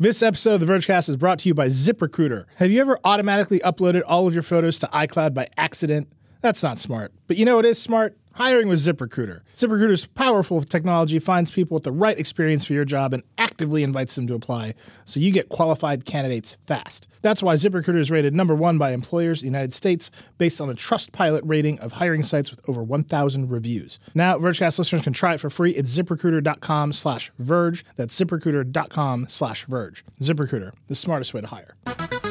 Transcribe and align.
This 0.00 0.22
episode 0.22 0.54
of 0.54 0.60
the 0.60 0.72
Vergecast 0.72 1.10
is 1.10 1.16
brought 1.16 1.40
to 1.40 1.48
you 1.50 1.52
by 1.52 1.66
ZipRecruiter. 1.66 2.46
Have 2.56 2.70
you 2.70 2.80
ever 2.80 2.98
automatically 3.04 3.58
uploaded 3.58 4.00
all 4.06 4.26
of 4.26 4.32
your 4.32 4.42
photos 4.42 4.78
to 4.78 4.86
iCloud 4.86 5.34
by 5.34 5.48
accident? 5.58 6.10
That's 6.40 6.62
not 6.62 6.78
smart. 6.78 7.12
But 7.26 7.36
you 7.36 7.44
know 7.44 7.56
what 7.56 7.66
is 7.66 7.78
smart? 7.78 8.16
Hiring 8.32 8.68
with 8.68 8.78
ZipRecruiter. 8.78 9.40
ZipRecruiter's 9.54 10.06
powerful 10.06 10.62
technology 10.62 11.18
finds 11.18 11.50
people 11.50 11.74
with 11.74 11.84
the 11.84 11.92
right 11.92 12.18
experience 12.18 12.64
for 12.64 12.72
your 12.72 12.84
job 12.84 13.12
and 13.12 13.22
actively 13.38 13.82
invites 13.82 14.14
them 14.14 14.26
to 14.28 14.34
apply, 14.34 14.74
so 15.04 15.20
you 15.20 15.32
get 15.32 15.48
qualified 15.48 16.04
candidates 16.04 16.56
fast. 16.66 17.08
That's 17.22 17.42
why 17.42 17.54
ZipRecruiter 17.54 17.98
is 17.98 18.10
rated 18.10 18.34
number 18.34 18.54
one 18.54 18.78
by 18.78 18.92
employers 18.92 19.42
in 19.42 19.46
the 19.46 19.58
United 19.58 19.74
States 19.74 20.10
based 20.38 20.60
on 20.60 20.70
a 20.70 20.74
Trustpilot 20.74 21.42
rating 21.44 21.78
of 21.80 21.92
hiring 21.92 22.22
sites 22.22 22.50
with 22.50 22.60
over 22.68 22.82
1,000 22.82 23.50
reviews. 23.50 23.98
Now, 24.14 24.38
Vergecast 24.38 24.78
listeners 24.78 25.02
can 25.02 25.12
try 25.12 25.34
it 25.34 25.40
for 25.40 25.50
free 25.50 25.76
at 25.76 25.84
ziprecruiter.com 25.84 26.92
slash 26.92 27.32
verge. 27.38 27.84
That's 27.96 28.18
ziprecruiter.com 28.18 29.26
slash 29.28 29.64
verge. 29.66 30.04
ZipRecruiter, 30.20 30.72
the 30.86 30.94
smartest 30.94 31.34
way 31.34 31.40
to 31.42 31.46
hire. 31.48 32.29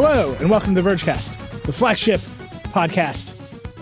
Hello, 0.00 0.32
and 0.38 0.48
welcome 0.48 0.76
to 0.76 0.80
the 0.80 0.88
Vergecast, 0.88 1.62
the 1.64 1.72
flagship 1.72 2.20
podcast 2.70 3.32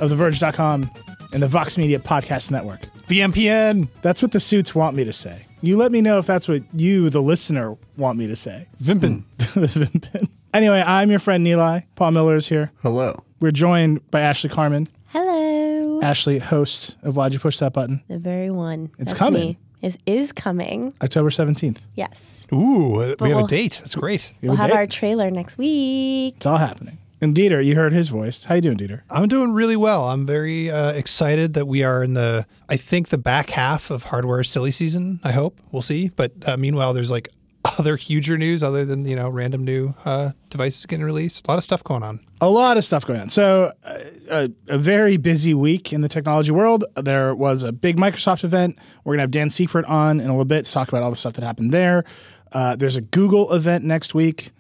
of 0.01 0.11
TheVerge.com 0.11 0.91
and 1.35 1.43
the 1.43 1.47
Vox 1.47 1.77
Media 1.77 1.99
Podcast 1.99 2.51
Network. 2.51 2.81
VMPN. 3.07 3.87
That's 4.01 4.23
what 4.23 4.33
the 4.33 4.41
suits 4.41 4.75
want 4.75 4.97
me 4.97 5.05
to 5.05 5.13
say. 5.13 5.45
You 5.61 5.77
let 5.77 5.93
me 5.93 6.01
know 6.01 6.17
if 6.19 6.25
that's 6.27 6.49
what 6.49 6.63
you, 6.73 7.11
the 7.11 7.21
listener, 7.21 7.77
want 7.99 8.17
me 8.17 8.27
to 8.29 8.35
say. 8.35 8.67
Vimpin. 8.83 9.25
Vimpin. 9.37 10.31
anyway, 10.55 10.83
I'm 10.87 11.11
your 11.11 11.19
friend 11.19 11.47
Nilay. 11.47 11.85
Paul 11.97 12.13
Miller 12.13 12.37
is 12.37 12.49
here. 12.49 12.73
Hello. 12.81 13.23
We're 13.41 13.51
joined 13.51 14.11
by 14.11 14.23
Ashley 14.23 14.49
Carman. 14.49 14.89
Hello. 15.09 16.01
Ashley, 16.01 16.39
host 16.39 16.97
of 17.03 17.19
Why'd 17.19 17.35
You 17.35 17.41
Push 17.41 17.59
That 17.59 17.75
Button? 17.75 18.03
The 18.09 18.19
very 18.19 18.51
one. 18.51 18.91
It's 18.99 19.13
That's 19.13 19.19
coming. 19.19 19.49
Me. 19.49 19.59
It 19.83 19.97
is 20.07 20.33
coming. 20.33 20.95
October 21.03 21.31
17th. 21.31 21.79
Yes. 21.95 22.47
Ooh, 22.53 23.15
we 23.21 23.29
have 23.29 23.37
we'll- 23.39 23.45
a 23.45 23.49
date. 23.49 23.79
That's 23.81 23.95
great. 23.95 24.33
You 24.41 24.51
We'll 24.51 24.59
a 24.59 24.63
have 24.63 24.73
our 24.73 24.87
trailer 24.87 25.31
next 25.31 25.59
week. 25.59 26.35
It's 26.37 26.47
all 26.47 26.57
happening. 26.59 26.99
And 27.21 27.35
Dieter, 27.35 27.65
you 27.65 27.77
heard 27.77 27.95
his 27.95 28.09
voice. 28.09 28.45
How 28.45 28.57
you 28.57 28.61
doing, 28.61 28.77
Dieter? 28.77 29.01
I'm 29.09 29.27
doing 29.27 29.53
really 29.53 29.77
well. 29.77 30.05
I'm 30.11 30.27
very 30.27 30.71
uh, 30.71 30.93
excited 30.93 31.55
that 31.55 31.67
we 31.67 31.83
are 31.83 32.03
in 32.03 32.13
the, 32.13 32.47
I 32.69 32.77
think, 32.77 33.09
the 33.09 33.17
back 33.17 33.51
half 33.51 33.91
of 33.91 34.05
hardware 34.05 34.45
silly 34.45 34.71
season. 34.71 35.21
I 35.25 35.33
hope. 35.33 35.59
We'll 35.73 35.81
see. 35.81 36.11
But 36.15 36.33
uh, 36.47 36.59
meanwhile, 36.59 36.93
there's 36.93 37.11
like 37.11 37.31
other 37.79 37.97
huger 37.97 38.37
news 38.39 38.63
other 38.63 38.85
than, 38.85 39.05
you 39.05 39.17
know, 39.17 39.29
random 39.29 39.65
new 39.65 39.95
uh, 40.05 40.31
devices 40.51 40.87
getting 40.87 41.05
released. 41.05 41.47
A 41.47 41.51
lot 41.51 41.59
of 41.59 41.65
stuff 41.65 41.83
going 41.85 42.03
on. 42.03 42.21
A 42.41 42.51
lot 42.51 42.77
of 42.77 42.85
stuff 42.85 43.07
going 43.07 43.21
on. 43.21 43.31
So, 43.31 43.71
uh, 43.85 43.99
a, 44.31 44.51
a 44.69 44.79
very 44.79 45.17
busy 45.17 45.55
week 45.55 45.93
in 45.93 46.01
the 46.01 46.09
technology 46.09 46.51
world. 46.51 46.85
There 46.97 47.35
was 47.35 47.63
a 47.63 47.73
big 47.73 47.97
Microsoft 47.97 48.45
event. 48.45 48.79
We're 49.05 49.17
to 49.17 49.23
have 49.23 49.31
Dan 49.31 49.51
Seifert 49.51 49.85
on 49.87 50.21
in 50.21 50.27
a 50.27 50.31
little 50.31 50.45
bit 50.45 50.65
to 50.67 50.73
talk 50.73 50.89
about 50.89 51.03
all 51.03 51.11
the 51.11 51.17
stuff 51.17 51.35
that 51.35 51.45
happened 51.45 51.73
there. 51.73 52.05
Uh, 52.53 52.77
there's 52.77 52.97
a 52.97 53.01
Google 53.01 53.53
event 53.53 53.85
next 53.85 54.15
week. 54.15 54.51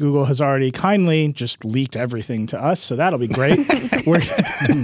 Google 0.00 0.24
has 0.24 0.40
already 0.40 0.70
kindly 0.70 1.30
just 1.30 1.62
leaked 1.62 1.94
everything 1.94 2.46
to 2.46 2.58
us, 2.58 2.80
so 2.80 2.96
that'll 2.96 3.18
be 3.18 3.28
great. 3.28 3.58
we're 4.06 4.22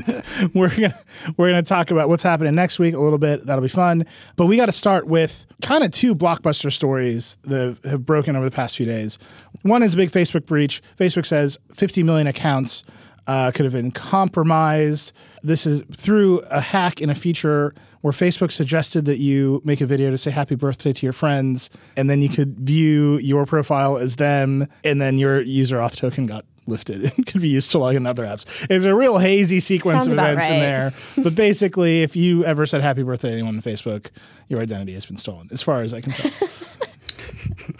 we're 0.54 0.68
gonna 0.68 0.94
we're 1.38 1.48
gonna 1.48 1.62
talk 1.62 1.90
about 1.90 2.10
what's 2.10 2.22
happening 2.22 2.54
next 2.54 2.78
week 2.78 2.94
a 2.94 2.98
little 2.98 3.16
bit. 3.16 3.46
That'll 3.46 3.62
be 3.62 3.68
fun. 3.68 4.04
But 4.36 4.44
we 4.44 4.58
got 4.58 4.66
to 4.66 4.72
start 4.72 5.06
with 5.06 5.46
kind 5.62 5.82
of 5.82 5.90
two 5.90 6.14
blockbuster 6.14 6.70
stories 6.70 7.38
that 7.44 7.58
have, 7.58 7.84
have 7.84 8.04
broken 8.04 8.36
over 8.36 8.44
the 8.44 8.54
past 8.54 8.76
few 8.76 8.84
days. 8.84 9.18
One 9.62 9.82
is 9.82 9.94
a 9.94 9.96
big 9.96 10.10
Facebook 10.10 10.44
breach. 10.44 10.82
Facebook 10.98 11.24
says 11.24 11.58
50 11.72 12.02
million 12.02 12.26
accounts 12.26 12.84
uh, 13.26 13.52
could 13.52 13.64
have 13.64 13.72
been 13.72 13.92
compromised. 13.92 15.14
This 15.42 15.66
is 15.66 15.82
through 15.94 16.40
a 16.50 16.60
hack 16.60 17.00
in 17.00 17.08
a 17.08 17.14
feature 17.14 17.72
where 18.00 18.12
Facebook 18.12 18.52
suggested 18.52 19.04
that 19.06 19.18
you 19.18 19.60
make 19.64 19.80
a 19.80 19.86
video 19.86 20.10
to 20.10 20.18
say 20.18 20.30
happy 20.30 20.54
birthday 20.54 20.92
to 20.92 21.06
your 21.06 21.12
friends, 21.12 21.70
and 21.96 22.08
then 22.08 22.22
you 22.22 22.28
could 22.28 22.58
view 22.58 23.18
your 23.18 23.46
profile 23.46 23.96
as 23.96 24.16
them, 24.16 24.68
and 24.84 25.00
then 25.00 25.18
your 25.18 25.40
user 25.40 25.78
auth 25.78 25.96
token 25.96 26.26
got 26.26 26.44
lifted 26.66 27.04
and 27.16 27.26
could 27.26 27.40
be 27.40 27.48
used 27.48 27.70
to 27.70 27.78
log 27.78 27.94
in 27.94 28.06
other 28.06 28.24
apps. 28.24 28.66
It's 28.68 28.84
a 28.84 28.94
real 28.94 29.18
hazy 29.18 29.60
sequence 29.60 30.04
Sounds 30.04 30.08
of 30.08 30.12
about 30.14 30.32
events 30.32 30.48
in 30.48 30.58
there. 30.60 30.92
But 31.22 31.34
basically, 31.34 32.02
if 32.02 32.14
you 32.14 32.44
ever 32.44 32.66
said 32.66 32.82
happy 32.82 33.02
birthday 33.02 33.28
to 33.30 33.34
anyone 33.34 33.56
on 33.56 33.62
Facebook, 33.62 34.10
your 34.48 34.60
identity 34.60 34.94
has 34.94 35.06
been 35.06 35.16
stolen, 35.16 35.48
as 35.50 35.62
far 35.62 35.82
as 35.82 35.94
I 35.94 36.00
can 36.00 36.12
tell. 36.12 36.30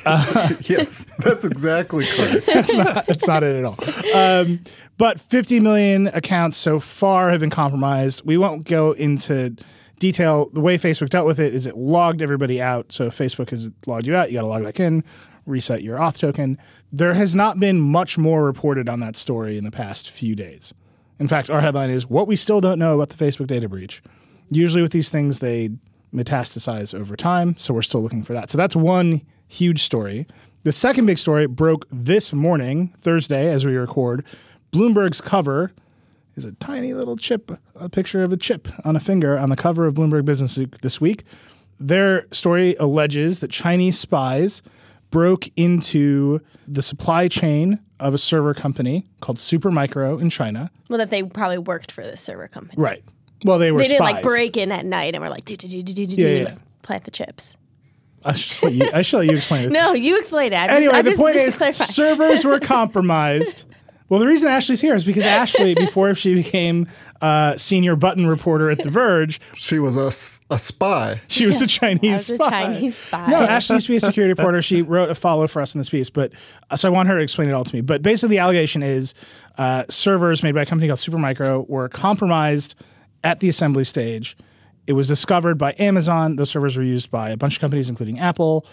yes, 0.61 1.07
that's 1.19 1.45
exactly 1.45 2.07
correct. 2.07 2.47
that's 2.47 2.75
not 2.75 3.07
that's 3.07 3.27
not 3.27 3.43
it 3.43 3.57
at 3.57 3.65
all. 3.65 3.77
Um, 4.15 4.61
but 4.99 5.21
50 5.21 5.61
million 5.61 6.09
accounts 6.09 6.57
so 6.57 6.81
far 6.81 7.31
have 7.31 7.41
been 7.41 7.51
compromised. 7.51 8.23
We 8.25 8.39
won't 8.39 8.65
go 8.65 8.93
into 8.93 9.57
detail. 9.99 10.51
The 10.53 10.61
way 10.61 10.79
Facebook 10.79 11.09
dealt 11.09 11.27
with 11.27 11.39
it 11.39 11.55
is 11.55 11.67
it 11.67 11.77
logged 11.77 12.23
everybody 12.23 12.61
out. 12.61 12.93
So 12.93 13.07
if 13.07 13.17
Facebook 13.17 13.51
has 13.51 13.71
logged 13.87 14.07
you 14.07 14.15
out, 14.17 14.31
you 14.31 14.35
got 14.35 14.43
to 14.43 14.47
log 14.47 14.65
back 14.65 14.81
in, 14.81 15.05
reset 15.47 15.83
your 15.83 15.99
auth 15.99 16.19
token. 16.19 16.59
There 16.93 17.15
has 17.15 17.35
not 17.35 17.59
been 17.59 17.81
much 17.81 18.19
more 18.19 18.45
reported 18.45 18.89
on 18.89 19.01
that 19.01 19.17
story 19.17 19.59
in 19.59 19.65
the 19.65 19.71
past 19.71 20.11
few 20.11 20.35
days. 20.35 20.75
In 21.19 21.29
fact, 21.29 21.49
our 21.49 21.61
headline 21.61 21.91
is 21.91 22.09
what 22.09 22.27
we 22.27 22.37
still 22.37 22.61
don't 22.61 22.79
know 22.79 22.95
about 22.95 23.09
the 23.09 23.25
Facebook 23.25 23.47
data 23.47 23.69
breach. 23.69 24.03
Usually 24.51 24.83
with 24.83 24.93
these 24.93 25.09
things, 25.09 25.39
they 25.39 25.71
metastasize 26.15 26.95
over 26.99 27.17
time. 27.17 27.57
So 27.59 27.75
we're 27.75 27.83
still 27.83 28.03
looking 28.03 28.23
for 28.23 28.33
that. 28.35 28.51
So 28.51 28.59
that's 28.59 28.77
one 28.77 29.23
huge 29.49 29.83
story. 29.83 30.27
The 30.65 30.73
second 30.73 31.07
big 31.07 31.19
story 31.19 31.47
broke 31.47 31.87
this 31.91 32.33
morning, 32.33 32.93
Thursday, 32.99 33.49
as 33.49 33.65
we 33.65 33.77
record. 33.77 34.25
Bloomberg's 34.73 35.21
cover 35.21 35.73
is 36.37 36.45
a 36.45 36.53
tiny 36.53 36.93
little 36.95 37.17
chip, 37.17 37.51
a 37.75 37.89
picture 37.89 38.23
of 38.23 38.33
a 38.33 38.37
chip 38.37 38.69
on 38.85 38.95
a 38.97 39.01
finger 39.01 39.39
on 39.39 39.49
the 39.49 39.57
cover 39.57 39.87
of 39.87 39.95
Bloomberg 39.95 40.25
Business 40.25 40.59
this 40.83 41.01
week. 41.01 41.25
Their 41.79 42.27
story 42.33 42.75
alleges 42.79 43.41
that 43.41 43.51
Chinese 43.51 43.99
spies 43.99 44.63
broke 45.11 45.49
into 45.57 46.41
the 46.67 46.83
supply 46.83 47.29
chain 47.29 47.79
of 48.01 48.13
a 48.13 48.19
server 48.19 48.53
company 48.55 49.07
called 49.21 49.39
Supermicro 49.39 50.21
in 50.21 50.29
China. 50.31 50.71
Well, 50.89 50.99
that 50.99 51.11
they 51.11 51.23
probably 51.23 51.59
worked 51.59 51.93
for 51.93 52.03
this 52.03 52.21
server 52.21 52.49
company. 52.49 52.81
Right. 52.81 53.03
Well, 53.45 53.59
they 53.59 53.73
were 53.73 53.79
They 53.79 53.89
didn't 53.89 53.99
spies. 54.07 54.15
like 54.15 54.23
break 54.23 54.57
in 54.57 54.73
at 54.73 54.85
night 54.85 55.15
and 55.15 55.23
were 55.23 55.31
like, 55.31 55.45
do, 55.45 55.57
do, 55.57 55.69
do, 55.69 55.83
do, 55.83 55.93
do, 55.95 56.07
do, 56.07 56.15
Yeah, 56.15 56.29
do, 56.29 56.35
yeah. 56.37 56.45
like, 56.45 56.59
plant 56.83 57.05
the 57.05 57.11
chips. 57.11 57.57
I 58.25 58.33
should 58.33 58.65
let 58.65 58.73
you, 58.75 58.91
I 58.93 59.03
should 59.03 59.19
let 59.19 59.27
you 59.29 59.37
explain 59.37 59.67
it. 59.67 59.73
No, 59.73 59.93
you 59.93 60.19
explain 60.19 60.53
it. 60.53 60.57
I'm 60.57 60.67
just- 60.69 60.77
Anyway, 60.77 60.95
I'm 60.95 61.05
the 61.05 61.11
just 61.13 61.21
point 61.21 61.37
is 61.37 61.55
servers 61.95 62.45
were 62.45 62.59
compromised. 62.61 63.65
Well, 64.09 64.21
the 64.21 64.27
reason 64.27 64.49
Ashley's 64.49 64.81
here 64.81 64.95
is 64.95 65.05
because 65.05 65.25
Ashley, 65.25 65.75
before 65.77 66.15
she 66.15 66.35
became 66.35 66.87
uh, 67.21 67.57
senior 67.57 67.97
button 67.97 68.27
reporter 68.27 68.71
at 68.71 68.83
The 68.83 68.91
Verge, 68.91 69.41
She 69.55 69.79
was 69.81 69.97
a, 69.97 70.09
a 70.55 70.59
spy. 70.59 71.21
she 71.29 71.47
was 71.47 71.61
a 71.61 71.67
Chinese 71.67 72.05
I 72.05 72.13
was 72.13 72.31
a 72.31 72.37
spy. 72.37 72.51
Chinese 72.51 72.97
spy. 72.97 73.27
No, 73.27 73.39
Ashley 73.39 73.77
used 73.77 73.87
to 73.87 73.93
be 73.93 73.97
a 73.97 74.01
security 74.01 74.33
reporter. 74.39 74.63
She 74.63 74.83
wrote 74.83 75.11
a 75.11 75.15
follow 75.15 75.47
for 75.49 75.61
us 75.61 75.75
in 75.75 75.81
this 75.81 75.89
piece, 75.89 76.09
but 76.11 76.33
uh, 76.71 76.77
so 76.77 76.89
I 76.89 76.93
want 76.93 77.09
her 77.09 77.17
to 77.17 77.23
explain 77.23 77.49
it 77.49 77.53
all 77.53 77.65
to 77.65 77.75
me. 77.75 77.81
But 77.81 78.03
basically, 78.03 78.37
the 78.37 78.41
allegation 78.41 78.83
is 78.83 79.15
uh, 79.59 79.85
servers 79.89 80.43
made 80.43 80.55
by 80.55 80.63
a 80.63 80.67
company 80.67 80.87
called 80.89 81.01
Supermicro 81.01 81.69
were 81.69 81.89
compromised 81.89 82.77
at 83.25 83.41
the 83.41 83.49
assembly 83.49 83.85
stage. 83.85 84.37
It 84.87 84.93
was 84.93 85.09
discovered 85.09 85.59
by 85.59 85.75
Amazon. 85.81 86.37
Those 86.37 86.51
servers 86.51 86.77
were 86.77 86.85
used 86.85 87.11
by 87.11 87.31
a 87.31 87.37
bunch 87.37 87.57
of 87.57 87.61
companies, 87.61 87.89
including 87.89 88.21
Apple. 88.21 88.65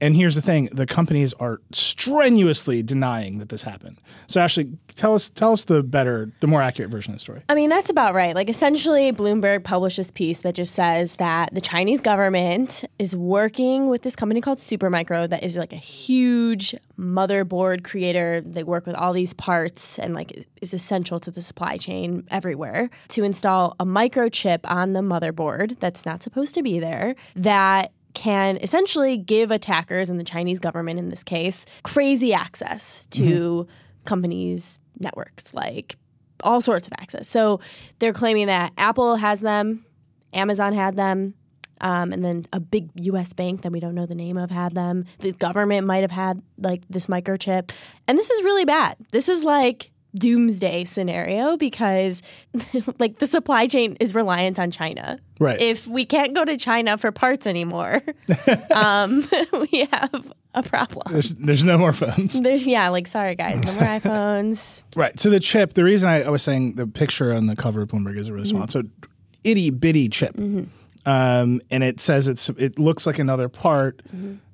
And 0.00 0.14
here's 0.14 0.34
the 0.34 0.42
thing: 0.42 0.68
the 0.72 0.86
companies 0.86 1.32
are 1.34 1.60
strenuously 1.72 2.82
denying 2.82 3.38
that 3.38 3.48
this 3.48 3.62
happened. 3.62 3.98
So, 4.26 4.40
Ashley, 4.40 4.70
tell 4.88 5.14
us 5.14 5.28
tell 5.28 5.52
us 5.52 5.64
the 5.64 5.82
better, 5.82 6.30
the 6.40 6.46
more 6.46 6.62
accurate 6.62 6.90
version 6.90 7.12
of 7.12 7.16
the 7.16 7.20
story. 7.20 7.42
I 7.48 7.54
mean, 7.54 7.70
that's 7.70 7.90
about 7.90 8.14
right. 8.14 8.34
Like, 8.34 8.50
essentially, 8.50 9.12
Bloomberg 9.12 9.64
published 9.64 9.96
this 9.96 10.10
piece 10.10 10.38
that 10.38 10.54
just 10.54 10.74
says 10.74 11.16
that 11.16 11.54
the 11.54 11.60
Chinese 11.60 12.00
government 12.00 12.84
is 12.98 13.16
working 13.16 13.88
with 13.88 14.02
this 14.02 14.16
company 14.16 14.40
called 14.40 14.58
Supermicro 14.58 15.28
that 15.28 15.42
is 15.42 15.56
like 15.56 15.72
a 15.72 15.76
huge 15.76 16.74
motherboard 16.98 17.84
creator. 17.84 18.40
They 18.40 18.64
work 18.64 18.86
with 18.86 18.96
all 18.96 19.12
these 19.12 19.34
parts 19.34 19.98
and 19.98 20.14
like 20.14 20.46
is 20.60 20.74
essential 20.74 21.18
to 21.20 21.30
the 21.30 21.40
supply 21.40 21.76
chain 21.76 22.26
everywhere 22.30 22.90
to 23.08 23.24
install 23.24 23.76
a 23.80 23.84
microchip 23.84 24.60
on 24.64 24.92
the 24.92 25.00
motherboard 25.00 25.78
that's 25.78 26.04
not 26.06 26.22
supposed 26.22 26.54
to 26.54 26.62
be 26.62 26.78
there 26.78 27.14
that 27.34 27.92
can 28.16 28.56
essentially 28.56 29.18
give 29.18 29.50
attackers 29.50 30.08
and 30.08 30.18
the 30.18 30.24
Chinese 30.24 30.58
government 30.58 30.98
in 30.98 31.10
this 31.10 31.22
case 31.22 31.66
crazy 31.82 32.32
access 32.32 33.06
to 33.08 33.68
companies' 34.06 34.78
networks, 34.98 35.52
like 35.52 35.96
all 36.42 36.62
sorts 36.62 36.86
of 36.86 36.94
access. 36.98 37.28
So 37.28 37.60
they're 37.98 38.14
claiming 38.14 38.46
that 38.46 38.72
Apple 38.78 39.16
has 39.16 39.40
them, 39.40 39.84
Amazon 40.32 40.72
had 40.72 40.96
them, 40.96 41.34
um, 41.82 42.10
and 42.10 42.24
then 42.24 42.46
a 42.54 42.58
big 42.58 42.88
U.S. 42.94 43.34
bank 43.34 43.60
that 43.60 43.70
we 43.70 43.80
don't 43.80 43.94
know 43.94 44.06
the 44.06 44.14
name 44.14 44.38
of 44.38 44.50
had 44.50 44.74
them. 44.74 45.04
The 45.18 45.32
government 45.32 45.86
might 45.86 46.00
have 46.00 46.10
had 46.10 46.40
like 46.56 46.84
this 46.88 47.08
microchip, 47.08 47.70
and 48.08 48.16
this 48.16 48.30
is 48.30 48.42
really 48.42 48.64
bad. 48.64 48.96
This 49.12 49.28
is 49.28 49.44
like 49.44 49.90
doomsday 50.18 50.84
scenario 50.84 51.56
because 51.56 52.22
like 52.98 53.18
the 53.18 53.26
supply 53.26 53.66
chain 53.66 53.96
is 54.00 54.14
reliant 54.14 54.58
on 54.58 54.70
China. 54.70 55.18
Right. 55.38 55.60
If 55.60 55.86
we 55.86 56.04
can't 56.04 56.34
go 56.34 56.44
to 56.44 56.56
China 56.56 56.96
for 56.98 57.12
parts 57.12 57.46
anymore, 57.46 58.02
um, 58.74 59.26
we 59.72 59.86
have 59.92 60.32
a 60.54 60.62
problem. 60.62 61.12
There's 61.12 61.34
there's 61.34 61.64
no 61.64 61.78
more 61.78 61.92
phones. 61.92 62.40
There's 62.40 62.66
yeah, 62.66 62.88
like 62.88 63.06
sorry 63.06 63.34
guys, 63.34 63.62
no 63.62 63.72
more 63.72 63.82
iPhones. 63.82 64.84
Right. 64.94 65.18
So 65.20 65.30
the 65.30 65.40
chip, 65.40 65.74
the 65.74 65.84
reason 65.84 66.08
I, 66.08 66.22
I 66.22 66.28
was 66.28 66.42
saying 66.42 66.74
the 66.74 66.86
picture 66.86 67.32
on 67.32 67.46
the 67.46 67.56
cover 67.56 67.82
of 67.82 67.88
Bloomberg 67.88 68.18
is 68.18 68.30
really 68.30 68.48
small. 68.48 68.66
So 68.68 68.82
itty 69.44 69.70
bitty 69.70 70.08
chip. 70.08 70.38
um, 70.38 71.60
and 71.70 71.84
it 71.84 72.00
says 72.00 72.28
it's 72.28 72.48
it 72.50 72.78
looks 72.78 73.06
like 73.06 73.18
another 73.18 73.48
part, 73.48 74.02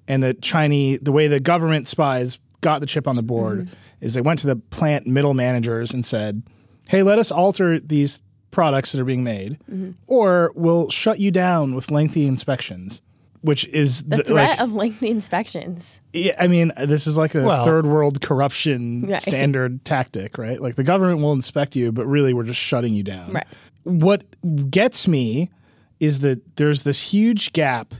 and 0.08 0.22
the 0.22 0.34
Chinese 0.34 1.00
the 1.00 1.12
way 1.12 1.28
the 1.28 1.40
government 1.40 1.88
spies 1.88 2.38
got 2.60 2.80
the 2.80 2.86
chip 2.86 3.06
on 3.08 3.16
the 3.16 3.22
board 3.22 3.70
is 4.02 4.12
they 4.12 4.20
went 4.20 4.40
to 4.40 4.46
the 4.46 4.56
plant 4.56 5.06
middle 5.06 5.32
managers 5.32 5.94
and 5.94 6.04
said, 6.04 6.42
"Hey, 6.88 7.02
let 7.02 7.18
us 7.18 7.32
alter 7.32 7.80
these 7.80 8.20
products 8.50 8.92
that 8.92 9.00
are 9.00 9.04
being 9.06 9.24
made, 9.24 9.58
mm-hmm. 9.70 9.92
or 10.06 10.52
we'll 10.54 10.90
shut 10.90 11.18
you 11.18 11.30
down 11.30 11.74
with 11.74 11.90
lengthy 11.90 12.26
inspections." 12.26 13.00
Which 13.40 13.66
is 13.68 14.04
The 14.04 14.18
the- 14.18 14.22
threat 14.24 14.50
like- 14.50 14.60
of 14.60 14.72
lengthy 14.72 15.08
inspections. 15.10 15.98
yeah, 16.12 16.36
I 16.38 16.46
mean, 16.46 16.70
this 16.78 17.08
is 17.08 17.16
like 17.16 17.34
a 17.34 17.42
Well- 17.42 17.64
third 17.64 17.86
world 17.86 18.20
corruption 18.20 19.08
Right. 19.08 19.20
standard 19.30 19.84
tactic, 19.84 20.38
right? 20.38 20.60
Like 20.60 20.76
the 20.76 20.84
government 20.84 21.20
will 21.22 21.32
inspect 21.32 21.74
you, 21.74 21.90
but 21.90 22.06
really 22.06 22.34
we're 22.34 22.44
just 22.44 22.60
shutting 22.60 22.94
you 22.94 23.02
down. 23.02 23.32
Right. 23.32 23.46
What 23.82 24.22
gets 24.70 25.08
me 25.08 25.50
is 25.98 26.20
that 26.20 26.54
there's 26.54 26.84
this 26.84 27.12
huge 27.12 27.52
gap 27.52 27.94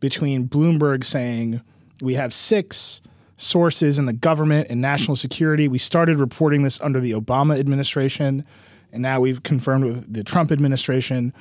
between 0.00 0.48
Bloomberg 0.48 1.04
saying 1.04 1.60
we 2.00 2.14
have 2.14 2.32
six 2.32 3.02
sources 3.38 3.98
in 3.98 4.04
the 4.04 4.12
government 4.12 4.66
and 4.68 4.80
national 4.80 5.16
security. 5.16 5.68
We 5.68 5.78
started 5.78 6.18
reporting 6.18 6.64
this 6.64 6.78
under 6.82 7.00
the 7.00 7.12
Obama 7.12 7.58
administration, 7.58 8.44
and 8.92 9.00
now 9.00 9.20
we've 9.20 9.42
confirmed 9.42 9.84
with 9.84 10.12
the 10.12 10.22
Trump 10.22 10.52
administration. 10.52 11.32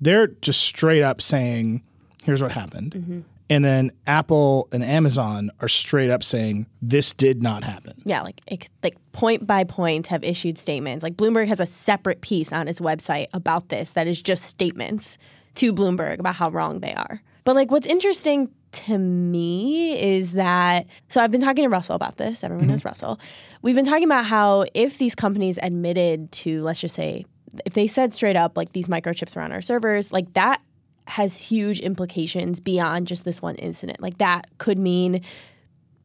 They're 0.00 0.26
just 0.26 0.60
straight 0.60 1.02
up 1.02 1.22
saying, 1.22 1.82
here's 2.24 2.42
what 2.42 2.52
happened. 2.52 2.92
Mm-hmm. 2.92 3.20
And 3.50 3.64
then 3.64 3.92
Apple 4.06 4.68
and 4.72 4.82
Amazon 4.82 5.50
are 5.60 5.68
straight 5.68 6.10
up 6.10 6.22
saying, 6.22 6.66
this 6.80 7.12
did 7.12 7.42
not 7.42 7.62
happen. 7.62 8.00
Yeah, 8.04 8.22
like 8.22 8.40
like 8.82 8.96
point 9.12 9.46
by 9.46 9.64
point 9.64 10.06
have 10.08 10.24
issued 10.24 10.58
statements. 10.58 11.02
Like 11.02 11.14
Bloomberg 11.14 11.48
has 11.48 11.60
a 11.60 11.66
separate 11.66 12.22
piece 12.22 12.52
on 12.52 12.68
its 12.68 12.80
website 12.80 13.26
about 13.34 13.68
this 13.68 13.90
that 13.90 14.06
is 14.06 14.22
just 14.22 14.44
statements 14.44 15.18
to 15.56 15.72
Bloomberg 15.72 16.18
about 16.20 16.34
how 16.36 16.48
wrong 16.48 16.80
they 16.80 16.94
are. 16.94 17.20
But 17.44 17.54
like 17.54 17.70
what's 17.70 17.86
interesting 17.86 18.50
to 18.74 18.98
me 18.98 20.00
is 20.00 20.32
that 20.32 20.86
so 21.08 21.20
I've 21.20 21.30
been 21.30 21.40
talking 21.40 21.64
to 21.64 21.68
Russell 21.68 21.96
about 21.96 22.16
this. 22.16 22.44
Everyone 22.44 22.66
knows 22.66 22.80
mm-hmm. 22.80 22.88
Russell. 22.88 23.20
We've 23.62 23.74
been 23.74 23.84
talking 23.84 24.04
about 24.04 24.26
how 24.26 24.64
if 24.74 24.98
these 24.98 25.14
companies 25.14 25.58
admitted 25.62 26.32
to 26.32 26.62
let's 26.62 26.80
just 26.80 26.94
say 26.94 27.24
if 27.64 27.74
they 27.74 27.86
said 27.86 28.12
straight 28.12 28.36
up 28.36 28.56
like 28.56 28.72
these 28.72 28.88
microchips 28.88 29.36
are 29.36 29.40
on 29.40 29.52
our 29.52 29.62
servers, 29.62 30.12
like 30.12 30.32
that 30.34 30.62
has 31.06 31.40
huge 31.40 31.80
implications 31.80 32.60
beyond 32.60 33.06
just 33.06 33.24
this 33.24 33.40
one 33.42 33.54
incident. 33.56 34.00
Like 34.00 34.18
that 34.18 34.46
could 34.58 34.78
mean 34.78 35.22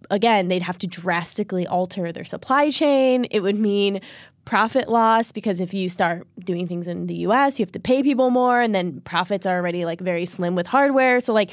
again, 0.10 0.48
they'd 0.48 0.62
have 0.62 0.78
to 0.80 0.88
drastically 0.88 1.68
alter 1.68 2.12
their 2.12 2.24
supply 2.24 2.70
chain. 2.70 3.26
It 3.26 3.42
would 3.42 3.60
mean 3.60 4.02
profit 4.46 4.90
loss 4.90 5.32
because 5.32 5.62
if 5.62 5.74
you 5.74 5.90
start 5.90 6.28
doing 6.40 6.68
things 6.68 6.88
in 6.88 7.06
the 7.08 7.16
US, 7.18 7.60
you 7.60 7.66
have 7.66 7.72
to 7.74 7.80
pay 7.80 8.02
people 8.02 8.30
more 8.32 8.62
and 8.62 8.74
then 8.74 9.02
profits 9.02 9.46
are 9.46 9.56
already 9.56 9.86
like 9.86 10.00
very 10.00 10.26
slim 10.26 10.56
with 10.56 10.66
hardware. 10.66 11.20
So 11.20 11.34
like 11.34 11.52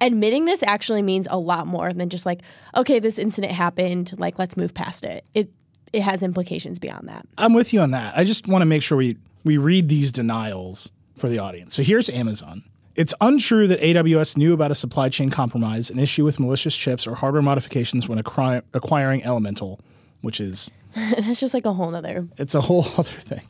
admitting 0.00 0.44
this 0.44 0.62
actually 0.62 1.02
means 1.02 1.26
a 1.30 1.38
lot 1.38 1.66
more 1.66 1.92
than 1.92 2.08
just 2.08 2.26
like 2.26 2.40
okay, 2.76 2.98
this 2.98 3.18
incident 3.18 3.52
happened, 3.52 4.12
like 4.18 4.38
let's 4.38 4.56
move 4.56 4.74
past 4.74 5.04
it. 5.04 5.24
It 5.34 5.50
it 5.92 6.02
has 6.02 6.22
implications 6.22 6.78
beyond 6.78 7.08
that. 7.08 7.26
I'm 7.36 7.54
with 7.54 7.72
you 7.72 7.80
on 7.80 7.90
that. 7.92 8.16
I 8.16 8.24
just 8.24 8.46
want 8.46 8.62
to 8.62 8.66
make 8.66 8.82
sure 8.82 8.98
we, 8.98 9.16
we 9.44 9.56
read 9.56 9.88
these 9.88 10.12
denials 10.12 10.90
for 11.16 11.28
the 11.28 11.38
audience. 11.38 11.74
So 11.74 11.82
here's 11.82 12.08
Amazon. 12.10 12.64
It's 12.94 13.14
untrue 13.20 13.68
that 13.68 13.80
AWS 13.80 14.36
knew 14.36 14.52
about 14.52 14.70
a 14.70 14.74
supply 14.74 15.08
chain 15.08 15.30
compromise, 15.30 15.88
an 15.88 15.98
issue 15.98 16.24
with 16.24 16.40
malicious 16.40 16.76
chips, 16.76 17.06
or 17.06 17.14
hardware 17.14 17.42
modifications 17.42 18.08
when 18.08 18.18
acquiring 18.18 19.24
Elemental, 19.24 19.80
which 20.20 20.40
is 20.40 20.70
That's 20.94 21.38
just 21.38 21.52
like 21.52 21.66
a 21.66 21.72
whole 21.74 21.94
other. 21.94 22.26
it's 22.38 22.54
a 22.54 22.62
whole 22.62 22.82
other 22.96 23.10
thing. 23.20 23.42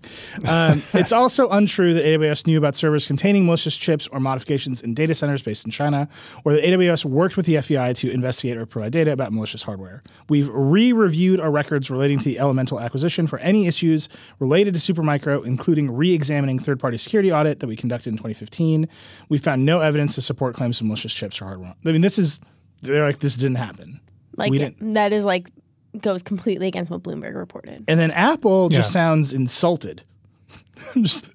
Um, 0.45 0.83
it's 0.93 1.13
also 1.13 1.49
untrue 1.51 1.95
that 1.95 2.05
AWS 2.05 2.49
knew 2.49 2.59
about 2.59 2.75
servers 2.75 3.07
containing 3.07 3.47
malicious 3.47 3.77
chips 3.77 4.09
or 4.09 4.19
modifications 4.19 4.83
in 4.83 4.93
data 4.93 5.15
centers 5.15 5.41
based 5.41 5.65
in 5.65 5.71
China, 5.71 6.09
or 6.45 6.53
that 6.53 6.65
AWS 6.65 7.05
worked 7.05 7.37
with 7.37 7.47
the 7.47 7.55
FBI 7.55 7.95
to 7.99 8.11
investigate 8.11 8.57
or 8.57 8.67
provide 8.67 8.91
data 8.91 9.13
about 9.13 9.33
malicious 9.33 9.63
hardware. 9.63 10.03
We've 10.29 10.49
re 10.53 10.93
reviewed 10.93 11.39
our 11.39 11.51
records 11.53 11.91
relating 11.93 12.19
to 12.19 12.25
the 12.25 12.41
Elemental 12.41 12.81
acquisition 12.81 13.29
for 13.29 13.39
any 13.39 13.69
issues 13.69 14.09
related 14.41 14.75
to 14.75 14.81
Supermicro, 14.93 15.47
including 15.47 15.93
re 15.93 16.13
examining 16.13 16.59
third 16.59 16.81
party 16.81 16.99
security 16.99 17.31
audit 17.31 17.61
that 17.61 17.69
we 17.69 17.77
conducted 17.77 18.11
in 18.11 18.17
2015. 18.17 18.89
We 19.29 19.39
found 19.39 19.65
no 19.65 19.79
evidence 19.79 20.17
to 20.17 20.23
support 20.23 20.57
claims 20.57 20.81
of 20.81 20.89
malicious 20.89 21.13
chips 21.13 21.41
or 21.41 21.45
hardware. 21.45 21.77
I 21.87 21.93
mean, 21.93 22.01
this 22.01 22.19
is, 22.19 22.41
they're 22.83 23.05
like, 23.05 23.21
this 23.21 23.37
didn't 23.37 23.57
happen. 23.59 24.01
like 24.37 24.51
We 24.51 24.59
didn't- 24.59 24.95
that 24.95 25.13
is 25.13 25.25
like 25.25 25.51
goes 26.01 26.23
completely 26.23 26.67
against 26.69 26.91
what 26.91 27.03
Bloomberg 27.03 27.35
reported. 27.35 27.85
And 27.89 27.99
then 27.99 28.11
Apple 28.11 28.69
just 28.69 28.89
Yeah. 28.89 28.93
sounds 28.93 29.33
insulted. 29.33 30.03
just 31.03 31.27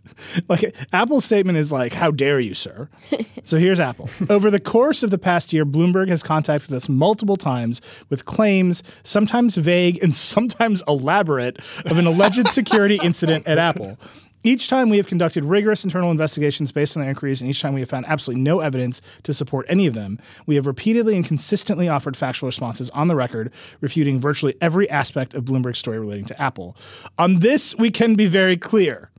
like 0.48 0.74
Apple's 0.94 1.26
statement 1.26 1.58
is 1.58 1.72
like, 1.72 1.94
"How 1.94 2.12
dare 2.12 2.40
you, 2.40 2.54
sir?" 2.54 2.88
so 3.44 3.58
here's 3.58 3.80
Apple. 3.80 4.10
Over 4.30 4.50
the 4.50 4.60
course 4.60 5.04
of 5.04 5.10
the 5.10 5.18
past 5.18 5.52
year, 5.52 5.66
Bloomberg 5.66 6.08
has 6.08 6.24
contacted 6.24 6.74
us 6.74 6.88
multiple 6.88 7.36
times 7.36 7.82
with 8.10 8.24
claims, 8.26 8.84
sometimes 9.04 9.58
vague 9.58 10.02
and 10.02 10.16
sometimes 10.16 10.82
elaborate, 10.88 11.58
of 11.86 11.98
an 11.98 12.06
alleged 12.08 12.48
security 12.50 13.00
incident 13.04 13.46
at 13.48 13.58
Apple. 13.58 13.98
Each 14.46 14.68
time 14.68 14.90
we 14.90 14.98
have 14.98 15.08
conducted 15.08 15.46
rigorous 15.46 15.86
internal 15.86 16.12
investigations 16.12 16.74
based 16.74 16.98
on 16.98 17.02
their 17.02 17.10
inquiries, 17.10 17.42
and 17.42 17.50
each 17.50 17.62
time 17.62 17.74
we 17.74 17.80
have 17.80 17.90
found 17.90 18.06
absolutely 18.08 18.44
no 18.44 18.60
evidence 18.60 19.02
to 19.24 19.34
support 19.34 19.66
any 19.70 19.88
of 19.88 19.94
them. 19.94 20.20
We 20.46 20.56
have 20.56 20.68
repeatedly 20.68 21.16
and 21.16 21.26
consistently 21.26 21.88
offered 21.88 22.18
factual 22.18 22.48
responses 22.48 22.90
on 22.90 23.08
the 23.08 23.16
record, 23.16 23.54
refuting 23.80 24.20
virtually 24.20 24.56
every 24.60 24.90
aspect 24.90 25.34
of 25.34 25.46
Bloomberg's 25.46 25.80
story 25.80 25.98
relating 25.98 26.26
to 26.26 26.42
Apple. 26.42 26.76
On 27.18 27.40
this, 27.40 27.74
we 27.78 27.90
can 27.90 28.16
be 28.16 28.28
very 28.28 28.58
clear. 28.58 29.10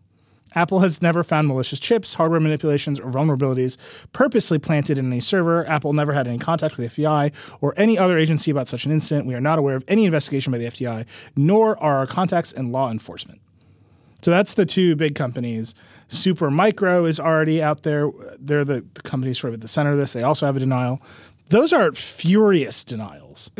Apple 0.55 0.81
has 0.81 1.03
never 1.03 1.25
found 1.25 1.49
malicious 1.49 1.81
chips, 1.81 2.15
hardware 2.15 2.39
manipulations, 2.39 3.01
or 3.01 3.11
vulnerabilities 3.11 3.77
purposely 4.13 4.59
planted 4.59 4.99
in 4.99 5.07
any 5.07 5.21
server. 5.21 5.67
Apple 5.67 5.95
never 5.95 6.13
had 6.13 6.29
any 6.29 6.39
contact 6.39 6.77
with 6.77 6.95
the 6.95 7.03
FBI 7.03 7.33
or 7.61 7.75
any 7.77 7.99
other 7.99 8.19
agency 8.19 8.51
about 8.51 8.69
such 8.69 8.85
an 8.85 8.93
incident. 8.93 9.27
We 9.27 9.35
are 9.35 9.41
not 9.41 9.59
aware 9.59 9.75
of 9.75 9.85
any 9.89 10.05
investigation 10.05 10.53
by 10.53 10.59
the 10.59 10.67
FBI, 10.67 11.07
nor 11.35 11.83
are 11.83 11.99
our 11.99 12.07
contacts 12.07 12.53
in 12.53 12.71
law 12.71 12.91
enforcement. 12.91 13.41
So 14.25 14.31
that's 14.31 14.55
the 14.55 14.65
two 14.65 14.97
big 14.97 15.15
companies. 15.15 15.75
Supermicro 16.09 17.07
is 17.07 17.21
already 17.21 17.63
out 17.63 17.83
there. 17.83 18.11
They're 18.39 18.65
the, 18.65 18.83
the 18.95 19.03
company 19.03 19.35
sort 19.35 19.51
of 19.51 19.59
at 19.59 19.61
the 19.61 19.69
center 19.69 19.93
of 19.93 19.99
this. 19.99 20.15
They 20.15 20.23
also 20.23 20.47
have 20.47 20.57
a 20.57 20.61
denial. 20.61 21.03
Those 21.51 21.75
are 21.75 21.93
furious 21.93 22.85
denials. 22.85 23.51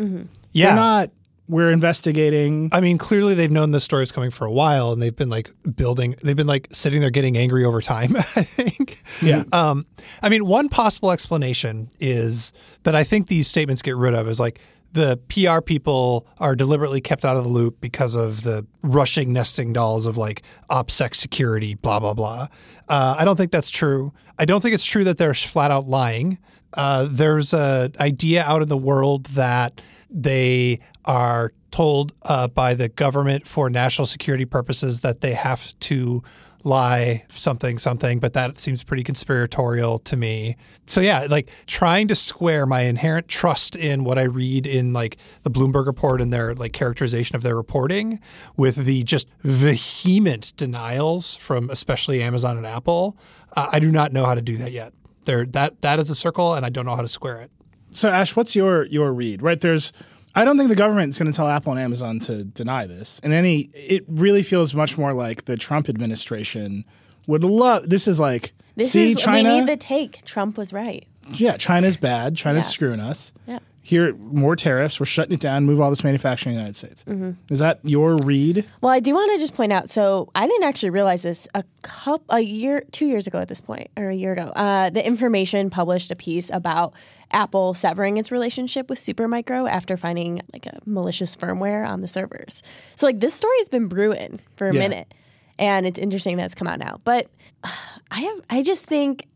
Yeah. 0.53 0.65
They're 0.65 0.75
not, 0.75 1.11
we're 1.47 1.69
investigating. 1.69 2.69
I 2.71 2.81
mean, 2.81 2.97
clearly 2.97 3.35
they've 3.35 3.51
known 3.51 3.69
this 3.73 3.83
story 3.83 4.01
is 4.01 4.11
coming 4.11 4.31
for 4.31 4.45
a 4.45 4.51
while, 4.51 4.91
and 4.91 4.99
they've 4.99 5.15
been 5.15 5.29
like 5.29 5.51
building. 5.75 6.15
They've 6.23 6.35
been 6.35 6.47
like 6.47 6.67
sitting 6.71 6.99
there 6.99 7.11
getting 7.11 7.37
angry 7.37 7.63
over 7.63 7.79
time. 7.79 8.15
I 8.35 8.41
think. 8.41 9.03
Yeah. 9.21 9.43
Um, 9.51 9.85
I 10.23 10.29
mean, 10.29 10.47
one 10.47 10.67
possible 10.69 11.11
explanation 11.11 11.91
is 11.99 12.53
that 12.81 12.95
I 12.95 13.03
think 13.03 13.27
these 13.27 13.47
statements 13.47 13.83
get 13.83 13.95
rid 13.97 14.15
of 14.15 14.27
is 14.27 14.39
like 14.39 14.59
the 14.95 15.19
PR 15.27 15.61
people 15.61 16.25
are 16.39 16.55
deliberately 16.55 17.01
kept 17.01 17.25
out 17.25 17.35
of 17.35 17.43
the 17.43 17.49
loop 17.49 17.81
because 17.81 18.15
of 18.15 18.43
the 18.43 18.65
Russian 18.81 19.33
nesting 19.33 19.73
dolls 19.73 20.05
of 20.05 20.15
like 20.15 20.41
OPSEC 20.69 21.13
security, 21.13 21.75
blah 21.75 21.99
blah 21.99 22.13
blah. 22.13 22.47
Uh, 22.87 23.15
I 23.19 23.25
don't 23.25 23.35
think 23.35 23.51
that's 23.51 23.69
true. 23.69 24.13
I 24.39 24.45
don't 24.45 24.61
think 24.61 24.73
it's 24.73 24.85
true 24.85 25.03
that 25.03 25.17
they're 25.17 25.33
flat 25.33 25.69
out 25.69 25.85
lying. 25.85 26.39
Uh, 26.73 27.07
there's 27.09 27.53
a 27.53 27.91
idea 27.99 28.43
out 28.43 28.61
in 28.61 28.69
the 28.69 28.77
world 28.77 29.25
that 29.27 29.81
they 30.09 30.79
are 31.03 31.51
told 31.71 32.13
uh, 32.23 32.47
by 32.47 32.73
the 32.73 32.87
government 32.87 33.45
for 33.45 33.69
national 33.69 34.07
security 34.07 34.45
purposes 34.45 35.01
that 35.01 35.19
they 35.19 35.33
have 35.33 35.77
to 35.81 36.23
lie 36.65 37.23
something 37.29 37.77
something 37.77 38.19
but 38.19 38.33
that 38.33 38.57
seems 38.57 38.83
pretty 38.83 39.03
conspiratorial 39.03 39.99
to 39.99 40.17
me. 40.17 40.57
So 40.87 40.99
yeah 40.99 41.27
like 41.29 41.49
trying 41.67 42.07
to 42.07 42.15
square 42.15 42.65
my 42.65 42.81
inherent 42.81 43.27
trust 43.27 43.75
in 43.75 44.03
what 44.03 44.17
i 44.17 44.23
read 44.23 44.65
in 44.65 44.93
like 44.93 45.17
the 45.43 45.51
bloomberg 45.51 45.85
report 45.85 46.21
and 46.21 46.33
their 46.33 46.55
like 46.55 46.73
characterization 46.73 47.35
of 47.35 47.43
their 47.43 47.55
reporting 47.55 48.19
with 48.57 48.75
the 48.75 49.03
just 49.03 49.27
vehement 49.41 50.53
denials 50.57 51.35
from 51.35 51.69
especially 51.69 52.21
amazon 52.21 52.57
and 52.57 52.65
apple 52.65 53.17
uh, 53.55 53.69
i 53.71 53.79
do 53.79 53.91
not 53.91 54.11
know 54.11 54.25
how 54.25 54.35
to 54.35 54.41
do 54.41 54.57
that 54.57 54.71
yet. 54.71 54.93
There 55.25 55.45
that 55.47 55.81
that 55.81 55.99
is 55.99 56.09
a 56.09 56.15
circle 56.15 56.53
and 56.53 56.65
i 56.65 56.69
don't 56.69 56.85
know 56.85 56.95
how 56.95 57.01
to 57.01 57.07
square 57.07 57.41
it. 57.41 57.51
So 57.91 58.09
Ash, 58.09 58.35
what's 58.35 58.55
your 58.55 58.85
your 58.85 59.13
read? 59.13 59.41
Right 59.41 59.59
there's 59.59 59.93
I 60.35 60.43
don't 60.45 60.57
think 60.57 60.69
the 60.69 60.75
government 60.75 61.09
is 61.09 61.17
going 61.19 61.31
to 61.31 61.35
tell 61.35 61.47
Apple 61.47 61.71
and 61.71 61.81
Amazon 61.81 62.19
to 62.21 62.43
deny 62.43 62.85
this. 62.87 63.19
And 63.23 63.31
any 63.33 63.69
it 63.73 64.03
really 64.07 64.43
feels 64.43 64.73
much 64.73 64.97
more 64.97 65.13
like 65.13 65.45
the 65.45 65.55
Trump 65.57 65.87
administration 65.89 66.83
would 67.27 67.43
love 67.43 67.89
this 67.89 68.07
is 68.07 68.19
like 68.19 68.53
This 68.75 68.91
see 68.91 69.11
is 69.13 69.17
China 69.21 69.49
we 69.49 69.59
need 69.59 69.67
the 69.67 69.77
take. 69.77 70.23
Trump 70.25 70.57
was 70.57 70.73
right. 70.73 71.07
Yeah, 71.29 71.57
China's 71.57 71.97
bad. 71.97 72.35
China's 72.35 72.65
Yeah. 72.65 72.69
screwing 72.69 72.99
us. 72.99 73.33
Yeah. 73.47 73.59
Here 73.87 74.15
more 74.15 74.55
tariffs, 74.55 74.99
we're 74.99 75.05
shutting 75.05 75.33
it 75.35 75.39
down, 75.39 75.63
move 75.65 75.79
all 75.79 75.91
this 75.91 76.03
manufacturing 76.03 76.55
in 76.55 76.57
the 76.57 76.61
United 76.63 76.75
States. 76.75 77.03
Mm-hmm. 77.03 77.53
Is 77.53 77.59
that 77.59 77.79
your 77.83 78.15
read? 78.17 78.65
Well, 78.81 78.91
I 78.91 78.99
do 78.99 79.13
want 79.13 79.31
to 79.33 79.37
just 79.37 79.53
point 79.53 79.71
out. 79.71 79.91
So 79.91 80.27
I 80.33 80.47
didn't 80.47 80.63
actually 80.63 80.89
realize 80.89 81.21
this 81.21 81.47
a 81.53 81.63
couple, 81.83 82.35
a 82.35 82.39
year, 82.41 82.83
two 82.91 83.05
years 83.05 83.27
ago 83.27 83.37
at 83.37 83.47
this 83.47 83.61
point, 83.61 83.89
or 83.95 84.09
a 84.09 84.15
year 84.15 84.33
ago. 84.33 84.51
Uh, 84.55 84.89
the 84.89 85.05
Information 85.05 85.69
published 85.69 86.09
a 86.09 86.15
piece 86.15 86.49
about 86.49 86.95
Apple 87.29 87.75
severing 87.75 88.17
its 88.17 88.31
relationship 88.31 88.89
with 88.89 88.97
Supermicro 88.97 89.69
after 89.69 89.95
finding 89.97 90.41
like 90.51 90.65
a 90.65 90.79
malicious 90.87 91.35
firmware 91.37 91.87
on 91.87 92.01
the 92.01 92.07
servers. 92.07 92.63
So 92.95 93.05
like 93.05 93.19
this 93.19 93.35
story 93.35 93.57
has 93.59 93.69
been 93.69 93.87
brewing 93.87 94.39
for 94.55 94.67
a 94.67 94.73
Yeah. 94.73 94.79
minute, 94.79 95.13
and 95.59 95.85
it's 95.85 95.99
interesting 95.99 96.37
that 96.37 96.45
it's 96.45 96.55
come 96.55 96.67
out 96.67 96.79
now. 96.79 97.01
But 97.03 97.29
I 98.09 98.21
have, 98.21 98.41
I 98.49 98.63
just 98.63 98.85
think 98.85 99.27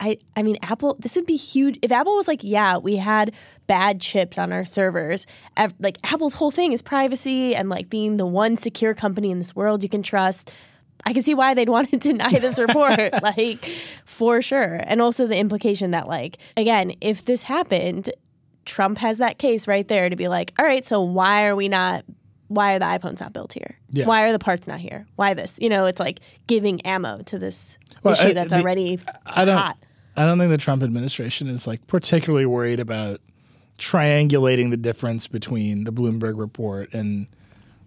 I, 0.00 0.18
I 0.36 0.42
mean, 0.42 0.56
Apple, 0.62 0.96
this 0.98 1.16
would 1.16 1.26
be 1.26 1.36
huge. 1.36 1.78
If 1.82 1.92
Apple 1.92 2.16
was 2.16 2.26
like, 2.26 2.40
yeah, 2.42 2.76
we 2.78 2.96
had 2.96 3.32
bad 3.66 4.00
chips 4.00 4.36
on 4.36 4.52
our 4.52 4.64
servers, 4.64 5.26
ev- 5.56 5.74
like 5.78 5.98
Apple's 6.02 6.34
whole 6.34 6.50
thing 6.50 6.72
is 6.72 6.82
privacy 6.82 7.54
and 7.54 7.68
like 7.68 7.88
being 7.88 8.16
the 8.16 8.26
one 8.26 8.56
secure 8.56 8.94
company 8.94 9.30
in 9.30 9.38
this 9.38 9.54
world 9.54 9.82
you 9.82 9.88
can 9.88 10.02
trust. 10.02 10.52
I 11.04 11.12
can 11.12 11.22
see 11.22 11.34
why 11.34 11.54
they'd 11.54 11.68
want 11.68 11.90
to 11.90 11.96
deny 11.98 12.32
this 12.32 12.58
report, 12.58 13.12
like 13.22 13.70
for 14.04 14.42
sure. 14.42 14.80
And 14.84 15.00
also 15.00 15.26
the 15.26 15.38
implication 15.38 15.92
that, 15.92 16.08
like, 16.08 16.38
again, 16.56 16.92
if 17.00 17.24
this 17.24 17.42
happened, 17.42 18.10
Trump 18.64 18.98
has 18.98 19.18
that 19.18 19.38
case 19.38 19.66
right 19.66 19.86
there 19.86 20.08
to 20.08 20.16
be 20.16 20.28
like, 20.28 20.52
all 20.58 20.64
right, 20.64 20.84
so 20.84 21.00
why 21.00 21.46
are 21.46 21.56
we 21.56 21.68
not? 21.68 22.04
Why 22.54 22.74
are 22.74 22.78
the 22.78 22.84
iPhones 22.86 23.20
not 23.20 23.32
built 23.32 23.52
here? 23.52 23.76
Yeah. 23.90 24.06
Why 24.06 24.22
are 24.22 24.32
the 24.32 24.38
parts 24.38 24.66
not 24.66 24.78
here? 24.80 25.06
Why 25.16 25.34
this? 25.34 25.58
You 25.60 25.68
know, 25.68 25.86
it's 25.86 26.00
like 26.00 26.20
giving 26.46 26.80
ammo 26.82 27.22
to 27.22 27.38
this 27.38 27.78
Well, 28.02 28.14
issue 28.14 28.28
I- 28.28 28.32
that's 28.34 28.52
the- 28.52 28.60
already 28.60 28.98
I 29.26 29.44
don't. 29.44 29.56
hot. 29.56 29.78
I 30.16 30.26
don't 30.26 30.38
think 30.38 30.50
the 30.50 30.58
Trump 30.58 30.82
administration 30.82 31.48
is 31.48 31.66
like 31.66 31.86
particularly 31.86 32.44
worried 32.46 32.80
about 32.80 33.20
triangulating 33.78 34.70
the 34.70 34.76
difference 34.76 35.26
between 35.26 35.84
the 35.84 35.92
Bloomberg 35.92 36.38
report 36.38 36.92
and 36.94 37.26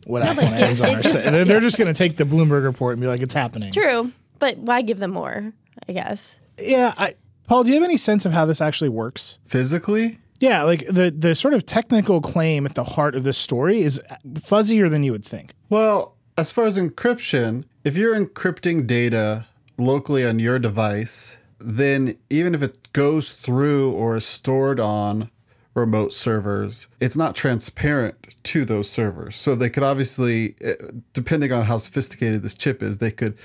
what 0.06 0.22
Apple 0.24 0.44
and 0.44 0.56
Amazon 0.56 0.96
are 0.96 1.02
saying. 1.02 1.32
They're, 1.32 1.46
they're 1.46 1.60
just 1.62 1.78
going 1.78 1.88
to 1.88 1.98
take 1.98 2.18
the 2.18 2.24
Bloomberg 2.24 2.64
report 2.64 2.94
and 2.94 3.02
be 3.02 3.08
like, 3.08 3.22
"It's 3.22 3.34
happening." 3.34 3.72
True, 3.72 4.12
but 4.40 4.58
why 4.58 4.82
give 4.82 4.98
them 5.00 5.12
more? 5.12 5.54
I 5.88 5.94
guess. 5.94 6.40
Yeah. 6.60 6.94
I, 6.98 7.14
Paul, 7.48 7.64
do 7.64 7.70
you 7.70 7.76
have 7.76 7.84
any 7.84 7.98
sense 7.98 8.26
of 8.26 8.32
how 8.32 8.46
this 8.46 8.62
actually 8.62 8.90
works? 8.90 9.40
Physically, 9.46 10.18
Yeah, 10.40 10.64
like 10.64 10.86
the 10.88 11.14
the 11.18 11.34
sort 11.36 11.54
of 11.54 11.66
technical 11.66 12.22
claim 12.22 12.66
at 12.66 12.76
the 12.76 12.84
heart 12.84 13.16
of 13.16 13.24
this 13.24 13.38
story 13.38 13.82
is 13.82 14.02
fuzzier 14.34 14.90
than 14.90 15.04
you 15.04 15.12
would 15.12 15.26
think. 15.26 15.54
well, 15.70 16.16
as 16.38 16.52
far 16.52 16.66
as 16.66 16.78
encryption, 16.78 17.64
if 17.84 17.96
you're 17.96 18.16
encrypting 18.16 18.86
data 18.86 19.46
locally 19.78 20.26
on 20.26 20.40
your 20.40 20.60
device, 20.60 21.38
then 21.60 22.18
even 22.30 22.54
if 22.54 22.62
it 22.62 22.92
goes 22.94 23.32
through 23.32 23.92
or 23.92 24.18
is 24.18 24.26
stored 24.26 24.80
on 24.80 25.30
remote 25.74 26.14
servers, 26.14 26.88
it's 27.00 27.16
not 27.16 27.36
transparent 27.36 28.16
to 28.44 28.66
those 28.66 28.90
servers. 28.90 29.36
So 29.36 29.56
they 29.56 29.70
could 29.70 29.84
obviously, 29.84 30.56
eh, 30.62 30.76
depending 31.14 31.52
on 31.52 31.64
how 31.64 31.78
sophisticated 31.78 32.44
this 32.44 32.56
chip 32.56 32.82
is, 32.82 32.98
they 32.98 33.12
could 33.12 33.38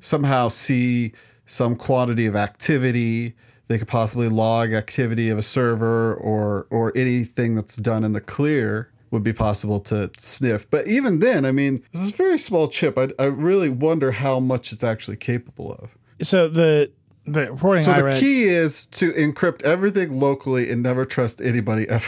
somehow 0.00 0.48
see 0.48 1.12
some 1.46 1.76
quantity 1.76 2.26
of 2.26 2.36
activity. 2.36 3.34
They 3.68 3.78
could 3.78 3.88
possibly 3.88 4.28
log 4.28 4.72
activity 4.72 5.30
of 5.30 5.38
a 5.38 5.42
server 5.42 6.14
or 6.14 6.66
or 6.70 6.92
anything 6.96 7.54
that's 7.54 7.76
done 7.76 8.04
in 8.04 8.12
the 8.12 8.20
clear 8.20 8.90
would 9.10 9.22
be 9.22 9.32
possible 9.32 9.80
to 9.80 10.10
sniff. 10.18 10.68
But 10.68 10.86
even 10.86 11.20
then, 11.20 11.46
I 11.46 11.52
mean, 11.52 11.82
this 11.92 12.02
is 12.02 12.12
a 12.12 12.16
very 12.16 12.38
small 12.38 12.68
chip. 12.68 12.98
I, 12.98 13.08
I 13.18 13.26
really 13.26 13.68
wonder 13.68 14.10
how 14.10 14.40
much 14.40 14.72
it's 14.72 14.84
actually 14.84 15.16
capable 15.16 15.72
of. 15.72 15.96
So 16.20 16.48
the 16.48 16.90
the 17.26 17.50
reporting 17.50 17.84
So 17.84 17.92
I 17.92 17.98
the 17.98 18.04
read, 18.04 18.20
key 18.20 18.44
is 18.44 18.86
to 18.86 19.12
encrypt 19.12 19.62
everything 19.62 20.20
locally 20.20 20.70
and 20.70 20.82
never 20.82 21.04
trust 21.04 21.40
anybody 21.40 21.88
ever. 21.88 22.06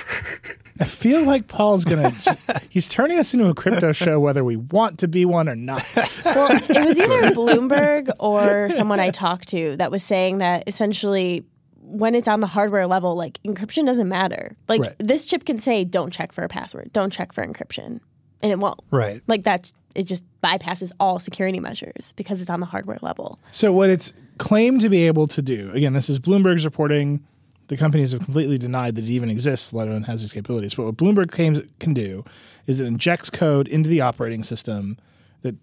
I 0.79 0.85
feel 0.85 1.23
like 1.23 1.49
Paul's 1.49 1.85
gonna. 1.87 2.13
he's 2.69 2.89
turning 2.89 3.19
us 3.19 3.33
into 3.33 3.49
a 3.49 3.55
crypto 3.55 3.93
show, 3.93 4.21
whether 4.21 4.45
we 4.45 4.57
want 4.57 4.99
to 4.99 5.09
be 5.09 5.25
one 5.25 5.49
or 5.49 5.57
not. 5.57 5.83
Well, 6.27 6.49
it 6.53 6.85
was 6.87 6.99
either 6.99 7.31
Bloomberg 7.35 8.11
or 8.19 8.69
someone 8.73 9.01
I 9.01 9.09
talked 9.11 9.49
to 9.49 9.75
that 9.77 9.91
was 9.91 10.03
saying 10.03 10.39
that 10.39 10.65
essentially 10.67 11.47
when 11.81 12.15
it's 12.15 12.29
on 12.29 12.41
the 12.41 12.47
hardware 12.47 12.87
level, 12.87 13.15
like 13.15 13.39
encryption 13.47 13.87
doesn't 13.87 14.09
matter. 14.09 14.55
Like 14.69 14.81
Right. 14.83 14.95
this 14.99 15.25
chip 15.25 15.47
can 15.47 15.59
say, 15.61 15.85
"Don't 15.85 16.13
check 16.13 16.33
for 16.33 16.45
a 16.45 16.49
password. 16.49 16.93
Don't 16.93 17.11
check 17.13 17.33
for 17.33 17.47
encryption," 17.47 18.01
and 18.43 18.53
it 18.53 18.59
won't. 18.59 18.81
Right. 18.91 19.23
Like 19.29 19.45
that, 19.45 19.73
it 19.95 20.03
just 20.03 20.25
bypasses 20.43 20.91
all 21.01 21.19
security 21.21 21.59
measures 21.61 22.13
because 22.17 22.43
it's 22.43 22.51
on 22.51 22.61
the 22.61 22.67
hardware 22.67 22.99
level. 23.01 23.39
So 23.53 23.73
what 23.73 23.89
it's 23.89 24.13
claimed 24.38 24.81
to 24.83 24.88
be 24.88 25.07
able 25.07 25.26
to 25.28 25.43
do, 25.43 25.71
again, 25.73 25.93
this 25.93 26.09
is 26.09 26.19
Bloomberg's 26.19 26.64
reporting. 26.64 27.25
The 27.69 27.76
companies 27.76 28.12
have 28.12 28.23
completely 28.23 28.59
denied 28.59 28.95
that 28.95 29.05
it 29.05 29.11
even 29.11 29.28
exists, 29.28 29.73
let 29.73 29.88
alone 29.88 30.05
has 30.05 30.21
these 30.21 30.33
capabilities. 30.33 30.75
But 30.75 30.85
what 30.85 30.97
Bloomberg 30.97 31.31
claims 31.31 31.59
it 31.59 31.71
can 31.81 31.95
do 31.95 32.25
is 32.66 32.81
it 32.81 32.87
injects 32.87 33.31
code 33.31 33.66
into 33.66 33.90
the 33.90 34.00
operating 34.00 34.43
system 34.43 34.99
that 35.43 35.57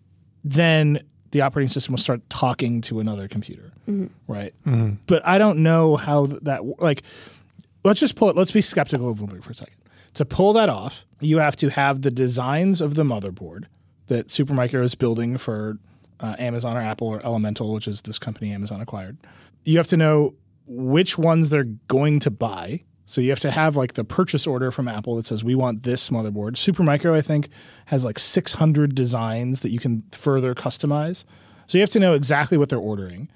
then 0.44 1.00
the 1.32 1.42
operating 1.42 1.70
system 1.70 1.94
will 1.94 2.00
start 2.00 2.22
talking 2.30 2.82
to 2.82 3.00
another 3.00 3.28
computer, 3.28 3.72
mm-hmm. 3.88 4.08
right? 4.32 4.54
Mm-hmm. 4.66 4.96
But 5.08 5.26
I 5.26 5.38
don't 5.38 5.60
know 5.64 5.96
how 5.98 6.28
that 6.28 6.80
like. 6.80 7.04
Let's 7.84 8.00
just 8.00 8.16
pull 8.16 8.30
it. 8.30 8.36
Let's 8.36 8.52
be 8.52 8.62
skeptical 8.62 9.10
of 9.10 9.18
Bloomberg 9.18 9.44
for 9.44 9.52
a 9.52 9.56
second. 9.56 9.76
To 10.16 10.26
pull 10.26 10.54
that 10.54 10.70
off, 10.70 11.06
you 11.20 11.40
have 11.40 11.56
to 11.58 11.70
have 11.70 12.02
the 12.02 12.12
designs 12.12 12.82
of 12.82 12.96
the 12.96 13.04
motherboard 13.04 13.66
that 14.08 14.28
Supermicro 14.28 14.84
is 14.84 14.96
building 14.96 15.38
for 15.38 15.80
uh, 16.20 16.36
Amazon 16.40 16.78
or 16.78 16.82
Apple 16.82 17.08
or 17.08 17.26
Elemental, 17.26 17.74
which 17.74 17.88
is 17.88 18.02
this 18.02 18.20
company 18.20 18.52
Amazon 18.52 18.82
acquired. 18.82 19.18
You 19.64 19.78
have 19.78 19.88
to 19.88 19.98
know 19.98 20.36
which 20.66 21.18
ones 21.18 21.50
they're 21.50 21.64
going 21.88 22.20
to 22.22 22.32
buy. 22.32 22.84
So 23.06 23.22
you 23.22 23.30
have 23.30 23.40
to 23.42 23.52
have 23.52 23.76
like 23.76 23.94
the 23.94 24.04
purchase 24.04 24.48
order 24.48 24.72
from 24.72 24.88
Apple 24.88 25.16
that 25.18 25.26
says 25.26 25.44
we 25.44 25.56
want 25.56 25.84
this 25.84 26.10
motherboard. 26.10 26.54
Supermicro, 26.54 27.14
I 27.14 27.22
think, 27.22 27.50
has 27.86 28.06
like 28.06 28.18
600 28.18 28.96
designs 28.96 29.60
that 29.60 29.72
you 29.72 29.80
can 29.80 30.04
further 30.12 30.56
customize. 30.56 31.26
So 31.68 31.78
you 31.78 31.82
have 31.82 31.90
to 31.92 32.00
know 32.00 32.14
exactly 32.14 32.58
what 32.58 32.70
they're 32.70 32.80
ordering. 32.80 33.30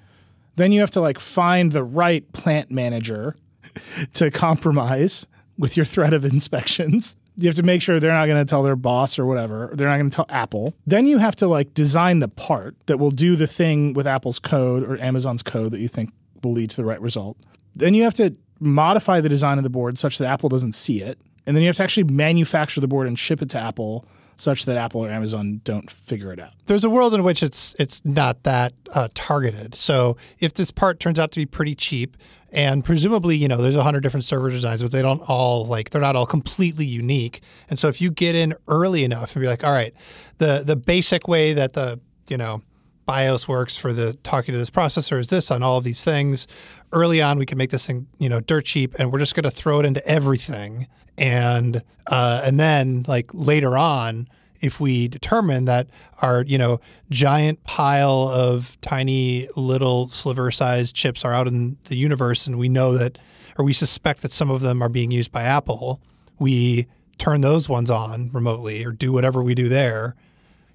Then 0.56 0.72
you 0.72 0.80
have 0.80 0.90
to 0.90 1.00
like 1.00 1.18
find 1.18 1.72
the 1.72 1.84
right 1.84 2.30
plant 2.32 2.70
manager 2.70 3.36
to 4.14 4.30
compromise 4.30 5.26
with 5.58 5.76
your 5.76 5.86
threat 5.86 6.14
of 6.14 6.24
inspections. 6.24 7.16
You 7.40 7.48
have 7.48 7.56
to 7.56 7.62
make 7.62 7.82
sure 7.82 8.00
they're 8.00 8.12
not 8.12 8.26
going 8.26 8.44
to 8.44 8.48
tell 8.48 8.62
their 8.62 8.76
boss 8.76 9.18
or 9.18 9.24
whatever. 9.24 9.70
They're 9.72 9.88
not 9.88 9.98
going 9.98 10.10
to 10.10 10.14
tell 10.14 10.26
Apple. 10.28 10.74
Then 10.86 11.06
you 11.06 11.18
have 11.18 11.36
to 11.36 11.46
like 11.46 11.72
design 11.72 12.18
the 12.18 12.28
part 12.28 12.74
that 12.86 12.98
will 12.98 13.12
do 13.12 13.36
the 13.36 13.46
thing 13.46 13.92
with 13.92 14.06
Apple's 14.06 14.38
code 14.38 14.82
or 14.82 15.00
Amazon's 15.00 15.42
code 15.42 15.70
that 15.70 15.78
you 15.78 15.88
think 15.88 16.12
will 16.42 16.52
lead 16.52 16.70
to 16.70 16.76
the 16.76 16.84
right 16.84 17.00
result. 17.00 17.36
Then 17.74 17.94
you 17.94 18.02
have 18.02 18.14
to 18.14 18.36
modify 18.60 19.20
the 19.20 19.28
design 19.28 19.56
of 19.56 19.64
the 19.64 19.70
board 19.70 19.98
such 19.98 20.18
that 20.18 20.26
Apple 20.26 20.48
doesn't 20.48 20.72
see 20.72 21.00
it. 21.00 21.20
And 21.46 21.56
then 21.56 21.62
you 21.62 21.68
have 21.68 21.76
to 21.76 21.82
actually 21.82 22.04
manufacture 22.04 22.80
the 22.80 22.88
board 22.88 23.06
and 23.06 23.18
ship 23.18 23.40
it 23.40 23.50
to 23.50 23.58
Apple 23.58 24.04
such 24.36 24.66
that 24.66 24.76
Apple 24.76 25.04
or 25.04 25.10
Amazon 25.10 25.60
don't 25.64 25.90
figure 25.90 26.32
it 26.32 26.38
out. 26.38 26.52
There's 26.66 26.84
a 26.84 26.90
world 26.90 27.12
in 27.14 27.22
which 27.22 27.42
it's 27.42 27.74
it's 27.78 28.04
not 28.04 28.44
that 28.44 28.72
uh, 28.94 29.08
targeted. 29.14 29.74
So 29.74 30.16
if 30.38 30.54
this 30.54 30.70
part 30.70 31.00
turns 31.00 31.18
out 31.18 31.32
to 31.32 31.40
be 31.40 31.46
pretty 31.46 31.74
cheap, 31.74 32.16
and 32.50 32.84
presumably 32.84 33.36
you 33.36 33.48
know 33.48 33.58
there's 33.58 33.76
a 33.76 33.82
hundred 33.82 34.00
different 34.00 34.24
server 34.24 34.50
designs, 34.50 34.82
but 34.82 34.92
they 34.92 35.02
don't 35.02 35.20
all 35.28 35.66
like 35.66 35.90
they're 35.90 36.00
not 36.00 36.16
all 36.16 36.26
completely 36.26 36.86
unique. 36.86 37.40
And 37.68 37.78
so 37.78 37.88
if 37.88 38.00
you 38.00 38.10
get 38.10 38.34
in 38.34 38.54
early 38.66 39.04
enough 39.04 39.34
and 39.34 39.42
be 39.42 39.48
like, 39.48 39.64
all 39.64 39.72
right, 39.72 39.94
the 40.38 40.62
the 40.64 40.76
basic 40.76 41.28
way 41.28 41.52
that 41.52 41.74
the 41.74 42.00
you 42.28 42.36
know 42.36 42.62
BIOS 43.08 43.48
works 43.48 43.74
for 43.74 43.94
the 43.94 44.12
talking 44.22 44.52
to 44.52 44.58
this 44.58 44.68
processor 44.68 45.18
is 45.18 45.28
this 45.28 45.50
on 45.50 45.62
all 45.62 45.78
of 45.78 45.84
these 45.84 46.04
things. 46.04 46.46
Early 46.92 47.22
on, 47.22 47.38
we 47.38 47.46
can 47.46 47.56
make 47.56 47.70
this 47.70 47.86
thing, 47.86 48.06
you 48.18 48.28
know, 48.28 48.40
dirt 48.40 48.66
cheap, 48.66 48.94
and 48.98 49.10
we're 49.10 49.18
just 49.18 49.34
going 49.34 49.44
to 49.44 49.50
throw 49.50 49.80
it 49.80 49.86
into 49.86 50.06
everything. 50.06 50.86
And 51.16 51.82
uh, 52.06 52.42
and 52.44 52.60
then 52.60 53.04
like 53.08 53.30
later 53.32 53.78
on, 53.78 54.28
if 54.60 54.80
we 54.80 55.08
determine 55.08 55.64
that 55.66 55.88
our 56.22 56.42
you 56.44 56.58
know 56.58 56.80
giant 57.10 57.62
pile 57.64 58.28
of 58.28 58.80
tiny 58.80 59.48
little 59.56 60.08
sliver 60.08 60.50
sized 60.50 60.94
chips 60.94 61.24
are 61.24 61.32
out 61.32 61.46
in 61.46 61.76
the 61.84 61.96
universe, 61.96 62.46
and 62.46 62.58
we 62.58 62.68
know 62.68 62.96
that, 62.96 63.18
or 63.58 63.64
we 63.64 63.72
suspect 63.72 64.22
that 64.22 64.32
some 64.32 64.50
of 64.50 64.60
them 64.60 64.82
are 64.82 64.88
being 64.88 65.10
used 65.10 65.32
by 65.32 65.42
Apple, 65.42 66.00
we 66.38 66.86
turn 67.18 67.40
those 67.40 67.68
ones 67.68 67.90
on 67.90 68.30
remotely 68.32 68.84
or 68.84 68.92
do 68.92 69.12
whatever 69.12 69.42
we 69.42 69.54
do 69.54 69.68
there 69.68 70.14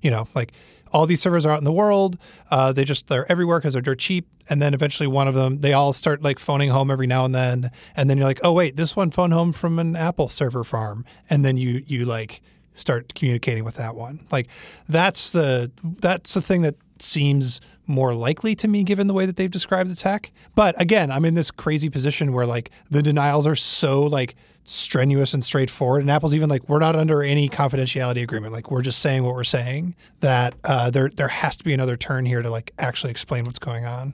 you 0.04 0.12
know, 0.12 0.28
like 0.36 0.54
all 0.92 1.08
these 1.08 1.22
servers 1.22 1.44
are 1.46 1.52
out 1.52 1.58
in 1.58 1.64
the 1.64 1.72
world. 1.72 2.20
Uh, 2.52 2.72
they 2.72 2.86
just 2.86 3.08
they're 3.08 3.30
everywhere 3.32 3.58
because 3.58 3.74
they're 3.74 3.82
dirt 3.82 3.98
cheap. 3.98 4.28
And 4.50 4.62
then 4.62 4.76
eventually 4.76 5.08
one 5.08 5.28
of 5.28 5.34
them, 5.34 5.62
they 5.62 5.74
all 5.74 5.94
start 5.94 6.22
like 6.22 6.38
phoning 6.38 6.70
home 6.70 6.92
every 6.92 7.08
now 7.08 7.26
and 7.26 7.34
then. 7.34 7.72
And 7.96 8.10
then 8.10 8.18
you're 8.18 8.28
like, 8.28 8.42
oh 8.44 8.52
wait, 8.52 8.76
this 8.76 8.96
one 8.96 9.10
phoned 9.10 9.34
home 9.34 9.54
from 9.54 9.80
an 9.80 9.96
Apple 9.96 10.28
server 10.28 10.64
farm. 10.64 11.06
And 11.30 11.44
then 11.44 11.58
you 11.58 11.82
you 11.88 12.06
like 12.06 12.42
start 12.74 13.14
communicating 13.16 13.64
with 13.64 13.76
that 13.76 13.96
one. 13.96 14.26
Like 14.32 14.48
that's 14.88 15.32
the 15.32 15.72
that's 15.84 16.34
the 16.34 16.42
thing 16.42 16.62
that 16.62 16.76
seems 17.00 17.60
more 17.86 18.16
likely 18.16 18.56
to 18.56 18.68
me 18.68 18.84
given 18.84 19.08
the 19.08 19.14
way 19.14 19.26
that 19.26 19.36
they've 19.36 19.52
described 19.52 19.90
the 19.90 19.96
tech. 19.96 20.32
But 20.56 20.80
again, 20.80 21.12
I'm 21.12 21.26
in 21.26 21.34
this 21.34 21.52
crazy 21.52 21.90
position 21.90 22.32
where 22.32 22.46
like 22.46 22.72
the 22.90 23.04
denials 23.04 23.46
are 23.46 23.56
so 23.56 24.04
like 24.04 24.36
strenuous 24.64 25.34
and 25.34 25.44
straightforward 25.44 26.02
and 26.02 26.10
Apple's 26.10 26.34
even 26.34 26.50
like 26.50 26.70
we're 26.70 26.80
not 26.80 26.96
under 26.96 27.22
any 27.22 27.50
confidentiality 27.50 28.22
agreement. 28.24 28.54
Like 28.54 28.72
we're 28.72 28.82
just 28.82 29.00
saying 29.00 29.24
what 29.24 29.36
we're 29.36 29.44
saying 29.44 29.96
that 30.22 30.56
uh, 30.64 30.90
there 30.90 31.10
there 31.10 31.28
has 31.28 31.58
to 31.58 31.64
be 31.64 31.74
another 31.74 31.98
turn 31.98 32.26
here 32.26 32.42
to 32.42 32.50
like 32.50 32.72
actually 32.80 33.12
explain 33.12 33.46
what's 33.46 33.60
going 33.60 33.86
on. 33.86 34.14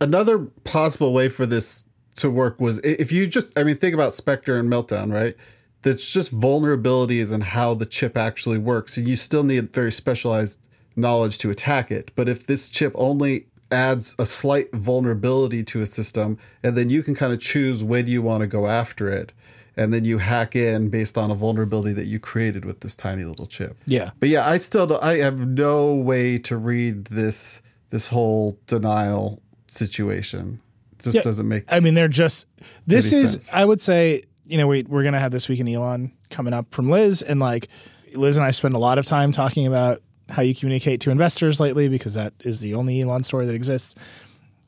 Another 0.00 0.38
possible 0.38 1.12
way 1.12 1.28
for 1.28 1.46
this 1.46 1.84
to 2.16 2.30
work 2.30 2.60
was 2.60 2.78
if 2.80 3.10
you 3.10 3.26
just, 3.26 3.56
I 3.58 3.64
mean, 3.64 3.76
think 3.76 3.94
about 3.94 4.14
Spectre 4.14 4.58
and 4.58 4.70
Meltdown, 4.70 5.12
right? 5.12 5.36
That's 5.84 6.10
just 6.10 6.38
vulnerabilities 6.38 7.30
and 7.32 7.44
how 7.44 7.74
the 7.74 7.86
chip 7.86 8.16
actually 8.16 8.58
works. 8.58 8.96
And 8.96 9.06
you 9.06 9.16
still 9.16 9.44
need 9.44 9.72
very 9.72 9.92
specialized 9.92 10.58
knowledge 10.96 11.38
to 11.38 11.50
attack 11.50 11.90
it. 11.90 12.10
But 12.16 12.28
if 12.28 12.46
this 12.46 12.68
chip 12.68 12.92
only 12.96 13.46
adds 13.70 14.14
a 14.18 14.26
slight 14.26 14.72
vulnerability 14.72 15.62
to 15.64 15.82
a 15.82 15.86
system, 15.86 16.38
and 16.62 16.76
then 16.76 16.90
you 16.90 17.02
can 17.02 17.14
kind 17.14 17.32
of 17.32 17.40
choose 17.40 17.84
when 17.84 18.06
you 18.06 18.22
want 18.22 18.40
to 18.40 18.46
go 18.46 18.66
after 18.66 19.08
it. 19.08 19.32
And 19.76 19.92
then 19.92 20.04
you 20.04 20.18
hack 20.18 20.54
in 20.54 20.88
based 20.88 21.18
on 21.18 21.32
a 21.32 21.34
vulnerability 21.34 21.92
that 21.94 22.06
you 22.06 22.20
created 22.20 22.64
with 22.64 22.80
this 22.80 22.94
tiny 22.94 23.24
little 23.24 23.46
chip. 23.46 23.76
Yeah. 23.86 24.12
But 24.20 24.28
yeah, 24.28 24.48
I 24.48 24.56
still 24.56 24.86
don't, 24.86 25.02
I 25.02 25.16
have 25.16 25.48
no 25.48 25.94
way 25.94 26.38
to 26.38 26.56
read 26.56 27.06
this 27.06 27.60
this 27.90 28.08
whole 28.08 28.58
denial 28.66 29.42
situation. 29.68 30.60
just 31.02 31.16
Yeah. 31.16 31.22
doesn't 31.22 31.46
make. 31.46 31.64
I 31.68 31.80
mean, 31.80 31.94
they're 31.94 32.08
just. 32.08 32.46
This 32.86 33.12
is, 33.12 33.32
sense. 33.32 33.52
I 33.52 33.64
would 33.64 33.80
say, 33.80 34.22
you 34.46 34.58
know, 34.58 34.66
we, 34.66 34.82
we're 34.82 35.02
going 35.02 35.14
to 35.14 35.20
have 35.20 35.32
this 35.32 35.48
week 35.48 35.60
in 35.60 35.68
Elon 35.68 36.12
coming 36.30 36.52
up 36.52 36.72
from 36.72 36.90
Liz. 36.90 37.22
And 37.22 37.40
like, 37.40 37.68
Liz 38.14 38.36
and 38.36 38.44
I 38.44 38.50
spend 38.50 38.74
a 38.74 38.78
lot 38.78 38.98
of 38.98 39.06
time 39.06 39.32
talking 39.32 39.66
about 39.66 40.02
how 40.28 40.42
you 40.42 40.54
communicate 40.54 41.00
to 41.02 41.10
investors 41.10 41.60
lately 41.60 41.88
because 41.88 42.14
that 42.14 42.32
is 42.40 42.60
the 42.60 42.74
only 42.74 43.00
Elon 43.00 43.22
story 43.22 43.46
that 43.46 43.54
exists. 43.54 43.94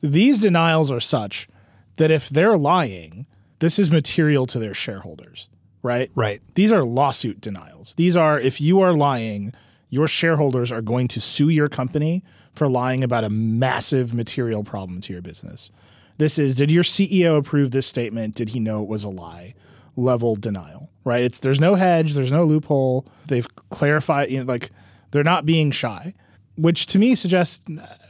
These 0.01 0.41
denials 0.41 0.91
are 0.91 0.99
such 0.99 1.47
that 1.95 2.11
if 2.11 2.29
they're 2.29 2.57
lying, 2.57 3.25
this 3.59 3.79
is 3.79 3.91
material 3.91 4.45
to 4.47 4.59
their 4.59 4.73
shareholders, 4.73 5.49
right? 5.81 6.11
Right. 6.15 6.41
These 6.53 6.71
are 6.71 6.83
lawsuit 6.83 7.41
denials. 7.41 7.95
These 7.95 8.15
are, 8.15 8.39
if 8.39 8.61
you 8.61 8.81
are 8.81 8.93
lying, 8.93 9.53
your 9.89 10.07
shareholders 10.07 10.71
are 10.71 10.81
going 10.81 11.07
to 11.09 11.21
sue 11.21 11.49
your 11.49 11.69
company 11.69 12.23
for 12.53 12.67
lying 12.67 13.03
about 13.03 13.23
a 13.23 13.29
massive 13.29 14.13
material 14.13 14.63
problem 14.63 15.01
to 15.01 15.13
your 15.13 15.21
business. 15.21 15.71
This 16.17 16.39
is, 16.39 16.55
did 16.55 16.71
your 16.71 16.83
CEO 16.83 17.37
approve 17.37 17.71
this 17.71 17.87
statement? 17.87 18.35
Did 18.35 18.49
he 18.49 18.59
know 18.59 18.81
it 18.81 18.89
was 18.89 19.03
a 19.03 19.09
lie? 19.09 19.53
Level 19.97 20.35
denial, 20.35 20.89
right? 21.03 21.23
It's 21.23 21.39
there's 21.39 21.59
no 21.59 21.75
hedge, 21.75 22.13
there's 22.13 22.31
no 22.31 22.45
loophole. 22.45 23.05
They've 23.25 23.47
clarified, 23.69 24.31
you 24.31 24.39
know, 24.39 24.45
like 24.45 24.69
they're 25.11 25.23
not 25.23 25.45
being 25.45 25.71
shy, 25.71 26.13
which 26.55 26.85
to 26.87 26.99
me 26.99 27.15
suggests 27.15 27.65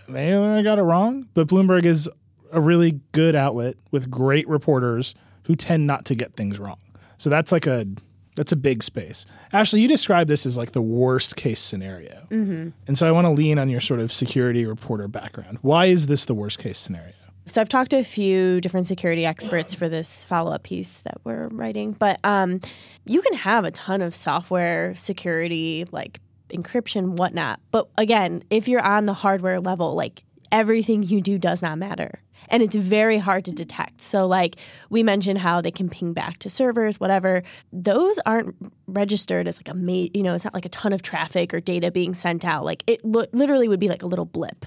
maybe 0.08 0.36
I 0.36 0.62
got 0.62 0.78
it 0.78 0.84
wrong. 0.84 1.28
But 1.34 1.48
Bloomberg 1.48 1.86
is 1.86 2.10
a 2.52 2.60
really 2.60 3.00
good 3.14 3.36
outlet 3.36 3.78
with 3.92 4.12
great 4.12 4.48
reporters 4.48 5.16
who 5.46 5.56
tend 5.56 5.88
not 5.88 6.06
to 6.06 6.16
get 6.16 6.36
things 6.36 6.60
wrong. 6.60 6.80
So 7.18 7.30
that's 7.30 7.52
like 7.52 7.68
a 7.68 7.88
that's 8.36 8.52
a 8.52 8.56
big 8.56 8.84
space. 8.84 9.26
Ashley, 9.52 9.82
you 9.82 9.88
described 9.88 10.30
this 10.30 10.46
as 10.46 10.58
like 10.58 10.74
the 10.74 10.82
worst 10.82 11.36
case 11.36 11.60
scenario, 11.60 12.28
mm-hmm. 12.30 12.70
and 12.86 12.98
so 12.98 13.08
I 13.08 13.12
want 13.12 13.26
to 13.26 13.32
lean 13.32 13.58
on 13.58 13.70
your 13.70 13.80
sort 13.80 14.00
of 14.00 14.14
security 14.14 14.66
reporter 14.66 15.08
background. 15.08 15.58
Why 15.62 15.86
is 15.86 16.06
this 16.08 16.26
the 16.26 16.36
worst 16.36 16.60
case 16.60 16.78
scenario? 16.78 17.14
So 17.48 17.62
I've 17.62 17.70
talked 17.70 17.92
to 17.92 17.98
a 17.98 18.04
few 18.04 18.60
different 18.60 18.88
security 18.88 19.26
experts 19.26 19.74
for 19.74 19.88
this 19.88 20.24
follow-up 20.26 20.64
piece 20.64 21.00
that 21.02 21.18
we're 21.24 21.48
writing, 21.48 21.94
but 21.94 22.20
um, 22.26 22.60
you 23.06 23.22
can 23.22 23.34
have 23.36 23.64
a 23.64 23.72
ton 23.72 24.02
of 24.02 24.14
software 24.14 24.94
security, 24.96 25.86
like 25.92 26.20
encryption, 26.50 27.12
whatnot. 27.12 27.62
But 27.72 27.88
again, 27.98 28.42
if 28.50 28.68
you're 28.68 28.86
on 28.86 29.06
the 29.06 29.14
hardware 29.14 29.62
level, 29.62 29.96
like 29.96 30.24
everything 30.52 31.04
you 31.04 31.22
do 31.22 31.38
does 31.38 31.62
not 31.62 31.78
matter. 31.78 32.20
And 32.50 32.62
it's 32.62 32.76
very 32.76 33.18
hard 33.18 33.46
to 33.46 33.52
detect. 33.54 34.02
So, 34.02 34.28
like 34.28 34.58
we 34.90 35.02
mentioned, 35.02 35.40
how 35.40 35.62
they 35.62 35.72
can 35.72 35.90
ping 35.90 36.14
back 36.14 36.40
to 36.40 36.50
servers, 36.50 37.00
whatever. 37.00 37.44
Those 37.74 38.20
aren't 38.26 38.56
registered 38.88 39.48
as 39.48 39.58
like 39.58 39.70
a, 39.70 39.74
ma- 39.74 40.08
you 40.14 40.22
know, 40.22 40.34
it's 40.34 40.44
not 40.44 40.54
like 40.54 40.66
a 40.66 40.70
ton 40.70 40.94
of 40.94 41.02
traffic 41.02 41.54
or 41.54 41.60
data 41.60 41.92
being 41.92 42.14
sent 42.14 42.46
out. 42.46 42.66
Like 42.66 42.84
it 42.88 43.04
lo- 43.04 43.26
literally 43.32 43.68
would 43.68 43.80
be 43.80 43.90
like 43.90 44.04
a 44.04 44.08
little 44.08 44.26
blip, 44.26 44.66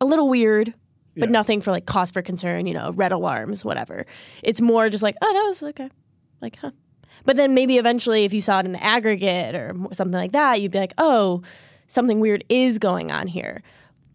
a 0.00 0.04
little 0.04 0.28
weird, 0.28 0.74
but 1.18 1.30
nothing 1.30 1.60
for 1.60 1.70
like 1.70 1.86
cause 1.86 2.10
for 2.10 2.22
concern, 2.22 2.66
you 2.66 2.74
know, 2.74 2.92
red 2.92 3.12
alarms, 3.12 3.64
whatever. 3.64 4.06
It's 4.42 4.60
more 4.60 4.88
just 4.88 5.02
like, 5.02 5.16
oh, 5.20 5.32
that 5.32 5.42
was 5.42 5.62
okay. 5.62 5.90
Like, 6.40 6.56
huh. 6.56 6.70
But 7.24 7.36
then 7.36 7.54
maybe 7.54 7.78
eventually, 7.78 8.24
if 8.24 8.32
you 8.32 8.40
saw 8.40 8.60
it 8.60 8.66
in 8.66 8.72
the 8.72 8.82
aggregate 8.82 9.54
or 9.54 9.74
something 9.92 10.18
like 10.18 10.32
that, 10.32 10.60
you'd 10.60 10.72
be 10.72 10.78
like, 10.78 10.94
oh, 10.98 11.42
something 11.86 12.20
weird 12.20 12.44
is 12.48 12.78
going 12.78 13.10
on 13.10 13.26
here. 13.26 13.62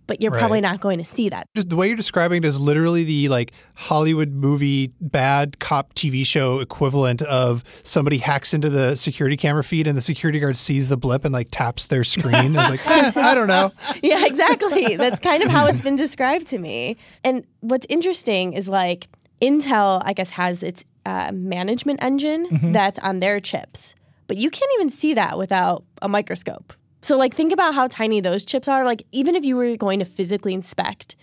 But 0.06 0.22
you're 0.22 0.32
probably 0.32 0.60
not 0.60 0.82
going 0.82 1.00
to 1.00 1.06
see 1.06 1.30
that. 1.30 1.48
Just 1.56 1.70
the 1.70 1.76
way 1.76 1.88
you're 1.88 1.96
describing 1.96 2.44
it 2.44 2.46
is 2.46 2.60
literally 2.60 3.04
the 3.04 3.30
like 3.30 3.54
Hollywood 3.76 4.32
movie 4.32 4.92
bad 5.00 5.60
cop 5.60 5.94
TV 5.94 6.26
show 6.26 6.60
equivalent 6.60 7.22
of 7.22 7.64
somebody 7.84 8.18
hacks 8.18 8.54
into 8.54 8.70
the 8.70 8.96
security 8.96 9.38
camera 9.38 9.64
feed 9.64 9.88
and 9.88 9.98
the 9.98 10.02
security 10.02 10.40
guard 10.40 10.58
sees 10.58 10.90
the 10.90 10.98
blip 10.98 11.24
and 11.24 11.34
like 11.34 11.50
taps 11.52 11.86
their 11.86 12.04
screen 12.04 12.36
and 12.36 12.58
is 12.58 12.70
like, 12.70 12.88
eh, 12.88 13.12
I 13.16 13.34
don't 13.34 13.48
know. 13.48 13.72
yeah, 14.04 14.26
exactly. 14.26 14.98
That's 14.98 15.20
kind 15.20 15.42
of 15.42 15.50
how 15.50 15.68
it's 15.68 15.82
been 15.84 15.96
described 15.96 16.48
to 16.48 16.58
me. 16.58 16.98
And 17.24 17.46
what's 17.62 17.88
interesting 17.90 18.54
is 18.54 18.68
like 18.68 19.08
Intel, 19.42 20.02
I 20.04 20.14
guess, 20.14 20.32
has 20.32 20.64
its 20.64 20.86
uh, 21.06 21.32
management 21.34 22.02
engine 22.02 22.72
that's 22.72 23.00
on 23.00 23.20
their 23.20 23.40
chips, 23.40 23.96
but 24.28 24.38
you 24.38 24.50
can't 24.50 24.72
even 24.76 24.90
see 24.90 25.14
that 25.16 25.38
without 25.38 25.84
a 26.02 26.08
microscope. 26.08 26.74
So, 27.04 27.18
like, 27.18 27.36
think 27.36 27.52
about 27.52 27.76
how 27.76 27.88
tiny 27.88 28.22
those 28.22 28.46
chips 28.46 28.68
are. 28.68 28.84
Like, 28.86 29.04
even 29.12 29.36
if 29.36 29.46
you 29.46 29.56
were 29.56 29.76
going 29.76 30.00
to 30.00 30.06
physically 30.06 30.54
inspect 30.54 31.16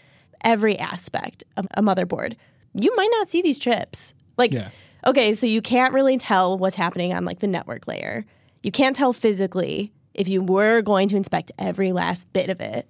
every 0.45 0.79
aspect 0.79 1.43
of 1.57 1.67
a 1.75 1.83
motherboard, 1.83 2.37
you 2.75 2.95
might 2.97 3.09
not 3.13 3.31
see 3.31 3.43
these 3.43 3.59
chips. 3.59 4.15
Like, 4.37 4.53
Yeah. 4.53 4.69
okay, 5.07 5.33
so 5.33 5.47
you 5.47 5.61
can't 5.63 5.93
really 5.93 6.19
tell 6.19 6.57
what's 6.57 6.77
happening 6.77 7.13
on 7.15 7.25
like 7.25 7.41
the 7.41 7.47
network 7.47 7.89
layer. 7.89 8.25
You 8.63 8.71
can't 8.71 8.95
tell 8.95 9.13
physically 9.13 9.93
if 10.15 10.29
you 10.29 10.43
were 10.43 10.83
going 10.83 11.09
to 11.09 11.17
inspect 11.17 11.51
every 11.59 11.93
last 11.93 12.31
bit 12.33 12.51
of 12.51 12.61
it. 12.61 12.87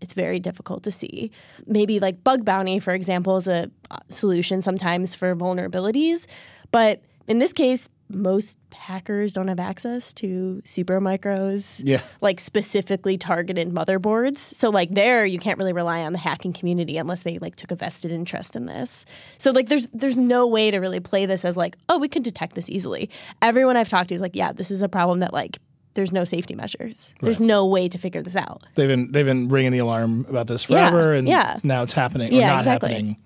It's 0.00 0.12
very 0.12 0.38
difficult 0.38 0.82
to 0.82 0.90
see. 0.90 1.30
Maybe 1.66 1.98
like 1.98 2.22
bug 2.22 2.44
bounty, 2.44 2.78
for 2.78 2.92
example, 2.92 3.38
is 3.38 3.48
a 3.48 3.70
uh, 3.90 3.96
solution 4.10 4.60
sometimes 4.60 5.14
for 5.14 5.34
vulnerabilities. 5.34 6.26
But 6.70 7.00
in 7.26 7.38
this 7.38 7.54
case, 7.54 7.88
most 8.10 8.58
hackers 8.72 9.32
don't 9.32 9.48
have 9.48 9.58
access 9.60 10.12
to 10.12 10.60
Supermicro's 10.64 11.82
Yeah. 11.84 12.00
like 12.20 12.38
specifically 12.40 13.16
targeted 13.18 13.70
motherboards. 13.70 14.38
So 14.38 14.70
like 14.70 14.90
there 14.94 15.24
you 15.24 15.38
can't 15.38 15.58
really 15.58 15.72
rely 15.72 16.02
on 16.02 16.12
the 16.12 16.18
hacking 16.18 16.52
community 16.52 16.96
unless 16.98 17.22
they 17.22 17.38
like 17.38 17.56
took 17.56 17.70
a 17.70 17.76
vested 17.76 18.12
interest 18.12 18.54
in 18.56 18.66
this. 18.66 19.04
So 19.38 19.50
like 19.52 19.68
there's 19.68 19.88
there's 19.88 20.18
no 20.18 20.46
way 20.46 20.70
to 20.70 20.78
really 20.78 21.00
play 21.00 21.26
this 21.26 21.44
as 21.44 21.56
like, 21.56 21.76
oh, 21.88 21.98
we 21.98 22.08
could 22.08 22.22
detect 22.22 22.54
this 22.54 22.68
easily. 22.68 23.10
Everyone 23.42 23.76
I've 23.76 23.88
talked 23.88 24.08
to 24.10 24.14
is 24.14 24.20
like, 24.20 24.36
yeah, 24.36 24.52
this 24.52 24.70
is 24.70 24.82
a 24.82 24.88
problem 24.88 25.20
that 25.20 25.32
like 25.32 25.58
there's 25.94 26.12
no 26.12 26.24
safety 26.24 26.54
measures. 26.56 27.14
There's 27.20 27.40
no 27.40 27.66
way 27.66 27.88
to 27.88 27.98
figure 27.98 28.20
this 28.20 28.34
out. 28.36 28.64
They've 28.74 28.88
been 28.88 29.12
they've 29.12 29.24
been 29.26 29.48
ringing 29.48 29.72
the 29.72 29.78
alarm 29.78 30.26
about 30.28 30.46
this 30.48 30.68
Yeah, 30.68 30.90
forever, 30.90 31.14
and 31.14 31.26
yeah. 31.28 31.58
now 31.62 31.82
it's 31.82 31.92
happening 31.92 32.32
or 32.34 32.36
Yeah, 32.36 32.48
not 32.48 32.58
exactly. 32.58 32.90
happening. 32.92 33.16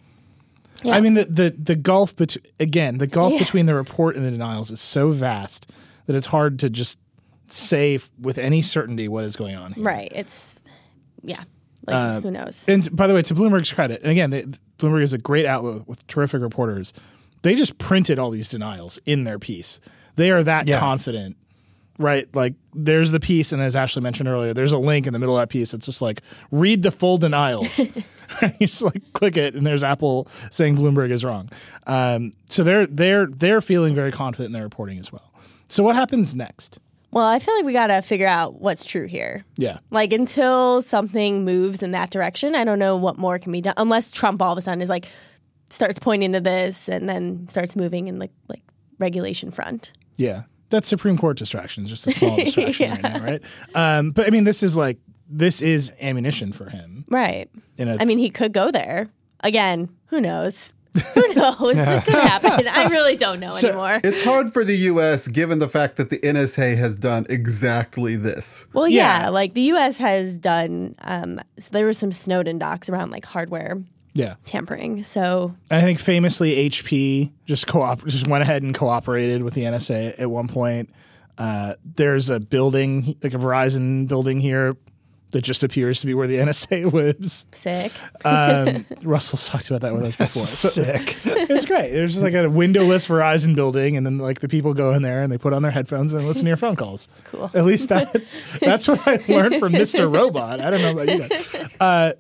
Yeah. 0.85 0.95
I 0.95 1.01
mean, 1.01 1.15
the 1.15 1.25
the 1.25 1.51
the 1.59 1.77
gulf 1.77 2.15
between 2.17 2.45
again 2.61 2.99
the 2.99 3.07
gulf 3.07 3.33
Yeah. 3.33 3.39
between 3.41 3.67
the 3.67 3.75
report 3.75 4.17
and 4.17 4.25
the 4.25 4.31
denials 4.31 4.71
is 4.71 4.81
so 4.81 5.11
vast 5.11 5.71
that 6.07 6.15
it's 6.17 6.29
hard 6.29 6.59
to 6.61 6.71
just 6.71 6.99
say 7.49 7.97
f- 7.97 8.11
with 8.21 8.39
any 8.39 8.63
certainty 8.63 9.09
what 9.09 9.25
is 9.25 9.35
going 9.37 9.57
on 9.57 9.73
here. 9.73 9.85
Right. 9.85 10.13
It's 10.15 10.59
yeah. 11.23 11.45
Like 11.87 11.97
uh, 11.97 12.21
who 12.21 12.31
knows? 12.31 12.65
And 12.69 12.95
by 12.95 13.07
the 13.07 13.15
way, 13.15 13.23
to 13.23 13.35
Bloomberg's 13.35 13.73
credit, 13.73 14.03
and 14.03 14.11
again, 14.13 14.31
they, 14.31 14.43
Bloomberg 14.79 15.03
is 15.03 15.13
a 15.15 15.19
great 15.19 15.47
outlet 15.47 15.89
with 15.89 16.07
terrific 16.07 16.43
reporters. 16.43 16.93
They 17.43 17.55
just 17.55 17.79
printed 17.79 18.19
all 18.19 18.31
these 18.31 18.49
denials 18.51 18.99
in 19.07 19.25
their 19.25 19.39
piece. 19.39 19.81
They 20.17 20.31
are 20.31 20.43
that 20.43 20.67
Yeah. 20.69 20.79
confident, 20.81 21.37
right? 21.99 22.27
Like, 22.35 22.55
there's 22.75 23.13
the 23.13 23.21
piece, 23.21 23.53
and 23.53 23.61
as 23.61 23.77
Ashley 23.77 24.03
mentioned 24.03 24.29
earlier, 24.29 24.55
there's 24.55 24.73
a 24.73 24.79
link 24.79 25.07
in 25.07 25.13
the 25.13 25.19
middle 25.19 25.37
of 25.37 25.43
that 25.43 25.49
piece. 25.49 25.75
It's 25.75 25.87
just 25.87 26.01
like 26.01 26.23
read 26.51 26.83
the 26.83 26.91
full 26.91 27.19
denials. 27.19 27.79
you 28.59 28.67
just 28.67 28.83
like 28.83 29.13
click 29.13 29.37
it, 29.37 29.55
and 29.55 29.67
there's 29.67 29.83
Apple 29.83 30.29
saying 30.51 30.77
Bloomberg 30.77 31.11
is 31.11 31.25
wrong. 31.25 31.49
Um, 31.87 32.35
so 32.47 32.63
they're 32.63 32.87
they're 32.87 33.27
they're 33.27 33.61
feeling 33.61 33.95
very 33.95 34.13
confident 34.13 34.49
in 34.49 34.53
their 34.53 34.63
reporting 34.63 34.99
as 34.99 35.13
well. 35.13 35.33
So 35.69 35.83
what 35.83 35.97
happens 35.97 36.35
next? 36.35 36.79
well, 37.11 37.25
I 37.25 37.39
feel 37.39 37.55
like 37.55 37.65
we 37.65 37.73
gotta 37.73 38.03
figure 38.03 38.27
out 38.27 38.61
what's 38.61 38.85
true 38.85 39.07
here. 39.07 39.45
Yeah. 39.57 39.79
Like 39.91 40.13
until 40.13 40.83
something 40.83 41.45
moves 41.45 41.83
in 41.83 41.93
that 41.93 42.11
direction, 42.11 42.55
I 42.55 42.65
don't 42.65 42.79
know 42.79 42.97
what 42.97 43.17
more 43.17 43.39
can 43.39 43.53
be 43.53 43.61
done. 43.61 43.75
Unless 43.77 44.13
Trump 44.13 44.43
all 44.43 44.53
of 44.53 44.59
a 44.59 44.61
sudden 44.61 44.83
is 44.83 44.91
like 44.91 45.07
starts 45.71 45.99
pointing 45.99 46.33
to 46.33 46.41
this 46.41 46.89
and 46.89 47.09
then 47.09 47.49
starts 47.49 47.77
moving 47.77 48.09
in 48.09 48.19
the 48.19 48.29
like 48.49 48.63
regulation 48.99 49.51
front. 49.51 49.93
Yeah. 50.17 50.43
That's 50.71 50.89
Supreme 50.89 51.17
Court 51.17 51.39
distractions, 51.39 51.89
just 51.89 52.07
a 52.07 52.11
small 52.13 52.37
distraction 52.45 52.91
right 52.91 53.03
now, 53.03 53.19
right? 53.19 53.43
Um, 53.75 54.11
but 54.11 54.27
I 54.27 54.31
mean, 54.31 54.45
this 54.45 54.63
is 54.63 54.77
like 54.77 54.99
this 55.31 55.63
is 55.63 55.93
ammunition 56.01 56.53
for 56.53 56.69
him. 56.71 57.05
Right. 57.09 57.49
In 57.77 57.89
a 57.89 57.97
I 58.01 58.05
mean, 58.05 58.19
he 58.19 58.31
could 58.31 58.53
go 58.53 58.71
there 58.71 59.09
again. 59.41 59.89
Who 60.07 60.21
knows? 60.21 60.73
Who 61.15 61.21
knows? 61.35 61.75
it 61.77 62.05
could 62.05 62.15
happen. 62.15 62.67
I 62.67 62.89
really 62.89 63.17
don't 63.17 63.39
know 63.41 63.51
anymore. 63.63 64.01
It's 64.03 64.23
hard 64.25 64.53
for 64.53 64.65
the 64.65 64.75
U.S. 64.77 65.29
given 65.29 65.59
the 65.59 65.69
fact 65.69 65.97
that 65.99 66.09
the 66.09 66.19
NSA 66.19 66.77
has 66.79 66.97
done 66.97 67.27
exactly 67.29 68.17
this. 68.17 68.67
Well, 68.73 68.89
yeah, 68.89 69.23
Yeah. 69.25 69.29
like 69.29 69.55
the 69.55 69.61
U.S. 69.63 69.99
has 69.99 70.37
done. 70.39 70.95
Um, 71.03 71.41
so 71.59 71.69
there 71.73 71.85
were 71.85 71.93
some 71.93 72.11
Snowden 72.11 72.59
docs 72.59 72.89
around 72.89 73.11
like 73.11 73.25
hardware 73.27 73.77
yeah. 74.19 74.35
tampering. 74.45 75.03
So 75.05 75.55
I 75.71 75.81
think 75.81 75.99
famously 75.99 76.69
HP 76.69 77.33
just 77.47 77.67
co-op 77.67 78.05
just 78.05 78.27
went 78.27 78.43
ahead 78.43 78.63
and 78.63 78.75
cooperated 78.75 79.43
with 79.43 79.55
the 79.55 79.63
NSA 79.63 80.19
at 80.19 80.31
one 80.31 80.49
point. 80.49 80.91
Uh, 81.39 81.75
there's 81.85 82.29
a 82.29 82.41
building, 82.41 83.17
like 83.23 83.33
a 83.33 83.39
Verizon 83.39 84.09
building 84.09 84.41
here, 84.41 84.77
that 85.31 85.43
just 85.43 85.63
appears 85.63 86.01
to 86.01 86.07
be 86.07 86.15
where 86.15 86.27
the 86.27 86.37
NSA 86.39 86.93
lives. 86.93 87.47
sick. 87.53 87.93
Um, 88.25 88.87
Russell's 89.03 89.49
talked 89.49 89.69
about 89.71 89.83
that 89.83 89.95
with 89.95 90.05
us 90.05 90.17
before. 90.17 90.43
So 90.43 90.69
Sick. 90.69 91.17
it's 91.25 91.67
great. 91.67 91.93
There's 91.93 92.13
just 92.13 92.23
like 92.23 92.35
a 92.35 92.49
windowless 92.49 93.07
Verizon 93.07 93.55
building, 93.55 93.97
and 93.97 94.05
then 94.05 94.19
like 94.19 94.41
the 94.41 94.49
people 94.49 94.75
go 94.75 94.93
in 94.93 95.03
there 95.03 95.23
and 95.23 95.31
they 95.31 95.39
put 95.39 95.53
on 95.53 95.63
their 95.63 95.71
headphones 95.71 96.13
and 96.13 96.27
listen 96.27 96.45
to 96.45 96.49
your 96.49 96.57
phone 96.57 96.77
calls. 96.77 97.09
Cool. 97.25 97.51
At 97.55 97.65
least 97.65 97.89
that 97.91 98.21
that's 98.61 98.89
what 98.89 99.07
I 99.07 99.23
learned 99.29 99.57
from 99.57 99.75
Mr. 99.75 100.13
Robot. 100.13 100.61
I 100.61 100.71
don't 100.71 100.83
know 100.83 100.93
about 100.93 101.09
you 101.09 101.29
guys. 101.29 101.55
Uh, 101.79 102.13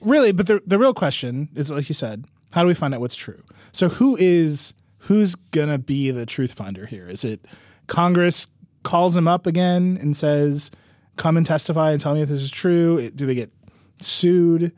really, 0.00 0.32
but 0.32 0.46
the 0.46 0.60
the 0.66 0.78
real 0.78 0.94
question 0.94 1.48
is, 1.54 1.70
like 1.70 1.88
you 1.88 1.94
said, 1.94 2.24
how 2.52 2.62
do 2.62 2.68
we 2.68 2.74
find 2.74 2.94
out 2.94 3.00
what's 3.00 3.16
true? 3.16 3.42
So 3.72 3.88
who 3.88 4.16
is 4.20 4.74
who's 4.98 5.34
gonna 5.34 5.78
be 5.78 6.10
the 6.10 6.26
truth 6.26 6.52
finder 6.52 6.86
here? 6.86 7.08
Is 7.08 7.24
it 7.24 7.44
Congress 7.86 8.46
calls 8.82 9.16
him 9.16 9.26
up 9.28 9.46
again 9.46 9.98
and 10.00 10.16
says, 10.16 10.70
"Come 11.16 11.36
and 11.36 11.44
testify 11.46 11.92
and 11.92 12.00
tell 12.00 12.14
me 12.14 12.22
if 12.22 12.28
this 12.28 12.42
is 12.42 12.50
true"? 12.50 12.98
It- 12.98 13.16
Do 13.16 13.26
they 13.26 13.34
get 13.34 13.50
sued? 14.00 14.72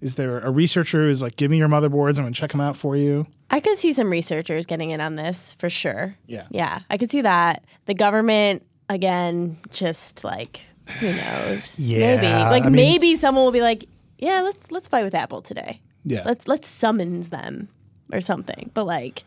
Is 0.00 0.14
there 0.14 0.38
a 0.40 0.50
researcher 0.50 1.06
who's 1.06 1.22
like, 1.22 1.36
give 1.36 1.50
me 1.50 1.58
your 1.58 1.68
motherboards, 1.68 2.10
and 2.10 2.20
I'm 2.20 2.24
gonna 2.24 2.32
check 2.34 2.52
them 2.52 2.60
out 2.60 2.74
for 2.74 2.96
you? 2.96 3.26
I 3.50 3.60
could 3.60 3.76
see 3.76 3.92
some 3.92 4.08
researchers 4.10 4.64
getting 4.64 4.90
in 4.90 5.00
on 5.00 5.16
this 5.16 5.54
for 5.58 5.68
sure. 5.68 6.14
Yeah. 6.26 6.44
Yeah, 6.50 6.80
I 6.88 6.96
could 6.96 7.10
see 7.10 7.20
that. 7.20 7.64
The 7.86 7.92
government, 7.94 8.64
again, 8.88 9.58
just 9.72 10.24
like, 10.24 10.62
who 11.00 11.12
knows? 11.12 11.78
Yeah, 11.78 12.16
Maybe. 12.16 12.26
Like 12.28 12.62
I 12.62 12.66
mean- 12.66 12.72
maybe 12.76 13.14
someone 13.16 13.44
will 13.44 13.52
be 13.52 13.60
like, 13.60 13.84
yeah, 14.20 14.42
let's 14.42 14.70
let's 14.70 14.88
fight 14.88 15.04
with 15.04 15.14
Apple 15.14 15.42
today. 15.42 15.80
Yeah. 16.04 16.22
Let's 16.24 16.46
let's 16.46 16.68
summons 16.68 17.30
them 17.30 17.68
or 18.12 18.20
something. 18.20 18.70
But 18.74 18.84
like 18.84 19.24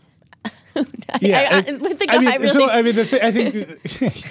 Yeah, 1.21 1.61
I, 1.65 1.71
I, 1.71 1.73
with 1.75 1.99
the 1.99 2.09
I 2.09 2.17
mean, 2.17 2.29
really 2.29 2.47
so 2.47 2.69
I 2.69 2.81
mean, 2.81 2.95
the 2.95 3.05
thi- 3.05 3.21
I 3.21 3.31
think 3.31 3.55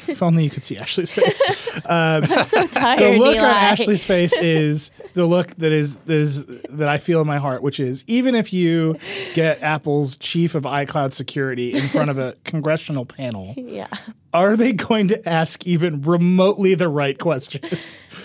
if 0.09 0.22
only 0.22 0.42
you 0.44 0.51
could 0.51 0.64
see 0.64 0.77
Ashley's 0.77 1.12
face. 1.12 1.40
I'm 1.87 2.25
um, 2.25 2.42
so 2.42 2.66
tired, 2.66 2.98
the 2.98 3.18
look 3.18 3.37
Eli. 3.37 3.44
on 3.44 3.55
Ashley's 3.55 4.05
face 4.05 4.37
is 4.37 4.90
the 5.14 5.25
look 5.25 5.55
that 5.57 5.70
is 5.70 5.98
that 5.98 6.14
is 6.14 6.44
that 6.70 6.88
I 6.88 6.98
feel 6.98 7.20
in 7.20 7.27
my 7.29 7.38
heart, 7.38 7.62
which 7.62 7.79
is 7.79 8.05
even 8.09 8.35
if 8.35 8.53
you 8.53 8.98
get 9.35 9.62
Apple's 9.62 10.16
chief 10.16 10.57
of 10.57 10.64
iCloud 10.64 11.12
security 11.12 11.72
in 11.72 11.87
front 11.88 12.11
of 12.11 12.18
a 12.18 12.35
congressional 12.44 13.07
panel, 13.07 13.55
yeah. 13.57 13.87
are 14.35 14.57
they 14.57 14.72
going 14.72 15.07
to 15.09 15.29
ask 15.29 15.64
even 15.66 16.03
remotely 16.03 16.75
the 16.75 16.88
right 16.88 17.18
question? 17.18 17.62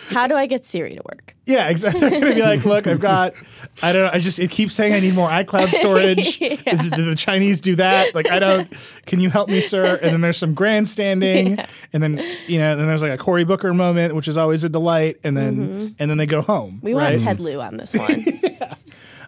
How 0.09 0.25
do 0.25 0.35
I 0.35 0.47
get 0.47 0.65
Siri 0.65 0.95
to 0.95 1.01
work? 1.05 1.36
Yeah, 1.47 1.69
exactly. 1.69 2.01
They're 2.01 2.19
gonna 2.19 2.35
be 2.35 2.41
like, 2.41 2.65
look, 2.65 2.87
I've 2.87 2.99
got, 2.99 3.33
I 3.81 3.93
don't 3.93 4.05
know, 4.05 4.11
I 4.13 4.19
just 4.19 4.37
it 4.37 4.51
keeps 4.51 4.73
saying 4.73 4.93
I 4.93 4.99
need 4.99 5.15
more 5.15 5.29
iCloud 5.29 5.67
storage. 5.71 6.41
Is, 6.41 6.89
do 6.89 7.05
the 7.05 7.15
Chinese 7.15 7.61
do 7.61 7.75
that? 7.75 8.13
Like, 8.13 8.29
I 8.29 8.39
don't. 8.39 8.71
Can 9.05 9.19
you 9.19 9.29
help 9.29 9.49
me, 9.49 9.61
sir? 9.61 9.95
And 10.01 10.13
then 10.13 10.21
there's 10.21 10.37
some 10.37 10.53
grandstanding, 10.53 11.59
and 11.93 12.03
then 12.03 12.17
you 12.47 12.59
know, 12.59 12.75
then 12.75 12.87
there's 12.87 13.01
like 13.01 13.13
a 13.13 13.17
Cory 13.17 13.45
Booker 13.45 13.73
moment, 13.73 14.13
which 14.13 14.27
is 14.27 14.37
always 14.37 14.63
a 14.63 14.69
delight, 14.69 15.17
and 15.23 15.37
then 15.37 15.95
and 15.97 16.09
then 16.09 16.17
they 16.17 16.25
go 16.25 16.41
home. 16.41 16.73
Mm-hmm. 16.73 16.85
We 16.85 16.93
right? 16.93 17.11
want 17.11 17.21
Ted 17.21 17.39
Lieu 17.39 17.61
on 17.61 17.77
this 17.77 17.95
one. 17.95 18.25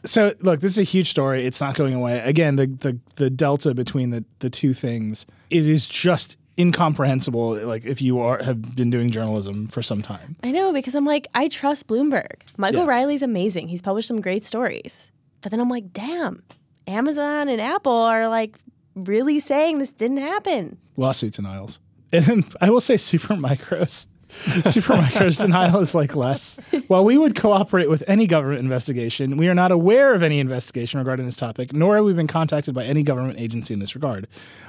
So 0.06 0.34
look, 0.40 0.62
this 0.62 0.74
is 0.74 0.78
a 0.78 0.84
huge 0.84 1.10
story. 1.10 1.46
It's 1.46 1.60
not 1.60 1.76
going 1.76 1.94
away. 1.94 2.20
Again, 2.20 2.56
the 2.56 2.68
the 2.68 3.00
the 3.16 3.30
delta 3.30 3.74
between 3.74 4.12
the 4.12 4.24
the 4.40 4.50
two 4.50 4.74
things, 4.74 5.26
it 5.50 5.68
is 5.68 5.88
just 5.88 6.38
incomprehensible. 6.60 7.66
Like 7.66 7.86
if 7.86 8.02
you 8.02 8.20
are 8.20 8.44
have 8.44 8.76
been 8.76 8.90
doing 8.90 9.10
journalism 9.10 9.68
for 9.68 9.82
some 9.82 10.02
time. 10.02 10.36
I 10.44 10.52
know 10.52 10.74
because 10.74 10.94
I'm 10.96 11.06
like, 11.06 11.28
I 11.34 11.48
trust 11.48 11.88
Bloomberg. 11.88 12.42
Michael 12.58 12.82
Yeah. 12.82 12.88
Riley's 12.90 13.22
amazing. 13.22 13.68
He's 13.70 13.82
published 13.82 14.08
some 14.08 14.22
great 14.22 14.44
stories. 14.46 15.12
But 15.42 15.52
then 15.52 15.60
I'm 15.60 15.70
like, 15.70 15.94
damn, 15.94 16.44
Amazon 16.88 17.48
and 17.50 17.62
Apple 17.62 17.94
are 17.94 18.28
like 18.28 18.58
really 18.96 19.40
saying 19.40 19.78
this 19.80 19.92
didn't 19.94 20.18
happen. 20.18 20.78
lawsuit 20.98 21.34
denials. 21.34 21.80
And 22.12 22.44
I 22.60 22.72
will 22.72 22.82
say 22.82 22.96
Supermicros. 22.96 24.08
Supermicros 24.70 25.42
denial 25.42 25.80
is 25.80 25.96
like 25.96 26.16
less. 26.16 26.60
While 26.88 27.04
we 27.04 27.18
would 27.18 27.36
cooperate 27.36 27.90
with 27.90 28.04
any 28.08 28.28
government 28.28 28.60
investigation, 28.60 29.38
we 29.38 29.48
are 29.48 29.56
not 29.56 29.72
aware 29.72 30.14
of 30.14 30.22
any 30.22 30.40
investigation 30.40 31.00
regarding 31.00 31.26
this 31.26 31.36
topic, 31.36 31.74
nor 31.74 31.96
have 31.96 32.06
we 32.06 32.14
been 32.14 32.28
contacted 32.28 32.76
by 32.76 32.86
any 32.86 33.04
government 33.04 33.40
agency 33.40 33.74
in 33.74 33.80
this 33.80 33.96
regard. 33.96 34.28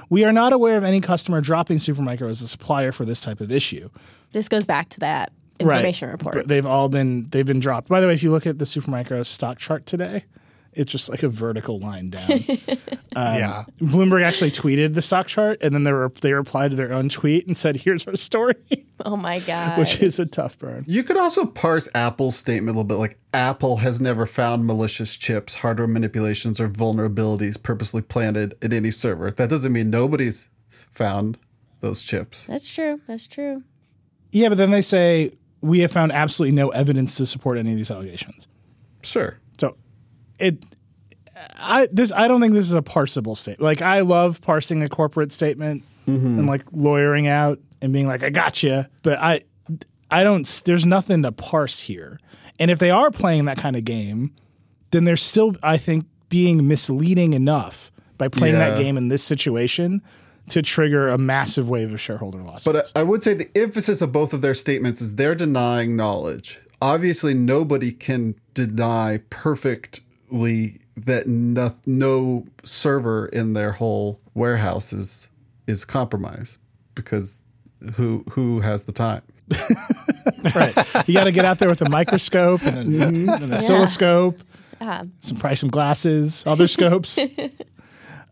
We 0.09 0.23
are 0.23 0.33
not 0.33 0.51
aware 0.51 0.77
of 0.77 0.83
any 0.83 0.99
customer 0.99 1.41
dropping 1.41 1.77
Supermicro 1.77 2.29
as 2.29 2.41
a 2.41 2.47
supplier 2.47 2.91
for 2.91 3.05
this 3.05 3.21
type 3.21 3.39
of 3.39 3.51
issue. 3.51 3.89
This 4.31 4.49
goes 4.49 4.65
back 4.65 4.89
to 4.89 4.99
that 5.01 5.31
information 5.59 6.09
report. 6.09 6.35
But 6.35 6.47
they've 6.47 6.65
all 6.65 6.89
been 6.89 7.27
they've 7.29 7.45
been 7.45 7.59
dropped. 7.59 7.87
By 7.87 8.01
the 8.01 8.07
way, 8.07 8.13
if 8.13 8.23
you 8.23 8.31
look 8.31 8.47
at 8.47 8.59
the 8.59 8.65
Supermicro 8.65 9.25
stock 9.25 9.59
chart 9.59 9.85
today, 9.85 10.25
it's 10.73 10.91
just 10.91 11.09
like 11.09 11.23
a 11.23 11.29
vertical 11.29 11.79
line 11.79 12.09
down. 12.09 12.45
Um, 13.13 13.35
yeah. 13.35 13.63
Bloomberg 13.81 14.23
actually 14.23 14.51
tweeted 14.51 14.93
the 14.93 15.01
stock 15.01 15.27
chart, 15.27 15.61
and 15.61 15.75
then 15.75 15.83
they 15.83 15.91
were 15.91 16.09
they 16.21 16.31
replied 16.31 16.71
to 16.71 16.77
their 16.77 16.93
own 16.93 17.09
tweet 17.09 17.45
and 17.45 17.57
said, 17.57 17.75
"Here's 17.75 18.07
our 18.07 18.15
story," 18.15 18.55
oh 19.05 19.17
my 19.17 19.39
God. 19.45 19.77
which 19.77 20.01
is 20.01 20.17
a 20.17 20.25
tough 20.25 20.57
burn. 20.57 20.85
You 20.87 21.03
could 21.03 21.17
also 21.17 21.45
parse 21.45 21.89
Apple's 21.93 22.37
statement 22.37 22.69
a 22.69 22.79
little 22.79 22.85
bit 22.85 22.95
like 22.95 23.19
Apple 23.33 23.75
has 23.77 23.99
never 23.99 24.25
found 24.25 24.65
malicious 24.65 25.17
chips, 25.17 25.55
hardware 25.55 25.89
manipulations, 25.89 26.61
or 26.61 26.69
vulnerabilities 26.69 27.61
purposely 27.61 28.01
planted 28.01 28.55
in 28.61 28.71
any 28.71 28.91
server. 28.91 29.29
That 29.29 29.49
doesn't 29.49 29.73
mean 29.73 29.89
nobody's 29.89 30.47
found 30.93 31.37
those 31.81 32.03
chips. 32.03 32.45
That's 32.45 32.73
true. 32.73 33.01
That's 33.09 33.27
true. 33.27 33.61
Yeah, 34.31 34.47
but 34.47 34.57
then 34.57 34.71
they 34.71 34.81
say 34.81 35.33
we 35.59 35.79
have 35.79 35.91
found 35.91 36.13
absolutely 36.13 36.55
no 36.55 36.69
evidence 36.69 37.17
to 37.17 37.25
support 37.25 37.57
any 37.57 37.71
of 37.71 37.77
these 37.77 37.91
allegations. 37.91 38.47
Sure. 39.03 39.37
It 40.41 40.65
I 41.57 41.87
this 41.91 42.11
I 42.11 42.27
don't 42.27 42.41
think 42.41 42.53
this 42.53 42.67
is 42.67 42.73
a 42.73 42.81
parsable 42.81 43.35
statement. 43.37 43.61
Like 43.61 43.81
I 43.81 44.01
love 44.01 44.41
parsing 44.41 44.83
a 44.83 44.89
corporate 44.89 45.31
statement 45.31 45.83
mm-hmm. 46.07 46.39
and 46.39 46.47
like 46.47 46.63
lawyering 46.71 47.27
out 47.27 47.59
and 47.81 47.93
being 47.93 48.07
like 48.07 48.23
I 48.23 48.29
got 48.29 48.63
you, 48.63 48.85
but 49.03 49.19
I 49.19 49.41
I 50.09 50.23
don't 50.23 50.45
there's 50.65 50.85
nothing 50.85 51.23
to 51.23 51.31
parse 51.31 51.79
here. 51.79 52.19
And 52.59 52.69
if 52.69 52.79
they 52.79 52.91
are 52.91 53.11
playing 53.11 53.45
that 53.45 53.57
kind 53.57 53.75
of 53.75 53.85
game, 53.85 54.33
then 54.91 55.05
they're 55.05 55.17
still 55.17 55.55
I 55.63 55.77
think 55.77 56.05
being 56.29 56.67
misleading 56.67 57.33
enough 57.33 57.91
by 58.17 58.27
playing 58.27 58.55
that 58.55 58.77
game 58.77 58.97
in 58.97 59.09
this 59.09 59.23
situation 59.23 60.01
to 60.49 60.61
trigger 60.61 61.07
a 61.07 61.17
massive 61.17 61.69
wave 61.69 61.93
of 61.93 61.99
shareholder 61.99 62.39
losses. 62.39 62.65
But 62.65 62.91
I 62.95 63.01
I 63.01 63.03
would 63.03 63.23
say 63.23 63.33
the 63.33 63.49
emphasis 63.57 64.01
of 64.01 64.11
both 64.11 64.33
of 64.33 64.41
their 64.41 64.53
statements 64.53 65.01
is 65.01 65.15
they're 65.15 65.35
denying 65.35 65.95
knowledge. 65.95 66.59
Obviously, 66.81 67.33
nobody 67.33 67.91
can 67.91 68.35
deny 68.53 69.19
perfectly 69.29 70.03
that 70.97 71.27
no, 71.27 71.73
no 71.85 72.45
server 72.63 73.27
in 73.27 73.53
their 73.53 73.71
whole 73.71 74.19
warehouse 74.33 74.93
is, 74.93 75.29
is 75.67 75.85
compromised 75.85 76.57
because 76.95 77.41
who 77.95 78.23
who 78.29 78.59
has 78.61 78.83
the 78.83 78.91
time? 78.91 79.21
Right. 80.55 80.75
You 81.07 81.13
got 81.13 81.25
to 81.25 81.31
get 81.31 81.45
out 81.45 81.59
there 81.59 81.69
with 81.69 81.81
a 81.81 81.89
microscope 81.89 82.63
and, 82.63 82.95
a, 82.95 83.33
an 83.33 83.53
oscilloscope, 83.53 84.41
some 84.79 85.37
probably 85.37 85.55
some 85.55 85.69
glasses, 85.69 86.43
other 86.47 86.67
scopes. 86.67 87.19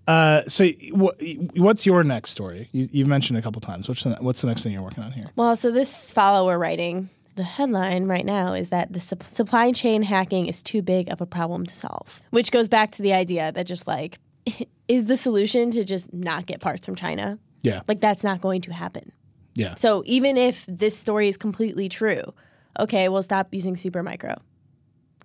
Uh, 0.07 0.41
so, 0.47 0.67
wh- 0.67 1.13
what's 1.55 1.85
your 1.85 2.03
next 2.03 2.31
story? 2.31 2.67
You, 2.71 2.89
you've 2.91 3.07
mentioned 3.07 3.37
it 3.37 3.41
a 3.41 3.43
couple 3.43 3.61
times. 3.61 3.87
What's 3.87 4.03
the, 4.03 4.17
what's 4.21 4.41
the 4.41 4.47
next 4.47 4.63
thing 4.63 4.73
you're 4.73 4.81
working 4.81 5.03
on 5.03 5.11
here? 5.11 5.27
Well, 5.35 5.55
so 5.55 5.69
this 5.69 6.11
follower 6.11 6.57
writing, 6.57 7.09
the 7.39 7.45
headline 7.45 8.05
right 8.05 8.25
now 8.25 8.51
is 8.51 8.67
that 8.67 8.91
the 8.91 8.99
sup- 8.99 9.23
supply 9.23 9.71
chain 9.71 10.01
hacking 10.01 10.47
is 10.47 10.61
too 10.61 10.81
big 10.81 11.09
of 11.09 11.21
a 11.21 11.25
problem 11.25 11.65
to 11.65 11.73
solve, 11.73 12.21
which 12.31 12.51
goes 12.51 12.67
back 12.67 12.91
to 12.91 13.01
the 13.01 13.13
idea 13.13 13.53
that 13.53 13.65
just 13.65 13.87
like, 13.87 14.19
is 14.89 15.05
the 15.05 15.15
solution 15.15 15.71
to 15.71 15.85
just 15.85 16.13
not 16.13 16.45
get 16.45 16.59
parts 16.59 16.85
from 16.85 16.95
China? 16.95 17.39
Yeah. 17.61 17.81
Like, 17.87 18.01
that's 18.01 18.25
not 18.25 18.41
going 18.41 18.59
to 18.63 18.73
happen. 18.73 19.13
Yeah. 19.55 19.75
So 19.75 20.03
even 20.05 20.35
if 20.35 20.65
this 20.67 20.97
story 20.97 21.29
is 21.29 21.37
completely 21.37 21.87
true, 21.87 22.33
okay, 22.77 23.07
we'll 23.07 23.23
stop 23.23 23.47
using 23.53 23.75
Supermicro. 23.75 24.37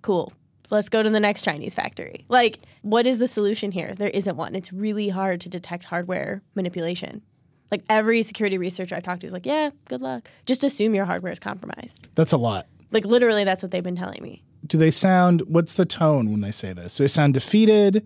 Cool. 0.01 0.31
Let's 0.69 0.87
go 0.87 1.03
to 1.03 1.09
the 1.09 1.19
next 1.19 1.43
Chinese 1.43 1.75
factory. 1.75 2.25
Like, 2.29 2.59
what 2.81 3.05
is 3.05 3.17
the 3.17 3.27
solution 3.27 3.73
here? 3.73 3.93
There 3.93 4.07
isn't 4.07 4.37
one. 4.37 4.55
It's 4.55 4.71
really 4.71 5.09
hard 5.09 5.41
to 5.41 5.49
detect 5.49 5.83
hardware 5.83 6.41
manipulation. 6.55 7.23
Like 7.71 7.83
every 7.89 8.21
security 8.21 8.57
researcher 8.57 8.95
I've 8.95 9.03
talked 9.03 9.21
to 9.21 9.27
is 9.27 9.33
like, 9.33 9.45
yeah, 9.45 9.71
good 9.85 10.01
luck. 10.01 10.29
Just 10.45 10.63
assume 10.63 10.93
your 10.93 11.05
hardware 11.05 11.31
is 11.31 11.39
compromised. 11.39 12.07
That's 12.15 12.31
a 12.31 12.37
lot. 12.37 12.67
Like 12.91 13.05
literally, 13.05 13.43
that's 13.43 13.63
what 13.63 13.71
they've 13.71 13.83
been 13.83 13.95
telling 13.95 14.21
me. 14.21 14.43
Do 14.65 14.77
they 14.77 14.91
sound, 14.91 15.41
what's 15.41 15.73
the 15.73 15.85
tone 15.85 16.31
when 16.31 16.41
they 16.41 16.51
say 16.51 16.73
this? 16.73 16.95
Do 16.95 17.03
they 17.03 17.07
sound 17.07 17.33
defeated 17.33 18.05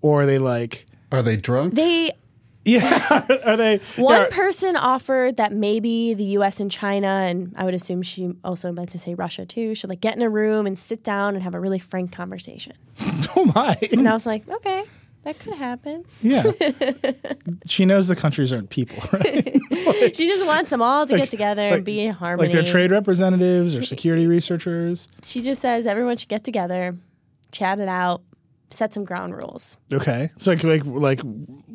or 0.00 0.22
are 0.22 0.26
they 0.26 0.38
like, 0.38 0.86
Are 1.10 1.22
they 1.22 1.36
drunk? 1.36 1.74
They 1.74 2.12
yeah, 2.68 3.24
are 3.44 3.56
they? 3.56 3.80
One 3.96 4.20
yeah, 4.20 4.26
person 4.30 4.76
offered 4.76 5.38
that 5.38 5.52
maybe 5.52 6.12
the 6.12 6.24
U.S. 6.24 6.60
and 6.60 6.70
China, 6.70 7.08
and 7.08 7.54
I 7.56 7.64
would 7.64 7.72
assume 7.72 8.02
she 8.02 8.34
also 8.44 8.72
meant 8.72 8.90
to 8.90 8.98
say 8.98 9.14
Russia 9.14 9.46
too, 9.46 9.74
should 9.74 9.88
like 9.88 10.02
get 10.02 10.16
in 10.16 10.20
a 10.20 10.28
room 10.28 10.66
and 10.66 10.78
sit 10.78 11.02
down 11.02 11.34
and 11.34 11.42
have 11.42 11.54
a 11.54 11.60
really 11.60 11.78
frank 11.78 12.12
conversation. 12.12 12.74
oh 13.36 13.50
my. 13.54 13.78
And 13.90 14.06
I 14.06 14.12
was 14.12 14.26
like, 14.26 14.46
okay, 14.46 14.84
that 15.28 15.38
could 15.38 15.54
happen. 15.54 16.04
Yeah. 16.22 16.50
she 17.66 17.84
knows 17.84 18.08
the 18.08 18.16
countries 18.16 18.52
aren't 18.52 18.70
people, 18.70 18.96
right? 19.12 19.60
She 20.14 20.26
just 20.28 20.46
wants 20.46 20.70
them 20.70 20.80
all 20.80 21.06
to 21.06 21.16
get 21.16 21.28
together 21.28 21.62
like- 21.62 21.72
and 21.74 21.84
be 21.84 22.00
in 22.00 22.14
harmony. 22.14 22.48
like 22.48 22.52
they're 22.52 22.62
trade 22.70 22.90
representatives 22.92 23.74
or 23.74 23.82
security 23.82 24.26
researchers. 24.26 25.08
she 25.24 25.42
just 25.42 25.60
says 25.60 25.86
everyone 25.86 26.16
should 26.16 26.28
get 26.28 26.44
together, 26.44 26.96
chat 27.52 27.80
it 27.80 27.88
out, 27.88 28.22
set 28.68 28.94
some 28.94 29.04
ground 29.04 29.34
rules. 29.36 29.76
Okay. 29.92 30.30
So 30.38 30.52
like 30.52 30.62
like 30.64 30.82
like, 30.84 31.20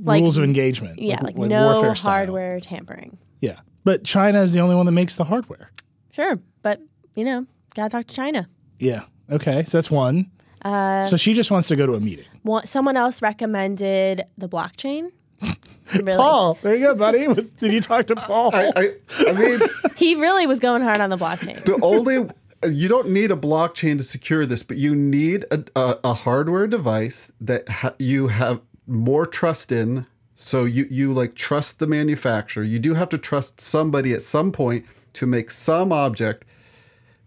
Like- 0.03 0.21
rules 0.21 0.37
of 0.37 0.43
engagement. 0.45 0.99
Yeah, 0.99 1.15
like, 1.21 1.37
like 1.37 1.49
no 1.49 1.93
hardware 1.93 2.59
tampering. 2.59 3.17
Yeah. 3.41 3.59
But 3.83 4.03
China 4.05 4.41
is 4.41 4.53
the 4.53 4.61
only 4.61 4.75
one 4.75 4.85
that 4.85 4.93
makes 4.93 5.15
the 5.17 5.25
hardware. 5.25 5.69
Sure, 6.13 6.39
but 6.61 6.79
you 7.15 7.25
know, 7.25 7.45
gotta 7.75 7.89
talk 7.89 8.05
to 8.07 8.15
China. 8.15 8.47
Yeah. 8.79 9.03
Okay. 9.29 9.63
So 9.65 9.77
that's 9.77 9.91
one. 9.91 10.31
Uh, 10.63 11.03
so 11.05 11.17
she 11.17 11.33
just 11.33 11.51
wants 11.51 11.67
to 11.67 11.75
go 11.75 11.85
to 11.85 11.93
a 11.93 11.99
meeting. 11.99 12.25
One- 12.43 12.65
someone 12.65 12.95
else 12.97 13.21
recommended 13.21 14.23
the 14.37 14.47
blockchain. 14.47 15.11
really? 15.93 16.15
Paul, 16.15 16.57
there 16.61 16.75
you 16.75 16.81
go, 16.87 16.95
buddy. 16.95 17.27
Did 17.59 17.73
you 17.73 17.81
talk 17.81 18.05
to 18.07 18.15
Paul? 18.15 18.51
I, 18.55 18.71
I, 18.75 18.89
I 19.27 19.31
mean, 19.33 19.59
He 19.95 20.15
really 20.15 20.47
was 20.47 20.59
going 20.59 20.81
hard 20.81 21.01
on 21.01 21.09
the 21.09 21.17
blockchain. 21.17 21.63
the 21.65 21.79
only 21.81 22.29
you 22.71 22.87
don't 22.87 23.09
need 23.09 23.29
a 23.29 23.35
blockchain 23.35 23.97
to 23.97 24.03
secure 24.05 24.45
this, 24.45 24.63
but 24.63 24.77
you 24.77 24.95
need 24.95 25.45
a, 25.51 25.63
a, 25.75 25.99
a 26.05 26.13
hardware 26.13 26.65
device 26.65 27.29
that 27.41 27.67
ha- 27.67 27.93
you 27.99 28.29
have 28.29 28.61
more 28.87 29.25
trust 29.27 29.71
in. 29.73 30.05
So 30.35 30.63
you 30.63 30.85
you 30.89 31.13
like 31.13 31.35
trust 31.35 31.79
the 31.79 31.87
manufacturer. 31.87 32.63
You 32.63 32.79
do 32.79 32.93
have 32.93 33.09
to 33.09 33.17
trust 33.17 33.59
somebody 33.61 34.13
at 34.13 34.21
some 34.21 34.51
point 34.53 34.85
to 35.13 35.27
make 35.27 35.51
some 35.51 35.91
object 35.91 36.45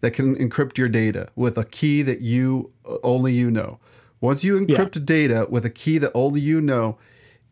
that 0.06 0.12
can 0.12 0.36
encrypt 0.36 0.78
your 0.78 0.88
data 0.88 1.28
with 1.34 1.58
a 1.58 1.64
key 1.64 2.00
that 2.02 2.20
you 2.20 2.70
uh, 2.88 2.96
only 3.02 3.32
you 3.32 3.50
know. 3.50 3.80
Once 4.20 4.44
you 4.44 4.54
encrypt 4.56 5.04
data 5.04 5.48
with 5.50 5.64
a 5.64 5.70
key 5.70 5.98
that 5.98 6.12
only 6.14 6.40
you 6.40 6.60
know, 6.60 6.96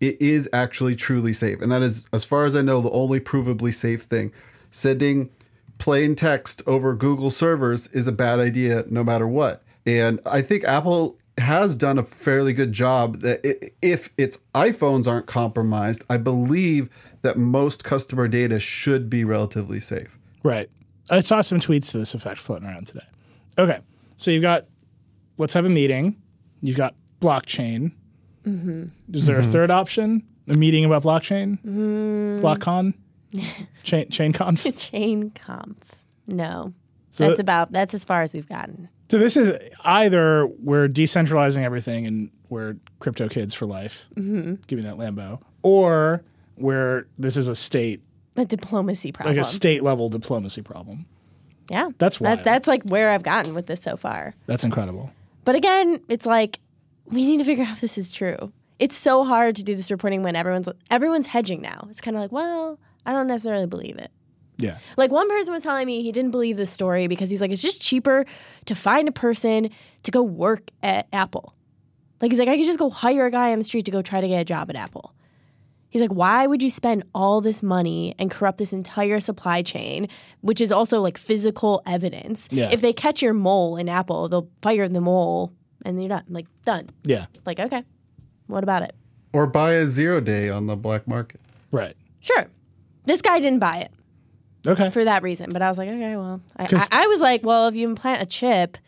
it 0.01 0.21
is 0.23 0.49
actually 0.53 0.95
truly 0.95 1.33
safe. 1.33 1.61
And 1.61 1.73
that 1.73 1.83
is, 1.83 2.07
as 2.13 2.25
far 2.25 2.45
as 2.45 2.55
I 2.55 2.63
know, 2.63 2.81
the 2.81 2.93
only 2.93 3.19
provably 3.19 3.75
safe 3.75 4.03
thing. 4.03 4.31
Sending 4.71 5.31
plain 5.79 6.15
text 6.15 6.63
over 6.65 6.95
Google 6.95 7.33
servers 7.33 7.89
is 7.89 8.07
a 8.07 8.13
bad 8.13 8.39
idea 8.39 8.85
no 8.89 9.03
matter 9.03 9.27
what. 9.27 9.65
And 9.85 10.21
I 10.25 10.41
think 10.41 10.63
Apple 10.63 11.19
has 11.39 11.77
done 11.77 11.99
a 11.99 12.05
fairly 12.05 12.53
good 12.53 12.71
job 12.71 13.21
that 13.23 13.41
i- 13.45 13.71
if 13.83 14.11
its 14.17 14.39
iPhones 14.55 15.09
aren't 15.09 15.27
compromised, 15.27 16.05
I 16.09 16.19
believe 16.19 16.89
that 17.23 17.37
most 17.37 17.83
customer 17.83 18.29
data 18.29 18.61
should 18.61 19.11
be 19.11 19.25
relatively 19.25 19.81
safe. 19.81 20.17
Right. 20.45 20.71
I 21.11 21.21
saw 21.21 21.41
some 21.41 21.61
tweets 21.61 21.91
to 21.93 21.99
this 21.99 22.15
effect 22.15 22.39
floating 22.39 22.69
around 22.69 22.87
today. 22.87 23.05
Okay. 23.59 23.81
So 24.17 24.31
you've 24.31 24.43
got 24.43 24.67
let's 25.39 25.55
have 25.55 25.65
a 25.65 25.71
meeting. 25.71 26.17
You've 26.61 26.77
got 26.77 26.95
blockchain. 27.21 27.93
Mm-hmm. 28.47 28.87
Is 29.13 29.27
there 29.27 29.39
a 29.39 29.43
mm-hmm. 29.43 29.53
third 29.53 29.71
option? 29.71 30.23
A 30.49 30.55
meeting 30.55 30.85
about 30.85 31.03
blockchain? 31.03 31.59
Mm-hmm. 31.65 32.45
BlockCon? 32.45 32.95
chain 33.83 34.07
ChainConf? 34.09 34.77
Chain 34.91 35.31
conf. 35.31 35.95
No. 36.27 36.73
So- 37.11 37.29
that's 37.29 37.41
about 37.41 37.73
that's 37.73 37.95
as 37.95 38.05
far 38.05 38.23
as 38.23 38.35
we've 38.35 38.49
gotten. 38.49 38.89
So 39.11 39.19
this 39.19 39.37
is 39.37 39.57
either 39.85 40.47
we're 40.47 40.89
decentralizing 40.89 41.63
everything 41.63 42.07
and 42.07 42.31
we're 42.49 42.77
crypto 43.01 43.29
kids 43.29 43.55
for 43.55 43.67
life, 43.67 44.09
Mm-hmm. 44.17 44.55
giving 44.67 44.85
that 44.87 44.97
Lambo, 44.97 45.41
or 45.63 46.23
where 46.57 47.07
this 47.19 47.37
is 47.37 47.49
a 47.49 47.55
state, 47.55 48.01
A 48.37 48.45
diplomacy 48.45 49.13
problem. 49.13 49.37
like 49.37 49.45
a 49.45 49.49
state 49.49 49.83
level 49.83 50.09
diplomacy 50.09 50.63
problem. 50.63 51.07
yeah. 51.71 51.91
That's 51.99 52.21
wild. 52.21 52.39
that, 52.39 52.45
that's 52.45 52.67
like 52.69 52.83
where 52.85 53.11
I've 53.11 53.23
gotten 53.23 53.55
with 53.55 53.67
this 53.67 53.81
so 53.83 53.97
far. 53.97 54.35
That's 54.47 54.65
incredible. 54.65 55.13
But 55.45 55.55
again, 55.55 56.01
it's 56.09 56.27
like 56.27 56.59
we 57.07 57.25
need 57.25 57.39
to 57.39 57.45
figure 57.45 57.65
out 57.65 57.73
if 57.73 57.81
this 57.81 57.97
is 57.99 58.11
true. 58.13 58.37
It's 58.79 58.97
so 58.97 59.25
hard 59.25 59.55
to 59.57 59.63
do 59.63 59.75
this 59.75 59.91
reporting 59.91 60.23
when 60.23 60.35
everyone's 60.37 60.69
everyone's 60.91 61.27
hedging 61.29 61.61
now. 61.61 61.87
It's 61.91 62.01
kind 62.01 62.17
of 62.17 62.23
like, 62.23 62.33
well, 62.33 62.79
I 63.07 63.13
don't 63.13 63.29
necessarily 63.29 63.67
believe 63.67 63.97
it. 63.99 64.11
Yeah. 64.57 64.79
Like 64.97 65.11
one 65.11 65.29
person 65.29 65.53
was 65.53 65.63
telling 65.63 65.87
me 65.87 66.03
he 66.03 66.13
didn't 66.13 66.31
believe 66.31 66.57
this 66.57 66.71
story 66.71 67.07
because 67.07 67.31
he's 67.31 67.41
like, 67.41 67.51
it's 67.51 67.63
just 67.63 67.81
cheaper 67.83 68.25
to 68.67 68.75
find 68.75 69.09
a 69.09 69.13
person 69.13 69.71
to 70.05 70.11
go 70.11 70.23
work 70.23 70.71
at 70.83 71.07
Apple. 71.13 71.55
Like 72.21 72.31
he's 72.31 72.39
like, 72.39 72.49
I 72.49 72.57
could 72.57 72.65
just 72.65 72.79
go 72.79 72.91
hire 72.91 73.27
a 73.27 73.31
guy 73.31 73.53
on 73.53 73.59
the 73.59 73.65
street 73.65 73.85
to 73.87 73.91
go 73.91 74.01
try 74.03 74.21
to 74.21 74.29
get 74.29 74.41
a 74.41 74.45
job 74.45 74.71
at 74.71 74.77
Apple. 74.77 75.13
He's 75.95 76.03
like, 76.03 76.13
why 76.13 76.49
would 76.49 76.61
you 76.61 76.71
spend 76.71 77.05
all 77.15 77.41
this 77.41 77.63
money 77.63 78.17
and 78.19 78.29
corrupt 78.29 78.59
this 78.59 78.73
entire 78.73 79.21
supply 79.21 79.63
chain, 79.63 80.09
which 80.41 80.61
is 80.61 80.73
also 80.73 81.01
like 81.01 81.17
physical 81.17 81.83
evidence? 81.87 82.49
Yeah. 82.51 82.71
If 82.73 82.81
they 82.81 82.93
catch 82.93 83.23
your 83.23 83.33
mole 83.33 83.77
in 83.77 83.89
Apple, 83.89 84.29
they'll 84.29 84.51
fire 84.61 84.89
the 84.89 85.01
mole 85.01 85.53
and 85.85 86.01
you're 86.01 86.09
done. 86.09 86.25
Like, 86.29 86.47
done. 86.65 86.91
Yeah. 87.05 87.27
Like, 87.47 87.61
okay, 87.61 87.85
what 88.49 88.65
about 88.65 88.83
it? 88.83 88.93
Or 89.33 89.47
buy 89.47 89.75
a 89.75 89.87
zero 89.87 90.21
day 90.21 90.49
on 90.51 90.67
the 90.67 90.75
black 90.75 91.07
market. 91.07 91.41
Right. 91.71 91.97
Sure. 92.21 92.47
This 93.05 93.23
guy 93.23 93.39
didn't 93.39 93.61
buy 93.61 93.77
it. 93.77 93.93
Okay. 94.67 94.91
for 94.91 95.05
that 95.05 95.23
reason. 95.23 95.51
But 95.53 95.63
I 95.63 95.69
was 95.69 95.79
like, 95.79 95.87
okay, 95.89 96.17
well, 96.17 96.41
I, 96.57 96.67
'Cause- 96.67 96.89
I, 96.91 97.05
I 97.05 97.07
was 97.07 97.21
like, 97.21 97.45
well, 97.45 97.69
if 97.69 97.77
you 97.77 97.89
implant 97.89 98.21
a 98.21 98.27
chip, 98.27 98.79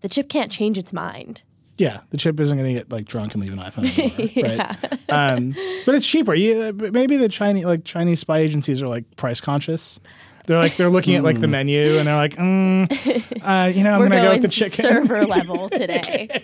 the 0.00 0.08
chip 0.08 0.28
can't 0.28 0.50
change 0.50 0.78
its 0.78 0.92
mind. 0.92 1.42
Yeah, 1.78 2.00
the 2.10 2.16
chip 2.16 2.40
isn't 2.40 2.56
going 2.56 2.68
to 2.74 2.80
get 2.80 2.90
like 2.90 3.04
drunk 3.06 3.34
and 3.34 3.42
leave 3.42 3.52
an 3.52 3.58
iPhone, 3.58 3.84
anymore, 3.98 4.58
right? 4.66 5.00
Um, 5.10 5.54
but 5.84 5.94
it's 5.94 6.06
cheaper. 6.06 6.32
You, 6.34 6.72
but 6.72 6.92
maybe 6.92 7.16
the 7.18 7.28
Chinese 7.28 7.64
like 7.66 7.84
Chinese 7.84 8.20
spy 8.20 8.38
agencies 8.38 8.80
are 8.82 8.88
like 8.88 9.16
price 9.16 9.40
conscious. 9.40 10.00
They're 10.46 10.58
like 10.58 10.76
they're 10.76 10.88
looking 10.88 11.16
at 11.16 11.24
like 11.24 11.40
the 11.40 11.48
menu 11.48 11.98
and 11.98 12.06
they're 12.06 12.14
like, 12.16 12.36
mm, 12.36 12.86
uh, 13.42 13.68
you 13.68 13.82
know, 13.82 13.94
I'm 13.94 13.98
We're 14.00 14.08
going 14.08 14.22
to 14.22 14.28
go 14.28 14.32
with 14.32 14.42
the 14.42 14.48
chicken. 14.48 14.82
server 14.84 15.26
level 15.26 15.68
today. 15.70 16.40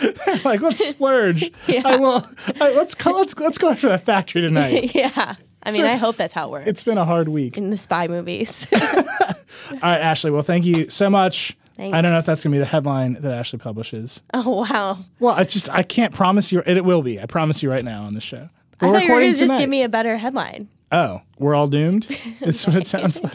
they're 0.00 0.40
like 0.44 0.60
let's 0.60 0.86
splurge. 0.86 1.50
I 1.84 1.96
will. 1.96 2.24
I, 2.60 2.72
let's 2.72 2.94
go, 2.94 3.12
let's 3.12 3.36
let's 3.38 3.58
go 3.58 3.70
after 3.70 3.88
that 3.88 4.04
factory 4.04 4.42
tonight. 4.42 4.94
yeah. 4.94 5.36
I 5.66 5.70
mean, 5.70 5.86
I 5.86 5.96
hope 5.96 6.16
that's 6.16 6.34
how 6.34 6.48
it 6.48 6.50
works. 6.50 6.66
It's 6.66 6.84
been 6.84 6.98
a 6.98 7.06
hard 7.06 7.28
week. 7.28 7.56
in 7.56 7.70
the 7.70 7.78
spy 7.78 8.06
movies. 8.06 8.68
All 8.72 8.80
right, 9.82 10.00
Ashley. 10.00 10.30
Well, 10.30 10.42
thank 10.42 10.66
you 10.66 10.90
so 10.90 11.08
much. 11.08 11.56
Thanks. 11.76 11.96
I 11.96 12.00
don't 12.02 12.12
know 12.12 12.18
if 12.18 12.26
that's 12.26 12.44
going 12.44 12.52
to 12.52 12.56
be 12.56 12.60
the 12.60 12.66
headline 12.66 13.14
that 13.14 13.32
Ashley 13.32 13.58
publishes. 13.58 14.22
oh 14.34 14.60
wow! 14.62 14.98
Well, 15.18 15.34
I 15.34 15.44
just 15.44 15.68
I 15.70 15.82
can't 15.82 16.14
promise 16.14 16.52
you. 16.52 16.62
It 16.64 16.84
will 16.84 17.02
be. 17.02 17.20
I 17.20 17.26
promise 17.26 17.62
you 17.62 17.70
right 17.70 17.82
now 17.84 18.04
on 18.04 18.14
the 18.14 18.20
show. 18.20 18.48
We're 18.80 18.92
thought 18.92 19.04
you 19.04 19.12
were 19.12 19.20
going 19.20 19.32
to 19.32 19.38
just 19.38 19.56
give 19.58 19.68
me 19.70 19.82
a 19.82 19.88
better 19.88 20.16
headline. 20.16 20.68
Oh, 20.92 21.22
we're 21.38 21.54
all 21.56 21.66
doomed. 21.66 22.04
That's 22.40 22.66
what 22.66 22.76
it 22.76 22.86
sounds 22.86 23.22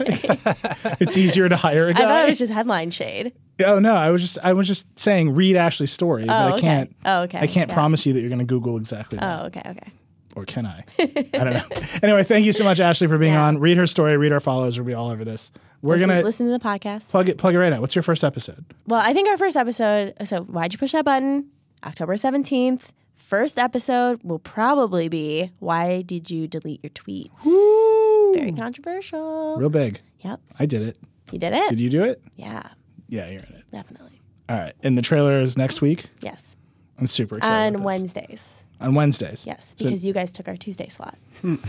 it's 1.00 1.16
easier 1.18 1.48
to 1.48 1.56
hire 1.56 1.88
a 1.88 1.90
I 1.90 1.94
thought 1.94 2.02
guy. 2.04 2.22
it 2.22 2.28
was 2.28 2.38
just 2.38 2.52
headline 2.52 2.90
shade. 2.90 3.32
oh 3.66 3.78
no, 3.78 3.94
I 3.94 4.10
was 4.10 4.22
just 4.22 4.38
I 4.42 4.54
was 4.54 4.66
just 4.66 4.86
saying 4.98 5.34
read 5.34 5.56
Ashley's 5.56 5.92
story, 5.92 6.24
but 6.24 6.32
I 6.32 6.44
oh, 6.50 6.52
okay. 6.54 6.60
can't. 6.62 6.96
Oh, 7.04 7.20
okay. 7.22 7.38
I 7.40 7.46
can't 7.46 7.68
Yeah. 7.68 7.74
promise 7.74 8.06
you 8.06 8.14
that 8.14 8.20
you're 8.20 8.30
going 8.30 8.38
to 8.38 8.44
Google 8.46 8.76
exactly 8.78 9.18
that, 9.18 9.40
Oh, 9.42 9.46
okay, 9.46 9.62
okay. 9.66 9.92
or 10.34 10.46
can 10.46 10.64
I? 10.64 10.84
I 10.98 11.04
don't 11.32 11.52
know. 11.52 11.64
anyway, 12.02 12.22
thank 12.22 12.46
you 12.46 12.52
so 12.54 12.64
much, 12.64 12.80
Ashley, 12.80 13.08
for 13.08 13.18
being 13.18 13.34
Yeah. 13.34 13.44
on. 13.46 13.58
Read 13.58 13.76
her 13.76 13.86
story. 13.86 14.16
Read 14.16 14.32
our 14.32 14.40
follows. 14.40 14.78
We'll 14.78 14.86
be 14.86 14.94
all 14.94 15.10
over 15.10 15.24
this. 15.26 15.52
We're 15.82 15.94
Listen, 15.94 16.08
gonna 16.10 16.22
listen 16.22 16.46
to 16.46 16.52
the 16.52 16.58
podcast. 16.64 17.10
plug 17.10 17.28
it. 17.28 17.38
Plug 17.38 17.54
it 17.54 17.58
right 17.58 17.70
now. 17.70 17.80
What's 17.80 17.94
your 17.94 18.02
first 18.02 18.22
episode? 18.22 18.64
Well, 18.86 19.00
I 19.00 19.12
think 19.14 19.28
our 19.28 19.38
first 19.38 19.56
episode. 19.56 20.14
So, 20.24 20.42
why'd 20.42 20.72
you 20.72 20.78
push 20.78 20.92
that 20.92 21.04
button? 21.04 21.48
October 21.84 22.16
seventeenth. 22.18 22.92
First 23.14 23.58
episode 23.58 24.20
will 24.24 24.38
probably 24.40 25.08
be 25.08 25.52
why 25.60 26.02
did 26.02 26.30
you 26.30 26.46
delete 26.48 26.82
your 26.82 26.90
tweets? 26.90 28.34
Very 28.34 28.52
controversial. 28.52 29.56
Real 29.56 29.70
big. 29.70 30.00
Yep, 30.20 30.40
I 30.58 30.66
did 30.66 30.82
it. 30.82 30.98
you 31.32 31.38
did 31.38 31.52
it. 31.54 31.70
Did 31.70 31.80
you 31.80 31.88
do 31.90 32.02
it? 32.04 32.20
Yeah, 32.36 32.62
Yeah, 33.08 33.26
you're 33.30 33.40
in 33.40 33.54
it. 33.56 33.64
definitely. 33.72 34.20
All 34.48 34.58
right. 34.58 34.74
And 34.82 34.98
the 34.98 35.02
trailer 35.02 35.40
is 35.40 35.56
next 35.56 35.80
week. 35.80 36.06
Yes, 36.20 36.56
I'm 36.98 37.06
super 37.06 37.38
excited. 37.38 37.76
on. 37.76 37.82
Wednesdays. 37.84 38.64
On 38.80 38.94
Wednesdays. 38.94 39.46
Yes, 39.46 39.74
So- 39.78 39.84
because 39.86 40.04
you 40.04 40.12
guys 40.12 40.32
took 40.32 40.48
our 40.48 40.56
Tuesday 40.56 40.88
slot. 40.88 41.16
Hmm. 41.40 41.54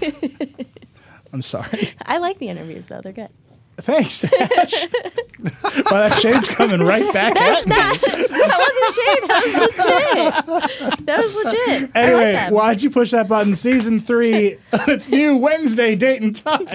I'm 1.32 1.42
sorry. 1.42 1.90
I 2.02 2.18
like 2.18 2.38
the 2.38 2.48
interviews 2.48 2.86
though; 2.86 3.00
they're 3.00 3.12
good. 3.12 3.30
Thanks, 3.78 4.24
Ash. 4.24 4.30
well, 5.90 6.08
that 6.08 6.18
shade's 6.20 6.48
coming 6.48 6.80
right 6.80 7.12
back 7.12 7.36
at 7.38 7.66
me. 7.66 7.74
that 7.74 8.56
wasn't 8.58 8.94
shade. 8.96 9.28
That 9.28 10.42
was 10.48 10.86
legit. 10.86 11.06
That 11.06 11.18
was 11.18 11.34
legit. 11.34 11.90
I 11.94 12.12
like 12.12 12.24
Anyway, 12.24 12.48
why'd 12.50 12.82
you 12.82 12.90
push 12.90 13.10
that 13.10 13.28
button? 13.28 13.54
Season 13.54 14.00
three, 14.00 14.56
its 14.72 15.08
new 15.08 15.36
Wednesday 15.36 15.94
date 15.94 16.22
and 16.22 16.34
time. 16.34 16.66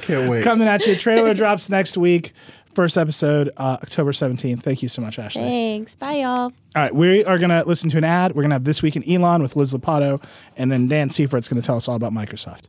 Can't 0.00 0.30
wait. 0.30 0.42
Coming 0.42 0.68
at 0.68 0.86
you. 0.86 0.96
Trailer 0.96 1.34
drops 1.34 1.68
next 1.68 1.98
week. 1.98 2.32
First 2.74 2.96
episode, 2.96 3.50
uh, 3.58 3.76
October 3.82 4.12
17th. 4.12 4.60
Thank 4.60 4.82
you 4.82 4.88
so 4.88 5.02
much, 5.02 5.18
Ashley. 5.18 5.42
Thanks. 5.42 5.94
Bye, 5.96 6.20
y'all. 6.20 6.44
All 6.44 6.52
right, 6.74 6.94
we 6.94 7.22
are 7.26 7.36
going 7.36 7.50
to 7.50 7.62
listen 7.68 7.90
to 7.90 7.98
an 7.98 8.04
ad. 8.04 8.32
We're 8.32 8.42
going 8.42 8.50
to 8.50 8.54
have 8.54 8.64
This 8.64 8.82
Week 8.82 8.96
in 8.96 9.06
Elon 9.06 9.42
with 9.42 9.56
Liz 9.56 9.74
Lopatto, 9.74 10.24
and 10.56 10.72
then 10.72 10.88
Dan 10.88 11.10
Seifert's 11.10 11.50
going 11.50 11.60
to 11.60 11.66
tell 11.66 11.76
us 11.76 11.86
all 11.86 11.96
about 11.96 12.12
Microsoft. 12.14 12.62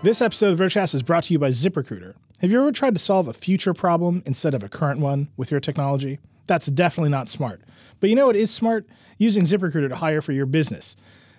This 0.02 0.22
episode 0.22 0.52
of 0.52 0.58
Vergecast 0.58 0.94
is 0.94 1.02
brought 1.02 1.24
to 1.24 1.34
you 1.34 1.38
by 1.38 1.48
ZipRecruiter. 1.48 2.14
Have 2.40 2.50
you 2.50 2.58
ever 2.58 2.72
tried 2.72 2.94
to 2.94 3.00
solve 3.00 3.28
a 3.28 3.34
future 3.34 3.74
problem 3.74 4.22
instead 4.24 4.54
of 4.54 4.62
a 4.62 4.68
current 4.68 4.98
one 5.00 5.28
with 5.36 5.50
your 5.50 5.60
technology? 5.60 6.18
That's 6.46 6.66
definitely 6.68 7.10
not 7.10 7.28
smart. 7.28 7.60
But 8.00 8.08
you 8.08 8.16
know 8.16 8.26
what 8.26 8.36
is 8.36 8.50
smart? 8.50 8.86
Using 9.18 9.42
ZipRecruiter 9.42 9.90
to 9.90 9.96
hire 9.96 10.22
for 10.22 10.32
your 10.32 10.46
business. 10.46 10.96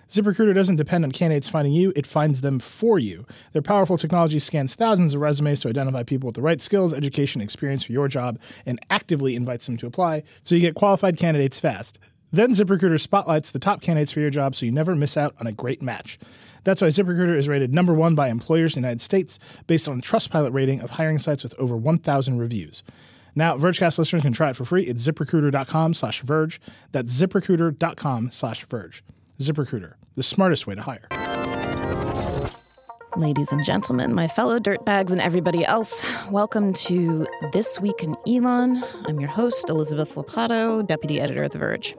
ZipRecruiter 0.08 0.54
doesn't 0.54 0.76
depend 0.76 1.04
on 1.04 1.10
candidates 1.10 1.48
finding 1.48 1.72
you, 1.72 1.92
it 1.96 2.06
finds 2.06 2.42
them 2.42 2.60
for 2.60 2.98
you. 2.98 3.26
Their 3.52 3.62
powerful 3.62 3.96
technology 3.96 4.38
scans 4.38 4.74
thousands 4.74 5.14
of 5.14 5.20
resumes 5.20 5.60
to 5.60 5.68
identify 5.68 6.02
people 6.02 6.26
with 6.26 6.36
the 6.36 6.42
right 6.42 6.60
skills, 6.60 6.94
education, 6.94 7.40
experience 7.40 7.82
for 7.82 7.92
your 7.92 8.08
job 8.08 8.38
and 8.66 8.78
actively 8.90 9.34
invites 9.34 9.66
them 9.66 9.76
to 9.78 9.86
apply 9.86 10.22
so 10.42 10.54
you 10.54 10.60
get 10.60 10.74
qualified 10.74 11.16
candidates 11.16 11.58
fast. 11.58 11.98
Then 12.34 12.52
ZipRecruiter 12.52 12.98
spotlights 12.98 13.50
the 13.50 13.58
top 13.58 13.82
candidates 13.82 14.10
for 14.10 14.20
your 14.20 14.30
job 14.30 14.56
so 14.56 14.64
you 14.64 14.72
never 14.72 14.96
miss 14.96 15.18
out 15.18 15.34
on 15.38 15.46
a 15.46 15.52
great 15.52 15.82
match. 15.82 16.18
That's 16.64 16.80
why 16.80 16.88
ZipRecruiter 16.88 17.36
is 17.36 17.46
rated 17.46 17.74
number 17.74 17.92
one 17.92 18.14
by 18.14 18.28
employers 18.28 18.74
in 18.74 18.82
the 18.82 18.88
United 18.88 19.02
States 19.02 19.38
based 19.66 19.86
on 19.86 19.98
a 19.98 20.02
Trustpilot 20.02 20.54
rating 20.54 20.80
of 20.80 20.90
hiring 20.90 21.18
sites 21.18 21.42
with 21.42 21.54
over 21.58 21.76
1,000 21.76 22.38
reviews. 22.38 22.82
Now, 23.34 23.58
Vergecast 23.58 23.98
listeners 23.98 24.22
can 24.22 24.32
try 24.32 24.50
it 24.50 24.56
for 24.56 24.64
free 24.64 24.88
at 24.88 24.96
ziprecruiter.com 24.96 25.92
slash 25.92 26.22
Verge. 26.22 26.60
That's 26.92 27.12
ziprecruiter.com 27.12 28.30
slash 28.30 28.64
Verge. 28.64 29.04
ZipRecruiter, 29.38 29.94
the 30.14 30.22
smartest 30.22 30.66
way 30.66 30.74
to 30.74 30.82
hire. 30.82 31.08
Ladies 33.16 33.52
and 33.52 33.62
gentlemen, 33.62 34.14
my 34.14 34.26
fellow 34.26 34.58
dirtbags 34.58 35.12
and 35.12 35.20
everybody 35.20 35.66
else, 35.66 36.02
welcome 36.30 36.72
to 36.72 37.26
This 37.52 37.78
Week 37.78 38.02
in 38.02 38.16
Elon. 38.26 38.82
I'm 39.04 39.20
your 39.20 39.28
host, 39.28 39.68
Elizabeth 39.68 40.14
Lopatto, 40.14 40.86
deputy 40.86 41.20
editor 41.20 41.42
of 41.42 41.50
The 41.50 41.58
Verge. 41.58 41.94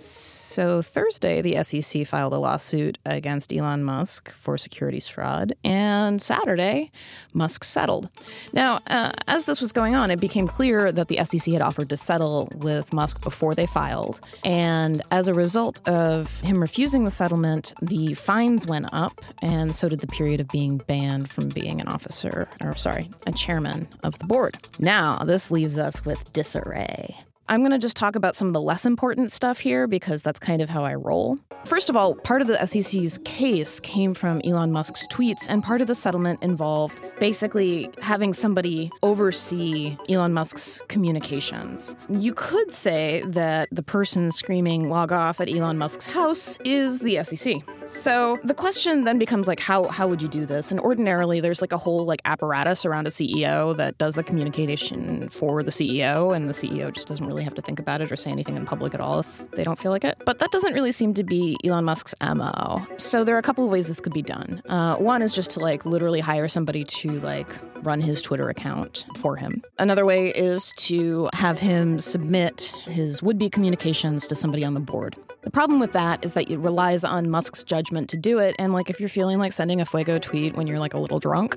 So, 0.00 0.80
Thursday, 0.80 1.42
the 1.42 1.62
SEC 1.62 2.06
filed 2.06 2.32
a 2.32 2.38
lawsuit 2.38 2.98
against 3.04 3.52
Elon 3.52 3.84
Musk 3.84 4.30
for 4.32 4.56
securities 4.56 5.06
fraud, 5.06 5.52
and 5.62 6.22
Saturday, 6.22 6.90
Musk 7.34 7.64
settled. 7.64 8.08
Now, 8.54 8.80
uh, 8.86 9.12
as 9.28 9.44
this 9.44 9.60
was 9.60 9.72
going 9.72 9.94
on, 9.94 10.10
it 10.10 10.18
became 10.18 10.48
clear 10.48 10.90
that 10.90 11.08
the 11.08 11.22
SEC 11.24 11.52
had 11.52 11.60
offered 11.60 11.90
to 11.90 11.96
settle 11.98 12.48
with 12.56 12.94
Musk 12.94 13.20
before 13.20 13.54
they 13.54 13.66
filed. 13.66 14.20
And 14.42 15.02
as 15.10 15.28
a 15.28 15.34
result 15.34 15.86
of 15.86 16.40
him 16.40 16.60
refusing 16.60 17.04
the 17.04 17.10
settlement, 17.10 17.74
the 17.82 18.14
fines 18.14 18.66
went 18.66 18.86
up, 18.94 19.20
and 19.42 19.74
so 19.74 19.88
did 19.88 20.00
the 20.00 20.06
period 20.06 20.40
of 20.40 20.48
being 20.48 20.78
banned 20.78 21.30
from 21.30 21.50
being 21.50 21.78
an 21.80 21.88
officer, 21.88 22.48
or 22.62 22.74
sorry, 22.74 23.10
a 23.26 23.32
chairman 23.32 23.86
of 24.02 24.18
the 24.18 24.26
board. 24.26 24.56
Now, 24.78 25.18
this 25.18 25.50
leaves 25.50 25.76
us 25.76 26.04
with 26.06 26.32
disarray. 26.32 27.16
I'm 27.50 27.62
going 27.62 27.72
to 27.72 27.78
just 27.78 27.96
talk 27.96 28.14
about 28.14 28.36
some 28.36 28.46
of 28.46 28.54
the 28.54 28.60
less 28.60 28.86
important 28.86 29.32
stuff 29.32 29.58
here 29.58 29.88
because 29.88 30.22
that's 30.22 30.38
kind 30.38 30.62
of 30.62 30.70
how 30.70 30.84
I 30.84 30.94
roll. 30.94 31.36
First 31.64 31.90
of 31.90 31.96
all, 31.96 32.14
part 32.14 32.42
of 32.42 32.48
the 32.48 32.64
SEC's 32.64 33.18
case 33.24 33.80
came 33.80 34.14
from 34.14 34.40
Elon 34.44 34.72
Musk's 34.72 35.06
tweets, 35.08 35.46
and 35.48 35.62
part 35.62 35.80
of 35.80 35.88
the 35.88 35.94
settlement 35.94 36.42
involved 36.42 37.02
basically 37.18 37.90
having 38.00 38.32
somebody 38.32 38.90
oversee 39.02 39.96
Elon 40.08 40.32
Musk's 40.32 40.80
communications. 40.88 41.94
You 42.08 42.34
could 42.34 42.72
say 42.72 43.22
that 43.26 43.68
the 43.72 43.82
person 43.82 44.32
screaming 44.32 44.88
log 44.88 45.12
off 45.12 45.40
at 45.40 45.50
Elon 45.50 45.76
Musk's 45.76 46.06
house 46.06 46.58
is 46.64 47.00
the 47.00 47.22
SEC. 47.24 47.56
So 47.86 48.38
the 48.44 48.54
question 48.54 49.04
then 49.04 49.18
becomes 49.18 49.46
like 49.46 49.60
how 49.60 49.88
how 49.88 50.06
would 50.06 50.22
you 50.22 50.28
do 50.28 50.46
this? 50.46 50.70
And 50.70 50.80
ordinarily 50.80 51.40
there's 51.40 51.60
like 51.60 51.72
a 51.72 51.78
whole 51.78 52.06
like 52.06 52.20
apparatus 52.24 52.86
around 52.86 53.06
a 53.06 53.10
CEO 53.10 53.76
that 53.76 53.98
does 53.98 54.14
the 54.14 54.22
communication 54.22 55.28
for 55.28 55.62
the 55.62 55.72
CEO 55.72 56.34
and 56.34 56.48
the 56.48 56.54
CEO 56.54 56.92
just 56.92 57.08
doesn't 57.08 57.26
really 57.26 57.39
have 57.44 57.54
to 57.54 57.62
think 57.62 57.78
about 57.80 58.00
it 58.00 58.10
or 58.10 58.16
say 58.16 58.30
anything 58.30 58.56
in 58.56 58.64
public 58.64 58.94
at 58.94 59.00
all 59.00 59.20
if 59.20 59.50
they 59.52 59.64
don't 59.64 59.78
feel 59.78 59.90
like 59.90 60.04
it. 60.04 60.16
But 60.24 60.38
that 60.38 60.50
doesn't 60.50 60.74
really 60.74 60.92
seem 60.92 61.14
to 61.14 61.24
be 61.24 61.56
Elon 61.64 61.84
Musk's 61.84 62.14
MO. 62.20 62.86
So 62.98 63.24
there 63.24 63.34
are 63.34 63.38
a 63.38 63.42
couple 63.42 63.64
of 63.64 63.70
ways 63.70 63.88
this 63.88 64.00
could 64.00 64.14
be 64.14 64.22
done. 64.22 64.62
Uh, 64.68 64.96
one 64.96 65.22
is 65.22 65.34
just 65.34 65.50
to 65.52 65.60
like 65.60 65.84
literally 65.84 66.20
hire 66.20 66.48
somebody 66.48 66.84
to 66.84 67.20
like 67.20 67.48
run 67.82 68.00
his 68.00 68.20
Twitter 68.22 68.48
account 68.48 69.06
for 69.18 69.36
him. 69.36 69.62
Another 69.78 70.04
way 70.04 70.28
is 70.28 70.72
to 70.76 71.28
have 71.32 71.58
him 71.58 71.98
submit 71.98 72.74
his 72.86 73.22
would 73.22 73.38
be 73.38 73.48
communications 73.48 74.26
to 74.26 74.34
somebody 74.34 74.64
on 74.64 74.74
the 74.74 74.80
board. 74.80 75.16
The 75.42 75.50
problem 75.50 75.80
with 75.80 75.92
that 75.92 76.24
is 76.24 76.34
that 76.34 76.50
it 76.50 76.58
relies 76.58 77.02
on 77.02 77.30
Musk's 77.30 77.64
judgment 77.64 78.10
to 78.10 78.18
do 78.18 78.38
it. 78.38 78.54
And 78.58 78.72
like 78.72 78.90
if 78.90 79.00
you're 79.00 79.08
feeling 79.08 79.38
like 79.38 79.52
sending 79.52 79.80
a 79.80 79.86
Fuego 79.86 80.18
tweet 80.18 80.54
when 80.54 80.66
you're 80.66 80.78
like 80.78 80.92
a 80.92 80.98
little 80.98 81.18
drunk, 81.18 81.56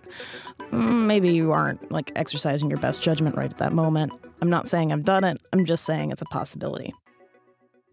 mm, 0.72 1.06
maybe 1.06 1.32
you 1.32 1.52
aren't 1.52 1.92
like 1.92 2.12
exercising 2.16 2.70
your 2.70 2.80
best 2.80 3.02
judgment 3.02 3.36
right 3.36 3.52
at 3.52 3.58
that 3.58 3.74
moment. 3.74 4.14
I'm 4.42 4.50
not 4.50 4.70
saying 4.70 4.94
I've 4.94 5.04
done 5.04 5.24
it, 5.24 5.38
I'm 5.52 5.66
just 5.66 5.84
saying 5.84 6.12
it's 6.12 6.22
a 6.22 6.26
possibility. 6.26 6.94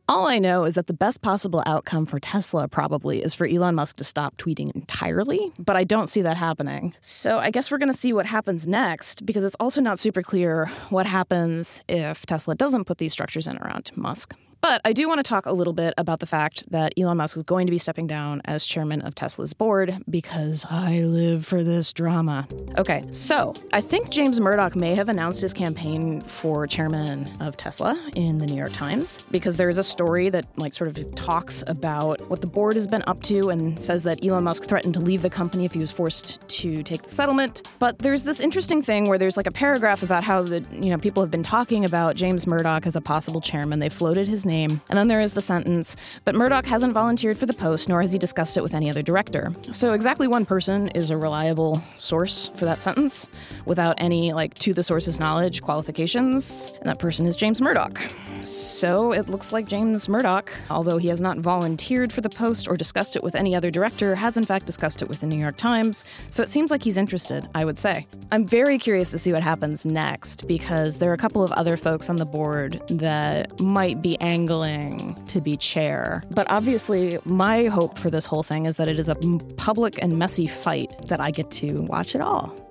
All 0.09 0.26
I 0.26 0.40
know 0.40 0.64
is 0.64 0.74
that 0.74 0.88
the 0.88 0.92
best 0.92 1.22
possible 1.22 1.62
outcome 1.66 2.05
for 2.05 2.18
Tesla 2.18 2.66
probably 2.66 3.22
is 3.22 3.33
for 3.33 3.46
Elon 3.46 3.76
Musk 3.76 3.94
to 3.96 4.05
stop 4.05 4.37
tweeting 4.38 4.74
entirely, 4.74 5.53
but 5.57 5.76
I 5.76 5.85
don't 5.85 6.09
see 6.09 6.22
that 6.22 6.37
happening. 6.37 6.94
So 7.00 7.38
I 7.38 7.53
guess 7.53 7.70
we're 7.70 7.79
going 7.79 7.92
to 7.92 7.98
see 7.98 8.12
what 8.12 8.26
happens 8.26 8.66
next 8.66 9.24
because 9.24 9.44
it's 9.44 9.55
also 9.61 9.81
not 9.81 10.00
super 10.00 10.22
clear 10.22 10.66
what 10.88 11.07
happens 11.07 11.85
if 11.88 12.26
Tesla 12.26 12.57
doesn't 12.57 12.87
put 12.87 12.98
these 12.98 13.12
structures 13.12 13.46
in 13.46 13.57
around 13.59 13.92
Musk. 13.94 14.35
But 14.61 14.83
I 14.85 14.92
do 14.92 15.09
want 15.09 15.18
to 15.18 15.23
talk 15.23 15.46
a 15.46 15.53
little 15.53 15.73
bit 15.73 15.94
about 15.96 16.20
the 16.20 16.27
fact 16.27 16.70
that 16.70 16.92
Elon 16.99 17.16
Musk 17.16 17.37
is 17.37 17.42
going 17.44 17.66
to 17.66 17.70
be 17.70 17.79
stepping 17.79 18.07
down 18.07 18.42
as 18.44 18.64
chairman 18.64 19.01
of 19.03 19.14
Tesla's 19.14 19.55
board 19.55 19.96
because 20.09 20.66
I 20.70 21.01
live 21.01 21.46
for 21.46 21.64
this 21.64 21.92
drama. 21.92 22.46
Okay, 22.77 23.03
so 23.11 23.55
I 23.73 23.81
think 23.81 24.11
James 24.11 24.40
Murdoch 24.40 24.77
may 24.77 24.94
have 24.94 25.09
announced 25.09 25.40
his 25.40 25.53
campaign 25.55 26.20
for 26.23 26.66
chairman 26.66 27.31
of 27.40 27.57
Tesla 27.57 27.99
in 28.14 28.38
the 28.38 28.46
New 28.46 28.57
York 28.57 28.73
Times 28.73 29.25
because 29.31 29.57
there 29.57 29.70
is 29.70 29.79
a 29.79 29.85
story 29.85 30.29
that 30.29 30.46
like 30.59 30.75
sort 30.75 30.88
of 30.88 31.14
talks 31.14 31.64
about 31.66 32.20
what 32.29 32.40
the 32.42 32.46
board 32.46 32.77
has 32.77 32.87
been 32.87 33.03
up 33.07 33.23
to 33.23 33.49
and 33.49 33.81
says 33.81 34.03
that 34.03 34.23
Elon 34.25 34.44
Musk 34.44 34.64
threatened 34.64 34.94
to 34.94 35.01
leave 35.01 35.23
the 35.23 35.31
company 35.31 35.64
if 35.64 35.73
he 35.73 35.79
was 35.79 35.90
forced 35.90 36.46
to 36.49 36.83
take 36.83 37.03
the 37.03 37.11
settlement. 37.11 37.68
But 37.79 37.99
there's 38.01 38.25
this 38.25 38.40
interesting 38.40 38.83
thing 38.83 39.09
where 39.09 39.18
there's 39.18 39.37
like 39.37 39.46
a 39.46 39.53
paragraph 39.53 40.03
about 40.03 40.23
how 40.23 40.42
the 40.42 40.66
you 40.73 40.90
know 40.90 40.99
people 40.99 41.23
have 41.23 41.31
been 41.31 41.42
talking 41.42 41.85
about 41.85 42.14
James 42.14 42.46
Murdoch 42.46 42.87
as 42.87 42.94
a 42.94 43.01
possible 43.01 43.40
chairman. 43.40 43.79
They 43.79 43.88
floated 43.88 44.29
his 44.29 44.44
name. 44.51 44.81
And 44.91 44.99
then 44.99 45.09
there 45.09 45.21
is 45.21 45.33
the 45.33 45.41
sentence, 45.41 45.97
but 46.25 46.35
Murdoch 46.35 46.67
hasn't 46.67 46.93
volunteered 46.93 47.39
for 47.39 47.47
the 47.47 47.55
post, 47.55 47.89
nor 47.89 48.03
has 48.03 48.13
he 48.13 48.19
discussed 48.19 48.57
it 48.57 48.63
with 48.63 48.75
any 48.75 48.91
other 48.91 49.03
director. 49.03 49.53
So 49.71 49.95
exactly 49.95 50.29
one 50.29 50.45
person 50.45 50.89
is 50.89 51.11
a 51.11 51.17
reliable 51.17 51.77
source 51.97 52.49
for 52.57 52.65
that 52.67 52.81
sentence 52.81 53.29
without 53.65 53.95
any, 53.99 54.33
like, 54.33 54.55
to 54.59 54.75
the 54.75 54.83
source's 54.83 55.19
knowledge 55.19 55.63
qualifications. 55.63 56.73
And 56.81 56.89
that 56.89 56.99
person 56.99 57.27
is 57.27 57.37
James 57.37 57.63
Murdoch. 57.63 58.01
So 58.43 59.13
it 59.13 59.29
looks 59.29 59.53
like 59.53 59.69
James 59.69 60.09
Murdoch, 60.09 60.51
although 60.71 60.99
he 60.99 61.09
has 61.09 61.21
not 61.21 61.39
volunteered 61.39 62.13
for 62.13 62.23
the 62.23 62.31
post 62.31 62.69
or 62.69 62.77
discussed 62.77 63.17
it 63.17 63.23
with 63.23 63.35
any 63.35 63.55
other 63.55 63.71
director, 63.71 64.15
has 64.15 64.37
in 64.37 64.45
fact 64.45 64.67
discussed 64.67 65.03
it 65.03 65.09
with 65.09 65.21
the 65.21 65.27
New 65.27 65.39
York 65.39 65.57
Times. 65.57 66.05
So 66.31 66.43
it 66.43 66.49
seems 66.49 66.71
like 66.71 66.83
he's 66.83 66.97
interested, 66.97 67.49
I 67.55 67.65
would 67.65 67.79
say. 67.79 68.07
I'm 68.33 68.47
very 68.47 68.79
curious 68.79 69.11
to 69.11 69.19
see 69.19 69.33
what 69.33 69.43
happens 69.43 69.85
next 69.85 70.49
because 70.49 70.99
there 70.99 71.11
are 71.11 71.15
a 71.15 71.19
couple 71.19 71.43
of 71.43 71.53
other 71.53 71.77
folks 71.77 72.09
on 72.09 72.17
the 72.17 72.25
board 72.25 72.81
that 72.89 73.61
might 73.61 74.01
be 74.01 74.19
angling 74.40 75.14
to 75.26 75.40
be 75.40 75.57
chair. 75.57 76.22
But 76.31 76.50
obviously, 76.50 77.18
my 77.24 77.64
hope 77.64 77.98
for 77.98 78.11
this 78.11 78.26
whole 78.26 78.42
thing 78.42 78.66
is 78.66 78.76
that 78.79 78.88
it 78.88 78.98
is 78.98 79.09
a 79.09 79.16
public 79.57 80.03
and 80.03 80.18
messy 80.18 80.46
fight 80.46 80.94
that 81.09 81.20
I 81.20 81.31
get 81.31 81.50
to 81.62 81.66
watch 81.83 82.14
it 82.14 82.22
all. 82.22 82.69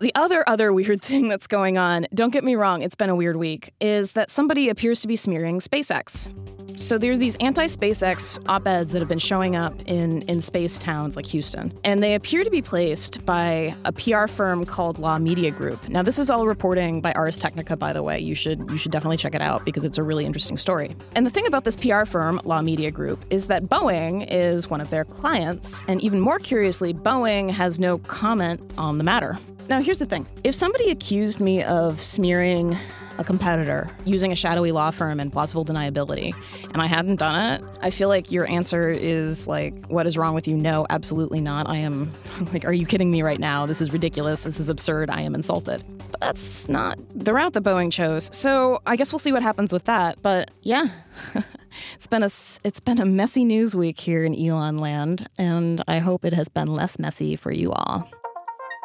The 0.00 0.12
other 0.14 0.44
other 0.46 0.72
weird 0.72 1.02
thing 1.10 1.28
that's 1.28 1.46
going 1.46 1.76
on, 1.76 2.06
don't 2.14 2.32
get 2.32 2.44
me 2.44 2.54
wrong, 2.54 2.82
it's 2.82 2.94
been 2.94 3.10
a 3.10 3.16
weird 3.16 3.36
week, 3.36 3.72
is 3.80 4.12
that 4.12 4.30
somebody 4.30 4.68
appears 4.68 5.00
to 5.00 5.08
be 5.08 5.16
smearing 5.16 5.58
SpaceX. 5.58 6.32
So 6.78 6.96
there's 6.96 7.18
these 7.18 7.34
anti-SpaceX 7.38 8.48
op-eds 8.48 8.92
that 8.92 9.00
have 9.00 9.08
been 9.08 9.18
showing 9.18 9.56
up 9.56 9.74
in 9.86 10.22
in 10.22 10.40
space 10.40 10.78
towns 10.78 11.16
like 11.16 11.26
Houston, 11.26 11.76
and 11.82 12.00
they 12.00 12.14
appear 12.14 12.44
to 12.44 12.50
be 12.50 12.62
placed 12.62 13.26
by 13.26 13.74
a 13.84 13.90
PR 13.90 14.28
firm 14.28 14.64
called 14.64 15.00
Law 15.00 15.18
Media 15.18 15.50
Group. 15.50 15.88
Now 15.88 16.02
this 16.02 16.20
is 16.20 16.30
all 16.30 16.46
reporting 16.46 17.00
by 17.00 17.12
Ars 17.14 17.36
Technica, 17.36 17.76
by 17.76 17.92
the 17.92 18.04
way. 18.04 18.20
You 18.20 18.36
should 18.36 18.70
you 18.70 18.78
should 18.78 18.92
definitely 18.92 19.16
check 19.16 19.34
it 19.34 19.42
out 19.42 19.64
because 19.64 19.84
it's 19.84 19.98
a 19.98 20.04
really 20.04 20.24
interesting 20.24 20.56
story. 20.56 20.94
And 21.16 21.26
the 21.26 21.30
thing 21.30 21.48
about 21.48 21.64
this 21.64 21.74
PR 21.74 22.04
firm, 22.04 22.40
Law 22.44 22.62
Media 22.62 22.92
Group, 22.92 23.24
is 23.30 23.48
that 23.48 23.64
Boeing 23.64 24.24
is 24.30 24.70
one 24.70 24.80
of 24.80 24.90
their 24.90 25.04
clients, 25.04 25.82
and 25.88 26.00
even 26.00 26.20
more 26.20 26.38
curiously, 26.38 26.94
Boeing 26.94 27.50
has 27.50 27.80
no 27.80 27.98
comment 27.98 28.60
on 28.78 28.98
the 28.98 29.04
matter. 29.04 29.36
Now, 29.68 29.82
here's 29.82 29.98
the 29.98 30.06
thing 30.06 30.26
if 30.44 30.54
somebody 30.54 30.90
accused 30.90 31.40
me 31.40 31.62
of 31.62 32.00
smearing 32.00 32.76
a 33.18 33.24
competitor 33.24 33.90
using 34.04 34.32
a 34.32 34.36
shadowy 34.36 34.72
law 34.72 34.90
firm 34.90 35.20
and 35.20 35.30
plausible 35.30 35.64
deniability, 35.64 36.34
and 36.72 36.80
I 36.80 36.86
hadn't 36.86 37.16
done 37.16 37.52
it, 37.52 37.64
I 37.82 37.90
feel 37.90 38.08
like 38.08 38.32
your 38.32 38.48
answer 38.50 38.88
is 38.88 39.46
like, 39.46 39.86
what 39.88 40.06
is 40.06 40.16
wrong 40.16 40.34
with 40.34 40.48
you? 40.48 40.56
No, 40.56 40.86
absolutely 40.88 41.42
not. 41.42 41.68
I 41.68 41.76
am, 41.76 42.12
like, 42.52 42.64
are 42.64 42.72
you 42.72 42.86
kidding 42.86 43.10
me 43.10 43.22
right 43.22 43.40
now? 43.40 43.66
This 43.66 43.82
is 43.82 43.92
ridiculous. 43.92 44.44
This 44.44 44.58
is 44.58 44.70
absurd. 44.70 45.10
I 45.10 45.20
am 45.20 45.34
insulted. 45.34 45.84
But 46.12 46.20
that's 46.20 46.68
not 46.68 46.98
the 47.14 47.34
route 47.34 47.52
that 47.52 47.62
Boeing 47.62 47.92
chose. 47.92 48.34
So 48.34 48.80
I 48.86 48.96
guess 48.96 49.12
we'll 49.12 49.18
see 49.18 49.32
what 49.32 49.42
happens 49.42 49.72
with 49.72 49.84
that. 49.84 50.22
But 50.22 50.50
yeah. 50.62 50.88
it's 51.94 52.06
been 52.06 52.22
a 52.22 52.30
it's 52.64 52.80
been 52.80 53.00
a 53.00 53.04
messy 53.06 53.44
news 53.44 53.76
week 53.76 54.00
here 54.00 54.24
in 54.24 54.34
Elon 54.34 54.78
land, 54.78 55.28
and 55.38 55.82
I 55.86 55.98
hope 55.98 56.24
it 56.24 56.32
has 56.32 56.48
been 56.48 56.68
less 56.68 56.98
messy 56.98 57.36
for 57.36 57.52
you 57.52 57.72
all. 57.72 58.08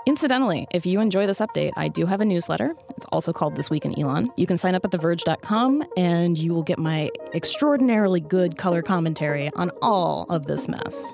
Incidentally, 0.06 0.68
if 0.72 0.86
you 0.86 1.00
enjoy 1.00 1.26
this 1.26 1.40
update, 1.40 1.72
I 1.78 1.88
do 1.88 2.06
have 2.06 2.20
a 2.20 2.26
newsletter. 2.26 2.76
It's 2.98 3.06
also 3.14 3.32
called 3.32 3.56
This 3.56 3.70
Week 3.70 3.86
in 3.86 3.98
Elon. 3.98 4.30
You 4.36 4.46
can 4.46 4.58
sign 4.58 4.76
up 4.76 4.84
at 4.84 4.92
theverge.com 4.92 5.84
and 5.96 6.38
you 6.38 6.54
will 6.54 6.64
get 6.64 6.78
my 6.78 7.10
extraordinarily 7.34 8.20
good 8.20 8.58
color 8.58 8.82
commentary 8.82 9.50
on 9.56 9.72
all 9.82 10.26
of 10.30 10.46
this 10.46 10.68
mess. 10.68 11.14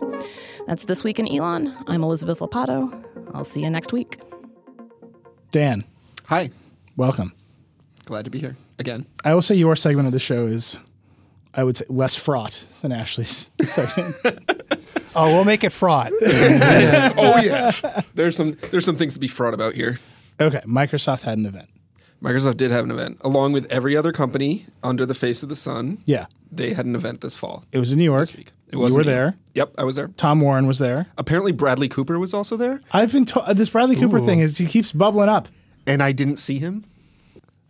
That's 0.66 0.86
This 0.86 1.04
Week 1.04 1.20
in 1.20 1.28
Elon. 1.32 1.76
I'm 1.86 2.04
Elizabeth 2.04 2.40
Lopatto. 2.40 3.04
I'll 3.36 3.46
see 3.46 3.62
you 3.62 3.70
next 3.70 3.94
week. 3.94 4.20
Dan, 5.52 5.84
Hi. 6.26 6.50
welcome. 6.98 7.34
Glad 8.06 8.26
to 8.26 8.32
be 8.32 8.40
here 8.40 8.58
again. 8.80 9.06
I 9.24 9.36
will 9.36 9.44
say 9.44 9.54
your 9.54 9.76
segment 9.76 10.08
of 10.08 10.14
the 10.14 10.20
show 10.20 10.48
is, 10.48 10.80
I 11.54 11.64
would 11.64 11.78
say, 11.78 11.86
less 11.90 12.16
fraught 12.16 12.66
than 12.82 12.92
Ashley's 12.92 13.52
segment. 13.62 14.16
Oh, 15.16 15.34
we'll 15.36 15.46
make 15.46 15.64
it 15.64 15.72
fraught. 15.72 16.12
oh 16.22 17.40
yeah. 17.44 17.72
There's 18.16 18.36
some 18.36 18.58
there's 18.72 18.86
some 18.86 18.96
things 18.98 19.14
to 19.16 19.20
be 19.20 19.28
fraught 19.28 19.54
about 19.54 19.74
here. 19.74 20.00
okay, 20.40 20.62
Microsoft 20.66 21.24
had 21.24 21.38
an 21.38 21.46
event. 21.46 21.70
Microsoft 22.22 22.58
did 22.58 22.70
have 22.72 22.84
an 22.84 22.92
event 22.92 23.18
along 23.22 23.54
with 23.54 23.66
every 23.72 23.96
other 23.96 24.12
company 24.12 24.66
under 24.84 25.06
the 25.06 25.16
face 25.16 25.42
of 25.42 25.48
the 25.50 25.56
sun. 25.56 26.00
Yeah, 26.06 26.26
They 26.52 26.74
had 26.74 26.86
an 26.86 26.96
event 26.96 27.22
this 27.22 27.38
fall. 27.38 27.64
it 27.72 27.80
was 27.80 27.92
in 27.94 27.98
New 27.98 28.04
York. 28.04 28.20
This 28.20 28.36
week. 28.36 28.52
It 28.68 28.74
you 28.74 28.80
was 28.80 28.94
were 28.94 29.02
in 29.02 29.08
there. 29.08 29.24
York. 29.24 29.36
Yep, 29.56 29.74
I 29.78 29.84
was 29.86 29.96
there. 29.96 30.10
Tom 30.18 30.42
Warren 30.42 30.68
was 30.68 30.80
there. 30.80 31.08
Apparently 31.18 31.54
Bradley 31.54 31.88
Cooper 31.88 32.20
was 32.20 32.34
also 32.34 32.58
there, 32.58 32.82
I've 32.92 33.12
been 33.14 33.26
told 33.26 33.46
uh, 33.48 33.54
this 33.54 33.70
Bradley 33.70 33.96
Cooper 33.96 34.20
thing 34.20 34.42
is 34.42 34.58
he 34.58 34.66
keeps 34.66 34.92
bubbling 34.92 35.30
up. 35.30 35.48
and 35.88 36.04
I 36.04 36.12
didn't 36.12 36.36
see 36.38 36.60
him. 36.60 36.84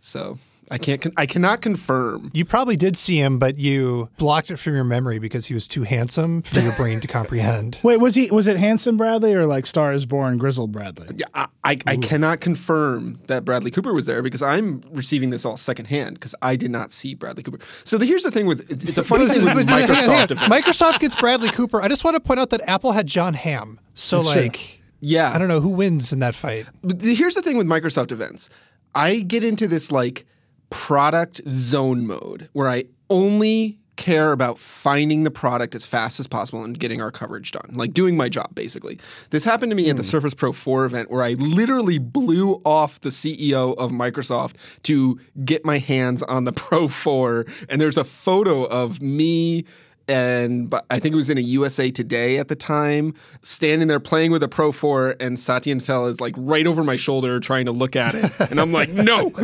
So 0.00 0.38
I 0.70 0.78
can't. 0.78 1.00
Con- 1.00 1.12
I 1.16 1.26
cannot 1.26 1.60
confirm. 1.62 2.30
You 2.32 2.44
probably 2.44 2.76
did 2.76 2.96
see 2.96 3.16
him, 3.16 3.38
but 3.38 3.58
you 3.58 4.08
blocked 4.18 4.50
it 4.50 4.56
from 4.58 4.74
your 4.74 4.84
memory 4.84 5.18
because 5.18 5.46
he 5.46 5.54
was 5.54 5.66
too 5.66 5.82
handsome 5.82 6.42
for 6.42 6.60
your 6.60 6.72
brain 6.74 7.00
to 7.00 7.08
comprehend. 7.08 7.78
Wait, 7.82 7.96
was 7.98 8.14
he 8.14 8.30
was 8.30 8.46
it 8.46 8.56
handsome 8.56 8.96
Bradley 8.96 9.34
or 9.34 9.46
like 9.46 9.66
Star 9.66 9.92
is 9.92 10.06
Born 10.06 10.38
grizzled 10.38 10.70
Bradley? 10.70 11.08
Yeah, 11.16 11.26
I, 11.34 11.46
I, 11.64 11.78
I 11.88 11.96
cannot 11.96 12.40
confirm 12.40 13.20
that 13.26 13.44
Bradley 13.44 13.70
Cooper 13.70 13.92
was 13.92 14.06
there 14.06 14.22
because 14.22 14.42
I'm 14.42 14.82
receiving 14.92 15.30
this 15.30 15.44
all 15.44 15.56
secondhand 15.56 16.14
because 16.14 16.34
I 16.40 16.54
did 16.56 16.70
not 16.70 16.92
see 16.92 17.14
Bradley 17.14 17.42
Cooper. 17.42 17.58
So 17.84 17.98
the, 17.98 18.06
here's 18.06 18.22
the 18.22 18.30
thing 18.30 18.46
with 18.46 18.70
it's, 18.70 18.84
it's 18.84 18.98
a 18.98 19.04
funny 19.04 19.26
thing 19.26 19.44
with 19.44 19.54
But- 19.54 19.66
hang 19.66 19.90
on, 19.90 19.96
hang 19.96 20.08
on. 20.10 20.28
Microsoft. 20.28 20.36
Microsoft 20.60 21.00
gets 21.00 21.16
Bradley 21.16 21.50
Cooper. 21.50 21.82
I 21.82 21.88
just 21.88 22.04
want 22.04 22.14
to 22.14 22.20
point 22.20 22.38
out 22.38 22.50
that 22.50 22.60
Apple 22.68 22.92
had 22.92 23.06
Jon 23.06 23.34
Hamm. 23.34 23.80
So 23.94 24.18
That's 24.22 24.32
true. 24.32 24.42
like, 24.42 24.82
Yeah, 25.00 25.32
I 25.32 25.38
don't 25.38 25.48
know 25.48 25.60
who 25.60 25.70
wins 25.70 26.12
in 26.12 26.20
that 26.20 26.34
fight. 26.36 26.66
But 26.84 27.02
here's 27.02 27.34
the 27.34 27.42
thing 27.42 27.56
with 27.56 27.66
Microsoft 27.66 28.12
events. 28.12 28.50
I 28.94 29.20
get 29.20 29.42
into 29.44 29.66
this 29.68 29.90
like 29.92 30.26
product 30.70 31.40
zone 31.48 32.06
mode 32.06 32.48
where 32.52 32.68
I 32.68 32.84
only 33.08 33.80
care 34.00 34.32
about 34.32 34.58
finding 34.58 35.24
the 35.24 35.30
product 35.30 35.74
as 35.74 35.84
fast 35.84 36.18
as 36.18 36.26
possible 36.26 36.64
and 36.64 36.78
getting 36.78 37.02
our 37.02 37.10
coverage 37.10 37.52
done, 37.52 37.70
like 37.74 37.92
doing 37.92 38.16
my 38.16 38.30
job 38.30 38.54
basically. 38.54 38.98
This 39.28 39.44
happened 39.44 39.70
to 39.70 39.76
me 39.76 39.90
at 39.90 39.96
the 39.96 40.02
hmm. 40.02 40.08
Surface 40.08 40.32
Pro 40.32 40.52
4 40.52 40.86
event 40.86 41.10
where 41.10 41.22
I 41.22 41.34
literally 41.34 41.98
blew 41.98 42.62
off 42.64 43.00
the 43.02 43.10
CEO 43.10 43.76
of 43.76 43.90
Microsoft 43.90 44.54
to 44.84 45.20
get 45.44 45.66
my 45.66 45.78
hands 45.78 46.22
on 46.22 46.44
the 46.44 46.52
Pro 46.54 46.88
4 46.88 47.44
and 47.68 47.78
there's 47.78 47.98
a 47.98 48.04
photo 48.04 48.64
of 48.64 49.02
me 49.02 49.66
and 50.10 50.74
I 50.90 50.98
think 50.98 51.12
it 51.12 51.16
was 51.16 51.30
in 51.30 51.38
a 51.38 51.42
USA 51.42 51.90
Today 51.90 52.38
at 52.38 52.48
the 52.48 52.56
time, 52.56 53.14
standing 53.42 53.86
there 53.88 54.00
playing 54.00 54.32
with 54.32 54.42
a 54.42 54.48
Pro 54.48 54.72
4, 54.72 55.16
and 55.20 55.38
Satya 55.38 55.74
Nadella 55.76 56.08
is 56.08 56.20
like 56.20 56.34
right 56.36 56.66
over 56.66 56.82
my 56.82 56.96
shoulder 56.96 57.38
trying 57.38 57.66
to 57.66 57.72
look 57.72 57.94
at 57.94 58.14
it, 58.14 58.32
and 58.50 58.60
I'm 58.60 58.72
like, 58.72 58.90
no. 58.90 59.30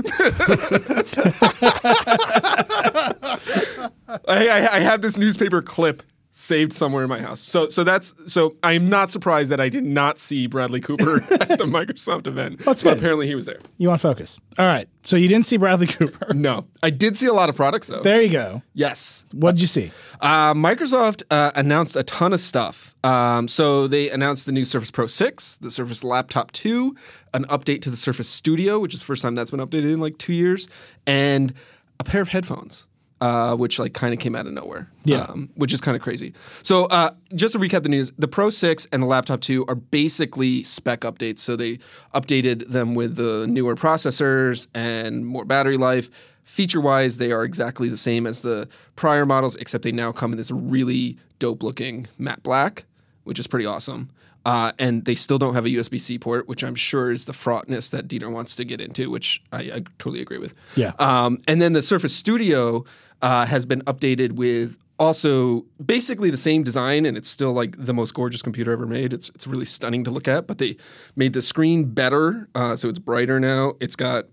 I, 4.29 4.49
I, 4.49 4.69
I 4.73 4.81
have 4.81 5.03
this 5.03 5.17
newspaper 5.17 5.63
clip 5.63 6.03
saved 6.39 6.71
somewhere 6.71 7.03
in 7.03 7.09
my 7.09 7.21
house. 7.21 7.41
So 7.41 7.71
so 7.71 7.83
that's 7.83 8.13
so 8.27 8.57
I'm 8.63 8.91
not 8.91 9.11
surprised 9.11 9.51
that 9.51 9.61
I 9.61 9.71
did 9.71 9.85
not 9.85 10.19
see 10.19 10.47
Bradley 10.47 10.83
Cooper 10.83 11.17
at 11.33 11.49
the 11.49 11.65
Microsoft 11.65 12.27
event. 12.27 12.59
That's 12.59 12.85
but 12.85 12.91
good. 12.91 12.99
apparently 12.99 13.27
he 13.27 13.35
was 13.35 13.47
there. 13.47 13.59
You 13.79 13.89
want 13.89 14.03
focus? 14.03 14.39
All 14.59 14.67
right. 14.67 14.87
So 15.03 15.17
you 15.17 15.29
didn't 15.29 15.47
see 15.47 15.57
Bradley 15.57 15.87
Cooper. 15.87 16.35
No, 16.35 16.67
I 16.83 16.91
did 16.91 17.17
see 17.17 17.27
a 17.27 17.33
lot 17.33 17.49
of 17.49 17.57
products 17.57 17.89
though. 17.89 18.03
There 18.03 18.21
you 18.21 18.29
go. 18.29 18.63
Yes. 18.75 19.25
What'd 19.33 19.63
you 19.63 19.67
see? 19.67 19.91
Uh, 20.21 20.53
Microsoft 20.53 21.23
uh, 21.31 21.53
announced 21.55 21.97
a 21.97 22.03
ton 22.03 22.35
of 22.35 22.41
stuff. 22.41 22.95
Um, 23.03 23.49
so 23.49 23.87
they 23.89 24.11
announced 24.11 24.45
the 24.45 24.53
new 24.53 24.65
Surface 24.67 24.91
Pro 24.91 25.07
6, 25.07 25.59
the 25.59 25.71
Surface 25.71 26.05
Laptop 26.05 26.53
2, 26.53 26.95
an 27.35 27.45
update 27.45 27.81
to 27.83 27.91
the 27.91 27.97
Surface 27.97 28.29
Studio, 28.29 28.79
which 28.81 28.93
is 28.93 29.01
the 29.01 29.07
first 29.07 29.23
time 29.23 29.35
that's 29.35 29.53
been 29.53 29.61
updated 29.61 29.93
in 29.93 30.01
like 30.01 30.19
two 30.19 30.33
years, 30.33 30.69
and 31.07 31.55
a 32.01 32.05
pair 32.05 32.21
of 32.21 32.29
headphones. 32.29 32.89
Uh, 33.19 33.57
which 33.57 33.79
like 33.79 33.95
kind 33.95 34.13
of 34.13 34.21
came 34.21 34.37
out 34.37 34.47
of 34.47 34.53
nowhere, 34.53 34.91
Yeah. 35.05 35.23
um, 35.23 35.49
which 35.55 35.73
is 35.73 35.81
kind 35.81 35.97
of 35.97 36.03
crazy. 36.03 36.35
So 36.63 36.85
uh, 36.85 37.13
just 37.35 37.55
to 37.55 37.59
recap 37.59 37.83
the 37.83 37.89
news, 37.89 38.13
the 38.19 38.29
Pro 38.29 38.51
6 38.51 38.87
and 38.93 39.03
the 39.03 39.07
Laptop 39.07 39.41
2 39.41 39.65
are 39.69 39.75
basically 39.75 40.63
spec 40.65 41.01
updates. 41.01 41.39
So 41.39 41.57
they 41.57 41.79
updated 42.15 42.69
them 42.69 42.95
with 42.95 43.17
the 43.17 43.47
newer 43.49 43.75
processors 43.75 44.69
and 44.75 45.25
more 45.27 45.47
battery 45.47 45.79
life. 45.79 46.11
Feature 46.45 46.83
wise, 46.83 47.17
they 47.17 47.33
are 47.33 47.43
exactly 47.43 47.89
the 47.89 47.97
same 47.97 48.27
as 48.27 48.43
the 48.43 48.69
prior 48.97 49.25
models, 49.25 49.57
except 49.57 49.83
they 49.85 49.93
now 49.93 50.13
come 50.13 50.33
in 50.33 50.37
this 50.37 50.51
really 50.51 51.17
dope 51.39 51.63
looking 51.63 52.07
matte 52.19 52.43
black, 52.43 52.85
which 53.25 53.39
is 53.39 53.47
pretty 53.47 53.65
awesome. 53.65 54.11
Uh, 54.45 54.71
and 54.79 55.07
they 55.07 55.15
still 55.17 55.39
don't 55.39 55.55
have 55.55 55.65
a 55.65 55.71
USB 55.71 55.99
C 55.99 56.19
port, 56.21 56.47
which 56.47 56.63
I'm 56.63 56.77
sure 56.77 57.11
is 57.11 57.25
the 57.25 57.33
fraughtness 57.33 57.91
that 57.91 58.07
Dieter 58.07 58.31
wants 58.31 58.55
to 58.57 58.65
get 58.65 58.81
into, 58.81 59.11
which 59.11 59.43
I, 59.51 59.59
I 59.59 59.83
totally 59.99 60.21
agree 60.21 60.39
with. 60.39 60.55
Yeah. 60.77 60.93
Um, 61.01 61.41
and 61.49 61.61
then 61.61 61.73
the 61.73 61.83
Surface 61.83 62.15
Studio 62.15 62.85
uh, 63.23 63.47
has 63.47 63.67
been 63.67 63.83
updated 63.83 64.33
with 64.33 64.79
also 64.99 65.65
basically 65.85 66.31
the 66.31 66.37
same 66.37 66.63
design, 66.63 67.05
and 67.07 67.17
it's 67.17 67.29
still 67.29 67.53
like 67.53 67.75
the 67.79 67.93
most 67.93 68.15
gorgeous 68.15 68.43
computer 68.43 68.73
ever 68.73 68.87
made. 68.87 69.13
It's 69.13 69.29
it's 69.31 69.47
really 69.47 69.65
stunning 69.65 70.05
to 70.05 70.11
look 70.11 70.29
at, 70.29 70.47
but 70.47 70.59
they 70.59 70.77
made 71.17 71.33
the 71.33 71.43
screen 71.43 71.85
better, 71.85 72.49
uh, 72.55 72.77
so 72.77 72.89
it's 72.89 72.99
brighter 72.99 73.39
now. 73.41 73.75
It's 73.81 73.97
got 73.97 74.27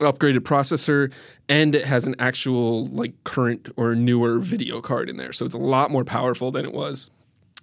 upgraded 0.00 0.40
processor 0.40 1.12
and 1.48 1.74
it 1.74 1.84
has 1.84 2.06
an 2.06 2.14
actual 2.18 2.86
like 2.88 3.12
current 3.24 3.68
or 3.76 3.94
newer 3.94 4.38
video 4.38 4.80
card 4.80 5.08
in 5.08 5.16
there 5.16 5.32
so 5.32 5.46
it's 5.46 5.54
a 5.54 5.58
lot 5.58 5.90
more 5.90 6.04
powerful 6.04 6.50
than 6.50 6.64
it 6.64 6.72
was 6.72 7.10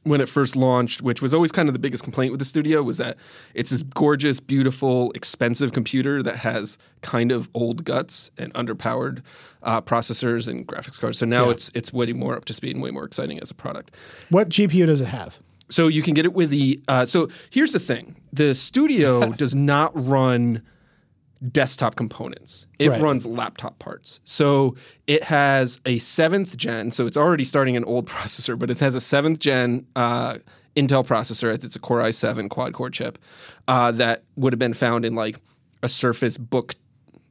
when 0.09 0.19
it 0.21 0.27
first 0.27 0.55
launched 0.55 1.01
which 1.01 1.21
was 1.21 1.33
always 1.33 1.51
kind 1.51 1.69
of 1.69 1.73
the 1.73 1.79
biggest 1.79 2.03
complaint 2.03 2.31
with 2.31 2.39
the 2.39 2.45
studio 2.45 2.81
was 2.83 2.97
that 2.97 3.15
it's 3.53 3.69
this 3.69 3.83
gorgeous 3.83 4.39
beautiful 4.39 5.11
expensive 5.13 5.71
computer 5.71 6.21
that 6.23 6.35
has 6.37 6.77
kind 7.01 7.31
of 7.31 7.49
old 7.53 7.83
guts 7.85 8.31
and 8.37 8.53
underpowered 8.55 9.21
uh, 9.63 9.79
processors 9.81 10.47
and 10.47 10.67
graphics 10.67 10.99
cards 10.99 11.17
so 11.19 11.25
now 11.25 11.45
Yeah. 11.45 11.51
it's 11.51 11.71
it's 11.75 11.93
way 11.93 12.11
more 12.11 12.35
up 12.35 12.45
to 12.45 12.53
speed 12.53 12.75
and 12.75 12.83
way 12.83 12.91
more 12.91 13.05
exciting 13.05 13.39
as 13.39 13.51
a 13.51 13.55
product 13.55 13.95
What 14.29 14.49
GPU 14.49 14.85
does 14.87 15.01
it 15.01 15.07
have? 15.07 15.39
so 15.69 15.87
you 15.87 16.01
can 16.01 16.15
get 16.15 16.25
it 16.25 16.33
with 16.33 16.49
the. 16.49 16.81
Uh, 16.87 17.05
so 17.05 17.29
here's 17.51 17.73
the 17.73 17.79
thing: 17.79 18.15
the 18.33 18.55
studio 18.55 19.31
does 19.43 19.53
not 19.53 19.91
run 19.93 20.63
desktop 21.51 21.95
components. 21.95 22.67
It 22.79 22.89
Right. 22.89 23.01
runs 23.01 23.25
laptop 23.25 23.79
parts. 23.79 24.19
So 24.23 24.75
it 25.07 25.23
has 25.23 25.79
a 25.85 25.97
seventh 25.99 26.57
gen. 26.57 26.91
So 26.91 27.07
it's 27.07 27.17
already 27.17 27.45
starting 27.45 27.77
an 27.77 27.85
old 27.85 28.07
processor, 28.09 28.57
but 28.59 28.69
it 28.69 28.79
has 28.79 28.95
a 28.95 29.01
seventh 29.01 29.39
gen. 29.39 29.85
Uh, 29.95 30.37
Intel 30.75 31.05
processor. 31.05 31.53
It's 31.53 31.75
a 31.75 31.79
Core 31.79 31.99
i7 32.03 32.47
quad 32.49 32.73
core 32.73 32.91
chip 32.91 33.17
uh, 33.67 33.91
that 33.93 34.23
would 34.37 34.53
have 34.53 34.59
been 34.59 34.75
found 34.75 35.03
in 35.03 35.13
like 35.15 35.37
a 35.83 35.89
Surface 35.89 36.37
Book 36.37 36.75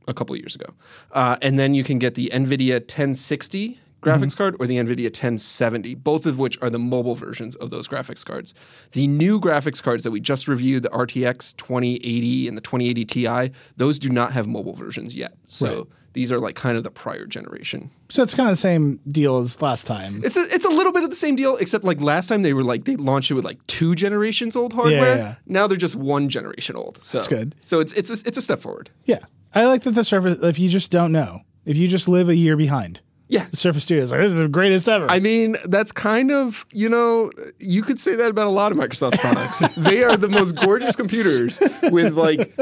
a 0.07 0.13
couple 0.13 0.35
years 0.37 0.55
ago. 0.55 0.67
Uh, 1.13 1.37
and 1.41 1.59
then 1.59 1.73
you 1.73 1.85
can 1.85 1.99
get 1.99 2.15
the 2.15 2.31
NVIDIA 2.35 2.81
1060 2.81 3.79
graphics 4.03 4.19
mm-hmm. 4.19 4.39
card 4.39 4.57
or 4.61 4.67
the 4.67 4.77
NVIDIA 4.77 5.07
1070, 5.07 5.95
both 5.97 6.27
of 6.27 6.39
which 6.39 6.57
are 6.63 6.71
the 6.71 6.79
mobile 6.79 7.15
versions 7.15 7.57
of 7.57 7.71
those 7.71 7.89
graphics 7.89 8.25
cards. 8.25 8.55
The 8.93 9.07
new 9.07 9.41
graphics 9.41 9.83
cards 9.83 10.05
that 10.05 10.11
we 10.11 10.21
just 10.21 10.49
reviewed, 10.49 10.85
the 10.85 10.91
RTX 10.91 11.57
2080 11.57 12.49
and 12.49 12.57
the 12.57 12.63
2080 12.63 13.05
Ti, 13.05 13.53
those 13.77 13.99
do 13.99 14.09
not 14.09 14.33
have 14.33 14.47
mobile 14.47 14.75
versions 14.75 15.15
yet. 15.15 15.35
So 15.45 15.69
Right. 15.69 15.87
these 16.13 16.31
are 16.33 16.39
like 16.39 16.55
kind 16.55 16.77
of 16.77 16.85
the 16.85 16.91
prior 16.91 17.27
generation. 17.27 17.91
So 18.09 18.23
it's 18.23 18.35
kind 18.35 18.49
of 18.49 18.53
the 18.53 18.61
same 18.61 19.01
deal 19.09 19.39
as 19.39 19.61
last 19.61 19.87
time. 19.87 20.21
It's 20.25 20.37
a, 20.37 20.43
it's 20.43 20.65
a 20.65 20.71
little 20.71 20.93
bit 20.93 21.03
of 21.05 21.11
the 21.11 21.17
same 21.17 21.37
deal, 21.37 21.57
except 21.57 21.85
like 21.85 22.01
last 22.01 22.29
time 22.29 22.43
they 22.43 22.53
were 22.53 22.65
like 22.65 22.85
they 22.85 22.97
launched 22.97 23.31
it 23.31 23.35
with 23.35 23.45
like 23.45 23.65
two 23.67 23.95
generations 23.95 24.57
old 24.57 24.73
hardware. 24.73 25.17
yeah. 25.17 25.17
yeah. 25.17 25.35
Now 25.47 25.67
they're 25.67 25.77
just 25.77 25.97
one 25.97 26.29
generation 26.29 26.77
old. 26.77 26.99
So 27.03 27.19
That's 27.19 27.29
good. 27.29 27.55
So 27.63 27.81
it's 27.81 27.93
it's 27.95 28.11
a, 28.11 28.27
it's 28.27 28.39
a 28.39 28.43
step 28.43 28.61
forward. 28.61 28.91
Yeah. 29.05 29.21
I 29.55 29.65
like 29.65 29.83
that 29.83 29.93
the 29.93 30.05
Surface, 30.05 30.39
if 30.43 30.59
you 30.59 30.69
just 30.69 30.91
don't 30.91 31.11
know, 31.11 31.41
if 31.65 31.77
you 31.77 31.89
just 31.89 32.07
live 32.07 32.29
a 32.29 32.37
year 32.37 32.57
behind, 32.57 33.01
Yeah. 33.29 33.47
the 33.51 33.57
Surface 33.57 33.85
Studio 33.85 34.03
is 34.03 34.11
like, 34.11 34.21
this 34.21 34.33
is 34.33 34.39
the 34.39 34.49
greatest 34.49 34.89
ever. 34.89 35.07
I 35.11 35.21
mean, 35.21 35.57
that's 35.67 35.93
kind 35.93 36.31
of, 36.33 36.65
you 36.73 36.89
know, 36.89 37.31
you 37.59 37.83
could 37.83 38.01
say 38.01 38.17
that 38.17 38.31
about 38.31 38.47
a 38.47 38.51
lot 38.51 38.73
of 38.73 38.79
Microsoft's 38.79 39.19
products. 39.21 39.61
they 39.77 40.03
are 40.03 40.17
the 40.17 40.29
most 40.29 40.53
gorgeous 40.53 40.97
computers 40.97 41.61
with 41.91 42.15
like 42.15 42.57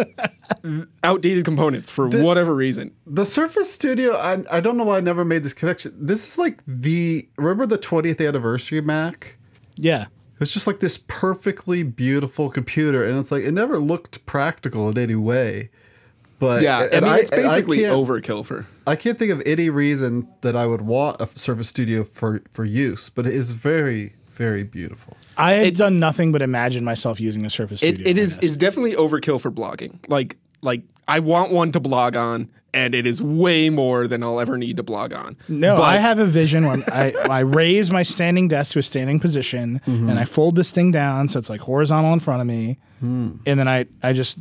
outdated 1.05 1.45
components 1.45 1.91
for 1.91 2.09
whatever 2.09 2.55
reason. 2.55 2.93
The 3.07 3.25
Surface 3.27 3.73
Studio, 3.73 4.17
I, 4.17 4.43
I 4.51 4.61
don't 4.61 4.77
know 4.77 4.85
why 4.85 4.99
I 4.99 5.01
never 5.01 5.25
made 5.25 5.43
this 5.43 5.55
connection. 5.55 5.95
This 5.99 6.27
is 6.27 6.39
like 6.39 6.61
the 6.67 7.29
remember 7.37 7.67
the 7.67 7.79
20th 7.79 8.27
anniversary 8.27 8.81
Mac? 8.81 9.37
yeah. 9.77 10.07
It's 10.39 10.53
just 10.53 10.67
like 10.67 10.81
this 10.81 11.03
perfectly 11.09 11.83
beautiful 11.83 12.51
computer, 12.51 13.03
and 13.03 13.19
it's 13.19 13.33
like 13.33 13.43
it 13.43 13.53
never 13.53 13.79
looked 13.79 14.27
practical 14.27 14.91
in 14.91 14.99
any 14.99 15.15
way. 15.15 15.71
But 16.39 16.63
Yeah, 16.63 16.79
I 16.79 16.85
and 16.87 17.05
mean, 17.07 17.15
it's 17.17 17.31
basically 17.31 17.79
overkill 17.79 18.45
for. 18.45 18.67
I 18.87 18.95
can't 18.97 19.19
think 19.19 19.33
of 19.33 19.43
any 19.47 19.71
reason 19.71 20.29
that 20.43 20.55
I 20.55 20.67
would 20.67 20.83
want 20.83 21.21
a 21.21 21.27
Surface 21.39 21.69
Studio 21.69 22.05
for 22.05 22.43
for 22.51 22.65
use, 22.65 23.09
but 23.09 23.27
it 23.27 23.35
is 23.35 23.53
very 23.53 24.15
very 24.35 24.65
beautiful. 24.65 25.17
I 25.39 25.53
had 25.53 25.77
done 25.77 25.99
nothing 25.99 26.31
but 26.33 26.43
imagine 26.43 26.85
myself 26.85 27.21
using 27.21 27.45
a 27.47 27.51
Surface 27.51 27.83
It, 27.83 27.95
Studio. 27.95 28.11
it 28.11 28.19
on 28.19 28.39
is 28.43 28.57
definitely 28.57 28.93
overkill 28.93 29.41
for 29.41 29.51
blogging. 29.51 29.99
Like 30.09 30.37
like 30.61 30.83
I 31.09 31.21
want 31.21 31.53
one 31.53 31.73
to 31.73 31.81
blog 31.81 32.17
on, 32.17 32.51
and 32.75 32.95
it 32.95 33.07
is 33.07 33.23
way 33.23 33.71
more 33.71 34.07
than 34.09 34.23
I'll 34.23 34.41
ever 34.41 34.59
need 34.59 34.77
to 34.77 34.83
blog 34.83 35.15
on. 35.15 35.37
No, 35.49 35.77
But- 35.77 35.83
I 35.85 35.99
have 35.99 36.19
a 36.19 36.27
vision 36.27 36.67
when 36.67 36.83
I, 36.93 37.13
I 37.31 37.39
raise 37.41 37.91
my 37.93 38.03
standing 38.03 38.49
desk 38.49 38.73
to 38.73 38.81
a 38.81 38.83
standing 38.83 39.21
position 39.21 39.81
Mm-hmm. 39.87 40.11
and 40.11 40.19
I 40.19 40.25
fold 40.27 40.57
this 40.57 40.71
thing 40.73 40.91
down 40.91 41.29
so 41.29 41.39
it's 41.39 41.49
like 41.49 41.61
horizontal 41.61 42.13
in 42.13 42.21
front 42.21 42.41
of 42.43 42.47
me. 42.47 42.79
And 43.01 43.41
then 43.45 43.69
I, 43.69 43.87
I 44.03 44.13
just, 44.15 44.37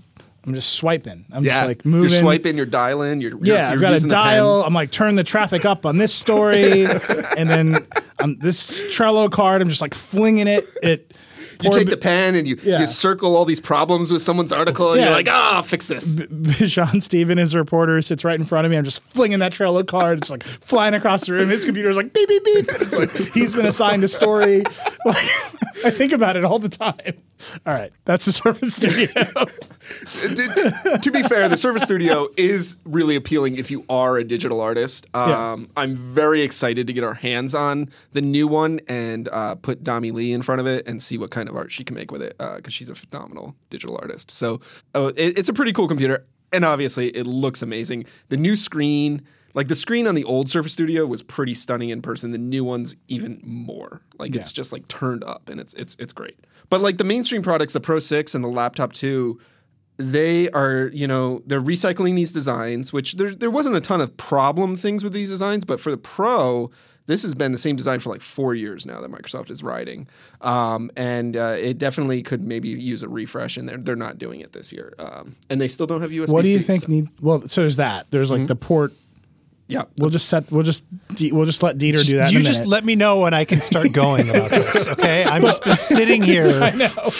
I'm 0.46 0.54
just 0.54 0.74
swiping. 0.74 1.26
I'm 1.32 1.44
Yeah, 1.44 1.54
just 1.54 1.66
like 1.66 1.86
moving. 1.86 2.10
You're 2.12 2.20
swiping, 2.20 2.58
you're 2.58 2.66
dialing. 2.66 3.20
You're, 3.22 3.32
you're 3.32 3.56
Yeah, 3.56 3.68
I've 3.72 3.82
you're 3.82 3.90
got 3.90 4.04
a 4.04 4.08
dial. 4.08 4.64
I'm 4.64 4.74
like, 4.74 4.92
turn 4.92 5.16
the 5.16 5.24
traffic 5.24 5.66
up 5.66 5.86
on 5.86 5.98
this 5.98 6.14
story. 6.14 6.86
and 7.38 7.50
then 7.50 7.88
um, 8.20 8.38
this 8.38 8.84
Trello 8.96 9.32
card, 9.32 9.62
I'm 9.62 9.70
just 9.70 9.82
like 9.82 9.94
flinging 9.96 10.48
it. 10.48 10.66
It 10.84 11.14
You 11.64 11.70
take 11.70 11.90
the 11.90 11.98
pen 11.98 12.36
and 12.36 12.48
you, 12.48 12.58
Yeah. 12.64 12.80
you 12.80 12.86
circle 12.88 13.36
all 13.36 13.46
these 13.46 13.60
problems 13.60 14.12
with 14.12 14.22
someone's 14.22 14.52
article, 14.52 14.92
and 14.92 15.00
Yeah. 15.00 15.08
you're 15.08 15.16
like, 15.16 15.30
ah, 15.30 15.62
fix 15.62 15.88
this. 15.88 16.20
Sean 16.72 17.02
Steven, 17.02 17.38
his 17.38 17.56
reporter, 17.56 18.02
sits 18.02 18.24
right 18.24 18.40
in 18.40 18.46
front 18.46 18.66
of 18.66 18.72
me. 18.72 18.78
I'm 18.78 18.84
just 18.86 19.02
flinging 19.04 19.40
that 19.40 19.54
Trello 19.54 19.86
card. 19.86 20.18
It's 20.20 20.30
like 20.30 20.44
flying 20.44 20.94
across 20.94 21.26
the 21.26 21.34
room. 21.34 21.50
His 21.50 21.66
computer's 21.66 21.98
like 21.98 22.14
beep 22.14 22.28
beep 22.30 22.44
beep. 22.46 22.66
It's 22.82 22.96
like 22.96 23.12
he's 23.34 23.54
been 23.54 23.66
assigned 23.66 24.04
a 24.04 24.08
story. 24.08 24.64
Like, 25.06 25.30
I 25.86 25.92
think 25.92 26.14
about 26.14 26.36
it 26.36 26.44
all 26.44 26.58
the 26.58 26.68
time. 26.70 27.14
All 27.68 27.74
right, 27.76 27.92
that's 28.06 28.26
the 28.26 28.32
Surface 28.32 28.76
Studio. 28.76 29.06
to, 29.86 31.00
to 31.02 31.12
be 31.12 31.22
fair, 31.24 31.48
the 31.50 31.58
Surface 31.58 31.84
Studio 31.84 32.28
is 32.38 32.78
really 32.86 33.16
appealing 33.16 33.58
if 33.58 33.70
you 33.70 33.86
are 33.90 34.18
a 34.18 34.24
digital 34.24 34.62
artist. 34.62 35.06
Um, 35.16 35.70
I'm 35.78 35.96
very 35.96 36.42
excited 36.42 36.88
to 36.88 36.94
get 36.94 37.04
our 37.04 37.14
hands 37.14 37.54
on 37.54 37.90
the 38.14 38.22
new 38.22 38.48
one 38.48 38.80
and 38.88 39.30
uh, 39.32 39.56
put 39.56 39.84
Dami 39.84 40.12
Lee 40.12 40.34
in 40.34 40.42
front 40.42 40.62
of 40.62 40.68
it 40.68 40.88
and 40.88 41.02
see 41.02 41.18
what 41.20 41.30
kind 41.30 41.45
of 41.50 41.56
art 41.56 41.72
she 41.72 41.84
can 41.84 41.96
make 41.96 42.12
with 42.12 42.22
it 42.22 42.38
because 42.38 42.74
she's 42.74 42.90
a 42.90 42.96
phenomenal 42.96 43.56
digital 43.70 43.98
artist. 44.02 44.32
So 44.32 44.62
uh, 44.94 45.12
it, 45.16 45.40
it's 45.40 45.50
a 45.50 45.54
pretty 45.54 45.74
cool 45.74 45.88
computer. 45.88 46.26
And 46.52 46.64
obviously, 46.64 47.10
it 47.10 47.26
looks 47.26 47.62
amazing. 47.62 48.06
The 48.30 48.38
new 48.38 48.56
screen, 48.56 49.24
like 49.54 49.68
the 49.68 49.76
screen 49.76 50.08
on 50.08 50.16
the 50.16 50.24
old 50.24 50.50
Surface 50.50 50.74
Studio, 50.74 51.06
was 51.06 51.22
pretty 51.22 51.54
stunning 51.54 51.90
in 51.90 52.02
person. 52.02 52.32
The 52.32 52.38
new 52.38 52.64
one's 52.64 52.96
even 53.08 53.42
more. 53.44 54.02
Like 54.18 54.36
it's 54.36 54.52
just 54.52 54.72
like 54.72 54.88
turned 54.88 55.24
up, 55.24 55.50
and 55.50 55.60
it's 55.60 55.74
it's 55.74 55.96
it's 56.00 56.14
great. 56.14 56.40
But 56.70 56.82
like 56.82 56.98
the 56.98 57.04
mainstream 57.04 57.42
products, 57.42 57.74
the 57.74 57.82
Pro 57.82 58.00
Six 58.00 58.36
and 58.36 58.44
the 58.44 58.48
Laptop 58.48 58.94
Two, 58.94 59.40
they 59.98 60.50
are 60.50 60.90
you 60.94 61.08
know 61.08 61.42
they're 61.46 61.62
recycling 61.62 62.16
these 62.16 62.34
designs 62.34 62.92
which 62.92 63.14
there, 63.14 63.34
there 63.34 63.50
wasn't 63.50 63.74
a 63.74 63.82
ton 63.82 64.02
of 64.02 64.16
problem 64.18 64.76
things 64.76 65.04
with 65.04 65.14
these 65.14 65.30
designs 65.30 65.64
but 65.64 65.80
for 65.80 65.90
the 65.90 65.98
pro 65.98 66.70
this 67.08 67.24
has 67.24 67.36
been 67.36 67.52
the 67.52 67.58
same 67.58 67.76
design 67.76 68.00
for 68.00 68.10
like 68.10 68.22
four 68.22 68.54
years 68.54 68.86
now 68.86 69.02
that 69.02 69.12
microsoft 69.12 69.50
is 69.50 69.64
riding 69.64 70.08
um, 70.42 70.92
and 70.96 71.36
uh, 71.36 71.56
it 71.58 71.78
definitely 71.78 72.22
could 72.22 72.44
maybe 72.44 72.70
use 72.70 73.04
a 73.04 73.10
refresh 73.10 73.58
and 73.58 73.68
they're, 73.68 73.78
they're 73.78 73.96
not 73.96 74.18
doing 74.18 74.42
it 74.42 74.54
this 74.54 74.72
year 74.72 74.94
um, 75.00 75.36
and 75.50 75.60
they 75.60 75.68
still 75.68 75.88
don't 75.88 76.02
have 76.02 76.12
usb 76.12 76.32
what 76.32 76.44
do 76.44 76.50
you 76.52 76.60
think 76.60 76.88
need? 76.88 77.10
Well, 77.22 77.48
so 77.48 77.62
there's 77.62 77.78
that. 77.78 78.12
There's 78.12 78.32
like 78.32 78.48
the 78.48 78.56
port. 78.56 78.94
Yeah 79.68 79.84
We'll 79.98 80.10
just 80.10 80.30
set. 80.30 80.52
We'll 80.52 80.64
just. 80.64 80.84
We'll 81.32 81.46
just 81.46 81.64
let 81.64 81.78
Dieter 81.78 82.06
do 82.06 82.18
that. 82.18 82.32
you 82.32 82.40
in 82.40 82.46
a 82.46 82.48
just 82.48 82.66
let 82.66 82.84
me 82.84 82.96
know 82.96 83.22
when 83.22 83.34
I 83.34 83.46
can 83.46 83.62
start 83.62 83.92
going 83.94 84.30
about 84.30 84.50
this, 84.52 84.88
okay? 84.96 85.24
I'm 85.24 85.42
just 85.44 85.64
been 85.64 85.78
sitting 85.78 86.22
here. 86.22 86.48
I 86.64 86.72
know. 86.72 87.12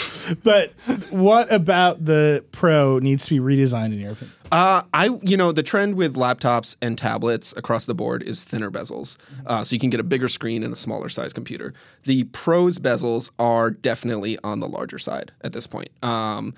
But 0.42 0.70
what 1.10 1.50
about 1.52 2.04
the 2.04 2.44
Pro 2.52 2.98
needs 2.98 3.26
to 3.26 3.40
be 3.40 3.56
redesigned 3.56 3.92
in 3.94 4.00
your 4.00 4.12
opinion? 4.12 4.32
Uh, 4.52 4.82
I 4.94 5.18
you 5.22 5.36
know 5.36 5.50
the 5.50 5.62
trend 5.62 5.96
with 5.96 6.14
laptops 6.14 6.76
and 6.80 6.96
tablets 6.96 7.52
across 7.56 7.86
the 7.86 7.94
board 7.94 8.22
is 8.22 8.44
thinner 8.44 8.70
bezels, 8.70 9.16
uh, 9.46 9.64
so 9.64 9.74
you 9.74 9.80
can 9.80 9.90
get 9.90 9.98
a 9.98 10.04
bigger 10.04 10.28
screen 10.28 10.62
and 10.62 10.72
a 10.72 10.76
smaller 10.76 11.08
size 11.08 11.32
computer. 11.32 11.74
The 12.04 12.24
Pro's 12.24 12.78
bezels 12.78 13.30
are 13.38 13.70
definitely 13.70 14.38
on 14.44 14.60
the 14.60 14.68
larger 14.68 14.98
side 14.98 15.32
at 15.40 15.52
this 15.52 15.66
point. 15.66 15.88
Um, 16.02 16.54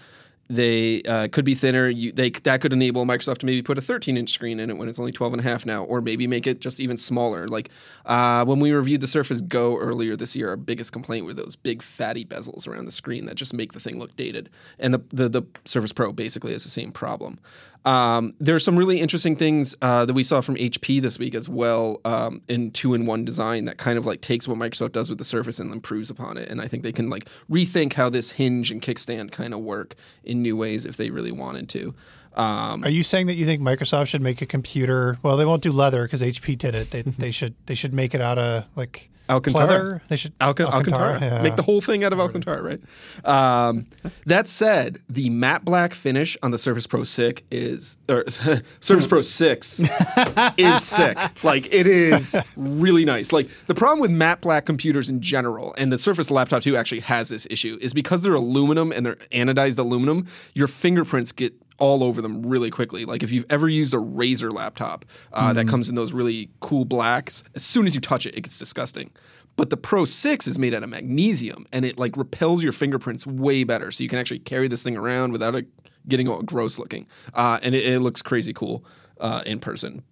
they 0.49 1.03
uh, 1.03 1.29
could 1.29 1.45
be 1.45 1.55
thinner. 1.55 1.89
You, 1.89 2.11
they 2.11 2.31
that 2.31 2.61
could 2.61 2.73
enable 2.73 3.05
Microsoft 3.05 3.39
to 3.39 3.47
maybe 3.47 3.63
put 3.63 3.77
a 3.77 3.83
13 3.83 4.17
inch 4.17 4.31
screen 4.31 4.59
in 4.61 4.71
it 4.71 4.77
when 4.79 4.89
it's 4.89 4.99
only 4.99 5.13
12 5.13 5.35
and 5.35 5.41
a 5.41 5.43
half 5.45 5.67
now, 5.67 5.85
or 5.85 6.01
maybe 6.01 6.27
make 6.27 6.47
it 6.47 6.61
just 6.61 6.81
even 6.81 6.97
smaller. 6.97 7.47
Like 7.47 7.69
uh, 8.07 8.45
when 8.45 8.59
we 8.59 8.73
reviewed 8.73 9.03
the 9.03 9.07
Surface 9.07 9.41
Go 9.43 9.79
earlier 9.79 10.17
this 10.17 10.35
year, 10.35 10.49
our 10.49 10.57
biggest 10.57 10.93
complaint 10.93 11.27
were 11.27 11.35
those 11.35 11.55
big 11.55 11.83
fatty 11.83 12.25
bezels 12.25 12.67
around 12.67 12.87
the 12.87 12.93
screen 12.93 13.27
that 13.27 13.35
just 13.35 13.53
make 13.53 13.73
the 13.73 13.81
thing 13.81 13.99
look 13.99 14.17
dated. 14.17 14.49
And 14.79 14.95
the 14.95 15.03
the, 15.11 15.29
the 15.29 15.43
Surface 15.65 15.93
Pro 15.93 16.13
basically 16.13 16.53
has 16.53 16.65
the 16.65 16.71
same 16.71 16.93
problem. 16.93 17.39
Um, 17.85 18.35
there 18.39 18.55
are 18.55 18.61
some 18.61 18.77
really 18.77 19.01
interesting 19.01 19.37
things 19.37 19.75
uh, 19.81 20.05
that 20.05 20.13
we 20.13 20.23
saw 20.23 20.41
from 20.41 20.57
HP 20.57 21.01
this 21.01 21.19
week 21.19 21.35
as 21.35 21.49
well 21.49 22.01
um, 22.05 22.43
in 22.49 22.71
two-in-one 22.71 23.25
design 23.25 23.65
that 23.67 23.79
kind 23.79 23.99
of 23.99 24.05
like 24.05 24.21
takes 24.21 24.47
what 24.47 24.59
Microsoft 24.59 24.93
does 24.93 25.09
with 25.09 25.19
the 25.19 25.25
Surface 25.25 25.59
and 25.59 25.73
improves 25.73 26.11
upon 26.11 26.37
it. 26.37 26.51
And 26.51 26.61
I 26.61 26.67
think 26.67 26.83
they 26.83 26.93
can 26.93 27.09
like 27.09 27.29
rethink 27.51 27.95
how 27.95 28.11
this 28.11 28.33
hinge 28.33 28.71
and 28.71 28.83
kickstand 28.83 29.33
kind 29.33 29.55
of 29.55 29.61
work 29.61 29.95
in 30.25 30.43
new 30.43 30.57
ways 30.57 30.85
if 30.85 30.97
they 30.97 31.11
really 31.11 31.33
wanted 31.33 31.69
to. 31.71 31.95
Um, 32.35 32.85
Are 32.85 32.91
you 32.91 33.03
saying 33.03 33.27
that 33.27 33.35
you 33.35 33.47
think 33.47 33.61
Microsoft 33.61 34.09
should 34.09 34.23
make 34.23 34.41
a 34.43 34.47
computer? 34.47 35.19
Well, 35.23 35.37
they 35.37 35.45
won't 35.45 35.63
do 35.63 35.73
leather 35.73 36.05
because 36.05 36.23
HP 36.23 36.57
did 36.57 36.75
it. 36.75 36.91
They, 36.91 37.03
they 37.03 37.31
should 37.31 37.55
they 37.67 37.75
should 37.75 37.93
make 37.93 38.15
it 38.15 38.21
out 38.21 38.39
of 38.39 38.65
like 38.77 39.11
Alcantara. 39.29 39.67
pleather. 39.67 40.01
They 40.09 40.17
should 40.17 40.33
Alca- 40.41 40.67
Alcantara. 40.67 41.19
yeah. 41.21 41.43
Make 41.43 41.57
the 41.57 41.63
whole 41.63 41.81
thing 41.81 42.05
out 42.05 42.13
of 42.13 42.21
Alcantara, 42.21 42.63
right? 42.63 42.81
Um, 43.25 43.87
that 44.27 44.49
said, 44.49 45.01
the 45.09 45.31
matte 45.31 45.65
black 45.65 45.95
finish 45.95 46.37
on 46.43 46.51
the 46.51 46.59
Surface 46.59 46.87
Pro 46.87 47.05
6 47.05 47.43
is, 47.51 47.97
or 48.09 48.25
Surface 48.81 49.07
Pro 49.07 49.21
6 49.21 49.81
is 50.59 50.83
sick. 50.83 51.19
Like, 51.45 51.73
it 51.75 51.87
is 51.87 52.37
really 52.57 53.05
nice. 53.05 53.33
Like, 53.33 53.49
the 53.67 53.75
problem 53.75 54.01
with 54.01 54.11
matte 54.11 54.41
black 54.41 54.67
computers 54.67 55.09
in 55.11 55.21
general, 55.21 55.75
and 55.79 55.93
the 55.93 55.99
Surface 55.99 56.31
Laptop 56.31 56.63
2 56.63 56.77
actually 56.77 57.01
has 57.01 57.29
this 57.29 57.47
issue, 57.51 57.79
is 57.81 57.93
because 57.93 58.23
they're 58.23 58.35
aluminum 58.35 58.93
and 58.93 59.05
they're 59.05 59.17
anodized 59.33 59.79
aluminum, 59.79 60.27
your 60.55 60.67
fingerprints 60.69 61.33
get 61.33 61.53
all 61.79 62.03
over 62.05 62.21
them 62.21 62.43
really 62.43 62.71
quickly. 62.71 63.05
Like 63.05 63.23
if 63.23 63.31
you've 63.31 63.47
ever 63.51 63.69
used 63.69 63.95
a 63.95 63.99
Razer 63.99 64.53
laptop 64.53 65.05
uh, 65.33 65.53
that 65.53 65.69
comes 65.69 65.89
in 65.89 65.95
those 65.95 66.13
really 66.13 66.51
cool 66.61 66.85
blacks, 66.85 67.45
as 67.55 67.65
soon 67.65 67.87
as 67.87 67.95
you 67.95 68.01
touch 68.01 68.27
it, 68.27 68.37
it 68.37 68.43
gets 68.43 68.59
disgusting. 68.59 69.11
But 69.57 69.71
the 69.71 69.77
Pro 69.77 70.05
6 70.05 70.47
is 70.47 70.59
made 70.59 70.73
out 70.73 70.85
of 70.85 70.91
magnesium 70.91 71.67
and 71.73 71.85
it 71.85 71.99
like 71.99 72.17
repels 72.17 72.63
your 72.63 72.73
fingerprints 72.73 73.27
way 73.27 73.65
better. 73.65 73.91
So 73.91 74.03
you 74.03 74.09
can 74.09 74.19
actually 74.19 74.39
carry 74.41 74.69
this 74.69 74.83
thing 74.83 74.97
around 74.97 75.33
without 75.33 75.55
it 75.55 75.67
getting 76.07 76.29
all 76.29 76.43
gross 76.43 76.79
looking. 76.79 77.07
Uh, 77.35 77.59
and 77.63 77.75
it, 77.75 77.87
it 77.87 78.01
looks 78.01 78.23
crazy 78.23 78.53
cool 78.53 78.85
uh, 79.21 79.43
in 79.47 79.61
person. 79.61 80.03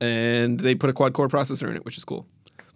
And 0.00 0.60
they 0.60 0.74
put 0.74 0.90
a 0.90 0.92
quad 0.92 1.14
core 1.14 1.28
processor 1.28 1.68
in 1.68 1.76
it, 1.76 1.84
which 1.84 1.96
is 1.96 2.04
cool. 2.04 2.26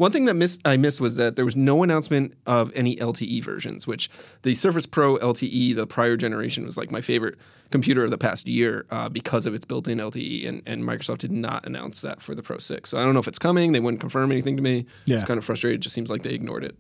One 0.01 0.13
thing 0.13 0.25
that 0.25 0.35
miss, 0.35 0.59
I 0.65 0.79
missed 0.79 0.99
was 0.99 1.17
that 1.17 1.37
there 1.37 1.45
was 1.45 1.57
no 1.57 1.83
announcement 1.83 2.33
of 2.47 2.73
any 2.75 2.97
LTE 2.97 3.45
versions, 3.45 3.87
which 3.87 4.09
the 4.41 4.55
Surface 4.55 4.87
Pro 4.87 5.19
LTE, 5.19 5.75
the 5.75 5.87
prior 5.87 6.17
generation, 6.17 6.65
was 6.65 6.79
like 6.79 6.91
my 6.91 7.03
favorite 7.03 7.37
computer 7.71 8.03
of 8.03 8.11
the 8.11 8.17
past 8.17 8.49
year 8.49 8.87
uh, 8.89 9.11
because 9.11 9.45
of 9.45 9.53
its 9.53 9.67
built-in 9.67 9.99
LTE, 9.99 10.49
and, 10.49 10.63
and 10.65 10.85
Microsoft 10.85 11.19
did 11.19 11.31
not 11.33 11.67
announce 11.67 12.01
that 12.01 12.23
for 12.23 12.35
the 12.35 12.43
Pro 12.43 12.57
6. 12.57 12.89
So 12.89 12.97
I 12.97 13.03
don't 13.03 13.13
know 13.13 13.21
if 13.21 13.29
it's 13.29 13.39
coming. 13.39 13.73
They 13.73 13.81
wouldn't 13.81 14.01
confirm 14.01 14.33
anything 14.33 14.57
to 14.57 14.63
me. 14.63 14.87
Yeah. 15.05 15.17
It's 15.17 15.25
kind 15.27 15.37
of 15.37 15.45
frustrated. 15.45 15.81
It 15.81 15.83
just 15.83 15.95
seems 15.95 16.09
like 16.09 16.23
they 16.23 16.33
ignored 16.33 16.65
it. 16.65 16.79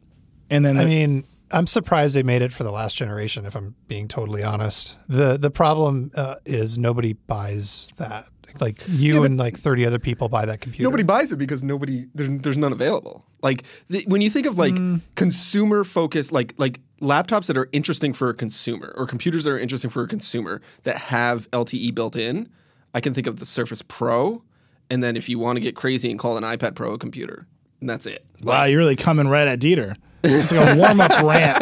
And 0.48 0.64
then 0.64 0.78
I 0.78 0.84
the- 0.84 0.88
mean, 0.88 1.24
I'm 1.50 1.66
surprised 1.66 2.14
they 2.14 2.22
made 2.22 2.40
it 2.40 2.52
for 2.52 2.64
the 2.64 2.72
last 2.72 2.96
generation. 2.96 3.44
If 3.44 3.54
I'm 3.54 3.74
being 3.86 4.08
totally 4.08 4.42
honest, 4.42 4.96
the 5.08 5.36
the 5.36 5.50
problem 5.50 6.10
uh, 6.14 6.36
is 6.46 6.78
nobody 6.78 7.12
buys 7.12 7.90
that. 7.98 8.28
Like 8.60 8.82
you 8.88 9.24
and 9.24 9.36
like 9.36 9.56
30 9.56 9.86
other 9.86 9.98
people 9.98 10.28
buy 10.28 10.46
that 10.46 10.60
computer. 10.60 10.84
Nobody 10.84 11.02
buys 11.02 11.32
it 11.32 11.36
because 11.36 11.62
nobody 11.62 12.06
there's, 12.14 12.28
there's 12.40 12.58
none 12.58 12.72
available. 12.72 13.24
Like 13.42 13.64
the, 13.88 14.04
when 14.06 14.20
you 14.20 14.30
think 14.30 14.46
of 14.46 14.58
like 14.58 14.74
mm. 14.74 15.00
consumer 15.14 15.84
focused, 15.84 16.32
like 16.32 16.54
like 16.58 16.80
laptops 17.00 17.46
that 17.46 17.56
are 17.56 17.68
interesting 17.72 18.12
for 18.12 18.28
a 18.28 18.34
consumer 18.34 18.94
or 18.96 19.06
computers 19.06 19.44
that 19.44 19.50
are 19.50 19.58
interesting 19.58 19.90
for 19.90 20.02
a 20.02 20.08
consumer 20.08 20.60
that 20.84 20.96
have 20.96 21.50
LTE 21.50 21.94
built 21.94 22.16
in, 22.16 22.48
I 22.94 23.00
can 23.00 23.14
think 23.14 23.26
of 23.26 23.38
the 23.38 23.46
Surface 23.46 23.82
Pro, 23.82 24.42
and 24.90 25.02
then 25.02 25.16
if 25.16 25.28
you 25.28 25.38
want 25.38 25.56
to 25.56 25.60
get 25.60 25.76
crazy 25.76 26.10
and 26.10 26.18
call 26.18 26.36
an 26.36 26.44
iPad 26.44 26.74
Pro 26.74 26.92
a 26.92 26.98
computer, 26.98 27.46
and 27.80 27.88
that's 27.88 28.06
it. 28.06 28.24
wow, 28.42 28.64
you're 28.64 28.78
really 28.78 28.96
coming 28.96 29.28
right 29.28 29.48
at 29.48 29.60
Dieter. 29.60 29.96
It's 30.22 30.52
like 30.52 30.76
a 30.76 30.78
warm 30.78 31.00
up 31.00 31.22
rant 31.22 31.58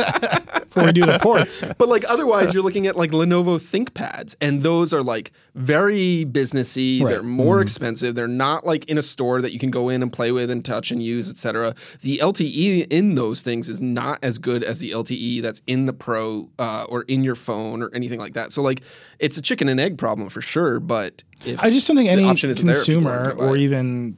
before 0.64 0.84
we 0.84 0.92
do 0.92 1.02
the 1.02 1.18
ports. 1.20 1.64
But 1.78 1.88
like 1.88 2.04
otherwise, 2.08 2.54
you're 2.54 2.62
looking 2.62 2.86
at 2.86 2.96
like 2.96 3.10
Lenovo 3.10 3.58
ThinkPads, 3.58 4.36
and 4.40 4.62
those 4.62 4.92
are 4.92 5.02
like 5.02 5.32
very 5.54 6.24
businessy. 6.24 7.02
Right. 7.02 7.10
They're 7.10 7.22
more 7.22 7.60
expensive. 7.60 8.14
They're 8.14 8.28
not 8.28 8.66
like 8.66 8.84
in 8.86 8.98
a 8.98 9.02
store 9.02 9.40
that 9.42 9.52
you 9.52 9.58
can 9.58 9.70
go 9.70 9.88
in 9.88 10.02
and 10.02 10.12
play 10.12 10.32
with 10.32 10.50
and 10.50 10.64
touch 10.64 10.90
and 10.90 11.02
use, 11.02 11.30
etc. 11.30 11.74
The 12.00 12.18
LTE 12.18 12.86
in 12.90 13.14
those 13.14 13.42
things 13.42 13.68
is 13.68 13.80
not 13.80 14.18
as 14.22 14.38
good 14.38 14.62
as 14.62 14.80
the 14.80 14.90
LTE 14.90 15.42
that's 15.42 15.62
in 15.66 15.86
the 15.86 15.92
Pro 15.92 16.50
uh, 16.58 16.86
or 16.88 17.02
in 17.02 17.22
your 17.22 17.34
phone 17.34 17.82
or 17.82 17.90
anything 17.94 18.18
like 18.18 18.34
that. 18.34 18.52
So 18.52 18.62
like, 18.62 18.82
it's 19.18 19.36
a 19.36 19.42
chicken 19.42 19.68
and 19.68 19.80
egg 19.80 19.98
problem 19.98 20.28
for 20.28 20.40
sure. 20.40 20.80
But 20.80 21.24
if 21.44 21.62
I 21.62 21.70
just 21.70 21.86
don't 21.86 21.96
think 21.96 22.10
any 22.10 22.24
option 22.24 22.50
isn't 22.50 22.66
there, 22.66 22.74
consumer 22.74 23.34
or 23.38 23.56
even 23.56 24.16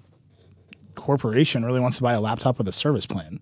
corporation 0.95 1.65
really 1.65 1.81
wants 1.81 1.97
to 1.99 2.03
buy 2.03 2.13
a 2.13 2.21
laptop 2.21 2.59
with 2.59 2.69
a 2.69 2.73
service 2.73 3.07
plan. 3.07 3.41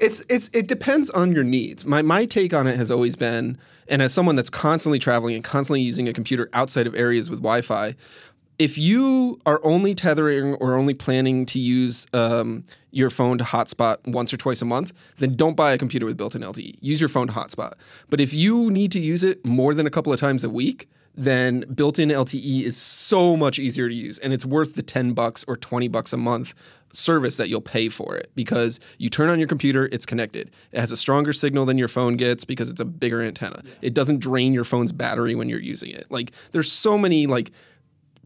It's 0.00 0.24
it's 0.28 0.48
it 0.52 0.66
depends 0.66 1.10
on 1.10 1.32
your 1.32 1.44
needs. 1.44 1.84
My 1.84 2.02
my 2.02 2.26
take 2.26 2.54
on 2.54 2.66
it 2.66 2.76
has 2.76 2.90
always 2.90 3.16
been, 3.16 3.58
and 3.88 4.02
as 4.02 4.12
someone 4.12 4.36
that's 4.36 4.50
constantly 4.50 4.98
traveling 4.98 5.34
and 5.34 5.44
constantly 5.44 5.80
using 5.80 6.08
a 6.08 6.12
computer 6.12 6.48
outside 6.52 6.86
of 6.86 6.94
areas 6.94 7.30
with 7.30 7.40
Wi-Fi, 7.40 7.94
if 8.58 8.78
you 8.78 9.40
are 9.44 9.60
only 9.62 9.94
tethering 9.94 10.54
or 10.54 10.74
only 10.74 10.94
planning 10.94 11.44
to 11.46 11.58
use 11.58 12.06
um, 12.12 12.64
your 12.90 13.10
phone 13.10 13.38
to 13.38 13.44
hotspot 13.44 13.98
once 14.06 14.32
or 14.32 14.36
twice 14.38 14.62
a 14.62 14.64
month, 14.64 14.94
then 15.18 15.36
don't 15.36 15.56
buy 15.56 15.72
a 15.72 15.78
computer 15.78 16.06
with 16.06 16.16
built-in 16.16 16.42
LTE. 16.42 16.76
Use 16.80 17.00
your 17.00 17.08
phone 17.08 17.26
to 17.26 17.32
hotspot. 17.32 17.74
But 18.08 18.20
if 18.20 18.32
you 18.32 18.70
need 18.70 18.92
to 18.92 19.00
use 19.00 19.22
it 19.22 19.44
more 19.44 19.74
than 19.74 19.86
a 19.86 19.90
couple 19.90 20.12
of 20.12 20.18
times 20.18 20.42
a 20.42 20.48
week, 20.48 20.88
then 21.16 21.64
built-in 21.74 22.10
LTE 22.10 22.62
is 22.62 22.76
so 22.76 23.36
much 23.36 23.58
easier 23.58 23.88
to 23.88 23.94
use, 23.94 24.18
and 24.18 24.32
it's 24.32 24.44
worth 24.44 24.74
the 24.74 24.82
ten 24.82 25.12
bucks 25.12 25.44
or 25.48 25.56
twenty 25.56 25.88
bucks 25.88 26.12
a 26.12 26.16
month 26.16 26.54
service 26.92 27.36
that 27.36 27.48
you'll 27.48 27.60
pay 27.60 27.88
for 27.88 28.16
it 28.16 28.30
because 28.34 28.80
you 28.98 29.10
turn 29.10 29.28
on 29.28 29.38
your 29.38 29.48
computer, 29.48 29.88
it's 29.92 30.06
connected. 30.06 30.50
It 30.72 30.80
has 30.80 30.92
a 30.92 30.96
stronger 30.96 31.32
signal 31.32 31.66
than 31.66 31.78
your 31.78 31.88
phone 31.88 32.16
gets 32.16 32.44
because 32.44 32.68
it's 32.70 32.80
a 32.80 32.84
bigger 32.84 33.22
antenna. 33.22 33.62
It 33.82 33.94
doesn't 33.94 34.20
drain 34.20 34.52
your 34.52 34.64
phone's 34.64 34.92
battery 34.92 35.34
when 35.34 35.48
you're 35.48 35.60
using 35.60 35.90
it. 35.90 36.10
Like 36.10 36.32
there's 36.52 36.70
so 36.70 36.96
many 36.96 37.26
like 37.26 37.52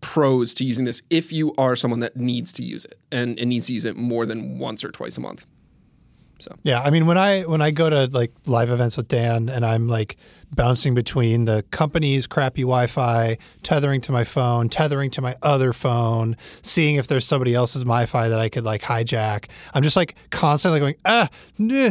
pros 0.01 0.55
to 0.55 0.65
using 0.65 0.85
this 0.85 1.03
if 1.11 1.33
you 1.33 1.55
are 1.59 1.77
someone 1.77 2.01
that 2.01 2.17
needs 2.17 2.53
to 2.53 2.63
use 2.63 2.85
it 2.85 2.99
and, 3.13 3.39
and 3.39 3.51
needs 3.51 3.67
to 3.67 3.73
use 3.73 3.85
it 3.85 3.97
more 3.97 4.25
than 4.25 4.59
once 4.59 4.85
or 4.85 4.91
twice 4.91 5.19
a 5.19 5.21
month. 5.21 5.47
So 6.41 6.57
Yeah, 6.63 6.81
I 6.81 6.91
mean 6.91 7.07
when 7.07 7.19
I 7.19 7.43
when 7.43 7.61
I 7.61 7.71
go 7.71 7.89
to 7.91 8.07
like 8.07 8.33
live 8.47 8.71
events 8.71 8.97
with 8.97 9.09
Dan 9.09 9.49
and 9.49 9.65
I'm 9.65 9.89
like 9.89 10.17
bouncing 10.53 10.95
between 10.95 11.45
the 11.45 11.65
company's 11.71 12.27
crappy 12.27 12.63
Wi-Fi, 12.63 13.39
tethering 13.63 14.01
to 14.01 14.11
my 14.13 14.25
phone, 14.25 14.69
tethering 14.69 15.11
to 15.13 15.21
my 15.23 15.37
other 15.43 15.73
phone, 15.73 16.37
seeing 16.63 16.97
if 16.97 17.07
there's 17.07 17.25
somebody 17.27 17.55
else's 17.55 17.83
Wi-Fi 17.83 18.29
that 18.29 18.41
I 18.41 18.49
could 18.49 18.65
like 18.65 18.83
hijack. 18.83 19.49
I'm 19.75 19.83
just 19.85 19.97
like 19.97 20.17
constantly 20.31 20.81
going, 20.81 20.97
ah, 21.05 21.29
nah, 21.57 21.91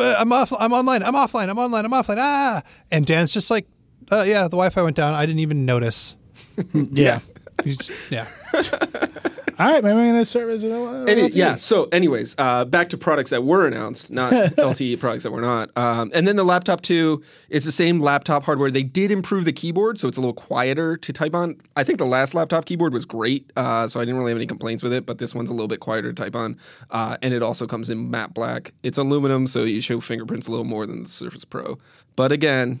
uh, 0.00 0.16
I'm 0.18 0.32
off, 0.32 0.52
I'm 0.58 0.72
online, 0.72 1.02
I'm 1.04 1.14
offline, 1.14 1.48
I'm 1.48 1.58
online, 1.58 1.84
I'm 1.84 1.92
offline, 1.92 2.16
ah, 2.18 2.62
and 2.90 3.06
Dan's 3.06 3.32
just 3.32 3.50
like, 3.52 3.68
uh, 4.10 4.24
yeah, 4.26 4.42
the 4.44 4.56
Wi-Fi 4.56 4.82
went 4.82 4.96
down, 4.96 5.14
I 5.14 5.24
didn't 5.24 5.40
even 5.40 5.64
notice. 5.64 6.16
Yeah. 6.74 7.20
He's- 7.64 7.92
yeah, 8.10 8.26
All 9.62 9.68
right, 9.68 9.84
maybe 9.84 9.96
I'm 9.96 10.08
going 10.08 10.18
to 10.18 10.24
service. 10.24 10.64
Any, 10.64 11.28
yeah. 11.28 11.54
So, 11.54 11.84
anyways, 11.92 12.34
uh, 12.36 12.64
back 12.64 12.88
to 12.88 12.98
products 12.98 13.30
that 13.30 13.44
were 13.44 13.64
announced, 13.68 14.10
not 14.10 14.32
LTE 14.56 14.98
products 14.98 15.22
that 15.22 15.30
were 15.30 15.40
not. 15.40 15.70
Um, 15.76 16.10
and 16.12 16.26
then 16.26 16.34
the 16.34 16.42
laptop 16.42 16.80
two 16.80 17.22
is 17.48 17.64
the 17.64 17.70
same 17.70 18.00
laptop 18.00 18.42
hardware. 18.42 18.72
They 18.72 18.82
did 18.82 19.12
improve 19.12 19.44
the 19.44 19.52
keyboard, 19.52 20.00
so 20.00 20.08
it's 20.08 20.16
a 20.16 20.20
little 20.20 20.34
quieter 20.34 20.96
to 20.96 21.12
type 21.12 21.32
on. 21.36 21.58
I 21.76 21.84
think 21.84 22.00
the 22.00 22.06
last 22.06 22.34
laptop 22.34 22.64
keyboard 22.64 22.92
was 22.92 23.04
great, 23.04 23.52
uh, 23.54 23.86
so 23.86 24.00
I 24.00 24.04
didn't 24.04 24.18
really 24.18 24.32
have 24.32 24.38
any 24.38 24.48
complaints 24.48 24.82
with 24.82 24.92
it. 24.92 25.06
But 25.06 25.18
this 25.18 25.32
one's 25.32 25.48
a 25.48 25.52
little 25.52 25.68
bit 25.68 25.78
quieter 25.78 26.12
to 26.12 26.22
type 26.24 26.34
on, 26.34 26.58
uh, 26.90 27.18
and 27.22 27.32
it 27.32 27.44
also 27.44 27.68
comes 27.68 27.88
in 27.88 28.10
matte 28.10 28.34
black. 28.34 28.74
It's 28.82 28.98
aluminum, 28.98 29.46
so 29.46 29.62
you 29.62 29.80
show 29.80 30.00
fingerprints 30.00 30.48
a 30.48 30.50
little 30.50 30.64
more 30.64 30.86
than 30.88 31.04
the 31.04 31.08
Surface 31.08 31.44
Pro. 31.44 31.78
But 32.16 32.32
again. 32.32 32.80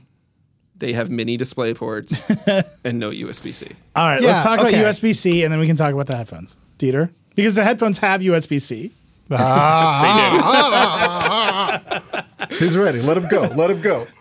They 0.74 0.94
have 0.94 1.10
mini 1.10 1.36
display 1.36 1.74
ports 1.74 2.28
and 2.84 2.98
no 2.98 3.10
USB 3.10 3.54
C. 3.54 3.68
All 3.94 4.08
right, 4.08 4.20
Yeah, 4.20 4.28
let's 4.30 4.42
talk 4.42 4.58
okay. 4.58 4.80
about 4.80 4.92
USB 4.92 5.14
C 5.14 5.44
and 5.44 5.52
then 5.52 5.60
we 5.60 5.68
can 5.68 5.76
talk 5.76 5.92
about 5.92 6.06
the 6.08 6.16
headphones. 6.16 6.56
Dieter? 6.82 7.10
Because 7.34 7.54
the 7.54 7.64
headphones 7.64 7.98
have 7.98 8.20
USB 8.20 8.60
C. 8.60 8.92
He's 12.58 12.76
ready. 12.76 13.00
Let 13.00 13.16
him 13.16 13.28
go. 13.28 13.42
Let 13.42 13.70
him 13.70 13.80
go. 13.80 14.06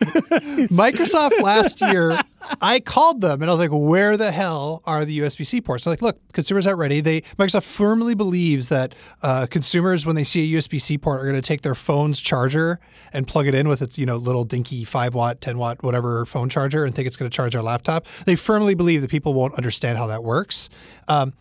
Microsoft 0.69 1.41
last 1.41 1.81
year, 1.81 2.19
I 2.61 2.79
called 2.79 3.19
them 3.19 3.41
and 3.41 3.49
I 3.49 3.53
was 3.53 3.59
like, 3.59 3.71
"Where 3.71 4.15
the 4.15 4.31
hell 4.31 4.81
are 4.85 5.03
the 5.03 5.19
USB-C 5.19 5.61
ports?" 5.61 5.83
They're 5.83 5.91
like, 5.91 6.01
"Look, 6.01 6.17
consumers 6.33 6.65
aren't 6.65 6.79
ready." 6.79 7.01
They 7.01 7.21
Microsoft 7.21 7.63
firmly 7.63 8.15
believes 8.15 8.69
that 8.69 8.95
uh, 9.21 9.47
consumers, 9.49 10.05
when 10.05 10.15
they 10.15 10.23
see 10.23 10.55
a 10.55 10.59
USB-C 10.59 10.99
port, 10.99 11.19
are 11.19 11.25
going 11.25 11.35
to 11.35 11.41
take 11.41 11.61
their 11.61 11.75
phone's 11.75 12.21
charger 12.21 12.79
and 13.11 13.27
plug 13.27 13.47
it 13.47 13.55
in 13.55 13.67
with 13.67 13.81
its 13.81 13.97
you 13.97 14.05
know 14.05 14.15
little 14.15 14.45
dinky 14.45 14.83
five 14.83 15.13
watt, 15.13 15.41
ten 15.41 15.57
watt, 15.57 15.83
whatever 15.83 16.25
phone 16.25 16.47
charger, 16.47 16.85
and 16.85 16.95
think 16.95 17.07
it's 17.07 17.17
going 17.17 17.29
to 17.29 17.35
charge 17.35 17.55
our 17.55 17.63
laptop. 17.63 18.05
They 18.25 18.35
firmly 18.35 18.75
believe 18.75 19.01
that 19.01 19.11
people 19.11 19.33
won't 19.33 19.55
understand 19.55 19.97
how 19.97 20.07
that 20.07 20.23
works. 20.23 20.69
Um, 21.07 21.33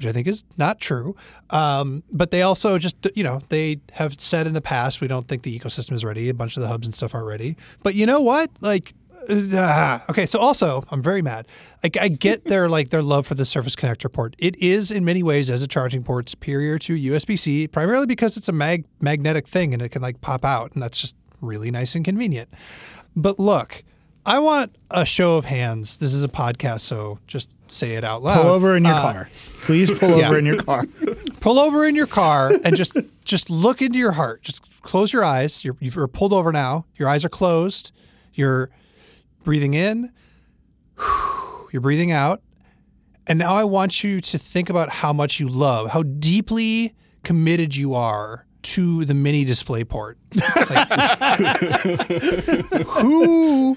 which 0.00 0.08
I 0.08 0.12
think 0.12 0.26
is 0.26 0.44
not 0.56 0.80
true. 0.80 1.14
Um, 1.50 2.02
but 2.10 2.30
they 2.30 2.40
also 2.40 2.78
just, 2.78 2.96
you 3.14 3.22
know, 3.22 3.42
they 3.50 3.80
have 3.92 4.18
said 4.18 4.46
in 4.46 4.54
the 4.54 4.62
past, 4.62 5.02
we 5.02 5.08
don't 5.08 5.28
think 5.28 5.42
the 5.42 5.58
ecosystem 5.58 5.92
is 5.92 6.04
ready. 6.04 6.30
A 6.30 6.34
bunch 6.34 6.56
of 6.56 6.62
the 6.62 6.68
hubs 6.68 6.86
and 6.86 6.94
stuff 6.94 7.14
aren't 7.14 7.26
ready. 7.26 7.56
But 7.82 7.94
you 7.94 8.06
know 8.06 8.22
what? 8.22 8.50
Like, 8.62 8.94
uh, 9.28 9.98
okay. 10.08 10.24
So 10.24 10.38
also, 10.38 10.84
I'm 10.90 11.02
very 11.02 11.20
mad. 11.20 11.46
Like, 11.82 11.98
I 12.00 12.08
get 12.08 12.44
their 12.46 12.70
like 12.70 12.88
their 12.88 13.02
love 13.02 13.26
for 13.26 13.34
the 13.34 13.44
Surface 13.44 13.76
Connector 13.76 14.10
port. 14.10 14.34
It 14.38 14.56
is 14.56 14.90
in 14.90 15.04
many 15.04 15.22
ways 15.22 15.50
as 15.50 15.60
a 15.60 15.68
charging 15.68 16.02
port 16.02 16.30
superior 16.30 16.78
to 16.78 16.94
USB-C, 16.96 17.68
primarily 17.68 18.06
because 18.06 18.38
it's 18.38 18.48
a 18.48 18.52
mag 18.52 18.86
magnetic 19.00 19.46
thing 19.46 19.74
and 19.74 19.82
it 19.82 19.90
can 19.90 20.00
like 20.00 20.22
pop 20.22 20.46
out, 20.46 20.72
and 20.72 20.82
that's 20.82 20.98
just 20.98 21.16
really 21.42 21.70
nice 21.70 21.94
and 21.94 22.04
convenient. 22.04 22.48
But 23.14 23.38
look. 23.38 23.84
I 24.26 24.38
want 24.38 24.76
a 24.90 25.06
show 25.06 25.38
of 25.38 25.46
hands. 25.46 25.96
This 25.96 26.12
is 26.12 26.22
a 26.22 26.28
podcast, 26.28 26.80
so 26.80 27.18
just 27.26 27.48
say 27.70 27.92
it 27.94 28.04
out 28.04 28.22
loud. 28.22 28.42
Pull 28.42 28.50
over 28.50 28.76
in 28.76 28.84
your 28.84 28.94
Uh, 28.94 29.12
car. 29.12 29.30
Please 29.62 29.90
pull 29.90 30.10
yeah. 30.18 30.28
over 30.28 30.38
in 30.38 30.46
your 30.46 30.62
car. 30.62 30.86
pull 31.40 31.58
over 31.58 31.84
in 31.86 31.94
your 31.94 32.06
car 32.06 32.52
and 32.64 32.76
just 32.76 32.96
just 33.24 33.50
look 33.50 33.80
into 33.82 33.98
your 33.98 34.12
heart. 34.12 34.42
Just 34.42 34.62
close 34.82 35.12
your 35.12 35.24
eyes. 35.24 35.64
You're, 35.64 35.76
you're 35.80 36.08
pulled 36.08 36.32
over 36.32 36.52
now. 36.52 36.86
Your 36.96 37.08
eyes 37.08 37.24
are 37.24 37.28
closed. 37.28 37.92
You're 38.34 38.70
breathing 39.44 39.74
in. 39.74 40.10
You're 41.72 41.82
breathing 41.82 42.10
out. 42.10 42.42
And 43.26 43.38
now 43.38 43.54
I 43.54 43.62
want 43.64 44.02
you 44.02 44.20
to 44.20 44.38
think 44.38 44.68
about 44.70 44.88
how 44.90 45.12
much 45.12 45.38
you 45.38 45.48
love, 45.48 45.90
how 45.90 46.02
deeply 46.02 46.94
committed 47.22 47.76
you 47.76 47.94
are 47.94 48.44
to 48.62 49.04
the 49.04 49.14
mini 49.14 49.44
display 49.44 49.84
port. 49.84 50.18
Like, 50.70 51.68
who 52.86 53.76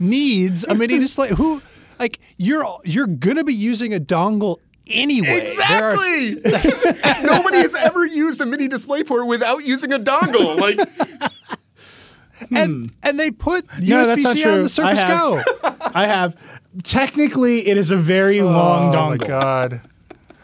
needs 0.00 0.64
a 0.64 0.74
mini 0.74 0.98
display? 0.98 1.28
Who 1.30 1.62
like 1.98 2.20
you're 2.36 2.64
you're 2.84 3.06
gonna 3.06 3.44
be 3.44 3.54
using 3.54 3.94
a 3.94 4.00
dongle 4.00 4.56
anyway. 4.88 5.46
There 5.68 5.84
are- 5.84 5.92
Exactly. 5.92 6.34
Nobody 7.26 7.58
has 7.58 7.74
ever 7.74 8.06
used 8.06 8.40
a 8.40 8.46
mini 8.46 8.68
display 8.68 9.04
port 9.04 9.26
without 9.26 9.64
using 9.64 9.92
a 9.92 9.98
dongle. 9.98 10.58
Like, 10.58 10.78
and 12.50 12.90
hmm. 12.90 12.96
and 13.02 13.18
they 13.18 13.30
put 13.30 13.66
No, 13.80 14.04
that's 14.04 14.22
not 14.22 14.36
USB-C 14.36 14.42
true. 14.42 14.52
on 14.52 14.62
the 14.62 14.68
Surface 14.68 15.04
I 15.04 15.08
Go. 15.08 15.42
I 15.94 16.06
have. 16.06 16.36
Technically, 16.84 17.66
it 17.66 17.76
is 17.76 17.90
a 17.90 17.96
very 17.96 18.40
oh, 18.40 18.46
long 18.46 18.92
dongle. 18.92 19.14
Oh 19.14 19.18
my 19.18 19.26
god! 19.26 19.80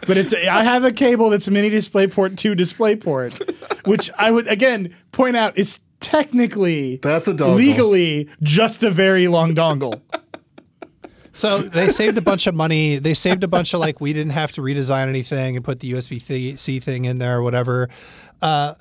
But 0.07 0.17
it's 0.17 0.35
I 0.35 0.65
have 0.65 0.85
a 0.85 0.91
cable 0.91 1.31
that's 1.31 1.47
a 1.49 1.51
mini 1.51 1.71
DisplayPort 1.71 2.37
to 2.39 2.55
DisplayPort, 2.55 3.87
which 3.87 4.11
I 4.19 4.31
would 4.31 4.49
again 4.49 4.95
point 5.13 5.37
out 5.37 5.57
is 5.57 5.81
technically 6.01 6.97
That's 6.97 7.29
a 7.29 7.35
dongle. 7.35 7.57
legally 7.57 8.29
just 8.43 8.83
a 8.83 8.91
very 8.91 9.29
long 9.29 9.55
dongle. 9.55 10.01
So 11.35 11.59
they 11.59 11.89
saved 11.89 12.17
a 12.17 12.23
bunch 12.23 12.47
of 12.47 12.55
money. 12.55 12.97
They 12.97 13.13
saved 13.15 13.43
a 13.45 13.49
bunch 13.49 13.75
of 13.75 13.81
like 13.81 14.01
we 14.01 14.13
didn't 14.13 14.33
have 14.33 14.53
to 14.53 14.61
redesign 14.63 15.09
anything 15.09 15.57
and 15.57 15.65
put 15.65 15.81
the 15.81 15.93
USB 15.93 16.57
C 16.59 16.81
thing 16.81 17.05
in 17.05 17.19
there 17.19 17.39
or 17.39 17.43
whatever. 17.43 17.91
Uh, 18.41 18.75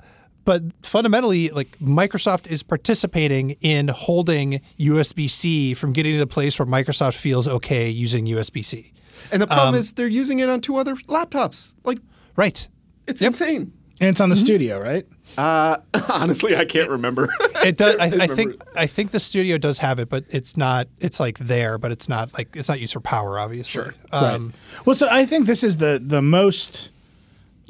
but 0.44 0.62
fundamentally, 0.82 1.48
like 1.50 1.78
Microsoft 1.78 2.46
is 2.48 2.62
participating 2.62 3.50
in 3.60 3.88
holding 3.88 4.60
USB 4.78 5.28
C 5.28 5.74
from 5.74 5.92
getting 5.92 6.12
to 6.12 6.18
the 6.18 6.26
place 6.26 6.58
where 6.58 6.66
Microsoft 6.66 7.14
feels 7.16 7.48
okay 7.48 7.88
using 7.90 8.26
USB 8.26 8.64
C. 8.64 8.92
and 9.32 9.40
the 9.42 9.46
problem 9.46 9.74
is 9.74 9.92
they're 9.94 10.06
using 10.06 10.38
it 10.40 10.48
on 10.48 10.60
two 10.60 10.76
other 10.76 10.94
laptops. 10.96 11.74
Like, 11.84 11.98
Right. 12.36 12.68
it's 13.06 13.22
insane. 13.22 13.72
And 14.00 14.10
it's 14.10 14.20
on 14.20 14.28
the 14.28 14.36
studio, 14.36 14.80
right? 14.80 15.06
Uh, 15.38 15.76
honestly, 16.12 16.56
I 16.56 16.64
can't 16.64 16.90
remember. 16.90 17.28
It 17.64 17.76
does. 17.76 17.94
I, 18.00 18.04
I 18.06 18.08
remember 18.08 18.34
think. 18.36 18.54
it. 18.54 18.62
I 18.76 18.86
think 18.86 19.12
the 19.12 19.20
studio 19.20 19.56
does 19.56 19.78
have 19.78 19.98
it, 19.98 20.08
but 20.08 20.24
it's 20.30 20.56
not. 20.56 20.88
It's 20.98 21.20
like 21.20 21.38
there, 21.38 21.78
but 21.78 21.92
it's 21.92 22.08
not 22.08 22.32
like 22.36 22.54
it's 22.56 22.68
not 22.68 22.80
used 22.80 22.92
for 22.92 23.00
power. 23.00 23.38
Obviously. 23.38 23.84
Sure. 23.84 23.94
Um, 24.12 24.52
Well, 24.84 24.94
so 24.96 25.08
I 25.10 25.24
think 25.24 25.46
this 25.46 25.62
is 25.62 25.76
the 25.76 26.02
the 26.04 26.20
most. 26.22 26.90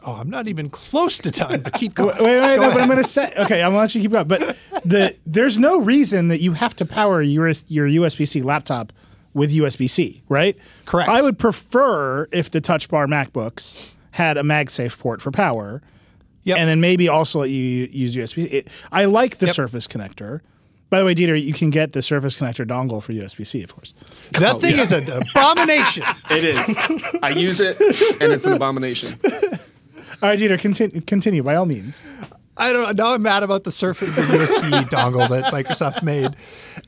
Oh, 0.07 0.13
I'm 0.15 0.29
not 0.29 0.49
even 0.49 0.69
close 0.69 1.17
to 1.19 1.31
time. 1.31 1.61
But 1.63 1.75
keep 1.75 1.95
going. 2.01 2.17
Wait, 2.17 2.41
wait, 2.41 2.41
wait 2.41 2.61
no, 2.61 2.71
but 2.71 2.81
I'm 2.81 2.89
going 2.89 3.03
to 3.03 3.09
say. 3.09 3.33
Okay, 3.39 3.63
I'm 3.63 3.73
going 3.73 3.75
to 3.75 3.79
let 3.79 3.95
you 3.95 4.01
keep 4.03 4.11
going. 4.13 4.29
But 4.29 4.57
the 4.85 5.17
there's 5.27 5.59
no 5.59 5.79
reason 5.81 6.29
that 6.29 6.41
you 6.41 6.53
have 6.55 6.75
to 6.77 6.85
power 6.87 7.21
your 7.23 7.49
your 7.69 7.87
USB 7.87 8.27
C 8.27 8.41
laptop 8.43 8.93
with 9.35 9.53
USB 9.53 9.89
C, 9.91 10.23
right? 10.29 10.57
Correct. 10.87 11.09
I 11.11 11.21
would 11.23 11.39
prefer 11.39 12.29
if 12.33 12.51
the 12.51 12.61
Touch 12.61 12.89
Bar 12.89 13.07
MacBooks 13.07 13.93
had 14.13 14.37
a 14.39 14.43
MagSafe 14.43 14.99
port 14.99 15.21
for 15.21 15.31
power. 15.31 15.83
Yep. 16.45 16.59
And 16.59 16.69
then 16.69 16.81
maybe 16.81 17.09
also 17.09 17.41
let 17.41 17.51
you 17.51 17.89
use 17.91 18.15
USB. 18.17 18.53
It, 18.53 18.69
I 18.93 19.07
like 19.07 19.39
the 19.39 19.47
Yep. 19.47 19.55
Surface 19.55 19.87
connector. 19.87 20.41
By 20.91 21.01
the 21.01 21.07
way, 21.07 21.15
Dieter, 21.15 21.43
you 21.43 21.53
can 21.55 21.71
get 21.71 21.93
the 21.93 22.03
Surface 22.03 22.39
connector 22.39 22.65
dongle 22.67 23.03
for 23.03 23.13
USB 23.13 23.45
C, 23.47 23.63
of 23.63 23.75
course. 23.75 23.95
That 24.33 24.61
thing 24.61 24.79
is 24.79 24.93
an 24.93 25.11
abomination. 25.11 26.05
it 26.31 26.45
is. 26.45 26.77
I 27.23 27.31
use 27.31 27.59
it, 27.61 27.81
and 28.21 28.33
it's 28.33 28.47
an 28.47 28.53
abomination. 28.53 29.19
All 30.23 30.29
right, 30.31 30.39
Dieter, 30.39 30.59
continue, 30.59 31.01
continue 31.01 31.43
by 31.43 31.57
all 31.57 31.67
means. 31.67 32.03
I 32.57 32.73
don't. 32.73 32.97
know. 32.97 33.05
Now 33.05 33.15
I'm 33.15 33.23
mad 33.23 33.43
about 33.43 33.65
the 33.65 33.73
Surface 33.73 34.15
the 34.15 34.23
USB 34.23 34.85
dongle 34.89 35.29
that 35.29 35.53
Microsoft 35.53 36.03
made. 36.03 36.37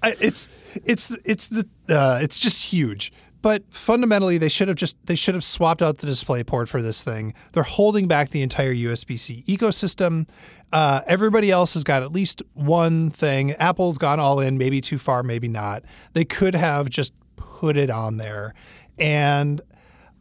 It's 0.05 0.49
it's 0.85 1.11
it's 1.25 1.49
the 1.49 1.67
uh, 1.89 2.21
it's 2.23 2.39
just 2.39 2.63
huge. 2.63 3.13
But 3.43 3.63
fundamentally, 3.71 4.39
they 4.39 4.49
should 4.49 4.69
have 4.69 4.77
just 4.77 4.97
they 5.07 5.15
should 5.15 5.35
have 5.35 5.45
swapped 5.45 5.83
out 5.83 5.99
the 5.99 6.07
display 6.07 6.43
port 6.43 6.69
for 6.69 6.83
this 6.83 7.03
thing. 7.03 7.35
They're 7.53 7.63
holding 7.63 8.09
back 8.09 8.31
the 8.31 8.43
entire 8.43 8.75
USB-C 8.75 9.45
ecosystem. 9.47 10.29
Uh, 10.73 11.03
everybody 11.07 11.51
else 11.51 11.75
has 11.75 11.85
got 11.85 12.03
at 12.03 12.13
least 12.13 12.43
one 12.55 13.11
thing. 13.11 13.53
Apple's 13.53 13.99
gone 13.99 14.19
all 14.19 14.41
in, 14.41 14.59
maybe 14.59 14.81
too 14.81 14.99
far, 14.99 15.23
maybe 15.23 15.49
not. 15.49 15.85
They 16.13 16.25
could 16.25 16.55
have 16.55 16.89
just 16.89 17.13
put 17.37 17.77
it 17.77 17.91
on 17.91 18.17
there, 18.17 18.55
and 18.99 19.61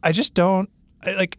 I 0.02 0.12
just 0.12 0.34
don't 0.34 0.70
like. 1.04 1.38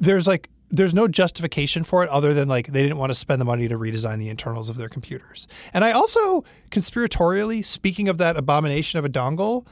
There's 0.00 0.26
like 0.26 0.50
there's 0.74 0.94
no 0.94 1.06
justification 1.06 1.84
for 1.84 2.02
it 2.02 2.10
other 2.10 2.34
than 2.34 2.48
like 2.48 2.66
they 2.66 2.82
didn't 2.82 2.98
want 2.98 3.10
to 3.10 3.14
spend 3.14 3.40
the 3.40 3.44
money 3.44 3.68
to 3.68 3.78
redesign 3.78 4.18
the 4.18 4.28
internals 4.28 4.68
of 4.68 4.76
their 4.76 4.88
computers. 4.88 5.46
And 5.72 5.84
I 5.84 5.92
also 5.92 6.44
conspiratorially, 6.70 7.64
speaking 7.64 8.08
of 8.08 8.18
that 8.18 8.36
abomination 8.36 8.98
of 8.98 9.04
a 9.04 9.08
dongle, 9.08 9.66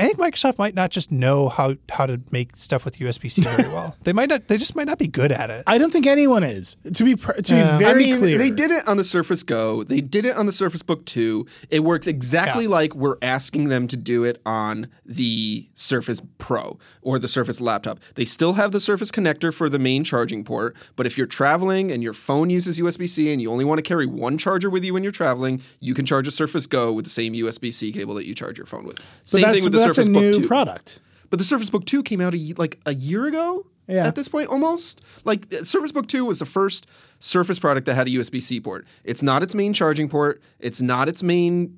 I 0.00 0.06
think 0.06 0.18
Microsoft 0.18 0.58
might 0.58 0.74
not 0.74 0.90
just 0.90 1.10
know 1.12 1.48
how 1.48 1.76
how 1.90 2.06
to 2.06 2.20
make 2.30 2.56
stuff 2.56 2.84
with 2.84 2.98
USB 2.98 3.30
C 3.30 3.42
very 3.42 3.68
well. 3.72 3.96
they 4.02 4.12
might 4.12 4.28
not. 4.28 4.48
They 4.48 4.56
just 4.56 4.74
might 4.76 4.86
not 4.86 4.98
be 4.98 5.06
good 5.06 5.32
at 5.32 5.50
it. 5.50 5.64
I 5.66 5.78
don't 5.78 5.92
think 5.92 6.06
anyone 6.06 6.42
is. 6.42 6.76
To 6.94 7.04
be 7.04 7.16
pr- 7.16 7.32
to 7.32 7.54
Yeah. 7.54 7.78
be 7.78 7.84
I 7.84 7.88
very 7.90 8.04
mean, 8.04 8.18
clear, 8.18 8.38
they 8.38 8.50
did 8.50 8.70
it 8.70 8.86
on 8.88 8.96
the 8.96 9.04
Surface 9.04 9.42
Go. 9.42 9.82
They 9.84 10.00
did 10.00 10.24
it 10.24 10.36
on 10.36 10.46
the 10.46 10.52
Surface 10.52 10.82
Book 10.82 11.04
2. 11.06 11.46
It 11.70 11.80
works 11.84 12.06
exactly 12.06 12.64
Yeah. 12.64 12.70
like 12.70 12.94
we're 12.94 13.16
asking 13.22 13.68
them 13.68 13.86
to 13.88 13.96
do 13.96 14.24
it 14.24 14.40
on 14.46 14.88
the 15.04 15.68
Surface 15.74 16.20
Pro 16.38 16.78
or 17.02 17.18
the 17.18 17.28
Surface 17.28 17.60
laptop. 17.60 18.00
They 18.14 18.24
still 18.24 18.54
have 18.54 18.72
the 18.72 18.80
Surface 18.80 19.10
connector 19.10 19.52
for 19.52 19.68
the 19.68 19.78
main 19.78 20.04
charging 20.04 20.44
port, 20.44 20.76
but 20.96 21.06
if 21.06 21.16
you're 21.18 21.26
traveling 21.26 21.90
and 21.92 22.02
your 22.02 22.12
phone 22.12 22.50
uses 22.50 22.78
USB-C 22.78 23.32
and 23.32 23.40
you 23.42 23.50
only 23.50 23.64
want 23.64 23.78
to 23.78 23.82
carry 23.82 24.06
one 24.06 24.38
charger 24.38 24.70
with 24.70 24.84
you 24.84 24.94
when 24.94 25.02
you're 25.02 25.12
traveling, 25.12 25.60
you 25.80 25.94
can 25.94 26.06
charge 26.06 26.26
a 26.26 26.30
Surface 26.30 26.66
Go 26.66 26.92
with 26.92 27.04
the 27.04 27.10
same 27.10 27.34
USB-C 27.34 27.92
cable 27.92 28.14
that 28.14 28.26
you 28.26 28.34
charge 28.34 28.58
your 28.58 28.66
phone 28.66 28.84
with. 28.84 28.96
But 28.96 29.04
Same 29.24 29.44
thing 29.50 29.64
with 29.64 29.72
the 29.72 29.78
but 29.78 29.84
that's 29.94 29.96
Surface 29.96 30.08
a 30.08 30.12
Book 30.12 30.22
new 30.22 30.32
2. 30.42 30.46
product. 30.48 31.00
But 31.30 31.38
the 31.38 31.44
Surface 31.44 31.70
Book 31.70 31.84
2 31.86 32.02
came 32.02 32.20
out 32.20 32.34
a, 32.34 32.54
like 32.58 32.80
a 32.86 32.94
year 32.94 33.26
ago 33.26 33.66
Yeah. 33.86 34.06
at 34.06 34.14
this 34.16 34.28
point, 34.28 34.48
almost. 34.48 35.00
Like, 35.24 35.46
Surface 35.52 35.92
Book 35.92 36.08
2 36.08 36.24
was 36.24 36.38
the 36.40 36.46
first 36.46 36.86
Surface 37.20 37.58
product 37.58 37.86
that 37.86 37.94
had 37.94 38.06
a 38.08 38.10
USB 38.10 38.40
C 38.42 38.60
port. 38.60 38.86
It's 39.04 39.22
not 39.22 39.42
its 39.42 39.54
main 39.54 39.72
charging 39.72 40.08
port, 40.08 40.42
it's 40.58 40.80
not 40.80 41.08
its 41.08 41.22
main 41.22 41.76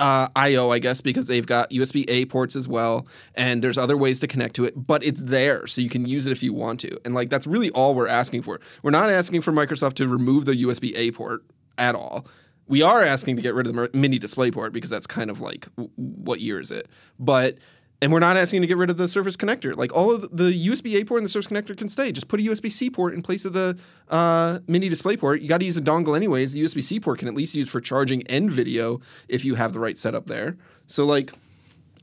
uh, 0.00 0.26
I/O, 0.34 0.70
I 0.70 0.80
guess, 0.80 1.00
because 1.00 1.28
they've 1.28 1.46
got 1.46 1.70
USB 1.70 2.04
A 2.08 2.24
ports 2.26 2.56
as 2.56 2.66
well, 2.66 3.06
and 3.36 3.62
there's 3.62 3.78
other 3.78 3.96
ways 3.96 4.18
to 4.20 4.26
connect 4.26 4.56
to 4.56 4.64
it. 4.64 4.74
But 4.76 5.04
it's 5.04 5.22
there, 5.22 5.68
so 5.68 5.80
you 5.80 5.88
can 5.88 6.04
use 6.04 6.26
it 6.26 6.32
if 6.32 6.42
you 6.42 6.52
want 6.52 6.80
to. 6.80 6.98
And 7.04 7.14
like 7.14 7.30
that's 7.30 7.46
really 7.46 7.70
all 7.70 7.94
we're 7.94 8.08
asking 8.08 8.42
for. 8.42 8.60
We're 8.82 8.90
not 8.90 9.08
asking 9.08 9.42
for 9.42 9.52
Microsoft 9.52 9.94
to 9.94 10.08
remove 10.08 10.46
the 10.46 10.54
USB 10.64 10.92
A 10.96 11.12
port 11.12 11.44
at 11.78 11.94
all. 11.94 12.26
We 12.66 12.82
are 12.82 13.02
asking 13.02 13.36
to 13.36 13.42
get 13.42 13.54
rid 13.54 13.66
of 13.66 13.74
the 13.74 13.90
mini 13.92 14.18
display 14.18 14.50
port 14.50 14.72
because 14.72 14.90
that's 14.90 15.06
kind 15.06 15.30
of 15.30 15.40
like 15.40 15.68
what 15.96 16.40
year 16.40 16.60
is 16.60 16.70
it? 16.70 16.88
But 17.18 17.58
and 18.02 18.12
we're 18.12 18.20
not 18.20 18.36
asking 18.36 18.60
to 18.60 18.66
get 18.66 18.76
rid 18.76 18.90
of 18.90 18.96
the 18.98 19.08
Surface 19.08 19.36
connector. 19.36 19.74
Like 19.76 19.94
all 19.96 20.10
of 20.10 20.22
the 20.36 20.66
USB 20.68 21.00
A 21.00 21.04
port 21.04 21.20
and 21.20 21.24
the 21.26 21.30
Surface 21.30 21.50
connector 21.50 21.76
can 21.76 21.88
stay. 21.88 22.12
Just 22.12 22.28
put 22.28 22.40
a 22.40 22.42
USB 22.42 22.70
C 22.70 22.90
port 22.90 23.14
in 23.14 23.22
place 23.22 23.44
of 23.44 23.52
the 23.54 23.78
uh, 24.08 24.58
mini 24.66 24.88
display 24.88 25.16
port. 25.16 25.40
You 25.40 25.48
got 25.48 25.58
to 25.58 25.64
use 25.66 25.76
a 25.76 25.82
dongle 25.82 26.16
anyways. 26.16 26.52
The 26.52 26.62
USB 26.62 26.82
C 26.82 27.00
port 27.00 27.20
can 27.20 27.28
at 27.28 27.34
least 27.34 27.54
use 27.54 27.68
for 27.68 27.80
charging 27.80 28.22
and 28.26 28.50
video 28.50 29.00
if 29.28 29.44
you 29.44 29.54
have 29.54 29.72
the 29.72 29.80
right 29.80 29.96
setup 29.96 30.26
there. 30.26 30.56
So 30.86 31.04
like, 31.06 31.32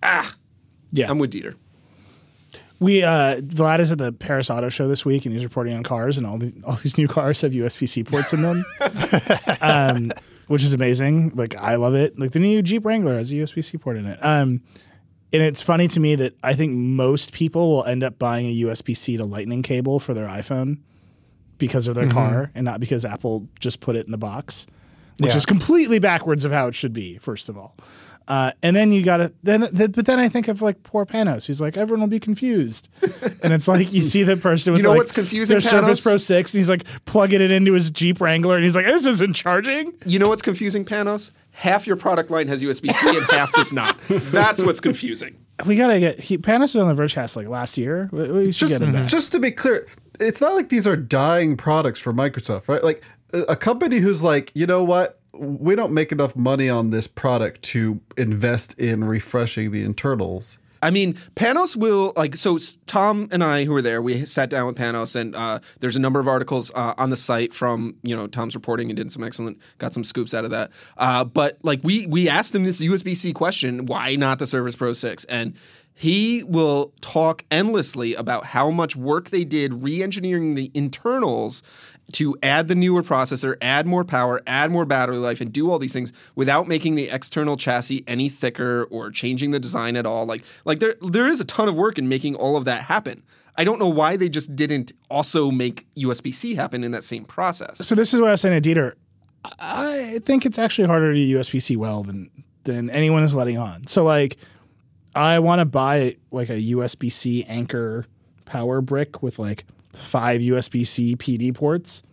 ah, 0.02 0.36
Yeah, 0.92 1.10
I'm 1.10 1.20
with 1.20 1.34
Dieter. 1.34 1.56
we 2.80 3.04
uh, 3.04 3.42
Vlad 3.42 3.80
is 3.80 3.92
at 3.92 4.00
the 4.00 4.12
Paris 4.12 4.50
Auto 4.50 4.70
Show 4.70 4.88
this 4.88 5.06
week, 5.06 5.26
and 5.26 5.34
he's 5.34 5.44
reporting 5.44 5.74
on 5.76 5.84
cars, 5.84 6.18
and 6.18 6.26
all 6.26 6.38
the, 6.40 6.52
all 6.66 6.76
these 6.78 6.98
new 6.98 7.08
cars 7.08 7.42
have 7.42 7.52
USB 7.52 7.88
C 7.88 8.04
ports 8.04 8.34
in 8.34 8.42
them, 8.42 8.66
um, 9.62 10.12
which 10.52 10.64
is 10.64 10.74
amazing. 10.74 11.32
Like 11.36 11.56
I 11.56 11.76
love 11.76 11.96
it. 11.96 12.20
Like 12.20 12.32
the 12.32 12.40
new 12.40 12.62
Jeep 12.62 12.86
Wrangler 12.86 13.16
has 13.16 13.32
a 13.32 13.36
USB 13.36 13.64
C 13.64 13.78
port 13.78 13.98
in 13.98 14.06
it. 14.06 14.20
Um, 14.24 14.62
and 15.34 15.42
it's 15.42 15.62
funny 15.62 15.88
to 15.88 16.00
me 16.00 16.16
that 16.16 16.36
I 16.44 16.54
think 16.54 16.74
most 16.74 17.32
people 17.32 17.70
will 17.70 17.86
end 17.86 18.04
up 18.04 18.20
buying 18.20 18.46
a 18.48 18.56
USB 18.66 18.96
C 18.96 19.16
to 19.18 19.24
Lightning 19.26 19.62
cable 19.62 19.98
for 20.00 20.14
their 20.14 20.28
iPhone 20.28 20.80
because 21.58 21.88
of 21.88 21.96
their 21.96 22.06
Mm-hmm. 22.06 22.14
car, 22.14 22.52
and 22.56 22.66
not 22.66 22.80
because 22.80 23.06
Apple 23.06 23.48
just 23.60 23.80
put 23.80 23.96
it 23.96 24.06
in 24.06 24.12
the 24.12 24.18
box, 24.18 24.68
which 25.20 25.32
Yeah. 25.32 25.38
is 25.38 25.46
completely 25.46 26.00
backwards 26.00 26.44
of 26.44 26.52
how 26.52 26.68
it 26.68 26.76
should 26.76 26.92
be. 26.94 27.18
First 27.18 27.48
of 27.50 27.58
all. 27.58 27.76
Uh, 28.32 28.50
and 28.64 28.78
then 28.78 28.94
you 28.94 29.04
gotta 29.04 29.34
then, 29.44 29.70
th- 29.76 29.92
but 29.92 30.06
then 30.06 30.18
I 30.18 30.30
think 30.30 30.48
of 30.48 30.62
like 30.62 30.84
poor 30.84 31.06
Panos. 31.06 31.48
He's 31.48 31.60
like 31.60 31.76
everyone 31.76 32.00
will 32.00 32.08
be 32.08 32.18
confused, 32.18 32.88
and 33.44 33.52
it's 33.52 33.68
like 33.68 33.92
you 33.92 34.04
see 34.04 34.24
the 34.24 34.38
person 34.38 34.72
with 34.72 34.80
You 34.80 34.84
know 34.84 34.92
like, 34.92 35.00
what's 35.00 35.12
confusing, 35.12 35.56
Their 35.56 35.60
Surface 35.60 36.02
Pro 36.02 36.16
Six, 36.16 36.54
and 36.54 36.60
he's 36.60 36.70
like 36.70 36.86
plugging 37.04 37.42
it 37.42 37.52
into 37.52 37.74
his 37.74 37.92
Jeep 37.92 38.22
Wrangler, 38.22 38.56
and 38.56 38.64
he's 38.64 38.74
like, 38.74 38.86
"This 38.86 39.06
isn't 39.06 39.34
charging." 39.34 39.92
You 40.06 40.18
know 40.18 40.30
what's 40.30 40.42
confusing, 40.42 40.86
Panos? 40.86 41.32
Half 41.52 41.86
your 41.86 41.98
product 41.98 42.32
line 42.32 42.48
has 42.48 42.64
USB 42.64 42.94
C 42.94 43.18
and 43.18 43.26
half 43.32 43.52
does 43.52 43.74
not. 43.74 43.98
That's 44.08 44.64
what's 44.64 44.80
confusing. 44.80 45.36
We 45.66 45.76
gotta 45.76 46.00
get 46.00 46.18
he, 46.22 46.38
Panos 46.38 46.74
was 46.74 46.78
on 46.78 46.96
the 46.96 47.02
Vergecast 47.04 47.36
like 47.36 47.50
last 47.50 47.78
year. 47.78 48.08
We, 48.14 48.32
we 48.32 48.52
should 48.54 48.70
get 48.70 48.82
him 48.82 48.94
back. 48.94 49.10
Just 49.10 49.34
to 49.34 49.40
be 49.40 49.52
clear, 49.52 49.88
it's 50.22 50.40
not 50.40 50.54
like 50.54 50.70
these 50.70 50.88
are 50.88 50.96
dying 50.96 51.58
products 51.58 52.00
for 52.00 52.14
Microsoft, 52.14 52.70
right? 52.70 52.82
Like 52.82 53.04
a 53.34 53.42
a 53.42 53.56
company 53.58 53.98
who's 53.98 54.24
like, 54.24 54.54
you 54.54 54.66
know 54.66 54.86
what? 54.86 55.21
We 55.34 55.76
don't 55.76 55.94
make 55.94 56.12
enough 56.12 56.36
money 56.36 56.70
on 56.70 56.90
this 56.90 57.08
product 57.08 57.62
to 57.64 58.00
invest 58.18 58.78
in 58.80 59.04
refreshing 59.04 59.72
the 59.72 59.84
internals. 59.84 60.60
I 60.84 60.90
mean, 60.90 61.14
Panos 61.36 61.76
will 61.76 62.12
like 62.16 62.36
so. 62.36 62.58
Tom 62.88 63.30
and 63.32 63.44
I, 63.44 63.66
who 63.66 63.74
were 63.74 63.82
there, 63.82 64.02
we 64.02 64.26
sat 64.26 64.50
down 64.50 64.66
with 64.66 64.76
Panos, 64.76 65.16
and 65.16 65.36
uh, 65.36 65.60
there's 65.80 65.96
a 65.96 66.00
number 66.00 66.20
of 66.20 66.28
articles 66.28 66.72
uh, 66.74 66.96
on 66.98 67.12
the 67.12 67.18
site 67.18 67.54
from 67.54 67.96
you 68.02 68.16
know 68.16 68.28
Tom's 68.28 68.56
reporting 68.56 68.90
and 68.90 68.98
did 68.98 69.12
some 69.12 69.24
excellent, 69.24 69.60
got 69.78 69.94
some 69.94 70.04
scoops 70.04 70.34
out 70.34 70.44
of 70.44 70.52
that. 70.52 70.72
Uh, 70.98 71.24
but 71.24 71.60
like 71.62 71.82
we 71.84 72.08
we 72.08 72.28
asked 72.28 72.56
him 72.56 72.64
this 72.64 72.82
USB 72.82 73.16
C 73.16 73.32
question: 73.32 73.86
Why 73.86 74.16
not 74.16 74.40
the 74.40 74.48
Surface 74.48 74.76
Pro 74.76 74.94
Six? 74.94 75.24
And 75.26 75.56
he 75.94 76.44
will 76.44 76.94
talk 77.02 77.44
endlessly 77.52 78.16
about 78.16 78.46
how 78.46 78.72
much 78.72 78.96
work 78.96 79.30
they 79.30 79.44
did 79.44 79.84
re-engineering 79.84 80.56
the 80.56 80.72
internals 80.74 81.62
to 82.14 82.36
add 82.44 82.68
the 82.68 82.76
newer 82.76 83.04
processor, 83.04 83.56
add 83.62 83.88
more 83.88 84.04
power, 84.04 84.42
add 84.46 84.72
more 84.72 84.86
battery 84.86 85.18
life, 85.18 85.42
and 85.42 85.54
do 85.54 85.70
all 85.70 85.80
these 85.80 85.94
things 85.94 86.12
without 86.36 86.68
making 86.68 86.96
the 86.96 87.10
external 87.10 87.58
chassis 87.58 88.04
any 88.08 88.30
thicker 88.30 88.84
or 88.86 89.12
changing 89.12 89.52
the 89.52 89.60
design 89.60 89.96
at 89.96 90.06
all. 90.06 90.26
Like, 90.26 90.44
like 90.66 90.80
there 90.80 90.96
there 91.02 91.28
is 91.28 91.40
a 91.40 91.46
ton 91.46 91.70
of 91.70 91.76
work 91.76 91.98
in 91.98 92.10
making 92.10 92.36
all 92.36 92.58
of 92.58 92.66
that 92.66 92.84
happen. 92.84 93.24
I 93.58 93.64
don't 93.64 93.80
know 93.80 93.90
why 93.90 94.16
they 94.18 94.30
just 94.30 94.56
didn't 94.56 94.94
also 95.10 95.52
make 95.52 95.86
USB 95.96 96.34
C 96.34 96.56
happen 96.56 96.84
in 96.84 96.92
that 96.92 97.04
same 97.04 97.26
process. 97.26 97.86
So 97.86 97.96
this 97.96 98.14
is 98.14 98.22
what 98.22 98.30
I 98.30 98.32
was 98.32 98.42
saying 98.42 98.62
to 98.62 98.70
Dieter. 98.70 98.94
I 99.60 100.20
think 100.24 100.46
it's 100.46 100.60
actually 100.60 100.88
harder 100.88 101.14
to 101.14 101.20
USB 101.20 101.62
C 101.62 101.76
well 101.76 102.04
than 102.04 102.30
than 102.64 102.90
anyone 102.90 103.24
is 103.24 103.36
letting 103.36 103.58
on. 103.58 103.88
So 103.88 104.04
like, 104.04 104.38
I 105.16 105.40
want 105.40 105.60
to 105.60 105.66
buy 105.66 106.18
like 106.32 106.50
a 106.50 106.58
USB 106.58 107.12
C 107.12 107.44
Anker 107.46 108.06
power 108.46 108.82
brick 108.82 109.24
with 109.24 109.40
like 109.40 109.66
five 109.94 110.42
USB 110.42 110.86
C 110.86 111.16
PD 111.16 111.54
ports. 111.54 112.04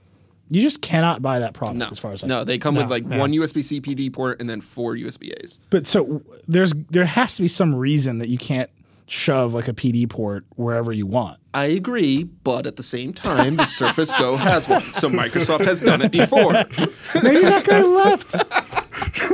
You 0.50 0.62
just 0.62 0.80
cannot 0.80 1.20
buy 1.20 1.40
that 1.40 1.52
product 1.52 1.78
No, 1.78 1.88
as 1.88 1.98
far 1.98 2.12
as 2.12 2.24
I 2.24 2.26
no, 2.26 2.42
they 2.42 2.56
come 2.56 2.74
with 2.74 2.90
like 2.90 3.04
one 3.04 3.32
USB 3.32 3.62
C 3.62 3.80
PD 3.80 4.10
port 4.12 4.40
and 4.40 4.48
then 4.48 4.60
four 4.62 4.94
USB 4.94 5.32
A's. 5.42 5.60
But 5.70 5.86
so 5.86 6.22
there's 6.46 6.72
there 6.90 7.04
has 7.04 7.36
to 7.36 7.42
be 7.42 7.48
some 7.48 7.74
reason 7.74 8.18
that 8.18 8.28
you 8.28 8.38
can't 8.38 8.70
shove 9.06 9.54
like 9.54 9.68
a 9.68 9.72
PD 9.72 10.08
port 10.08 10.44
wherever 10.56 10.92
you 10.92 11.06
want. 11.06 11.38
I 11.54 11.64
agree, 11.64 12.24
but 12.24 12.66
at 12.66 12.76
the 12.76 12.82
same 12.82 13.12
time, 13.12 13.56
the 13.56 13.64
Surface 13.64 14.12
Go 14.12 14.36
has 14.36 14.68
one, 14.68 14.82
so 14.82 15.08
Microsoft 15.08 15.64
has 15.64 15.80
done 15.80 16.02
it 16.02 16.12
before. 16.12 16.52
Maybe 17.22 17.40
that 17.40 17.64
guy 17.64 17.82
left. 17.82 18.36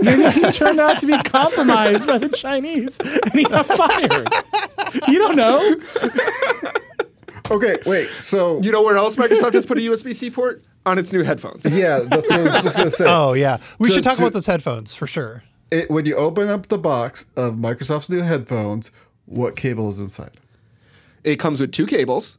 Maybe 0.01 0.31
he 0.31 0.51
turned 0.53 0.79
out 0.79 1.01
to 1.01 1.07
be 1.07 1.19
compromised 1.25 2.07
by 2.07 2.19
the 2.19 2.29
Chinese 2.29 2.99
and 3.01 3.33
he 3.33 3.45
got 3.45 3.67
fired. 3.67 4.29
You 5.09 5.19
don't 5.19 5.37
know. 5.37 5.59
Okay, 7.51 7.77
wait. 7.87 8.09
So 8.21 8.61
You 8.63 8.73
know 8.73 8.83
where 8.83 8.97
else 8.97 9.17
Microsoft 9.17 9.55
has 9.55 9.67
put 9.67 9.79
a 9.79 9.83
USB 9.83 10.15
C 10.15 10.31
port? 10.31 10.63
On 10.87 10.99
its 10.99 11.15
new 11.15 11.23
headphones. 11.23 11.65
yeah, 11.71 12.01
that's 12.01 12.29
what 12.31 12.41
I 12.41 12.43
was 12.45 12.63
just 12.63 12.77
gonna 12.77 12.91
say. 12.91 13.05
Oh 13.09 13.33
yeah, 13.33 13.57
we 13.79 13.89
To- 13.89 13.95
should 13.95 14.05
talk 14.05 14.17
to- 14.19 14.23
about 14.23 14.35
those 14.35 14.45
headphones 14.47 14.93
for 14.95 15.07
sure. 15.07 15.43
It, 15.71 15.91
when 15.91 16.05
you 16.05 16.15
open 16.15 16.49
up 16.49 16.69
the 16.69 16.77
box 16.77 17.25
of 17.37 17.55
Microsoft's 17.55 18.11
new 18.11 18.21
headphones, 18.21 18.91
what 19.25 19.57
cable 19.57 19.89
is 19.89 19.99
inside? 19.99 20.33
It 21.25 21.37
comes 21.37 21.59
with 21.59 21.73
two 21.73 21.87
cables. 21.87 22.37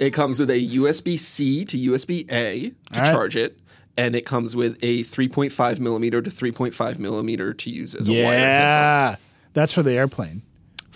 it 0.00 0.10
comes 0.10 0.38
with 0.38 0.50
a 0.50 0.58
USB 0.76 1.18
C 1.18 1.64
to 1.64 1.78
USB 1.78 2.30
A 2.30 2.68
to 2.68 2.74
All 2.94 3.00
right. 3.02 3.10
charge 3.12 3.36
it. 3.36 3.58
And 3.96 4.14
it 4.14 4.26
comes 4.26 4.54
with 4.54 4.78
a 4.82 5.02
3.5 5.04 5.80
millimeter 5.80 6.20
to 6.22 6.28
3.5 6.30 6.98
millimeter 6.98 7.52
to 7.54 7.70
use 7.70 7.94
as 7.96 8.06
a 8.08 8.12
wired 8.12 8.24
headphone 8.26 8.42
Yeah. 8.42 9.16
That's 9.54 9.72
for 9.72 9.82
the 9.82 9.92
airplane. 9.92 10.42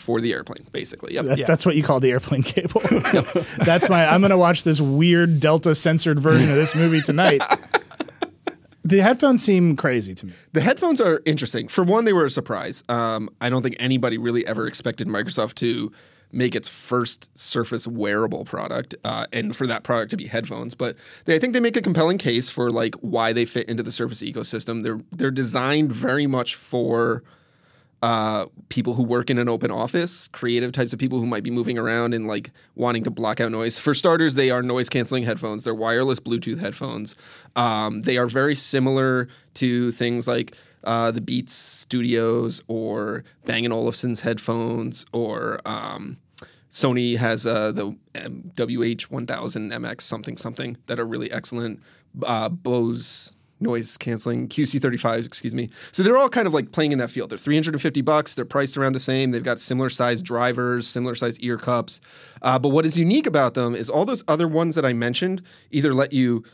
For 0.03 0.21
the 0.21 0.33
airplane, 0.33 0.67
basically. 0.73 1.15
Yep. 1.15 1.25
That- 1.25 1.47
That's 1.47 1.65
what 1.65 1.77
you 1.77 1.83
call 1.83 2.01
the 2.01 2.11
airplane 2.11 2.43
cable. 2.43 2.83
That's 3.59 3.89
my. 3.89 4.07
I'm 4.07 4.21
gonna 4.21 4.37
watch 4.37 4.65
this 4.65 4.81
weird 4.81 5.41
Delta 5.41 5.75
censored 5.75 6.19
version 6.19 6.51
of 6.51 6.57
this 6.57 6.75
movie 6.75 7.01
tonight. 7.01 7.41
The 8.85 9.01
headphones 9.01 9.45
seem 9.45 9.77
crazy 9.77 10.13
to 10.17 10.27
me. 10.27 10.33
The 10.55 10.61
headphones 10.61 11.01
are 11.01 11.23
interesting. 11.25 11.69
For 11.69 11.85
one, 11.85 12.05
they 12.05 12.13
were 12.13 12.25
a 12.25 12.31
surprise. 12.31 12.83
Um, 12.89 13.31
I 13.41 13.49
don't 13.49 13.63
think 13.63 13.77
anybody 13.79 14.19
really 14.19 14.45
ever 14.45 14.67
expected 14.67 15.07
Microsoft 15.07 15.55
to 15.57 15.93
make 16.33 16.57
its 16.57 16.69
first 16.69 17.31
Surface 17.39 17.87
wearable 17.87 18.45
product, 18.45 18.97
uh, 19.05 19.27
and 19.33 19.55
for 19.55 19.69
that 19.69 19.85
product 19.85 20.11
to 20.11 20.17
be 20.17 20.27
headphones. 20.27 20.75
But 20.75 20.97
they, 21.27 21.37
I 21.37 21.39
think 21.39 21.53
they 21.53 21.61
make 21.61 21.77
a 21.77 21.81
compelling 21.81 22.19
case 22.19 22.51
for 22.51 22.73
like 22.73 22.97
why 22.97 23.33
they 23.33 23.45
fit 23.45 23.69
into 23.71 23.85
the 23.85 23.93
Surface 23.93 24.21
ecosystem. 24.21 24.83
They're 24.83 24.99
they're 25.13 25.31
designed 25.31 25.93
very 25.93 26.27
much 26.27 26.57
for 26.57 27.23
uh, 28.03 28.47
people 28.69 28.95
who 28.95 29.05
work 29.05 29.31
in 29.31 29.39
an 29.39 29.49
open 29.49 29.71
office, 29.71 30.29
creative 30.29 30.73
types 30.73 30.93
of 30.93 30.99
people 30.99 31.21
who 31.21 31.27
might 31.27 31.45
be 31.45 31.51
moving 31.51 31.79
around 31.79 32.15
and 32.15 32.27
like 32.27 32.51
wanting 32.75 33.05
to 33.05 33.11
block 33.11 33.41
out 33.41 33.53
noise. 33.53 33.79
For 33.79 33.95
starters, 33.95 34.35
they 34.35 34.51
are 34.51 34.63
noise 34.63 34.89
canceling 34.89 35.23
headphones. 35.23 35.65
They're 35.65 35.75
wireless 35.75 36.19
Bluetooth 36.19 36.59
headphones. 36.59 37.15
Um, 37.55 38.01
they 38.01 38.17
are 38.17 38.27
very 38.27 38.57
similar 38.57 39.29
to 39.55 39.93
things 39.93 40.27
like 40.27 40.57
uh, 40.83 41.13
the 41.13 41.21
Beats 41.21 41.55
Studios 41.55 42.63
or 42.67 43.23
Bang 43.45 43.65
& 43.67 43.73
Olufsen's 43.73 44.21
headphones 44.21 45.07
or 45.13 45.61
um, 45.65 46.19
Sony 46.73 47.17
has 47.17 47.47
uh, 47.47 47.71
the 47.71 47.87
um, 47.87 47.99
WH1000 48.57 49.27
MX 49.27 50.01
something 50.01 50.37
something 50.37 50.77
that 50.87 50.99
are 50.99 51.05
really 51.05 51.31
excellent. 51.31 51.81
Uh, 52.25 52.49
Bose 52.49 53.33
noise 53.63 53.97
canceling 53.97 54.49
QC35s, 54.49 55.27
excuse 55.27 55.55
me. 55.55 55.71
So 55.93 56.03
they're 56.03 56.17
all 56.17 56.29
kind 56.29 56.47
of 56.47 56.55
like 56.55 56.73
playing 56.73 56.93
in 56.93 56.99
that 56.99 57.11
field. 57.11 57.31
They're 57.31 57.39
350 57.39 58.01
bucks. 58.03 58.35
They're 58.35 58.45
priced 58.45 58.77
around 58.77 58.93
the 58.93 59.01
same. 59.01 59.31
They've 59.31 59.43
got 59.43 59.61
similar 59.61 59.89
sized 59.89 60.25
drivers, 60.25 60.87
similar 60.87 61.15
sized 61.15 61.43
ear 61.43 61.57
cups. 61.57 62.01
Uh, 62.43 62.59
but 62.59 62.71
what 62.71 62.85
is 62.85 62.99
unique 62.99 63.27
about 63.27 63.55
them 63.55 63.75
is 63.75 63.89
all 63.89 64.05
those 64.05 64.23
other 64.29 64.49
ones 64.49 64.75
that 64.75 64.85
I 64.85 64.93
mentioned 64.93 65.43
either 65.71 65.95
let 65.95 66.13
you 66.13 66.45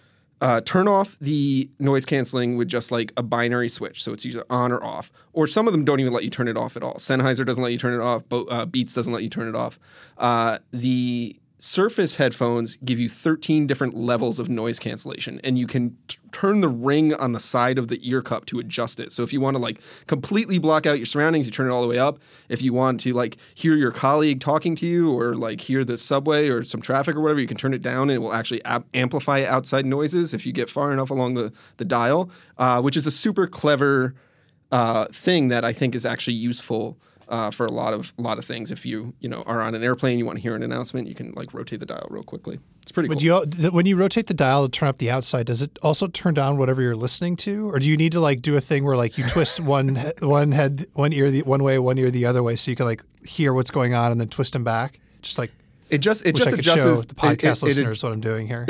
uh, 0.40 0.60
turn 0.60 0.86
off 0.86 1.16
the 1.20 1.68
noise 1.78 2.04
canceling 2.04 2.56
with 2.56 2.68
just 2.68 2.92
like 2.92 3.12
a 3.16 3.22
binary 3.22 3.68
switch, 3.68 4.02
so 4.02 4.12
it's 4.12 4.24
either 4.24 4.44
on 4.50 4.70
or 4.70 4.82
off. 4.84 5.10
Or 5.32 5.46
some 5.46 5.66
of 5.66 5.72
them 5.72 5.84
don't 5.84 6.00
even 6.00 6.12
let 6.12 6.24
you 6.24 6.30
turn 6.30 6.48
it 6.48 6.56
off 6.56 6.76
at 6.76 6.82
all. 6.82 6.94
Sennheiser 6.94 7.44
doesn't 7.44 7.62
let 7.62 7.72
you 7.72 7.78
turn 7.78 7.94
it 7.94 8.00
off. 8.00 8.28
Bo- 8.28 8.44
uh, 8.44 8.66
Beats 8.66 8.94
doesn't 8.94 9.12
let 9.12 9.22
you 9.22 9.28
turn 9.28 9.48
it 9.48 9.56
off. 9.56 9.78
Uh, 10.16 10.58
the 10.70 11.36
Surface 11.60 12.14
headphones 12.14 12.76
give 12.84 13.00
you 13.00 13.08
13 13.08 13.66
different 13.66 13.92
levels 13.92 14.38
of 14.38 14.48
noise 14.48 14.78
cancellation, 14.78 15.40
and 15.42 15.58
you 15.58 15.66
can 15.66 15.98
t- 16.06 16.16
turn 16.30 16.60
the 16.60 16.68
ring 16.68 17.12
on 17.14 17.32
the 17.32 17.40
side 17.40 17.78
of 17.78 17.88
the 17.88 17.98
ear 18.08 18.22
cup 18.22 18.46
to 18.46 18.60
adjust 18.60 19.00
it. 19.00 19.10
So 19.10 19.24
if 19.24 19.32
you 19.32 19.40
want 19.40 19.56
to 19.56 19.60
like 19.60 19.80
completely 20.06 20.58
block 20.58 20.86
out 20.86 20.98
your 20.98 21.06
surroundings, 21.06 21.46
you 21.46 21.52
turn 21.52 21.66
it 21.66 21.70
all 21.70 21.82
the 21.82 21.88
way 21.88 21.98
up. 21.98 22.20
If 22.48 22.62
you 22.62 22.72
want 22.72 23.00
to 23.00 23.12
like 23.12 23.38
hear 23.56 23.74
your 23.74 23.90
colleague 23.90 24.40
talking 24.40 24.76
to 24.76 24.86
you, 24.86 25.12
or 25.12 25.34
like 25.34 25.60
hear 25.60 25.84
the 25.84 25.98
subway 25.98 26.48
or 26.48 26.62
some 26.62 26.80
traffic 26.80 27.16
or 27.16 27.20
whatever, 27.20 27.40
you 27.40 27.48
can 27.48 27.56
turn 27.56 27.74
it 27.74 27.82
down, 27.82 28.02
and 28.02 28.12
it 28.12 28.18
will 28.18 28.34
actually 28.34 28.64
ap- 28.64 28.86
amplify 28.94 29.42
outside 29.42 29.84
noises 29.84 30.34
if 30.34 30.46
you 30.46 30.52
get 30.52 30.70
far 30.70 30.92
enough 30.92 31.10
along 31.10 31.34
the 31.34 31.52
the 31.78 31.84
dial, 31.84 32.30
uh, 32.58 32.80
which 32.80 32.96
is 32.96 33.04
a 33.04 33.10
super 33.10 33.48
clever 33.48 34.14
uh, 34.70 35.06
thing 35.06 35.48
that 35.48 35.64
I 35.64 35.72
think 35.72 35.96
is 35.96 36.06
actually 36.06 36.34
useful 36.34 36.98
uh, 37.28 37.50
for 37.50 37.66
a 37.66 37.70
lot 37.70 37.92
of 37.92 38.12
a 38.18 38.22
lot 38.22 38.38
of 38.38 38.44
things. 38.44 38.72
If 38.72 38.86
you 38.86 39.14
you 39.20 39.28
know 39.28 39.42
are 39.46 39.60
on 39.62 39.74
an 39.74 39.82
airplane, 39.82 40.18
you 40.18 40.24
want 40.24 40.38
to 40.38 40.42
hear 40.42 40.54
an 40.54 40.62
announcement, 40.62 41.08
you 41.08 41.14
can 41.14 41.32
like 41.32 41.52
rotate 41.52 41.80
the 41.80 41.86
dial 41.86 42.06
real 42.10 42.22
quickly. 42.22 42.58
It's 42.82 42.92
pretty 42.92 43.08
Would 43.08 43.20
cool. 43.20 43.44
you 43.46 43.70
when 43.70 43.86
you 43.86 43.96
rotate 43.96 44.26
the 44.26 44.34
dial 44.34 44.66
to 44.66 44.70
turn 44.70 44.88
up 44.88 44.98
the 44.98 45.10
outside, 45.10 45.46
does 45.46 45.62
it 45.62 45.78
also 45.82 46.06
turn 46.06 46.34
down 46.34 46.56
whatever 46.56 46.80
you're 46.80 46.96
listening 46.96 47.36
to, 47.36 47.68
or 47.70 47.78
do 47.78 47.86
you 47.86 47.96
need 47.96 48.12
to 48.12 48.20
like 48.20 48.42
do 48.42 48.56
a 48.56 48.60
thing 48.60 48.84
where 48.84 48.96
like 48.96 49.18
you 49.18 49.24
twist 49.24 49.60
one 49.76 49.96
one 50.20 50.52
head 50.52 50.86
one 50.94 51.12
ear 51.12 51.30
the 51.30 51.42
one 51.42 51.62
way, 51.62 51.78
one 51.78 51.98
ear 51.98 52.10
the 52.10 52.26
other 52.26 52.42
way, 52.42 52.56
so 52.56 52.70
you 52.70 52.76
can 52.76 52.86
like 52.86 53.02
hear 53.26 53.52
what's 53.52 53.70
going 53.70 53.94
on 53.94 54.10
and 54.10 54.20
then 54.20 54.28
twist 54.28 54.54
them 54.54 54.64
back? 54.64 55.00
Just 55.22 55.38
like 55.38 55.52
it 55.90 55.98
just 55.98 56.26
it 56.26 56.34
wish 56.34 56.44
just 56.44 56.54
adjusts 56.58 57.06
the 57.06 57.14
podcast 57.14 57.62
it- 57.62 57.62
it- 57.62 57.66
listeners 57.66 58.02
what 58.02 58.12
I'm 58.12 58.20
doing 58.20 58.46
here. 58.46 58.66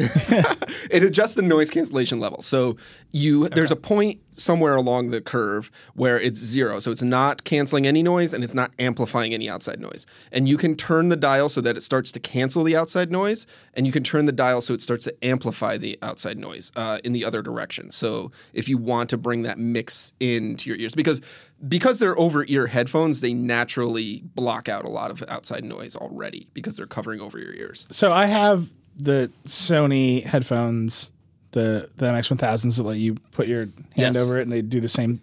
it 0.90 1.02
adjusts 1.02 1.34
the 1.34 1.42
noise 1.42 1.70
cancellation 1.70 2.20
level. 2.20 2.42
So 2.42 2.76
you 3.10 3.48
there's 3.48 3.70
a 3.70 3.76
point 3.76 4.20
somewhere 4.30 4.76
along 4.76 5.10
the 5.10 5.20
curve 5.20 5.70
where 5.94 6.20
it's 6.20 6.38
zero. 6.38 6.78
So 6.78 6.90
it's 6.92 7.02
not 7.02 7.44
canceling 7.44 7.86
any 7.86 8.02
noise 8.02 8.32
and 8.32 8.44
it's 8.44 8.54
not 8.54 8.70
amplifying 8.78 9.34
any 9.34 9.48
outside 9.48 9.80
noise. 9.80 10.06
And 10.30 10.48
you 10.48 10.56
can 10.56 10.76
turn 10.76 11.08
the 11.08 11.16
dial 11.16 11.48
so 11.48 11.60
that 11.60 11.76
it 11.76 11.82
starts 11.82 12.12
to 12.12 12.20
cancel 12.20 12.62
the 12.62 12.76
outside 12.76 13.10
noise, 13.10 13.46
and 13.74 13.86
you 13.86 13.92
can 13.92 14.04
turn 14.04 14.26
the 14.26 14.32
dial 14.32 14.60
so 14.60 14.74
it 14.74 14.80
starts 14.80 15.04
to 15.06 15.24
amplify 15.24 15.76
the 15.76 15.98
outside 16.02 16.38
noise 16.38 16.70
uh, 16.76 16.98
in 17.02 17.12
the 17.12 17.24
other 17.24 17.42
direction. 17.42 17.90
So 17.90 18.30
if 18.52 18.68
you 18.68 18.78
want 18.78 19.10
to 19.10 19.16
bring 19.18 19.42
that 19.42 19.58
mix 19.58 20.12
into 20.20 20.70
your 20.70 20.78
ears, 20.78 20.94
because 20.94 21.20
because 21.66 21.98
they're 21.98 22.18
over 22.18 22.44
ear 22.46 22.66
headphones, 22.68 23.20
they 23.20 23.32
naturally 23.34 24.22
block 24.34 24.68
out 24.68 24.84
a 24.84 24.88
lot 24.88 25.11
of 25.11 25.24
outside 25.28 25.64
noise 25.64 25.96
already 25.96 26.46
because 26.54 26.76
they're 26.76 26.86
covering 26.86 27.20
over 27.20 27.38
your 27.38 27.52
ears. 27.54 27.86
So 27.90 28.12
I 28.12 28.26
have 28.26 28.68
the 28.96 29.30
Sony 29.46 30.22
headphones, 30.24 31.11
the 31.52 31.88
the 31.96 32.06
MX1000s 32.06 32.76
that 32.76 32.82
let 32.82 32.98
you 32.98 33.14
put 33.32 33.48
your 33.48 33.62
hand 33.62 33.74
Yes. 33.96 34.16
over 34.16 34.38
it 34.38 34.42
and 34.42 34.52
they 34.52 34.62
do 34.62 34.80
the 34.80 34.88
same. 34.88 35.20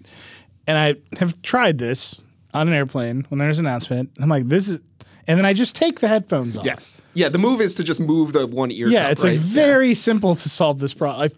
And 0.67 0.77
I 0.77 0.95
have 1.19 1.41
tried 1.41 1.77
this 1.77 2.21
on 2.53 2.67
an 2.67 2.73
airplane 2.73 3.25
when 3.29 3.37
there's 3.39 3.59
an 3.59 3.65
announcement. 3.67 4.09
I'm 4.19 4.29
like, 4.29 4.47
this 4.47 4.67
is, 4.67 4.79
and 5.27 5.37
then 5.37 5.45
I 5.45 5.53
just 5.53 5.75
take 5.75 5.99
the 5.99 6.07
headphones 6.07 6.57
off. 6.57 6.65
Yes. 6.65 7.05
Yeah, 7.13 7.29
the 7.29 7.37
move 7.37 7.61
is 7.61 7.75
to 7.75 7.83
just 7.83 7.99
move 7.99 8.33
the 8.33 8.47
one 8.47 8.71
ear. 8.71 8.87
Yeah, 8.87 9.03
cup, 9.03 9.11
it's 9.11 9.23
right? 9.23 9.31
like 9.31 9.39
very 9.39 9.93
simple 9.93 10.35
to 10.35 10.49
solve 10.49 10.79
this 10.79 10.93
problem. 10.93 11.29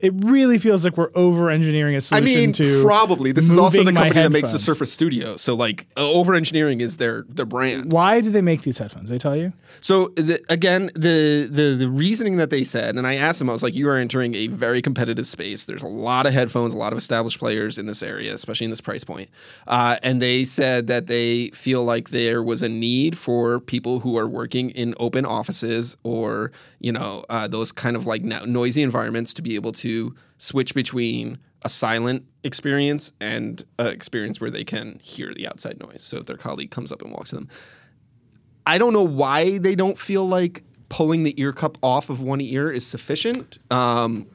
It 0.00 0.12
really 0.16 0.58
feels 0.58 0.84
like 0.84 0.96
we're 0.96 1.10
over 1.16 1.50
engineering 1.50 1.96
a 1.96 2.00
solution 2.00 2.28
I 2.28 2.40
mean, 2.40 2.52
to 2.52 2.84
probably. 2.84 3.32
This 3.32 3.50
is 3.50 3.58
also 3.58 3.82
the 3.82 3.92
company 3.92 4.22
that 4.22 4.32
makes 4.32 4.52
the. 4.52 4.58
Surface 4.58 4.92
Studio. 4.92 5.36
So, 5.36 5.54
like, 5.54 5.86
over 5.96 6.34
engineering 6.34 6.80
is 6.80 6.98
their 6.98 7.24
their 7.28 7.46
brand. 7.46 7.90
Why 7.90 8.20
do 8.20 8.30
they 8.30 8.42
make 8.42 8.62
these 8.62 8.78
headphones? 8.78 9.08
They 9.08 9.18
tell 9.18 9.36
you. 9.36 9.52
So 9.80 10.08
the, 10.08 10.42
again, 10.48 10.90
the, 10.94 11.48
the 11.50 11.76
the 11.78 11.88
reasoning 11.88 12.36
that 12.36 12.50
they 12.50 12.64
said, 12.64 12.96
and 12.96 13.06
I 13.06 13.14
asked 13.14 13.38
them, 13.38 13.48
I 13.48 13.52
was 13.52 13.62
like, 13.62 13.74
"You 13.74 13.88
are 13.88 13.96
entering 13.96 14.34
a 14.34 14.48
very 14.48 14.82
competitive 14.82 15.26
space. 15.26 15.64
There's 15.64 15.82
a 15.82 15.88
lot 15.88 16.26
of 16.26 16.32
headphones, 16.32 16.74
a 16.74 16.76
lot 16.76 16.92
of 16.92 16.98
established 16.98 17.38
players 17.38 17.78
in 17.78 17.86
this 17.86 18.02
area, 18.02 18.32
especially 18.34 18.66
in 18.66 18.70
this 18.70 18.80
price 18.80 19.04
point." 19.04 19.30
Uh, 19.66 19.96
and 20.02 20.20
they 20.20 20.44
said 20.44 20.86
that 20.88 21.06
they 21.06 21.48
feel 21.50 21.84
like 21.84 22.10
there 22.10 22.42
was 22.42 22.62
a 22.62 22.68
need 22.68 23.16
for 23.16 23.60
people 23.60 24.00
who 24.00 24.18
are 24.18 24.28
working 24.28 24.70
in 24.70 24.94
open 25.00 25.24
offices 25.24 25.96
or 26.02 26.52
you 26.80 26.92
know 26.92 27.24
uh, 27.30 27.48
those 27.48 27.72
kind 27.72 27.96
of 27.96 28.06
like 28.06 28.22
no- 28.22 28.44
noisy 28.44 28.82
environments 28.82 29.32
to 29.34 29.42
be 29.42 29.54
able 29.54 29.72
to 29.72 29.87
switch 30.38 30.74
between 30.74 31.38
a 31.62 31.68
silent 31.68 32.24
experience 32.44 33.12
and 33.20 33.64
an 33.78 33.88
experience 33.88 34.40
where 34.40 34.50
they 34.50 34.64
can 34.64 34.98
hear 35.02 35.32
the 35.34 35.46
outside 35.46 35.80
noise. 35.80 36.02
So 36.02 36.18
if 36.18 36.26
their 36.26 36.36
colleague 36.36 36.70
comes 36.70 36.92
up 36.92 37.02
and 37.02 37.10
walks 37.12 37.30
to 37.30 37.36
them, 37.36 37.48
I 38.66 38.78
don't 38.78 38.92
know 38.92 39.02
why 39.02 39.58
they 39.58 39.74
don't 39.74 39.98
feel 39.98 40.26
like 40.26 40.62
pulling 40.88 41.22
the 41.22 41.34
ear 41.40 41.52
cup 41.52 41.78
off 41.82 42.10
of 42.10 42.22
one 42.22 42.40
ear 42.40 42.70
is 42.70 42.86
sufficient. 42.86 43.58
Um, 43.70 44.26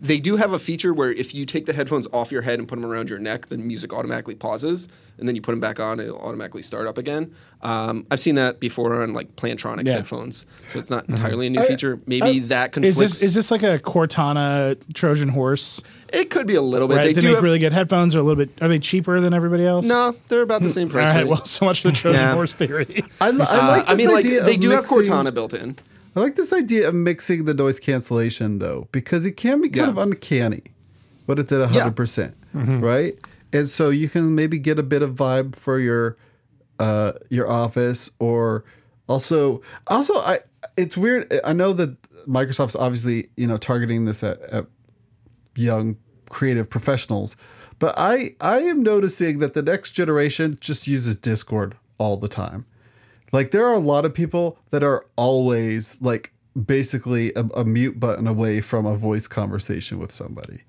they 0.00 0.18
do 0.18 0.36
have 0.36 0.52
a 0.52 0.58
feature 0.58 0.94
where 0.94 1.12
if 1.12 1.34
you 1.34 1.44
take 1.44 1.66
the 1.66 1.72
headphones 1.72 2.06
off 2.12 2.30
your 2.30 2.42
head 2.42 2.58
and 2.58 2.68
put 2.68 2.80
them 2.80 2.88
around 2.90 3.10
your 3.10 3.18
neck, 3.18 3.46
the 3.46 3.58
music 3.58 3.92
automatically 3.92 4.34
pauses, 4.34 4.88
and 5.18 5.26
then 5.26 5.34
you 5.34 5.42
put 5.42 5.50
them 5.52 5.60
back 5.60 5.80
on, 5.80 5.98
it'll 5.98 6.18
automatically 6.20 6.62
start 6.62 6.86
up 6.86 6.96
again. 6.98 7.34
Um, 7.62 8.06
I've 8.10 8.20
seen 8.20 8.36
that 8.36 8.60
before 8.60 9.02
on 9.02 9.12
like 9.12 9.34
Plantronics 9.34 9.86
Yeah. 9.86 9.94
headphones, 9.94 10.46
so 10.68 10.78
it's 10.78 10.90
not 10.90 11.08
entirely 11.08 11.48
a 11.48 11.50
new 11.50 11.62
feature. 11.64 12.00
Maybe 12.06 12.38
that 12.40 12.68
Is 12.68 12.72
conflicts. 12.74 12.98
this 12.98 13.22
is 13.22 13.34
this 13.34 13.50
like 13.50 13.64
a 13.64 13.80
Cortana 13.80 14.76
Trojan 14.94 15.28
horse? 15.30 15.80
it 16.10 16.30
could 16.30 16.46
be 16.46 16.54
a 16.54 16.62
little 16.62 16.88
bit. 16.88 16.96
Right? 16.96 17.06
They, 17.08 17.12
They, 17.14 17.20
do 17.20 17.26
make 17.26 17.34
have, 17.34 17.44
really 17.44 17.58
good 17.58 17.72
headphones. 17.72 18.14
Are 18.16 18.20
a 18.20 18.22
little 18.22 18.42
bit. 18.42 18.62
Are 18.62 18.68
they 18.68 18.78
cheaper 18.78 19.20
than 19.20 19.34
everybody 19.34 19.66
else? 19.66 19.84
no, 19.84 20.14
they're 20.28 20.42
about 20.42 20.62
the 20.62 20.70
same 20.70 20.88
price. 20.88 21.08
right. 21.08 21.16
range. 21.16 21.28
Well, 21.28 21.44
so 21.44 21.64
much 21.66 21.82
for 21.82 21.88
the 21.88 21.94
Trojan 21.96 22.20
Yeah. 22.20 22.34
horse 22.34 22.54
theory. 22.54 23.02
I, 23.20 23.30
li- 23.30 23.44
I 23.46 23.58
Uh, 23.58 23.68
like 23.68 23.88
I 23.88 23.94
this 23.94 24.06
mean, 24.06 24.14
like 24.14 24.24
idea 24.24 24.42
they 24.44 24.54
of 24.54 24.60
do 24.60 24.70
have 24.70 24.86
Cortana 24.86 25.34
built 25.34 25.52
in. 25.54 25.76
I 26.18 26.22
like 26.22 26.36
this 26.36 26.52
idea 26.52 26.88
of 26.88 26.94
mixing 26.94 27.44
the 27.44 27.54
noise 27.54 27.78
cancellation 27.78 28.58
though, 28.58 28.88
because 28.92 29.24
it 29.24 29.32
can 29.36 29.60
be 29.60 29.68
kind 29.68 29.86
Yeah. 29.86 29.90
of 29.90 29.98
uncanny, 29.98 30.62
but 31.26 31.38
it's 31.38 31.52
at 31.52 31.70
hundred 31.70 31.96
percent, 31.96 32.34
right? 32.52 33.16
And 33.52 33.68
so 33.68 33.90
you 33.90 34.08
can 34.08 34.34
maybe 34.34 34.58
get 34.58 34.78
a 34.78 34.82
bit 34.82 35.00
of 35.02 35.14
vibe 35.14 35.54
for 35.56 35.78
your 35.78 36.16
uh, 36.78 37.12
your 37.30 37.48
office, 37.48 38.10
or 38.18 38.64
also 39.08 39.62
also 39.86 40.14
I. 40.18 40.40
It's 40.76 40.96
weird. 40.96 41.32
I 41.44 41.52
know 41.52 41.72
that 41.72 41.96
Microsoft's 42.26 42.76
obviously 42.76 43.28
you 43.36 43.46
know 43.46 43.56
targeting 43.56 44.04
this 44.04 44.22
at, 44.22 44.40
at 44.42 44.66
young 45.56 45.96
creative 46.30 46.68
professionals, 46.68 47.36
but 47.78 47.94
I 47.96 48.34
I 48.40 48.60
am 48.60 48.82
noticing 48.82 49.38
that 49.38 49.54
the 49.54 49.62
next 49.62 49.92
generation 49.92 50.58
just 50.60 50.86
uses 50.86 51.16
Discord 51.16 51.76
all 51.98 52.16
the 52.16 52.28
time. 52.28 52.64
Like 53.32 53.50
there 53.50 53.66
are 53.66 53.74
a 53.74 53.78
lot 53.78 54.04
of 54.04 54.14
people 54.14 54.58
that 54.70 54.82
are 54.82 55.06
always 55.16 56.00
like 56.00 56.32
basically 56.66 57.32
a, 57.34 57.44
a 57.54 57.64
mute 57.64 58.00
button 58.00 58.26
away 58.26 58.60
from 58.60 58.86
a 58.86 58.96
voice 58.96 59.26
conversation 59.26 59.98
with 59.98 60.12
somebody. 60.12 60.60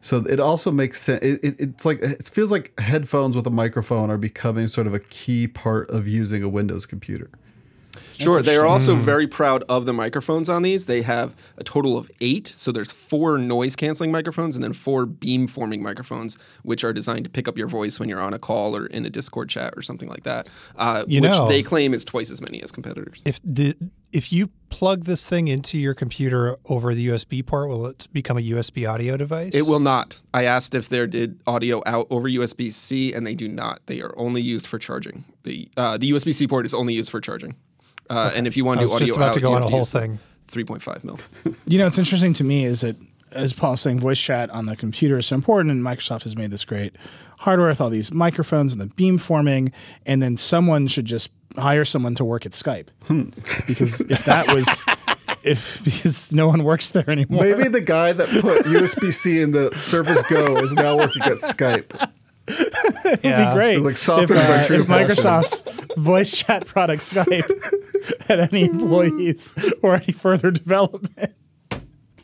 So 0.00 0.16
it 0.16 0.40
also 0.40 0.72
makes 0.72 1.00
sense. 1.00 1.22
It, 1.22 1.44
it, 1.44 1.60
it's 1.60 1.84
like 1.84 2.00
it 2.02 2.24
feels 2.24 2.50
like 2.50 2.78
headphones 2.80 3.36
with 3.36 3.46
a 3.46 3.50
microphone 3.50 4.10
are 4.10 4.18
becoming 4.18 4.66
sort 4.66 4.88
of 4.88 4.94
a 4.94 4.98
key 4.98 5.46
part 5.46 5.88
of 5.90 6.08
using 6.08 6.42
a 6.42 6.48
Windows 6.48 6.86
computer. 6.86 7.30
Sure. 8.18 8.42
They 8.42 8.56
are 8.56 8.66
also 8.66 8.94
very 8.96 9.26
proud 9.26 9.64
of 9.68 9.86
the 9.86 9.92
microphones 9.92 10.48
on 10.48 10.62
these. 10.62 10.86
They 10.86 11.02
have 11.02 11.34
a 11.58 11.64
total 11.64 11.98
of 11.98 12.10
eight. 12.20 12.46
So 12.48 12.72
there's 12.72 12.92
four 12.92 13.36
noise 13.38 13.76
canceling 13.76 14.10
microphones 14.12 14.54
and 14.54 14.62
then 14.62 14.72
four 14.72 15.06
beam 15.06 15.46
forming 15.46 15.82
microphones, 15.82 16.38
which 16.62 16.84
are 16.84 16.92
designed 16.92 17.24
to 17.24 17.30
pick 17.30 17.48
up 17.48 17.58
your 17.58 17.68
voice 17.68 17.98
when 18.00 18.08
you're 18.08 18.20
on 18.20 18.32
a 18.32 18.38
call 18.38 18.76
or 18.76 18.86
in 18.86 19.04
a 19.04 19.10
Discord 19.10 19.48
chat 19.48 19.74
or 19.76 19.82
something 19.82 20.08
like 20.08 20.22
that. 20.22 20.48
Uh, 20.76 21.04
You 21.06 21.20
which 21.20 21.30
know- 21.30 21.48
they 21.48 21.62
claim 21.62 21.94
is 21.94 22.04
twice 22.04 22.30
as 22.30 22.40
many 22.40 22.62
as 22.62 22.70
competitors. 22.72 23.20
if 23.24 23.40
di- 23.42 23.74
if 24.12 24.30
you 24.30 24.50
plug 24.68 25.04
this 25.06 25.26
thing 25.26 25.48
into 25.48 25.78
your 25.78 25.94
computer 25.94 26.56
over 26.66 26.94
the 26.94 27.06
USB 27.08 27.42
port, 27.42 27.68
will 27.70 27.86
it 27.86 28.08
become 28.12 28.36
a 28.36 28.42
USB 28.42 28.84
audio 28.86 29.16
device? 29.16 29.54
It 29.54 29.62
will 29.66 29.80
not. 29.80 30.20
I 30.34 30.44
asked 30.44 30.74
if 30.74 30.90
there 30.90 31.06
did 31.06 31.40
audio 31.46 31.82
out 31.86 32.08
over 32.10 32.28
USB 32.28 32.68
C, 32.70 33.14
and 33.14 33.26
they 33.26 33.34
do 33.34 33.48
not. 33.48 33.80
They 33.86 34.02
are 34.02 34.12
only 34.18 34.42
used 34.42 34.66
for 34.66 34.78
charging. 34.78 35.24
The 35.44 35.68
uh, 35.78 35.96
the 35.96 36.10
USB 36.12 36.34
C 36.34 36.46
port 36.46 36.66
is 36.66 36.74
only 36.74 36.92
used 36.94 37.10
for 37.10 37.20
charging. 37.22 37.54
Uh, 38.12 38.30
And 38.34 38.46
if 38.46 38.56
you 38.56 38.64
want 38.64 38.80
to 38.80 38.86
do 38.86 38.92
audio 38.92 39.06
just 39.06 39.16
about 39.16 39.28
out, 39.30 39.34
to 39.34 39.40
go 39.40 39.50
you 39.50 39.56
on 39.56 39.62
have 39.62 39.70
a 39.72 39.74
whole 39.74 39.84
thing. 39.84 40.18
3.5 40.50 41.02
mil. 41.04 41.18
You 41.66 41.78
know, 41.78 41.86
what's 41.86 41.98
interesting 41.98 42.34
to 42.34 42.44
me 42.44 42.64
is 42.66 42.82
that, 42.82 42.96
as 43.30 43.52
Paul's 43.54 43.80
saying, 43.80 44.00
voice 44.00 44.20
chat 44.20 44.50
on 44.50 44.66
the 44.66 44.76
computer 44.76 45.16
is 45.18 45.26
so 45.26 45.34
important, 45.36 45.70
and 45.70 45.82
Microsoft 45.82 46.24
has 46.24 46.36
made 46.36 46.50
this 46.50 46.64
great 46.66 46.94
hardware 47.38 47.68
with 47.68 47.80
all 47.80 47.88
these 47.90 48.12
microphones 48.12 48.72
and 48.72 48.80
the 48.80 48.86
beam 48.86 49.16
forming, 49.18 49.72
and 50.06 50.20
then 50.22 50.36
someone 50.36 50.86
should 50.88 51.06
just 51.06 51.30
hire 51.56 51.84
someone 51.84 52.14
to 52.16 52.24
work 52.24 52.44
at 52.46 52.52
Skype. 52.52 52.88
Because 53.66 54.00
if 54.02 54.24
that 54.26 54.46
was, 54.48 54.66
if 55.42 55.82
because 55.84 56.32
no 56.32 56.46
one 56.48 56.64
works 56.64 56.90
there 56.90 57.08
anymore. 57.08 57.42
Maybe 57.42 57.68
the 57.68 57.80
guy 57.80 58.12
that 58.12 58.28
put 58.40 58.64
USB 58.66 59.12
C 59.12 59.40
in 59.40 59.52
the 59.52 59.74
Surface 59.74 60.22
Go 60.28 60.58
is 60.58 60.72
now 60.74 60.96
working 60.98 61.22
at 61.22 61.38
Skype. 61.38 62.10
It'd 62.48 63.20
Yeah. 63.24 63.50
be 63.50 63.54
great 63.54 63.78
Like 63.80 63.92
if, 63.92 63.98
softened 63.98 64.28
by 64.30 64.34
uh, 64.36 64.66
true 64.66 64.80
if 64.80 64.86
Microsoft's 64.86 65.62
voice 65.96 66.34
chat 66.34 66.66
product 66.66 67.02
Skype 67.02 67.48
had 68.28 68.40
any 68.40 68.64
employees 68.64 69.54
or 69.82 69.94
any 69.96 70.12
further 70.12 70.50
development. 70.50 71.34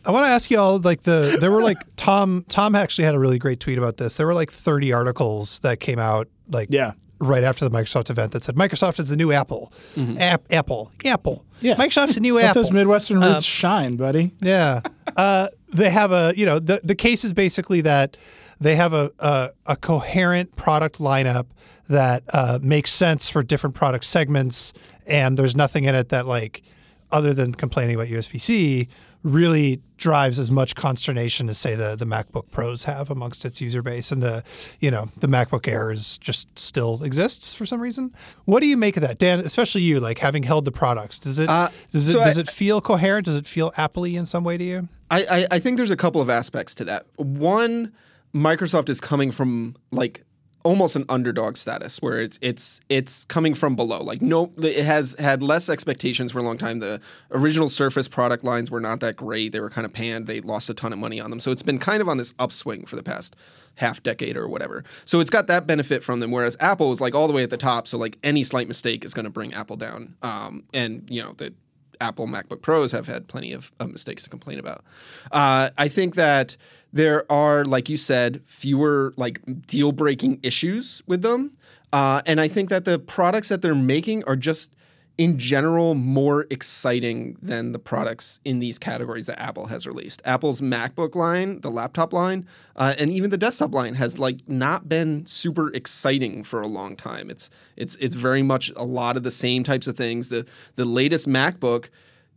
I 0.04 0.10
want 0.10 0.24
to 0.24 0.28
ask 0.30 0.50
you 0.50 0.58
all 0.58 0.78
like 0.78 1.02
the 1.02 1.36
there 1.40 1.50
were 1.50 1.62
like 1.62 1.78
Tom 1.96 2.44
Tom 2.48 2.74
actually 2.74 3.04
had 3.04 3.14
a 3.14 3.18
really 3.18 3.38
great 3.38 3.60
tweet 3.60 3.78
about 3.78 3.96
this. 3.98 4.16
There 4.16 4.26
were 4.26 4.34
like 4.34 4.50
30 4.50 4.92
articles 4.92 5.60
that 5.60 5.80
came 5.80 5.98
out 5.98 6.28
like 6.50 6.68
Yeah. 6.70 6.92
right 7.20 7.44
after 7.44 7.68
the 7.68 7.70
Microsoft 7.76 8.08
event 8.10 8.32
that 8.32 8.42
said 8.42 8.54
Microsoft 8.54 8.98
is 9.00 9.08
the 9.10 9.16
new 9.16 9.32
Apple. 9.32 9.72
App, 10.18 10.42
Apple. 10.50 10.90
Apple. 11.04 11.44
Yeah. 11.60 11.74
Microsoft's 11.74 12.14
the 12.14 12.20
new 12.20 12.36
Let 12.36 12.46
Apple. 12.46 12.62
those 12.62 12.72
Midwestern 12.72 13.20
roots 13.20 13.44
shine, 13.44 13.96
buddy. 13.96 14.32
Yeah. 14.40 14.80
Uh, 15.16 15.48
they 15.72 15.90
have 15.90 16.12
a, 16.12 16.32
you 16.36 16.46
know, 16.46 16.58
the, 16.60 16.80
the 16.84 16.94
case 16.94 17.24
is 17.24 17.32
basically 17.34 17.80
that 17.82 18.16
they 18.60 18.76
have 18.76 18.92
a, 18.92 19.10
a, 19.18 19.50
a 19.66 19.76
coherent 19.76 20.56
product 20.56 20.98
lineup 20.98 21.46
that 21.88 22.22
uh, 22.32 22.58
makes 22.62 22.90
sense 22.92 23.30
for 23.30 23.42
different 23.42 23.74
product 23.74 24.04
segments. 24.04 24.72
And 25.06 25.36
there's 25.38 25.56
nothing 25.56 25.84
in 25.84 25.94
it 25.94 26.10
that, 26.10 26.26
like, 26.26 26.62
other 27.10 27.32
than 27.32 27.54
complaining 27.54 27.94
about 27.96 28.08
USB 28.08 28.40
C, 28.40 28.88
really 29.24 29.80
drives 29.96 30.38
as 30.38 30.50
much 30.50 30.76
consternation 30.76 31.48
as 31.48 31.58
say 31.58 31.74
the 31.74 31.96
the 31.96 32.04
MacBook 32.04 32.50
Pros 32.52 32.84
have 32.84 33.10
amongst 33.10 33.44
its 33.44 33.60
user 33.60 33.82
base, 33.82 34.12
and 34.12 34.22
the 34.22 34.44
you 34.78 34.90
know 34.92 35.10
the 35.18 35.26
MacBook 35.26 35.66
Air 35.66 35.90
is 35.90 36.18
just 36.18 36.56
still 36.58 37.02
exists 37.02 37.52
for 37.52 37.66
some 37.66 37.80
reason. 37.80 38.14
What 38.44 38.60
do 38.60 38.68
you 38.68 38.76
make 38.76 38.96
of 38.96 39.02
that, 39.02 39.18
Dan? 39.18 39.40
Especially 39.40 39.80
you, 39.82 39.98
like 39.98 40.18
having 40.18 40.44
held 40.44 40.66
the 40.66 40.70
products, 40.72 41.18
does 41.18 41.38
it 41.38 41.48
Uh, 41.48 41.68
does 41.90 42.08
it 42.08 42.12
so 42.12 42.22
does 42.22 42.38
I- 42.38 42.42
it 42.42 42.48
feel 42.50 42.80
coherent? 42.80 43.24
Does 43.24 43.36
it 43.36 43.46
feel 43.46 43.72
Apple-y 43.76 44.10
in 44.10 44.24
some 44.26 44.44
way 44.44 44.56
to 44.56 44.64
you? 44.64 44.88
I, 45.10 45.24
I, 45.30 45.46
I 45.52 45.58
think 45.58 45.78
there's 45.78 45.90
a 45.90 45.96
couple 45.96 46.20
of 46.20 46.28
aspects 46.30 46.74
to 46.76 46.84
that. 46.84 47.06
One, 47.16 47.92
Microsoft 48.34 48.88
is 48.88 49.00
coming 49.00 49.30
from 49.30 49.76
like 49.90 50.24
almost 50.64 50.96
an 50.96 51.04
underdog 51.08 51.56
status 51.56 52.02
where 52.02 52.20
it's 52.20 52.38
it's 52.42 52.80
it's 52.88 53.24
coming 53.24 53.54
from 53.54 53.76
below. 53.76 54.02
Like 54.02 54.20
no, 54.20 54.52
it 54.58 54.84
has 54.84 55.14
had 55.18 55.42
less 55.42 55.68
expectations 55.68 56.32
for 56.32 56.40
a 56.40 56.42
long 56.42 56.58
time. 56.58 56.80
The 56.80 57.00
original 57.30 57.68
Surface 57.68 58.08
product 58.08 58.44
lines 58.44 58.70
were 58.70 58.80
not 58.80 59.00
that 59.00 59.16
great. 59.16 59.52
They 59.52 59.60
were 59.60 59.70
kind 59.70 59.84
of 59.84 59.92
panned. 59.92 60.26
They 60.26 60.40
lost 60.40 60.68
a 60.68 60.74
ton 60.74 60.92
of 60.92 60.98
money 60.98 61.20
on 61.20 61.30
them. 61.30 61.40
So 61.40 61.52
it's 61.52 61.62
been 61.62 61.78
kind 61.78 62.02
of 62.02 62.08
on 62.08 62.16
this 62.16 62.34
upswing 62.38 62.86
for 62.86 62.96
the 62.96 63.02
past 63.02 63.36
half 63.76 64.02
decade 64.02 64.36
or 64.36 64.48
whatever. 64.48 64.84
So 65.04 65.20
it's 65.20 65.30
got 65.30 65.46
that 65.46 65.66
benefit 65.66 66.02
from 66.02 66.20
them. 66.20 66.32
Whereas 66.32 66.56
Apple 66.60 66.92
is 66.92 67.00
like 67.00 67.14
all 67.14 67.28
the 67.28 67.34
way 67.34 67.44
at 67.44 67.50
the 67.50 67.56
top. 67.56 67.86
So 67.86 67.96
like 67.96 68.18
any 68.22 68.42
slight 68.42 68.68
mistake 68.68 69.04
is 69.04 69.14
going 69.14 69.24
to 69.24 69.30
bring 69.30 69.54
Apple 69.54 69.76
down. 69.76 70.16
Um, 70.22 70.64
and 70.74 71.08
you 71.08 71.22
know 71.22 71.32
the 71.32 71.54
Apple 72.00 72.26
MacBook 72.26 72.62
Pros 72.62 72.92
have 72.92 73.06
had 73.06 73.28
plenty 73.28 73.52
of, 73.52 73.72
of 73.80 73.90
mistakes 73.90 74.22
to 74.24 74.30
complain 74.30 74.58
about. 74.58 74.84
Uh, 75.32 75.70
I 75.76 75.88
think 75.88 76.14
that 76.14 76.56
there 76.92 77.30
are, 77.30 77.64
like 77.64 77.88
you 77.88 77.96
said, 77.96 78.42
fewer 78.46 79.12
like 79.16 79.40
deal 79.66 79.92
breaking 79.92 80.40
issues 80.42 81.02
with 81.06 81.22
them, 81.22 81.56
uh, 81.92 82.22
and 82.26 82.40
I 82.40 82.48
think 82.48 82.68
that 82.68 82.84
the 82.84 82.98
products 82.98 83.48
that 83.48 83.62
they're 83.62 83.74
making 83.74 84.24
are 84.24 84.36
just 84.36 84.72
in 85.18 85.36
general 85.36 85.96
more 85.96 86.46
exciting 86.48 87.36
than 87.42 87.72
the 87.72 87.78
products 87.78 88.38
in 88.44 88.60
these 88.60 88.78
categories 88.78 89.26
that 89.26 89.40
Apple 89.40 89.66
has 89.66 89.84
released. 89.84 90.22
Apple's 90.24 90.60
MacBook 90.60 91.16
line, 91.16 91.60
the 91.60 91.70
laptop 91.70 92.12
line, 92.12 92.46
uh, 92.76 92.94
and 92.96 93.10
even 93.10 93.30
the 93.30 93.36
desktop 93.36 93.74
line 93.74 93.94
has 93.94 94.20
like 94.20 94.36
not 94.48 94.88
been 94.88 95.26
super 95.26 95.74
exciting 95.74 96.44
for 96.44 96.60
a 96.60 96.68
long 96.68 96.94
time. 96.94 97.28
It's 97.30 97.50
it's 97.76 97.96
it's 97.96 98.14
very 98.14 98.42
much 98.42 98.70
a 98.76 98.84
lot 98.84 99.16
of 99.16 99.24
the 99.24 99.32
same 99.32 99.64
types 99.64 99.88
of 99.88 99.96
things. 99.96 100.28
The 100.28 100.46
the 100.76 100.84
latest 100.84 101.28
MacBook 101.28 101.88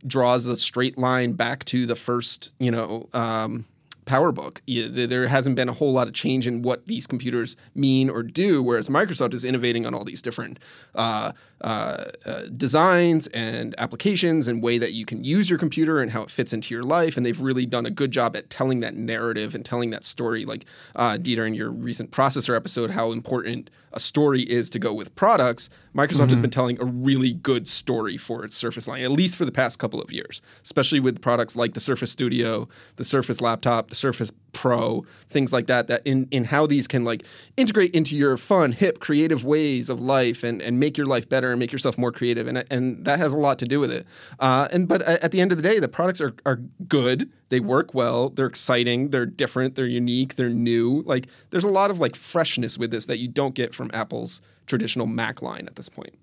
draws 0.04 0.46
a 0.46 0.56
straight 0.56 0.98
line 0.98 1.34
back 1.34 1.64
to 1.66 1.86
the 1.86 1.94
first, 1.94 2.52
you 2.58 2.72
know, 2.72 3.08
um, 3.12 3.64
PowerBook. 4.04 4.58
There- 4.66 5.28
hasn't 5.28 5.56
been 5.56 5.68
a 5.68 5.72
whole 5.72 5.92
lot 5.92 6.08
of 6.08 6.14
change 6.14 6.46
in 6.46 6.62
what 6.62 6.86
these 6.86 7.06
computers 7.06 7.56
mean 7.74 8.10
or 8.10 8.22
do, 8.22 8.62
whereas 8.62 8.88
Microsoft 8.88 9.32
is 9.32 9.44
innovating 9.44 9.86
on 9.86 9.94
all 9.94 10.04
these 10.04 10.20
different 10.20 10.58
uh, 10.94 11.32
uh, 11.62 12.04
uh, 12.26 12.42
designs 12.56 13.28
and 13.28 13.74
applications 13.78 14.48
and 14.48 14.62
way 14.62 14.78
that 14.78 14.92
you 14.92 15.04
can 15.04 15.22
use 15.22 15.48
your 15.48 15.58
computer 15.58 16.00
and 16.00 16.10
how 16.10 16.22
it 16.22 16.30
fits 16.30 16.52
into 16.52 16.74
your 16.74 16.82
life. 16.82 17.16
And 17.16 17.24
they've 17.24 17.40
really 17.40 17.66
done 17.66 17.86
a 17.86 17.90
good 17.90 18.10
job 18.10 18.36
at 18.36 18.50
telling 18.50 18.80
that 18.80 18.94
narrative 18.94 19.54
and 19.54 19.64
telling 19.64 19.90
that 19.90 20.04
story. 20.04 20.44
Like 20.44 20.66
uh, 20.96 21.18
Dieter 21.18 21.46
in 21.46 21.54
your 21.54 21.70
recent 21.70 22.10
processor 22.10 22.56
episode, 22.56 22.90
how 22.90 23.12
important 23.12 23.70
a 23.92 24.00
story 24.00 24.42
is 24.42 24.70
to 24.70 24.78
go 24.78 24.92
with 24.92 25.14
products. 25.14 25.68
Microsoft 25.94 26.30
has 26.30 26.40
been 26.40 26.50
telling 26.50 26.80
a 26.80 26.84
really 26.84 27.34
good 27.34 27.68
story 27.68 28.16
for 28.16 28.44
its 28.44 28.56
Surface 28.56 28.88
line, 28.88 29.02
at 29.02 29.10
least 29.10 29.36
for 29.36 29.44
the 29.44 29.52
past 29.52 29.78
couple 29.78 30.00
of 30.00 30.10
years, 30.10 30.40
especially 30.62 31.00
with 31.00 31.20
products 31.20 31.56
like 31.56 31.74
the 31.74 31.80
Surface 31.80 32.10
Studio, 32.10 32.68
the 32.96 33.04
Surface 33.04 33.40
Laptop, 33.40 33.90
the 33.90 33.94
Surface 33.94 34.32
Pro, 34.52 35.04
things 35.28 35.52
like 35.52 35.66
that. 35.66 35.88
That 35.88 36.02
in 36.06 36.28
in 36.30 36.44
how 36.44 36.66
these 36.66 36.88
can 36.88 37.04
like 37.04 37.24
integrate 37.56 37.94
into 37.94 38.16
your 38.16 38.36
fun, 38.36 38.72
hip, 38.72 39.00
creative 39.00 39.44
ways 39.44 39.90
of 39.90 40.00
life 40.00 40.42
and 40.42 40.62
and 40.62 40.80
make 40.80 40.96
your 40.96 41.06
life 41.06 41.28
better 41.28 41.51
and 41.52 41.60
make 41.60 41.72
yourself 41.72 41.96
more 41.96 42.12
creative, 42.12 42.46
and 42.46 42.64
and 42.70 43.04
that 43.04 43.18
has 43.18 43.32
a 43.32 43.36
lot 43.36 43.58
to 43.60 43.66
do 43.66 43.80
with 43.80 43.92
it. 43.92 44.06
Uh, 44.40 44.68
and 44.72 44.88
but 44.88 45.02
at 45.02 45.32
the 45.32 45.40
end 45.40 45.52
of 45.52 45.58
the 45.58 45.62
day, 45.62 45.78
the 45.78 45.88
products 45.88 46.20
are 46.20 46.34
are 46.44 46.56
good. 46.88 47.30
They 47.48 47.60
work 47.60 47.94
well. 47.94 48.30
They're 48.30 48.46
exciting. 48.46 49.10
They're 49.10 49.26
different. 49.26 49.74
They're 49.74 49.86
unique. 49.86 50.36
They're 50.36 50.48
new. 50.48 51.02
Like 51.06 51.26
there's 51.50 51.64
a 51.64 51.70
lot 51.70 51.90
of 51.90 52.00
like 52.00 52.16
freshness 52.16 52.78
with 52.78 52.90
this 52.90 53.06
that 53.06 53.18
you 53.18 53.28
don't 53.28 53.54
get 53.54 53.74
from 53.74 53.90
Apple's 53.92 54.42
traditional 54.66 55.06
Mac 55.06 55.42
line 55.42 55.66
at 55.66 55.76
this 55.76 55.88
point. 55.88 56.14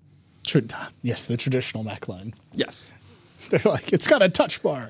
Tra- 0.46 0.62
yes, 1.02 1.26
the 1.26 1.36
traditional 1.36 1.84
Mac 1.84 2.08
line. 2.08 2.34
Yes. 2.52 2.94
They're 3.50 3.60
like, 3.64 3.92
it's 3.92 4.06
got 4.06 4.22
a 4.22 4.28
touch 4.28 4.62
bar. 4.62 4.88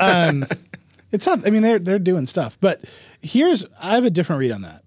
um, 0.00 0.46
it's 1.12 1.26
not. 1.26 1.46
I 1.46 1.50
mean, 1.50 1.62
they're 1.62 1.78
they're 1.78 1.98
doing 1.98 2.26
stuff, 2.26 2.56
but 2.60 2.84
here's 3.20 3.66
I 3.80 3.94
have 3.94 4.04
a 4.04 4.10
different 4.10 4.40
read 4.40 4.52
on 4.52 4.62
that. 4.62 4.83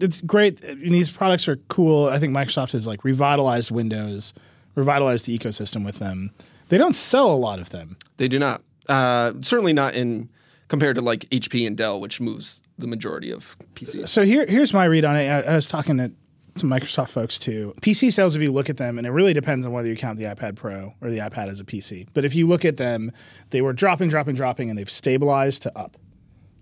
It's 0.00 0.20
great. 0.20 0.64
I 0.64 0.74
mean, 0.74 0.92
these 0.92 1.10
products 1.10 1.48
are 1.48 1.56
cool. 1.68 2.06
I 2.06 2.18
think 2.18 2.34
Microsoft 2.34 2.72
has 2.72 2.86
like 2.86 3.04
revitalized 3.04 3.70
Windows, 3.70 4.32
revitalized 4.74 5.26
the 5.26 5.36
ecosystem 5.36 5.84
with 5.84 5.98
them. 5.98 6.30
They 6.68 6.78
don't 6.78 6.94
sell 6.94 7.32
a 7.32 7.36
lot 7.36 7.58
of 7.58 7.70
them. 7.70 7.96
They 8.18 8.28
do 8.28 8.38
not. 8.38 8.62
Uh, 8.88 9.32
certainly 9.40 9.72
not 9.72 9.94
in 9.94 10.28
compared 10.68 10.96
to 10.96 11.02
like 11.02 11.20
HP 11.30 11.66
and 11.66 11.76
Dell, 11.76 12.00
which 12.00 12.20
moves 12.20 12.62
the 12.78 12.86
majority 12.86 13.30
of 13.32 13.56
PCs. 13.74 14.08
So 14.08 14.24
here, 14.24 14.46
here's 14.46 14.72
my 14.72 14.84
read 14.84 15.04
on 15.04 15.16
it. 15.16 15.28
I, 15.28 15.40
I 15.40 15.54
was 15.56 15.68
talking 15.68 15.96
to 15.96 16.12
some 16.56 16.70
Microsoft 16.70 17.10
folks 17.10 17.38
too. 17.38 17.74
PC 17.80 18.12
sales, 18.12 18.34
if 18.34 18.42
you 18.42 18.52
look 18.52 18.68
at 18.68 18.76
them, 18.76 18.98
and 18.98 19.06
it 19.06 19.10
really 19.10 19.32
depends 19.32 19.66
on 19.66 19.72
whether 19.72 19.88
you 19.88 19.96
count 19.96 20.18
the 20.18 20.24
iPad 20.24 20.56
Pro 20.56 20.94
or 21.00 21.10
the 21.10 21.18
iPad 21.18 21.48
as 21.48 21.60
a 21.60 21.64
PC. 21.64 22.08
But 22.14 22.24
if 22.24 22.34
you 22.34 22.46
look 22.46 22.64
at 22.64 22.76
them, 22.76 23.12
they 23.50 23.62
were 23.62 23.72
dropping, 23.72 24.08
dropping, 24.08 24.34
dropping, 24.36 24.68
and 24.68 24.78
they've 24.78 24.90
stabilized 24.90 25.62
to 25.62 25.78
up. 25.78 25.96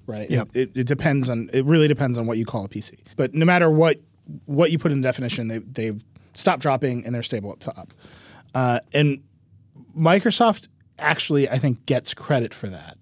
Right. 0.07 0.31
Yep. 0.31 0.51
It, 0.55 0.71
it 0.75 0.87
depends 0.87 1.29
on. 1.29 1.51
It 1.53 1.65
really 1.65 1.89
depends 1.89 2.19
on 2.19 2.27
what 2.27 2.39
you 2.39 2.45
call 2.45 2.65
a 2.65 2.69
PC. 2.69 2.99
But 3.17 3.35
no 3.35 3.45
matter 3.45 3.71
what 3.71 4.01
what 4.45 4.71
you 4.71 4.79
put 4.79 4.93
in 4.93 5.01
the 5.01 5.07
definition, 5.07 5.49
they 5.49 5.59
they've 5.59 6.03
stopped 6.35 6.63
dropping 6.63 7.05
and 7.05 7.15
they're 7.15 7.23
stable 7.23 7.55
to 7.57 7.71
top. 7.73 7.93
Uh, 8.55 8.81
and 8.93 9.23
Microsoft 9.97 10.69
actually, 10.99 11.49
I 11.49 11.59
think, 11.59 11.87
gets 11.87 12.15
credit 12.15 12.55
for 12.55 12.69
that 12.69 12.99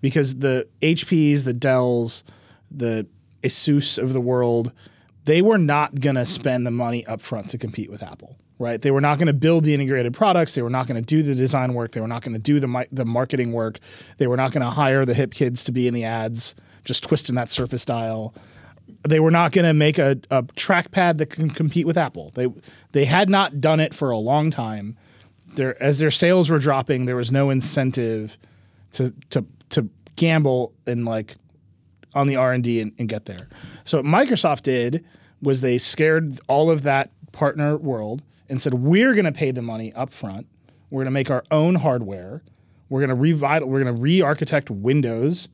because 0.00 0.36
the 0.36 0.68
HPs, 0.82 1.44
the 1.44 1.52
Dells, 1.52 2.24
the 2.70 3.06
Asus 3.42 3.98
of 3.98 4.12
the 4.12 4.20
world, 4.20 4.72
they 5.24 5.42
were 5.42 5.58
not 5.58 6.00
going 6.00 6.16
to 6.16 6.26
spend 6.26 6.66
the 6.66 6.70
money 6.70 7.06
up 7.06 7.20
front 7.20 7.50
to 7.50 7.58
compete 7.58 7.90
with 7.90 8.02
Apple. 8.02 8.36
Right? 8.58 8.80
They 8.80 8.92
were 8.92 9.00
not 9.00 9.18
going 9.18 9.26
to 9.26 9.32
build 9.32 9.64
the 9.64 9.74
integrated 9.74 10.14
products. 10.14 10.54
They 10.54 10.62
were 10.62 10.70
not 10.70 10.86
going 10.86 11.02
to 11.02 11.06
do 11.06 11.24
the 11.24 11.34
design 11.34 11.74
work. 11.74 11.90
They 11.90 12.00
were 12.00 12.06
not 12.06 12.22
going 12.22 12.34
to 12.34 12.38
do 12.38 12.60
the 12.60 12.68
mi- 12.68 12.86
the 12.92 13.04
marketing 13.04 13.52
work. 13.52 13.80
They 14.18 14.28
were 14.28 14.36
not 14.36 14.52
going 14.52 14.62
to 14.62 14.70
hire 14.70 15.04
the 15.04 15.14
hip 15.14 15.34
kids 15.34 15.64
to 15.64 15.72
be 15.72 15.88
in 15.88 15.94
the 15.94 16.04
ads, 16.04 16.54
just 16.84 17.02
twisting 17.02 17.34
that 17.34 17.50
Surface 17.50 17.84
dial 17.84 18.32
they 19.06 19.20
were 19.20 19.30
not 19.30 19.52
going 19.52 19.64
to 19.64 19.74
make 19.74 19.98
a, 19.98 20.18
a 20.30 20.42
trackpad 20.42 21.18
that 21.18 21.26
can 21.26 21.50
compete 21.50 21.86
with 21.86 21.96
Apple. 21.96 22.30
They 22.34 22.48
they 22.92 23.04
had 23.04 23.28
not 23.28 23.60
done 23.60 23.80
it 23.80 23.94
for 23.94 24.10
a 24.10 24.18
long 24.18 24.50
time. 24.50 24.96
Their 25.54 25.80
as 25.82 25.98
their 25.98 26.10
sales 26.10 26.50
were 26.50 26.58
dropping, 26.58 27.04
there 27.04 27.16
was 27.16 27.32
no 27.32 27.50
incentive 27.50 28.38
to 28.92 29.14
to 29.30 29.46
to 29.70 29.88
gamble 30.16 30.72
and 30.86 31.04
like 31.04 31.36
on 32.14 32.26
the 32.26 32.36
R 32.36 32.52
and 32.52 32.62
D 32.62 32.80
and 32.80 33.08
get 33.08 33.26
there. 33.26 33.48
So 33.84 33.98
what 33.98 34.06
Microsoft 34.06 34.62
did 34.62 35.04
was 35.42 35.60
they 35.60 35.78
scared 35.78 36.40
all 36.48 36.70
of 36.70 36.82
that 36.82 37.10
partner 37.32 37.76
world 37.76 38.22
and 38.54 38.62
said 38.62 38.74
we're 38.74 39.14
going 39.14 39.24
to 39.24 39.32
pay 39.32 39.50
the 39.50 39.62
money 39.62 39.92
up 39.94 40.12
front. 40.12 40.46
We're 40.88 40.98
going 40.98 41.06
to 41.06 41.10
make 41.10 41.28
our 41.28 41.42
own 41.50 41.74
hardware. 41.74 42.40
We're 42.88 43.04
going 43.04 43.10
to 43.10 43.20
revital. 43.20 43.64
We're 43.64 43.82
going 43.82 43.96
to 43.96 44.00
re-architect 44.00 44.70
Windows. 44.70 45.48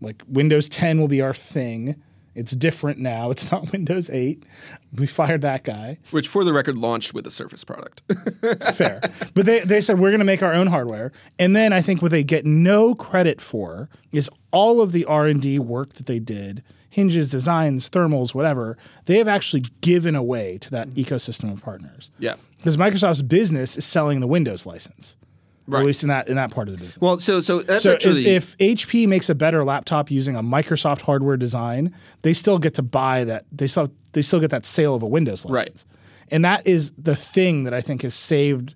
Like 0.00 0.22
Windows 0.28 0.68
10 0.68 1.00
will 1.00 1.08
be 1.08 1.20
our 1.20 1.34
thing. 1.34 2.00
It's 2.36 2.52
different 2.52 3.00
now. 3.00 3.32
It's 3.32 3.50
not 3.50 3.72
Windows 3.72 4.08
8. 4.08 4.44
We 4.94 5.08
fired 5.08 5.40
that 5.40 5.64
guy. 5.64 5.98
Which, 6.12 6.28
for 6.28 6.44
the 6.44 6.52
record, 6.52 6.78
launched 6.78 7.12
with 7.12 7.26
a 7.26 7.30
Surface 7.32 7.64
product. 7.64 8.02
Fair. 8.74 9.00
But 9.34 9.46
they, 9.46 9.58
they 9.58 9.80
said 9.80 9.98
we're 9.98 10.10
going 10.10 10.20
to 10.20 10.24
make 10.24 10.40
our 10.44 10.54
own 10.54 10.68
hardware. 10.68 11.10
And 11.40 11.56
then 11.56 11.72
I 11.72 11.82
think 11.82 12.02
what 12.02 12.12
they 12.12 12.22
get 12.22 12.46
no 12.46 12.94
credit 12.94 13.40
for 13.40 13.88
is 14.12 14.30
all 14.52 14.80
of 14.80 14.92
the 14.92 15.04
R&D 15.06 15.58
work 15.58 15.94
that 15.94 16.06
they 16.06 16.20
did, 16.20 16.62
hinges, 16.90 17.28
designs, 17.28 17.88
thermals, 17.88 18.34
whatever, 18.34 18.76
they 19.06 19.18
have 19.18 19.28
actually 19.28 19.64
given 19.80 20.14
away 20.14 20.58
to 20.58 20.70
that 20.70 20.88
mm-hmm. 20.88 21.00
ecosystem 21.14 21.52
of 21.52 21.62
partners. 21.62 22.10
yeah. 22.18 22.34
Because 22.56 22.76
Microsoft's 22.76 23.22
business 23.22 23.78
is 23.78 23.84
selling 23.84 24.18
the 24.18 24.26
Windows 24.26 24.66
license. 24.66 25.16
Right. 25.68 25.80
at 25.80 25.86
least 25.86 26.02
in 26.02 26.08
that 26.08 26.28
in 26.28 26.36
that 26.36 26.50
part 26.50 26.68
of 26.68 26.74
the 26.74 26.78
business. 26.78 26.98
Well, 26.98 27.18
so 27.18 27.42
so 27.42 27.60
that's 27.60 27.82
So 27.82 27.92
actually 27.92 28.26
is- 28.26 28.54
if 28.54 28.56
HP 28.56 29.06
makes 29.06 29.28
a 29.28 29.34
better 29.34 29.64
laptop 29.64 30.10
using 30.10 30.34
a 30.34 30.42
Microsoft 30.42 31.02
hardware 31.02 31.36
design, 31.36 31.94
they 32.22 32.32
still 32.32 32.58
get 32.58 32.72
to 32.74 32.82
buy 32.82 33.24
that. 33.24 33.44
They 33.52 33.66
still 33.66 33.92
they 34.12 34.22
still 34.22 34.40
get 34.40 34.48
that 34.50 34.64
sale 34.64 34.94
of 34.94 35.02
a 35.02 35.06
Windows 35.06 35.44
license, 35.44 35.84
and 36.30 36.42
that 36.42 36.66
is 36.66 36.92
the 36.92 37.14
thing 37.14 37.64
that 37.64 37.74
I 37.74 37.82
think 37.82 38.00
has 38.00 38.14
saved 38.14 38.74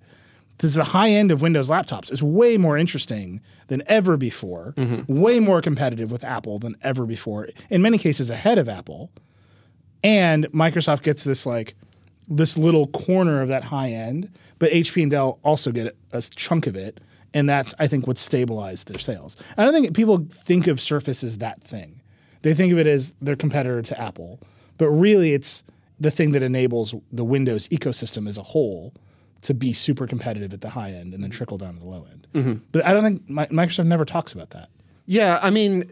Because 0.63 0.77
the 0.77 0.85
high 0.85 1.11
end 1.11 1.33
of 1.33 1.43
Windows 1.43 1.69
laptops 1.69 2.13
is 2.13 2.23
way 2.23 2.57
more 2.57 2.79
interesting 2.79 3.41
than 3.67 3.83
ever 3.89 4.17
before, 4.17 4.75
mm-hmm. 4.77 5.13
way 5.13 5.41
more 5.41 5.61
competitive 5.61 6.13
with 6.13 6.23
Apple 6.23 6.61
than 6.61 6.77
ever 6.83 7.05
before, 7.05 7.49
in 7.69 7.83
many 7.83 7.99
cases 7.99 8.31
ahead 8.31 8.59
of 8.59 8.69
Apple. 8.69 9.11
And 10.05 10.47
Microsoft 10.53 11.03
gets 11.03 11.25
this 11.25 11.47
like 11.47 11.75
this 12.29 12.57
little 12.57 12.87
corner 12.87 13.43
of 13.43 13.49
that 13.49 13.65
high 13.65 13.91
end, 13.91 14.31
but 14.61 14.71
HP 14.71 15.03
and 15.03 15.11
Dell 15.11 15.41
also 15.43 15.73
get 15.73 15.97
a 16.13 16.23
chunk 16.23 16.69
of 16.69 16.77
it, 16.77 17.01
and 17.35 17.49
that's 17.49 17.75
I 17.81 17.89
think 17.89 18.07
what 18.07 18.17
stabilized 18.17 18.87
their 18.87 19.01
sales. 19.01 19.37
I 19.59 19.65
don't 19.65 19.73
think 19.73 19.97
people 19.97 20.29
think 20.31 20.69
of 20.69 20.81
Surface 20.81 21.25
as 21.25 21.39
that 21.39 21.61
thing. 21.61 22.01
They 22.43 22.55
think 22.55 22.73
of 22.73 22.79
it 22.79 22.87
as 22.87 23.17
their 23.21 23.35
competitor 23.35 23.83
to 23.83 24.01
Apple, 24.01 24.39
but 24.79 24.91
really 24.91 25.33
it's 25.33 25.65
the 25.99 26.13
thing 26.13 26.31
that 26.31 26.43
enables 26.45 26.95
the 27.11 27.25
Windows 27.25 27.67
ecosystem 27.71 28.29
as 28.29 28.39
a 28.39 28.45
whole 28.45 28.95
to 29.43 29.55
be 29.55 29.73
super 29.73 30.07
competitive 30.07 30.55
at 30.55 30.61
the 30.61 30.71
high 30.71 30.93
end 30.93 31.15
and 31.15 31.23
then 31.23 31.31
trickle 31.31 31.59
down 31.59 31.75
to 31.75 31.81
the 31.81 31.87
low 31.87 32.07
end. 32.11 32.27
But 32.73 32.87
I 32.87 32.95
don't 32.95 33.03
think 33.03 33.29
Mi- 33.29 33.65
Microsoft 33.65 33.85
never 33.87 34.05
talks 34.05 34.33
about 34.33 34.51
that. 34.51 34.69
Yeah, 35.05 35.41
I 35.43 35.51
mean, 35.51 35.85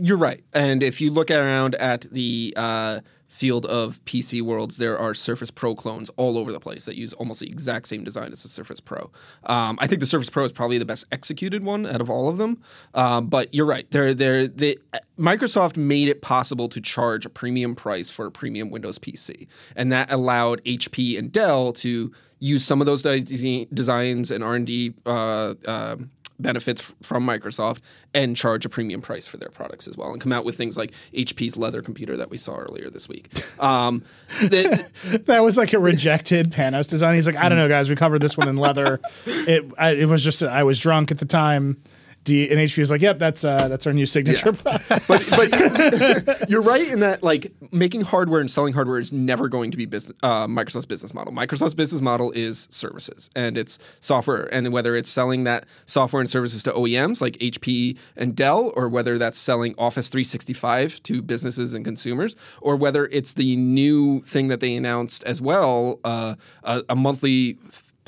you're 0.00 0.18
right. 0.18 0.44
And 0.52 0.82
if 0.82 1.00
you 1.00 1.10
look 1.10 1.30
around 1.30 1.74
at 1.76 2.02
the 2.02 2.52
uh, 2.54 3.00
field 3.26 3.64
of 3.64 4.04
PC 4.04 4.42
worlds, 4.42 4.76
there 4.76 4.98
are 4.98 5.14
Surface 5.14 5.50
Pro 5.50 5.74
clones 5.74 6.10
all 6.16 6.36
over 6.36 6.52
the 6.52 6.60
place 6.60 6.84
that 6.84 6.96
use 6.96 7.14
almost 7.14 7.40
the 7.40 7.46
exact 7.46 7.88
same 7.88 8.04
design 8.04 8.30
as 8.30 8.42
the 8.42 8.48
Surface 8.48 8.78
Pro. 8.78 9.10
Um, 9.44 9.78
I 9.80 9.86
think 9.86 10.00
the 10.00 10.06
Surface 10.06 10.28
Pro 10.28 10.44
is 10.44 10.52
probably 10.52 10.76
the 10.76 10.84
best 10.84 11.06
executed 11.12 11.64
one 11.64 11.86
out 11.86 12.02
of 12.02 12.10
all 12.10 12.28
of 12.28 12.36
them. 12.36 12.60
Um, 12.94 13.28
but 13.28 13.52
you're 13.54 13.66
right. 13.66 13.90
They're, 13.90 14.12
they're, 14.12 14.46
they, 14.46 14.76
Microsoft 15.18 15.78
made 15.78 16.08
it 16.08 16.20
possible 16.20 16.68
to 16.68 16.80
charge 16.80 17.24
a 17.24 17.30
premium 17.30 17.74
price 17.74 18.10
for 18.10 18.26
a 18.26 18.30
premium 18.30 18.70
Windows 18.70 18.98
PC. 18.98 19.46
And 19.76 19.90
that 19.92 20.12
allowed 20.12 20.62
HP 20.64 21.18
and 21.18 21.32
Dell 21.32 21.72
to 21.74 22.12
use 22.38 22.64
some 22.64 22.80
of 22.80 22.86
those 22.86 23.02
des- 23.02 23.66
designs 23.72 24.30
and 24.30 24.44
R&D 24.44 24.94
uh, 25.06 25.54
um 25.66 26.10
benefits 26.38 26.92
from 27.02 27.26
Microsoft 27.26 27.80
and 28.14 28.36
charge 28.36 28.64
a 28.64 28.68
premium 28.68 29.00
price 29.00 29.26
for 29.26 29.36
their 29.36 29.48
products 29.48 29.88
as 29.88 29.96
well, 29.96 30.12
and 30.12 30.20
come 30.20 30.32
out 30.32 30.44
with 30.44 30.56
things 30.56 30.76
like 30.76 30.92
HP's 31.12 31.56
leather 31.56 31.82
computer 31.82 32.16
that 32.16 32.30
we 32.30 32.36
saw 32.36 32.56
earlier 32.56 32.88
this 32.90 33.08
week. 33.08 33.28
Um, 33.62 34.02
the, 34.40 35.22
That 35.26 35.40
was 35.40 35.56
like 35.56 35.72
a 35.72 35.78
rejected 35.78 36.50
Panos 36.50 36.88
design. 36.88 37.14
He's 37.14 37.26
like, 37.26 37.36
I 37.36 37.48
don't 37.48 37.58
know, 37.58 37.68
guys. 37.68 37.90
We 37.90 37.96
covered 37.96 38.20
this 38.20 38.36
one 38.36 38.48
in 38.48 38.56
leather. 38.56 39.00
it 39.26 39.64
I, 39.76 39.94
it 39.94 40.08
was 40.08 40.22
just 40.22 40.42
I 40.42 40.62
was 40.62 40.78
drunk 40.78 41.10
at 41.10 41.18
the 41.18 41.26
time. 41.26 41.82
D, 42.24 42.50
and 42.50 42.58
HP 42.58 42.78
was 42.78 42.90
like, 42.90 43.00
"Yep, 43.00 43.18
that's 43.18 43.44
uh, 43.44 43.68
that's 43.68 43.86
our 43.86 43.92
new 43.92 44.06
signature." 44.06 44.52
product." 44.52 44.88
but 45.08 45.26
but 45.30 46.48
you're 46.50 46.62
right 46.62 46.86
in 46.90 47.00
that 47.00 47.22
like 47.22 47.52
making 47.72 48.02
hardware 48.02 48.40
and 48.40 48.50
selling 48.50 48.74
hardware 48.74 48.98
is 48.98 49.12
never 49.12 49.48
going 49.48 49.70
to 49.70 49.76
be 49.76 49.86
business, 49.86 50.16
uh, 50.22 50.46
Microsoft's 50.46 50.86
business 50.86 51.14
model. 51.14 51.32
Microsoft's 51.32 51.74
business 51.74 52.00
model 52.00 52.30
is 52.32 52.68
services 52.70 53.30
and 53.34 53.56
it's 53.56 53.78
software, 54.00 54.52
and 54.52 54.72
whether 54.72 54.96
it's 54.96 55.10
selling 55.10 55.44
that 55.44 55.66
software 55.86 56.20
and 56.20 56.28
services 56.28 56.62
to 56.64 56.72
OEMs 56.72 57.20
like 57.20 57.38
HP 57.38 57.98
and 58.16 58.36
Dell, 58.36 58.72
or 58.76 58.88
whether 58.88 59.18
that's 59.18 59.38
selling 59.38 59.74
Office 59.78 60.08
365 60.08 61.02
to 61.04 61.22
businesses 61.22 61.74
and 61.74 61.84
consumers, 61.84 62.36
or 62.60 62.76
whether 62.76 63.06
it's 63.06 63.34
the 63.34 63.56
new 63.56 64.20
thing 64.22 64.48
that 64.48 64.60
they 64.60 64.74
announced 64.74 65.24
as 65.24 65.40
well, 65.40 66.00
uh, 66.04 66.34
a, 66.64 66.82
a 66.90 66.96
monthly 66.96 67.58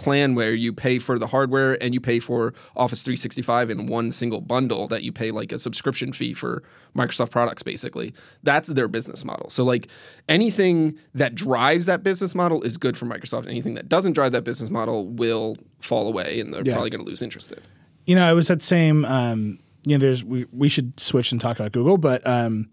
plan 0.00 0.34
where 0.34 0.52
you 0.54 0.72
pay 0.72 0.98
for 0.98 1.18
the 1.18 1.26
hardware 1.26 1.80
and 1.82 1.94
you 1.94 2.00
pay 2.00 2.18
for 2.18 2.52
Office 2.76 3.02
365 3.02 3.70
in 3.70 3.86
one 3.86 4.10
single 4.10 4.40
bundle 4.40 4.88
that 4.88 5.02
you 5.04 5.12
pay 5.12 5.30
like 5.30 5.52
a 5.52 5.58
subscription 5.58 6.12
fee 6.12 6.34
for 6.34 6.62
Microsoft 6.96 7.30
products 7.30 7.62
basically. 7.62 8.12
That's 8.42 8.68
their 8.70 8.88
business 8.88 9.24
model. 9.24 9.50
So 9.50 9.62
like 9.64 9.88
anything 10.28 10.98
that 11.14 11.34
drives 11.34 11.86
that 11.86 12.02
business 12.02 12.34
model 12.34 12.62
is 12.62 12.76
good 12.78 12.96
for 12.96 13.06
Microsoft. 13.06 13.46
Anything 13.46 13.74
that 13.74 13.88
doesn't 13.88 14.14
drive 14.14 14.32
that 14.32 14.44
business 14.44 14.70
model 14.70 15.08
will 15.08 15.56
fall 15.80 16.08
away 16.08 16.40
and 16.40 16.52
they're 16.52 16.64
Yeah. 16.64 16.72
probably 16.72 16.90
going 16.90 17.04
to 17.04 17.08
lose 17.08 17.22
interest 17.22 17.52
in. 17.52 17.58
you 18.06 18.14
know, 18.16 18.30
it 18.30 18.34
was 18.34 18.48
that 18.48 18.62
same. 18.62 19.04
Um, 19.04 19.58
you 19.86 19.96
know, 19.96 20.04
there's 20.04 20.24
we 20.24 20.46
we 20.52 20.68
should 20.68 20.98
switch 20.98 21.32
and 21.32 21.40
talk 21.40 21.58
about 21.60 21.72
Google, 21.72 21.96
but 21.98 22.26
um, 22.26 22.68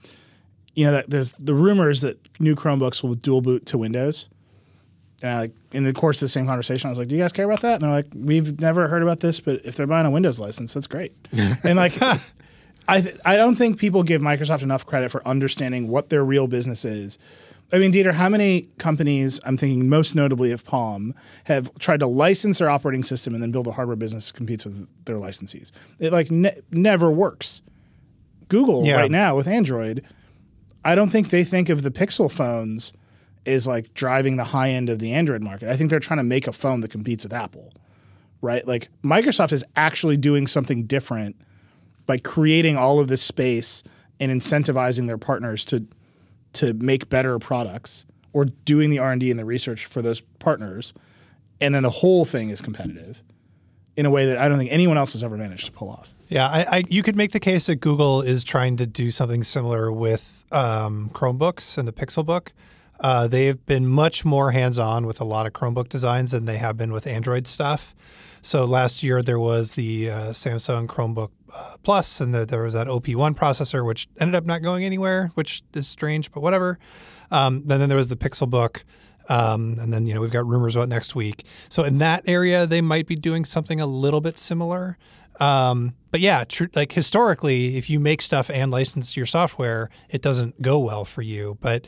you 0.75 0.85
know, 0.85 0.91
that 0.93 1.09
there's 1.09 1.31
the 1.33 1.53
rumors 1.53 2.01
that 2.01 2.17
new 2.39 2.55
Chromebooks 2.55 3.03
will 3.03 3.15
dual 3.15 3.41
boot 3.41 3.65
to 3.67 3.77
Windows. 3.77 4.29
And 5.21 5.31
I, 5.31 5.39
like 5.39 5.51
in 5.71 5.83
the 5.83 5.93
course 5.93 6.17
of 6.17 6.25
the 6.27 6.29
same 6.29 6.45
conversation, 6.45 6.87
I 6.87 6.91
was 6.91 6.99
like, 6.99 7.07
"Do 7.07 7.15
you 7.15 7.21
guys 7.21 7.31
care 7.31 7.45
about 7.45 7.61
that?" 7.61 7.73
And 7.75 7.81
they're 7.81 7.89
like, 7.91 8.07
"We've 8.15 8.59
never 8.61 8.87
heard 8.87 9.01
about 9.01 9.19
this, 9.19 9.39
but 9.39 9.61
if 9.65 9.75
they're 9.75 9.87
buying 9.87 10.05
a 10.05 10.11
Windows 10.11 10.39
license, 10.39 10.73
that's 10.73 10.87
great." 10.87 11.13
and 11.63 11.75
like, 11.77 11.99
I 12.87 13.01
th- 13.01 13.15
I 13.25 13.35
don't 13.35 13.55
think 13.55 13.79
people 13.79 14.03
give 14.03 14.21
Microsoft 14.21 14.61
enough 14.61 14.85
credit 14.85 15.09
for 15.09 15.27
understanding 15.27 15.87
what 15.87 16.09
their 16.09 16.23
real 16.23 16.47
business 16.47 16.85
is. 16.85 17.17
I 17.73 17.79
mean, 17.79 17.91
Dieter, 17.91 18.13
how 18.13 18.29
many 18.29 18.69
companies, 18.77 19.41
I'm 19.43 19.57
thinking 19.57 19.89
most 19.89 20.15
notably 20.15 20.51
of 20.51 20.63
Palm, 20.63 21.13
have 21.45 21.73
tried 21.79 21.99
to 21.99 22.07
license 22.07 22.59
their 22.59 22.69
operating 22.69 23.03
system 23.03 23.33
and 23.33 23.43
then 23.43 23.51
build 23.51 23.67
a 23.67 23.73
hardware 23.73 23.97
business 23.97 24.31
that 24.31 24.37
competes 24.37 24.65
with 24.65 24.89
their 25.05 25.17
licensees? 25.17 25.71
It 25.99 26.13
like 26.13 26.31
ne- 26.31 26.61
never 26.71 27.11
works. 27.11 27.61
Google 28.47 28.85
Yeah. 28.85 28.95
right 29.01 29.11
now 29.11 29.35
with 29.35 29.47
Android, 29.49 30.03
I 30.85 30.95
don't 30.95 31.09
think 31.09 31.29
they 31.29 31.43
think 31.43 31.67
of 31.67 31.81
the 31.81 31.91
Pixel 31.91 32.31
phones 32.31 32.93
as 33.47 33.67
like 33.67 33.93
driving 33.93 34.37
the 34.37 34.43
high 34.43 34.69
end 34.69 34.89
of 34.89 34.99
the 34.99 35.13
Android 35.13 35.41
market. 35.41 35.69
I 35.69 35.77
think 35.77 35.89
they're 35.89 35.99
trying 35.99 36.17
to 36.17 36.23
make 36.23 36.47
a 36.47 36.51
phone 36.51 36.81
that 36.81 36.91
competes 36.91 37.23
with 37.23 37.33
Apple, 37.33 37.73
right? 38.41 38.65
Like 38.67 38.89
Microsoft 39.03 39.51
is 39.51 39.63
actually 39.75 40.17
doing 40.17 40.47
something 40.47 40.85
different 40.85 41.35
by 42.05 42.17
creating 42.17 42.77
all 42.77 42.99
of 42.99 43.07
this 43.07 43.21
space 43.21 43.83
and 44.19 44.31
incentivizing 44.31 45.07
their 45.07 45.17
partners 45.17 45.65
to 45.65 45.85
to 46.53 46.73
make 46.73 47.09
better 47.09 47.37
products 47.37 48.05
or 48.33 48.45
doing 48.45 48.89
the 48.89 48.97
R&D 48.97 49.29
and 49.29 49.39
the 49.39 49.45
research 49.45 49.85
for 49.85 50.01
those 50.01 50.21
partners 50.39 50.93
and 51.59 51.73
then 51.73 51.83
the 51.83 51.89
whole 51.89 52.25
thing 52.25 52.49
is 52.49 52.61
competitive 52.61 53.23
in 53.95 54.05
a 54.05 54.11
way 54.11 54.27
that 54.27 54.37
I 54.37 54.47
don't 54.47 54.57
think 54.57 54.71
anyone 54.71 54.97
else 54.97 55.13
has 55.13 55.23
ever 55.23 55.37
managed 55.37 55.65
to 55.65 55.71
pull 55.71 55.89
off. 55.89 56.13
Yeah, 56.29 56.47
I, 56.47 56.77
I, 56.77 56.83
you 56.87 57.03
could 57.03 57.15
make 57.15 57.31
the 57.31 57.39
case 57.39 57.65
that 57.67 57.77
Google 57.77 58.21
is 58.21 58.43
trying 58.43 58.77
to 58.77 58.85
do 58.85 59.11
something 59.11 59.43
similar 59.43 59.91
with 59.91 60.45
um, 60.51 61.09
Chromebooks 61.13 61.77
and 61.77 61.87
the 61.87 61.93
Pixelbook. 61.93 62.49
Uh, 62.99 63.27
they've 63.27 63.63
been 63.65 63.87
much 63.87 64.25
more 64.25 64.51
hands-on 64.51 65.05
with 65.05 65.21
a 65.21 65.23
lot 65.23 65.45
of 65.45 65.53
Chromebook 65.53 65.89
designs 65.89 66.31
than 66.31 66.45
they 66.45 66.57
have 66.57 66.77
been 66.77 66.91
with 66.91 67.07
Android 67.07 67.47
stuff. 67.47 67.93
So 68.41 68.65
last 68.65 69.03
year 69.03 69.21
there 69.21 69.39
was 69.39 69.75
the 69.75 70.09
uh, 70.09 70.15
Samsung 70.29 70.87
Chromebook 70.87 71.31
uh, 71.53 71.75
Plus, 71.83 72.21
and 72.21 72.33
the, 72.33 72.45
there 72.45 72.63
was 72.63 72.73
that 72.73 72.87
OP1 72.87 73.35
processor, 73.35 73.85
which 73.85 74.07
ended 74.19 74.35
up 74.35 74.45
not 74.45 74.61
going 74.61 74.85
anywhere, 74.85 75.31
which 75.33 75.63
is 75.73 75.87
strange, 75.87 76.31
but 76.31 76.41
whatever. 76.41 76.79
Um, 77.29 77.65
and 77.69 77.81
then 77.81 77.89
there 77.89 77.97
was 77.97 78.07
the 78.09 78.15
Pixelbook. 78.15 78.83
Um, 79.29 79.77
and 79.81 79.91
then 79.91 80.07
you 80.07 80.13
know 80.13 80.21
we've 80.21 80.31
got 80.31 80.47
rumors 80.47 80.77
about 80.77 80.87
next 80.87 81.13
week. 81.13 81.45
So 81.67 81.83
in 81.83 81.97
that 81.97 82.23
area, 82.27 82.65
they 82.65 82.79
might 82.79 83.07
be 83.07 83.15
doing 83.17 83.43
something 83.43 83.81
a 83.81 83.85
little 83.85 84.21
bit 84.21 84.39
similar. 84.39 84.97
Um, 85.41 85.95
but 86.11 86.19
yeah, 86.19 86.43
tr- 86.43 86.65
like 86.75 86.91
historically, 86.91 87.77
if 87.77 87.89
you 87.89 87.99
make 87.99 88.21
stuff 88.21 88.49
and 88.49 88.71
license 88.71 89.15
your 89.15 89.25
software, 89.25 89.89
it 90.09 90.21
doesn't 90.21 90.61
go 90.61 90.79
well 90.79 91.05
for 91.05 91.21
you. 91.21 91.57
But 91.61 91.85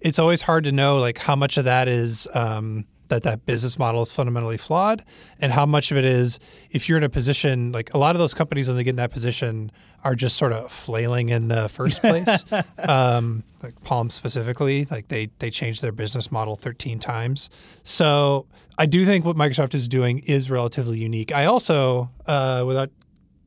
it's 0.00 0.18
always 0.18 0.42
hard 0.42 0.64
to 0.64 0.72
know 0.72 0.98
like 0.98 1.18
how 1.18 1.36
much 1.36 1.56
of 1.56 1.64
that 1.64 1.88
is 1.88 2.28
um, 2.34 2.86
that 3.08 3.22
that 3.22 3.46
business 3.46 3.78
model 3.78 4.02
is 4.02 4.10
fundamentally 4.10 4.56
flawed, 4.56 5.04
and 5.40 5.52
how 5.52 5.66
much 5.66 5.90
of 5.90 5.96
it 5.96 6.04
is 6.04 6.38
if 6.70 6.88
you're 6.88 6.98
in 6.98 7.04
a 7.04 7.08
position 7.08 7.72
like 7.72 7.92
a 7.94 7.98
lot 7.98 8.14
of 8.14 8.20
those 8.20 8.34
companies 8.34 8.68
when 8.68 8.76
they 8.76 8.84
get 8.84 8.90
in 8.90 8.96
that 8.96 9.10
position 9.10 9.70
are 10.04 10.14
just 10.14 10.36
sort 10.36 10.52
of 10.52 10.70
flailing 10.70 11.30
in 11.30 11.48
the 11.48 11.68
first 11.68 12.00
place. 12.00 12.44
um, 12.88 13.42
like 13.62 13.82
Palm 13.82 14.10
specifically, 14.10 14.86
like 14.90 15.08
they 15.08 15.30
they 15.38 15.50
changed 15.50 15.82
their 15.82 15.92
business 15.92 16.30
model 16.30 16.56
13 16.56 16.98
times. 16.98 17.50
So 17.82 18.46
I 18.78 18.86
do 18.86 19.04
think 19.04 19.24
what 19.24 19.36
Microsoft 19.36 19.74
is 19.74 19.88
doing 19.88 20.20
is 20.20 20.50
relatively 20.50 20.98
unique. 20.98 21.34
I 21.34 21.46
also, 21.46 22.10
uh, 22.26 22.64
without 22.66 22.90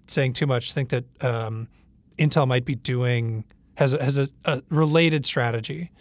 saying 0.08 0.34
too 0.34 0.48
much, 0.48 0.74
think 0.74 0.90
that 0.90 1.06
um, 1.24 1.68
Intel 2.18 2.48
might 2.48 2.66
be 2.66 2.76
doing 2.76 3.46
has 3.76 3.94
a, 3.94 4.04
has 4.04 4.18
a, 4.18 4.28
a 4.46 4.62
related 4.70 5.26
strategy 5.26 5.92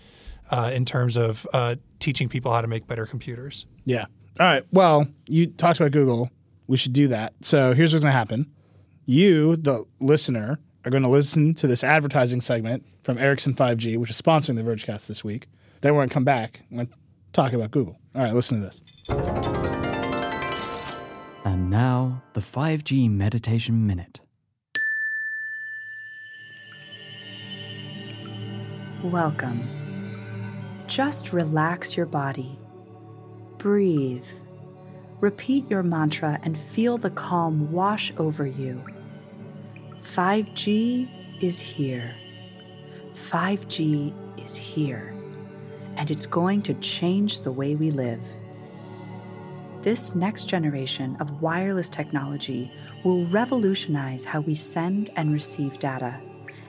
uh, 0.51 0.71
in 0.75 0.85
terms 0.85 1.17
of 1.17 1.47
uh, 1.53 1.77
teaching 2.01 2.29
people 2.29 2.53
how 2.53 2.61
to 2.61 2.69
make 2.69 2.87
better 2.87 3.07
computers. 3.07 3.67
Yeah. 3.85 4.07
All 4.41 4.47
right. 4.47 4.65
Well, 4.73 5.09
you 5.27 5.47
talked 5.47 5.81
about 5.81 5.93
Google. 5.93 6.31
We 6.67 6.77
should 6.77 6.93
do 6.93 7.09
that. 7.09 7.35
So 7.41 7.73
here's 7.73 7.93
what's 7.93 8.05
going 8.05 8.13
to 8.13 8.19
happen. 8.19 8.51
You, 9.07 9.57
the 9.57 9.85
listener, 10.01 10.61
are 10.85 10.91
going 10.91 11.03
to 11.03 11.09
listen 11.09 11.55
to 11.55 11.67
this 11.67 11.83
advertising 11.83 12.41
segment 12.41 12.85
from 13.03 13.19
Ericsson 13.19 13.55
5G, 13.55 13.99
which 13.99 14.11
is 14.11 14.21
sponsoring 14.21 14.57
the 14.57 14.63
Vergecast 14.63 15.07
this 15.07 15.25
week. 15.25 15.49
Then 15.81 15.93
we're 15.95 16.01
going 16.01 16.09
to 16.09 16.15
come 16.15 16.25
back 16.25 16.61
and 16.71 16.79
we're 16.79 16.85
going 16.85 16.89
to 16.89 16.95
talk 17.33 17.53
about 17.53 17.71
Google. 17.71 17.99
All 18.15 18.23
right, 18.23 18.33
listen 18.33 18.61
to 18.61 18.67
this. 18.67 18.81
And 21.45 21.71
now, 21.71 22.23
the 22.35 22.41
5G 22.41 23.11
Meditation 23.11 23.87
Minute. 23.87 24.21
Welcome. 29.03 29.78
Just 30.89 31.35
relax 31.35 31.99
your 31.99 32.07
body. 32.07 32.59
Breathe. 33.59 34.25
Repeat 35.21 35.71
your 35.71 35.83
mantra 35.83 36.41
and 36.43 36.59
feel 36.59 36.97
the 36.97 37.11
calm 37.11 37.71
wash 37.71 38.11
over 38.17 38.47
you. 38.47 38.83
5G 40.01 41.43
is 41.43 41.61
here. 41.61 42.15
5G 43.13 44.15
is 44.43 44.57
here. 44.57 45.15
And 45.97 46.11
it's 46.11 46.25
going 46.25 46.63
to 46.63 46.75
change 46.75 47.41
the 47.41 47.53
way 47.53 47.75
we 47.75 47.91
live. 47.91 48.23
This 49.83 50.15
next 50.15 50.45
generation 50.45 51.19
of 51.21 51.43
wireless 51.43 51.91
technology 51.91 52.73
will 53.05 53.27
revolutionize 53.27 54.25
how 54.25 54.41
we 54.41 54.55
send 54.55 55.11
and 55.17 55.35
receive 55.35 55.79
data, 55.79 56.19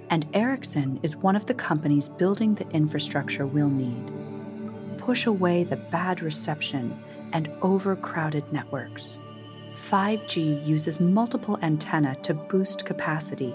and 0.10 0.28
Ericsson 0.34 1.00
is 1.04 1.16
one 1.16 1.36
of 1.36 1.46
the 1.46 1.54
companies 1.54 2.10
building 2.10 2.56
the 2.56 2.70
infrastructure 2.70 3.46
we'll 3.46 3.70
need. 3.70 4.12
Push 4.98 5.26
away 5.26 5.64
the 5.64 5.78
bad 5.78 6.22
reception 6.22 7.02
and 7.32 7.52
overcrowded 7.62 8.52
networks. 8.52 9.20
5G 9.74 10.66
uses 10.66 11.00
multiple 11.00 11.58
antennae 11.62 12.16
to 12.24 12.34
boost 12.34 12.86
capacity, 12.86 13.54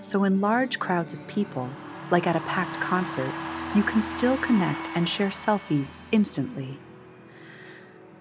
so 0.00 0.24
in 0.24 0.40
large 0.40 0.78
crowds 0.78 1.12
of 1.12 1.26
people, 1.26 1.68
like 2.10 2.26
at 2.26 2.36
a 2.36 2.40
packed 2.40 2.80
concert, 2.80 3.32
you 3.74 3.82
can 3.82 4.00
still 4.00 4.36
connect 4.38 4.88
and 4.94 5.08
share 5.08 5.30
selfies 5.30 5.98
instantly. 6.12 6.78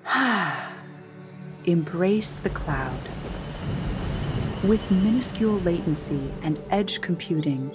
Embrace 1.66 2.36
the 2.36 2.50
cloud. 2.50 3.00
With 4.68 4.90
minuscule 4.90 5.60
latency 5.60 6.32
and 6.42 6.60
edge 6.72 7.02
computing, 7.02 7.70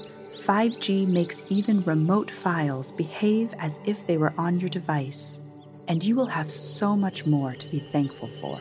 5G 0.45 1.07
makes 1.07 1.45
even 1.49 1.85
remote 1.85 2.29
files 2.29 2.91
behave 2.91 3.55
as 3.61 3.79
if 3.85 4.05
they 4.09 4.17
were 4.17 4.35
on 4.37 4.59
your 4.59 4.71
device, 4.71 5.41
and 5.87 6.03
you 6.03 6.17
will 6.17 6.27
have 6.27 6.51
so 6.51 6.97
much 6.97 7.27
more 7.27 7.55
to 7.55 7.69
be 7.69 7.79
thankful 7.79 8.27
for. 8.27 8.61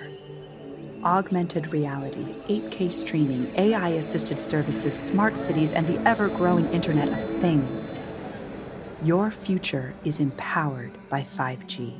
Augmented 1.03 1.73
reality, 1.73 2.35
8K 2.47 2.91
streaming, 2.91 3.51
AI 3.55 3.89
assisted 3.89 4.43
services, 4.43 4.93
smart 4.93 5.35
cities, 5.35 5.73
and 5.73 5.87
the 5.87 5.99
ever 6.07 6.27
growing 6.27 6.67
Internet 6.67 7.07
of 7.07 7.41
Things. 7.41 7.95
Your 9.01 9.31
future 9.31 9.95
is 10.03 10.19
empowered 10.19 10.91
by 11.09 11.21
5G. 11.21 11.95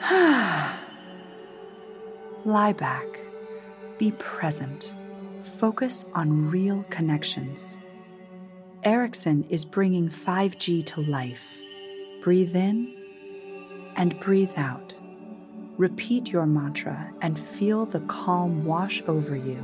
Lie 2.44 2.72
back. 2.74 3.29
Be 4.00 4.12
present. 4.12 4.94
Focus 5.42 6.06
on 6.14 6.50
real 6.50 6.86
connections. 6.88 7.76
Ericsson 8.82 9.44
is 9.50 9.66
bringing 9.66 10.08
5G 10.08 10.86
to 10.86 11.02
life. 11.02 11.60
Breathe 12.22 12.56
in 12.56 12.96
and 13.96 14.18
breathe 14.18 14.54
out. 14.56 14.94
Repeat 15.76 16.28
your 16.28 16.46
mantra 16.46 17.12
and 17.20 17.38
feel 17.38 17.84
the 17.84 18.00
calm 18.00 18.64
wash 18.64 19.02
over 19.06 19.36
you. 19.36 19.62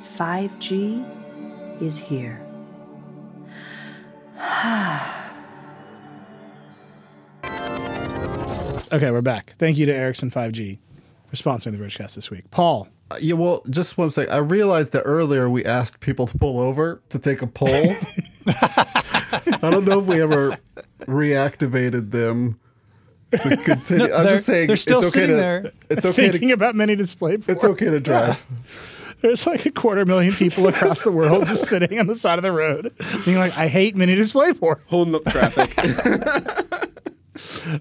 5G 0.00 1.82
is 1.82 1.98
here. 1.98 2.40
Okay, 8.92 9.12
we're 9.12 9.20
back. 9.20 9.54
Thank 9.56 9.78
you 9.78 9.86
to 9.86 9.94
Ericsson 9.94 10.32
5G 10.32 10.78
for 11.28 11.36
sponsoring 11.36 11.78
the 11.78 11.78
Vergecast 11.78 12.16
this 12.16 12.28
week. 12.28 12.50
Paul, 12.50 12.88
Uh, 13.10 13.16
yeah, 13.20 13.34
well, 13.34 13.62
just 13.68 13.98
one 13.98 14.08
sec. 14.08 14.30
I 14.30 14.36
realized 14.36 14.92
that 14.92 15.02
earlier 15.02 15.50
we 15.50 15.64
asked 15.64 16.00
people 16.00 16.26
to 16.28 16.38
pull 16.38 16.60
over 16.60 17.02
to 17.08 17.18
take 17.18 17.42
a 17.42 17.46
poll. 17.46 17.68
I 18.46 19.58
don't 19.62 19.84
know 19.84 19.98
if 20.00 20.06
we 20.06 20.22
ever 20.22 20.56
reactivated 21.00 22.12
them 22.12 22.60
to 23.32 23.56
continue. 23.56 24.12
I'm 24.12 24.26
just 24.26 24.46
saying 24.46 24.68
they're 24.68 24.76
still 24.76 25.00
it's 25.00 25.08
okay 25.08 25.20
sitting 25.20 25.36
to, 25.36 25.40
there. 25.40 25.72
It's 25.88 26.04
okay 26.06 26.30
thinking 26.30 26.48
to 26.48 26.54
about 26.54 26.76
many 26.76 26.94
display 26.94 27.34
it's 27.34 27.64
okay 27.64 27.86
to 27.86 27.98
drive. 27.98 28.44
There's 29.22 29.46
like 29.46 29.66
a 29.66 29.70
quarter 29.70 30.06
million 30.06 30.32
people 30.32 30.66
across 30.66 31.02
the 31.02 31.12
world 31.12 31.46
just 31.46 31.68
sitting 31.68 31.98
on 31.98 32.06
the 32.06 32.14
side 32.14 32.38
of 32.38 32.42
the 32.42 32.52
road, 32.52 32.94
being 33.26 33.36
like, 33.36 33.54
"I 33.58 33.68
hate 33.68 33.94
mini 33.94 34.14
display 34.14 34.54
port." 34.54 34.80
Holding 34.86 35.14
up 35.14 35.24
traffic. 35.26 35.76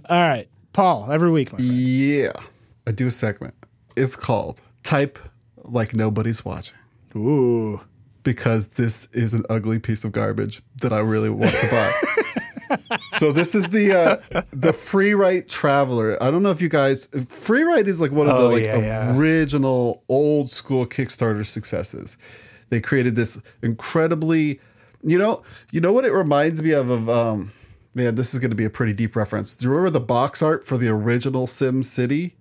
All 0.09 0.19
right, 0.19 0.49
Paul. 0.73 1.09
Every 1.09 1.31
week, 1.31 1.53
my. 1.53 1.59
Yeah, 1.59 2.33
I 2.85 2.91
do 2.91 3.07
a 3.07 3.11
segment. 3.11 3.53
It's 3.95 4.17
called 4.17 4.59
"Type 4.83 5.19
Like 5.57 5.93
Nobody's 5.93 6.43
Watching." 6.45 6.77
Ooh, 7.15 7.81
because 8.23 8.69
this 8.69 9.07
is 9.13 9.33
an 9.33 9.43
ugly 9.49 9.79
piece 9.79 10.03
of 10.03 10.11
garbage 10.11 10.61
that 10.81 10.93
I 10.93 10.99
really 10.99 11.29
want 11.29 11.53
to 11.53 11.67
buy. 11.69 12.77
so 13.17 13.31
this 13.31 13.55
is 13.55 13.69
the 13.69 13.97
uh, 13.97 14.41
the 14.51 14.71
FreeWrite 14.71 15.47
Traveler. 15.47 16.21
I 16.21 16.29
don't 16.31 16.43
know 16.43 16.51
if 16.51 16.61
you 16.61 16.69
guys 16.69 17.07
free 17.29 17.63
write 17.63 17.87
is 17.87 17.99
like 17.99 18.11
one 18.11 18.27
of 18.27 18.37
the 18.37 18.43
Oh, 18.45 18.49
like 18.49 18.63
yeah, 18.63 18.77
yeah. 18.77 19.17
original 19.17 20.03
old 20.09 20.49
school 20.49 20.85
Kickstarter 20.85 21.45
successes. 21.45 22.17
They 22.69 22.79
created 22.79 23.15
this 23.15 23.41
incredibly, 23.63 24.59
you 25.03 25.17
know, 25.17 25.41
you 25.71 25.81
know 25.81 25.91
what 25.91 26.05
it 26.05 26.13
reminds 26.13 26.61
me 26.61 26.71
of 26.71 26.89
of 26.89 27.09
um 27.09 27.51
man, 27.95 28.15
this 28.15 28.33
is 28.33 28.39
going 28.39 28.51
to 28.51 28.55
be 28.55 28.65
a 28.65 28.69
pretty 28.69 28.93
deep 28.93 29.15
reference. 29.15 29.55
Do 29.55 29.65
you 29.65 29.71
remember 29.71 29.89
the 29.89 29.99
box 30.05 30.41
art 30.43 30.65
for 30.65 30.77
the 30.77 30.87
original 30.89 31.47
SimCity? 31.47 32.33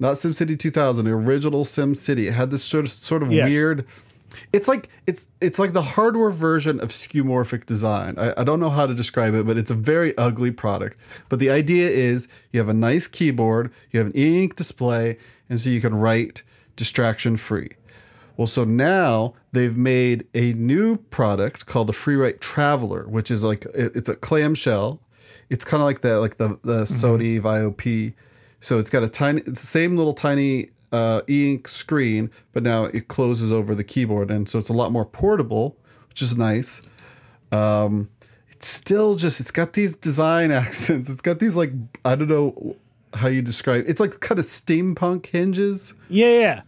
Not 0.00 0.16
SimCity 0.16 0.58
2000, 0.58 1.04
the 1.04 1.12
original 1.12 1.64
SimCity. 1.64 2.26
It 2.26 2.32
had 2.32 2.50
this 2.50 2.64
sort 2.64 2.86
of 2.86 2.90
sort 2.90 3.22
of 3.22 3.30
Yes. 3.30 3.50
weird 3.50 3.86
it's 4.52 4.68
like 4.68 4.88
it's 5.06 5.28
it's 5.40 5.58
like 5.58 5.72
the 5.72 5.82
hardware 5.82 6.30
version 6.30 6.80
of 6.80 6.90
skeuomorphic 6.90 7.66
design. 7.66 8.14
I, 8.18 8.34
I 8.40 8.44
don't 8.44 8.60
know 8.60 8.70
how 8.70 8.86
to 8.86 8.94
describe 8.94 9.34
it, 9.34 9.46
but 9.46 9.58
it's 9.58 9.70
a 9.70 9.74
very 9.74 10.16
ugly 10.16 10.50
product. 10.50 10.96
But 11.28 11.38
the 11.38 11.50
idea 11.50 11.88
is 11.88 12.28
you 12.52 12.60
have 12.60 12.68
a 12.68 12.74
nice 12.74 13.06
keyboard, 13.06 13.72
you 13.90 13.98
have 13.98 14.08
an 14.08 14.16
e-ink 14.16 14.56
display, 14.56 15.18
and 15.48 15.60
so 15.60 15.70
you 15.70 15.80
can 15.80 15.94
write 15.94 16.42
distraction 16.76 17.36
free. 17.36 17.70
Well, 18.36 18.46
so 18.46 18.64
now 18.64 19.34
they've 19.52 19.76
made 19.76 20.26
a 20.34 20.54
new 20.54 20.96
product 20.96 21.66
called 21.66 21.88
the 21.88 21.92
FreeWrite 21.92 22.40
Traveler, 22.40 23.06
which 23.06 23.30
is 23.30 23.42
like 23.44 23.66
it- 23.66 23.94
it's 23.94 24.08
a 24.08 24.16
clamshell. 24.16 25.00
It's 25.50 25.64
kind 25.64 25.82
of 25.82 25.86
like 25.86 26.00
the 26.02 26.18
like 26.18 26.36
the 26.36 26.58
the 26.62 26.84
mm-hmm. 26.84 27.06
Sony 27.06 27.40
VAIO. 27.40 27.76
So 28.60 28.78
it's 28.78 28.90
got 28.90 29.02
a 29.02 29.08
tiny, 29.08 29.40
it's 29.46 29.60
the 29.60 29.66
same 29.66 29.96
little 29.96 30.14
tiny 30.14 30.70
uh, 30.92 31.22
e-ink 31.28 31.66
screen, 31.68 32.30
but 32.52 32.62
now 32.62 32.84
it 32.84 33.08
closes 33.08 33.52
over 33.52 33.74
the 33.74 33.84
keyboard, 33.84 34.30
and 34.30 34.48
so 34.48 34.58
it's 34.58 34.68
a 34.68 34.74
lot 34.74 34.92
more 34.92 35.04
portable, 35.04 35.76
which 36.08 36.22
is 36.22 36.36
nice. 36.36 36.82
Um, 37.52 38.10
it's 38.50 38.68
still 38.68 39.14
just 39.14 39.40
it's 39.40 39.50
got 39.50 39.72
these 39.72 39.94
design 39.94 40.50
accents. 40.62 41.08
It's 41.08 41.20
got 41.22 41.38
these 41.38 41.56
like 41.56 41.72
I 42.04 42.14
don't 42.14 42.28
know 42.28 42.76
how 43.14 43.28
you 43.28 43.42
describe. 43.42 43.84
It's 43.88 44.00
like 44.00 44.20
kind 44.20 44.38
of 44.38 44.44
steampunk 44.44 45.26
hinges. 45.26 45.94
yeah, 46.08 46.38
yeah. 46.38 46.62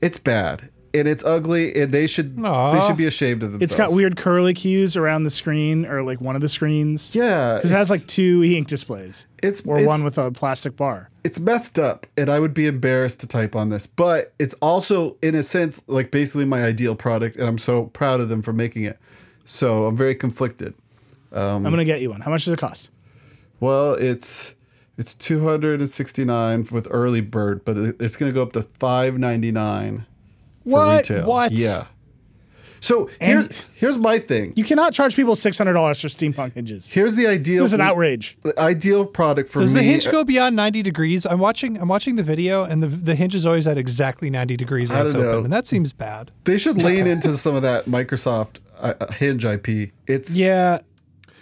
It's 0.00 0.18
bad 0.18 0.70
and 0.92 1.06
it's 1.06 1.24
ugly, 1.24 1.80
and 1.80 1.92
they 1.92 2.06
should 2.06 2.36
they 2.36 2.84
should 2.86 2.96
be 2.96 3.06
ashamed 3.06 3.42
of 3.42 3.52
themselves. 3.52 3.72
It's 3.72 3.74
got 3.74 3.92
weird 3.92 4.16
curly 4.16 4.54
cues 4.54 4.96
around 4.96 5.24
the 5.24 5.30
screen, 5.30 5.86
or 5.86 6.02
like 6.02 6.20
one 6.20 6.34
of 6.34 6.42
the 6.42 6.48
screens. 6.48 7.14
Yeah, 7.14 7.56
because 7.56 7.70
it 7.70 7.76
has 7.76 7.90
like 7.90 8.06
two 8.06 8.42
e-ink 8.44 8.68
displays, 8.68 9.26
it's 9.42 9.64
or 9.66 9.78
it's, 9.78 9.86
one 9.86 10.04
with 10.04 10.18
a 10.18 10.30
plastic 10.30 10.76
bar. 10.76 11.10
it's 11.24 11.38
messed 11.38 11.78
up, 11.78 12.06
and 12.16 12.28
I 12.28 12.40
would 12.40 12.54
be 12.54 12.66
embarrassed 12.66 13.20
to 13.20 13.26
type 13.26 13.54
on 13.54 13.68
this. 13.68 13.86
But 13.86 14.32
it's 14.38 14.54
also, 14.54 15.16
in 15.22 15.34
a 15.34 15.42
sense, 15.42 15.82
like 15.86 16.10
basically 16.10 16.44
my 16.44 16.64
ideal 16.64 16.94
product, 16.94 17.36
and 17.36 17.46
I'm 17.46 17.58
so 17.58 17.86
proud 17.86 18.20
of 18.20 18.28
them 18.28 18.42
for 18.42 18.52
making 18.52 18.84
it. 18.84 18.98
So 19.44 19.86
I'm 19.86 19.96
very 19.96 20.14
conflicted. 20.14 20.74
Um, 21.32 21.64
I'm 21.66 21.72
gonna 21.72 21.84
get 21.84 22.00
you 22.00 22.10
one. 22.10 22.20
How 22.20 22.30
much 22.30 22.44
does 22.44 22.54
it 22.54 22.58
cost? 22.58 22.90
Well, 23.60 23.94
it's 23.94 24.54
it's 25.00 25.14
269 25.14 26.68
with 26.70 26.86
early 26.90 27.22
bird, 27.22 27.64
but 27.64 27.76
it's 28.00 28.16
going 28.16 28.30
to 28.30 28.34
go 28.34 28.42
up 28.42 28.52
to 28.52 28.62
599 28.62 30.04
for 30.04 30.09
What? 30.64 31.08
retail. 31.08 31.26
What? 31.26 31.52
Yeah. 31.52 31.84
So 32.82 33.10
And- 33.20 33.42
here's 33.42 33.64
here's 33.74 33.98
my 33.98 34.18
thing. 34.18 34.54
You 34.56 34.64
cannot 34.64 34.94
charge 34.94 35.14
people 35.14 35.36
six 35.36 35.58
hundred 35.58 35.74
dollars 35.74 36.00
for 36.00 36.08
steampunk 36.08 36.54
hinges. 36.54 36.88
Here's 36.88 37.14
the 37.14 37.26
ideal. 37.26 37.62
This 37.64 37.70
is 37.70 37.74
an 37.74 37.82
outrage. 37.82 38.38
the 38.42 38.58
ideal 38.58 39.04
product 39.04 39.50
for 39.50 39.60
Does 39.60 39.74
me. 39.74 39.80
Does 39.80 39.86
the 39.86 39.92
hinge 39.92 40.10
go 40.10 40.24
beyond 40.24 40.56
90 40.56 40.82
degrees? 40.82 41.26
I'm 41.26 41.40
watching 41.40 41.76
I'm 41.78 41.88
watching 41.88 42.16
the 42.16 42.22
video 42.22 42.64
and 42.64 42.82
the 42.82 42.86
the 42.86 43.14
hinge 43.14 43.34
is 43.34 43.44
always 43.44 43.66
at 43.66 43.76
exactly 43.76 44.30
90 44.30 44.56
degrees 44.56 44.88
when 44.90 45.04
it's 45.04 45.14
don't 45.14 45.24
open. 45.26 45.44
And 45.44 45.52
that 45.52 45.66
seems 45.66 45.92
bad. 45.92 46.30
They 46.44 46.56
should 46.56 46.78
lean 46.78 47.06
into 47.14 47.36
some 47.36 47.54
of 47.54 47.60
that 47.62 47.84
Microsoft 47.84 48.60
uh, 48.80 48.94
uh, 48.98 49.12
Hinge 49.12 49.44
IP. 49.44 49.90
It's 50.06 50.30
Yeah, 50.30 50.78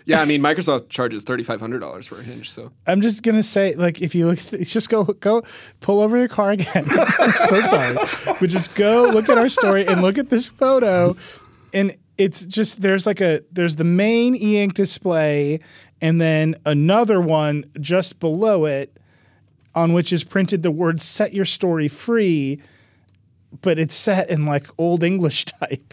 yeah, 0.09 0.23
I 0.23 0.25
mean, 0.25 0.41
Microsoft 0.41 0.89
charges 0.89 1.23
thirty 1.23 1.45
five 1.45 1.61
hundred 1.61 1.81
dollars 1.81 2.07
for 2.07 2.19
a 2.19 2.23
hinge. 2.23 2.51
So 2.51 2.73
I'm 2.87 3.03
just 3.03 3.23
gonna 3.23 3.43
say, 3.43 3.75
like, 3.75 4.01
if 4.01 4.15
you 4.15 4.27
look, 4.27 4.39
just 4.63 4.89
go, 4.89 5.05
go, 5.05 5.43
pull 5.81 6.01
over 6.01 6.17
your 6.17 6.29
car 6.29 6.53
again. 6.53 6.87
I'm 6.89 7.33
so 7.47 7.61
sorry, 7.61 7.95
but 8.25 8.49
just 8.49 8.75
go 8.75 9.11
look 9.13 9.29
at 9.29 9.37
our 9.37 9.51
story 9.51 9.87
and 9.87 10.01
look 10.01 10.17
at 10.17 10.31
this 10.31 10.49
photo, 10.49 11.15
and 11.75 11.95
it's 12.17 12.47
just 12.47 12.81
there's 12.81 13.07
like 13.07 13.21
a 13.21 13.43
there's 13.53 13.77
the 13.77 13.85
main 13.85 14.35
e-ink 14.35 14.73
display, 14.73 15.61
and 16.01 16.19
then 16.19 16.57
another 16.65 17.21
one 17.21 17.67
just 17.79 18.19
below 18.19 18.65
it, 18.65 18.97
on 19.75 19.93
which 19.93 20.11
is 20.11 20.25
printed 20.25 20.63
the 20.63 20.71
word 20.71 21.03
"Set 21.03 21.35
your 21.35 21.45
story 21.45 21.87
free," 21.87 22.63
but 23.61 23.79
it's 23.79 23.95
set 23.95 24.31
in 24.31 24.47
like 24.47 24.69
old 24.79 25.05
English 25.05 25.45
type. 25.61 25.93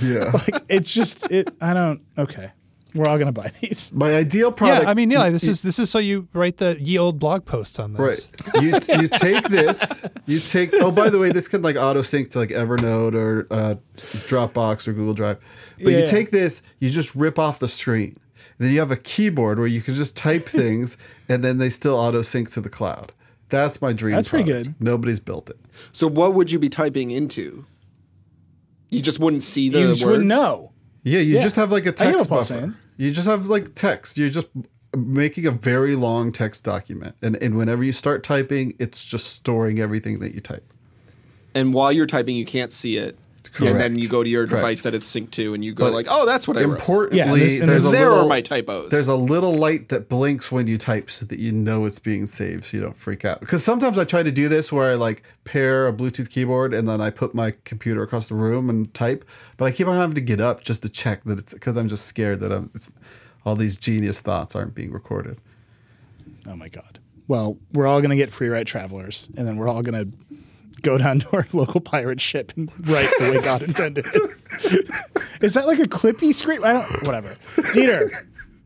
yeah. 0.00 0.30
Like 0.30 0.62
it's 0.68 0.94
just 0.94 1.28
it. 1.28 1.48
I 1.60 1.74
don't. 1.74 2.02
Okay, 2.16 2.52
we're 2.94 3.06
all 3.08 3.18
gonna 3.18 3.32
buy 3.32 3.50
these. 3.60 3.92
My 3.92 4.14
ideal 4.14 4.52
product. 4.52 4.84
yeah, 4.84 4.90
I 4.90 4.94
mean, 4.94 5.10
yeah, 5.10 5.28
this 5.30 5.44
is 5.44 5.62
this 5.62 5.78
is 5.78 5.90
so 5.90 5.98
you 5.98 6.28
write 6.32 6.58
the 6.58 6.76
ye 6.80 6.98
old 6.98 7.18
blog 7.18 7.44
posts 7.44 7.78
on 7.78 7.92
this. 7.94 8.30
Right. 8.54 8.62
You 8.62 8.70
you 9.00 9.08
take 9.08 9.48
this. 9.48 9.80
You 10.26 10.38
take. 10.40 10.72
Oh, 10.74 10.90
by 10.90 11.08
the 11.10 11.18
way, 11.18 11.32
this 11.32 11.48
can 11.48 11.62
like 11.62 11.76
auto 11.76 12.02
sync 12.02 12.30
to 12.30 12.38
like 12.38 12.50
Evernote 12.50 13.14
or 13.14 13.46
uh, 13.50 13.74
Dropbox 13.96 14.86
or 14.88 14.92
Google 14.92 15.14
Drive. 15.14 15.38
But 15.82 15.92
Yeah. 15.92 15.98
you 16.00 16.06
take 16.06 16.30
this. 16.30 16.62
You 16.78 16.90
just 16.90 17.14
rip 17.14 17.38
off 17.38 17.58
the 17.58 17.68
screen. 17.68 18.16
Then 18.58 18.70
you 18.72 18.78
have 18.80 18.90
a 18.92 18.96
keyboard 18.96 19.58
where 19.58 19.66
you 19.66 19.80
can 19.80 19.94
just 19.94 20.16
type 20.16 20.46
things 20.48 20.96
and 21.28 21.42
then 21.44 21.58
they 21.58 21.70
still 21.70 21.94
auto 21.96 22.22
sync 22.22 22.50
to 22.52 22.60
the 22.60 22.68
cloud. 22.68 23.12
That's 23.48 23.82
my 23.82 23.92
dream. 23.92 24.14
That's 24.14 24.28
pretty 24.28 24.44
good. 24.44 24.74
Nobody's 24.80 25.20
built 25.20 25.50
it. 25.50 25.58
So 25.92 26.06
what 26.06 26.34
would 26.34 26.50
you 26.52 26.58
be 26.58 26.68
typing 26.68 27.10
into? 27.10 27.66
You 28.88 29.00
just 29.00 29.18
wouldn't 29.18 29.42
see 29.42 29.68
the 29.68 29.80
you 29.80 29.86
words. 29.88 30.00
just 30.00 30.10
wouldn't 30.10 30.28
know. 30.28 30.71
Yeah, 31.04 31.20
you 31.20 31.36
Yeah. 31.36 31.42
just 31.42 31.56
have 31.56 31.72
like 31.72 31.86
a 31.86 31.92
text 31.92 32.18
what 32.18 32.28
Paul's 32.28 32.50
buffer. 32.50 32.60
saying. 32.60 32.74
You 32.96 33.10
just 33.10 33.26
have 33.26 33.46
like 33.46 33.74
text. 33.74 34.16
You're 34.16 34.30
just 34.30 34.48
making 34.96 35.46
a 35.46 35.50
very 35.50 35.96
long 35.96 36.30
text 36.32 36.64
document, 36.64 37.14
and 37.22 37.36
and 37.42 37.56
whenever 37.56 37.82
you 37.82 37.92
start 37.92 38.22
typing, 38.22 38.74
it's 38.78 39.04
just 39.04 39.28
storing 39.28 39.78
everything 39.80 40.18
that 40.20 40.34
you 40.34 40.40
type. 40.40 40.64
And 41.54 41.74
while 41.74 41.92
you're 41.92 42.06
typing, 42.06 42.36
you 42.36 42.46
can't 42.46 42.70
see 42.72 42.96
it. 42.96 43.16
And 43.60 43.78
then 43.80 43.98
you 43.98 44.08
go 44.08 44.22
to 44.22 44.28
your 44.30 44.46
Correct. 44.46 44.60
device 44.62 44.82
that 44.84 44.94
it's 44.94 45.14
synced 45.14 45.32
to, 45.32 45.52
and 45.54 45.64
you 45.64 45.74
go 45.74 45.84
But 45.86 45.92
like, 45.92 46.06
"Oh, 46.08 46.24
that's 46.24 46.48
what 46.48 46.56
I 46.56 46.64
wrote." 46.64 46.78
Importantly, 46.78 47.18
Yeah, 47.18 47.32
and 47.32 47.40
there- 47.42 47.60
and 47.62 47.68
there's 47.70 47.86
a 47.86 47.90
there 47.90 48.08
little, 48.10 48.24
are 48.24 48.28
my 48.28 48.40
typos. 48.40 48.90
There's 48.90 49.08
a 49.08 49.14
little 49.14 49.52
light 49.54 49.88
that 49.90 50.08
blinks 50.08 50.50
when 50.50 50.66
you 50.66 50.78
type, 50.78 51.10
so 51.10 51.26
that 51.26 51.38
you 51.38 51.52
know 51.52 51.84
it's 51.84 51.98
being 51.98 52.24
saved, 52.26 52.64
so 52.64 52.76
you 52.78 52.82
don't 52.82 52.96
freak 52.96 53.24
out. 53.24 53.40
Because 53.40 53.62
sometimes 53.62 53.98
I 53.98 54.04
try 54.04 54.22
to 54.22 54.32
do 54.32 54.48
this 54.48 54.72
where 54.72 54.90
I 54.90 54.94
like 54.94 55.22
pair 55.44 55.86
a 55.88 55.92
Bluetooth 55.92 56.30
keyboard 56.30 56.72
and 56.72 56.88
then 56.88 57.00
I 57.00 57.10
put 57.10 57.34
my 57.34 57.52
computer 57.64 58.02
across 58.02 58.28
the 58.28 58.34
room 58.36 58.70
and 58.70 58.92
type, 58.94 59.24
but 59.58 59.66
I 59.66 59.70
keep 59.72 59.86
on 59.86 59.96
having 59.96 60.14
to 60.14 60.20
get 60.20 60.40
up 60.40 60.62
just 60.62 60.82
to 60.82 60.88
check 60.88 61.24
that 61.24 61.38
it's 61.38 61.52
because 61.52 61.76
I'm 61.76 61.88
just 61.88 62.06
scared 62.06 62.40
that 62.40 62.52
I'm 62.52 62.70
it's, 62.74 62.90
all 63.44 63.56
these 63.56 63.76
genius 63.76 64.20
thoughts 64.20 64.54
aren't 64.56 64.74
being 64.74 64.92
recorded. 64.92 65.36
Oh 66.48 66.56
my 66.56 66.68
god. 66.68 66.98
Well, 67.28 67.56
we're 67.72 67.86
all 67.86 68.00
gonna 68.00 68.16
get 68.16 68.30
FreeWrite 68.30 68.66
Travelers, 68.66 69.28
and 69.36 69.46
then 69.46 69.56
we're 69.56 69.68
all 69.68 69.82
gonna 69.82 70.06
go 70.82 70.98
down 70.98 71.20
to 71.20 71.28
our 71.32 71.46
local 71.52 71.80
pirate 71.80 72.20
ship 72.20 72.52
and 72.56 72.70
write 72.88 73.08
the 73.18 73.30
way 73.30 73.40
God 73.40 73.62
intended. 73.62 74.06
Is 75.40 75.54
that 75.54 75.66
like 75.66 75.78
a 75.78 75.88
clippy 75.88 76.34
screen? 76.34 76.62
I 76.64 76.72
don't. 76.74 77.06
Whatever. 77.06 77.36
Dieter, 77.56 78.10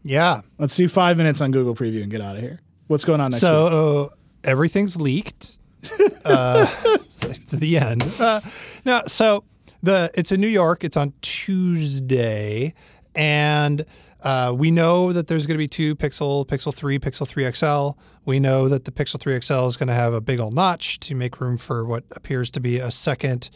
Yeah. 0.03 0.41
let's 0.59 0.77
do 0.77 0.89
five 0.89 1.17
minutes 1.17 1.41
on 1.41 1.51
Google 1.51 1.75
Preview 1.75 2.03
and 2.03 2.11
get 2.11 2.21
out 2.21 2.37
of 2.37 2.43
here. 2.43 2.61
What's 2.89 3.05
going 3.05 3.21
on 3.21 3.31
next? 3.31 3.41
So 3.41 4.11
uh, 4.11 4.15
everything's 4.45 5.01
leaked. 5.01 5.59
uh, 6.25 6.67
to 6.67 7.57
the 7.57 7.79
end. 7.79 8.03
Uh, 8.19 8.41
no, 8.85 9.03
so 9.07 9.45
the 9.83 10.11
it's 10.15 10.33
in 10.33 10.41
New 10.41 10.49
York. 10.49 10.83
It's 10.83 10.97
on 10.97 11.13
Tuesday, 11.23 12.75
and 13.15 13.85
uh, 14.23 14.53
we 14.57 14.71
know 14.73 15.13
that 15.13 15.29
there's 15.29 15.47
going 15.47 15.55
to 15.55 15.59
be 15.59 15.69
two 15.69 15.95
Pixel, 15.95 16.45
Pixel 16.47 16.75
Three, 16.75 16.99
Pixel 16.99 17.27
Three 17.27 17.49
XL. 17.51 17.91
We 18.27 18.41
know 18.41 18.69
that 18.69 18.85
the 18.85 18.91
Pixel 18.93 19.19
Three 19.19 19.41
XL 19.41 19.67
is 19.67 19.77
going 19.77 19.89
to 19.89 19.95
have 19.95 20.13
a 20.13 20.21
big 20.21 20.41
old 20.41 20.53
notch 20.53 21.01
to 21.01 21.15
make 21.15 21.41
room 21.41 21.57
for 21.57 21.85
what 21.85 22.05
appears 22.11 22.51
to 22.51 22.61
be 22.61 22.79
a 22.79 22.91
second 22.91 23.49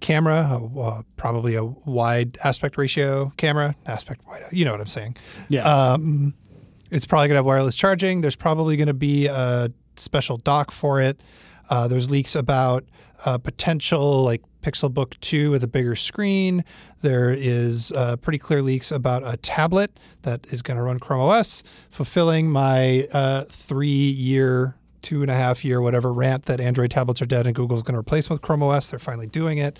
camera, 0.00 0.60
a, 0.60 0.78
uh, 0.80 1.02
probably 1.16 1.54
a 1.54 1.64
wide 1.64 2.36
aspect 2.44 2.76
ratio 2.76 3.32
camera, 3.38 3.74
aspect 3.86 4.26
wide. 4.26 4.42
You 4.50 4.64
know 4.66 4.72
what 4.72 4.80
I'm 4.80 4.86
saying? 4.86 5.16
Yeah. 5.48 5.96
It's 6.90 7.06
probably 7.06 7.28
going 7.28 7.34
to 7.34 7.38
have 7.38 7.46
wireless 7.46 7.74
charging. 7.74 8.20
There's 8.20 8.36
probably 8.36 8.76
going 8.76 8.86
to 8.86 8.94
be 8.94 9.26
a 9.26 9.72
special 9.96 10.36
dock 10.36 10.70
for 10.70 11.00
it. 11.00 11.20
Uh, 11.68 11.88
there's 11.88 12.10
leaks 12.10 12.36
about 12.36 12.84
uh, 13.24 13.38
potential 13.38 14.22
like 14.22 14.42
Pixelbook 14.66 15.18
2 15.20 15.52
with 15.52 15.62
a 15.62 15.68
bigger 15.68 15.94
screen. 15.94 16.64
There 17.00 17.30
is 17.30 17.92
uh, 17.92 18.16
pretty 18.16 18.38
clear 18.38 18.62
leaks 18.62 18.90
about 18.90 19.22
a 19.24 19.36
tablet 19.36 19.96
that 20.22 20.52
is 20.52 20.60
going 20.60 20.76
to 20.76 20.82
run 20.82 20.98
Chrome 20.98 21.20
OS, 21.20 21.62
fulfilling 21.88 22.50
my 22.50 23.06
uh, 23.12 23.44
three 23.44 23.88
year, 23.88 24.74
two 25.02 25.22
and 25.22 25.30
a 25.30 25.34
half 25.34 25.64
year, 25.64 25.80
whatever 25.80 26.12
rant 26.12 26.46
that 26.46 26.60
Android 26.60 26.90
tablets 26.90 27.22
are 27.22 27.26
dead 27.26 27.46
and 27.46 27.54
Google's 27.54 27.82
going 27.82 27.94
to 27.94 28.00
replace 28.00 28.26
them 28.26 28.34
with 28.34 28.42
Chrome 28.42 28.64
OS. 28.64 28.90
They're 28.90 28.98
finally 28.98 29.28
doing 29.28 29.58
it 29.58 29.78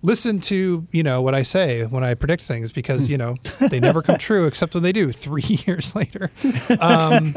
listen 0.00 0.38
to 0.38 0.86
you 0.92 1.02
know 1.02 1.20
what 1.20 1.34
I 1.34 1.42
say 1.42 1.84
when 1.84 2.04
I 2.04 2.14
predict 2.14 2.42
things 2.44 2.70
because 2.70 3.08
you 3.08 3.18
know 3.18 3.34
they 3.58 3.80
never 3.80 4.00
come 4.00 4.16
true 4.18 4.46
except 4.46 4.74
when 4.74 4.84
they 4.84 4.92
do 4.92 5.10
three 5.10 5.42
years 5.66 5.96
later. 5.96 6.30
Um, 6.80 7.34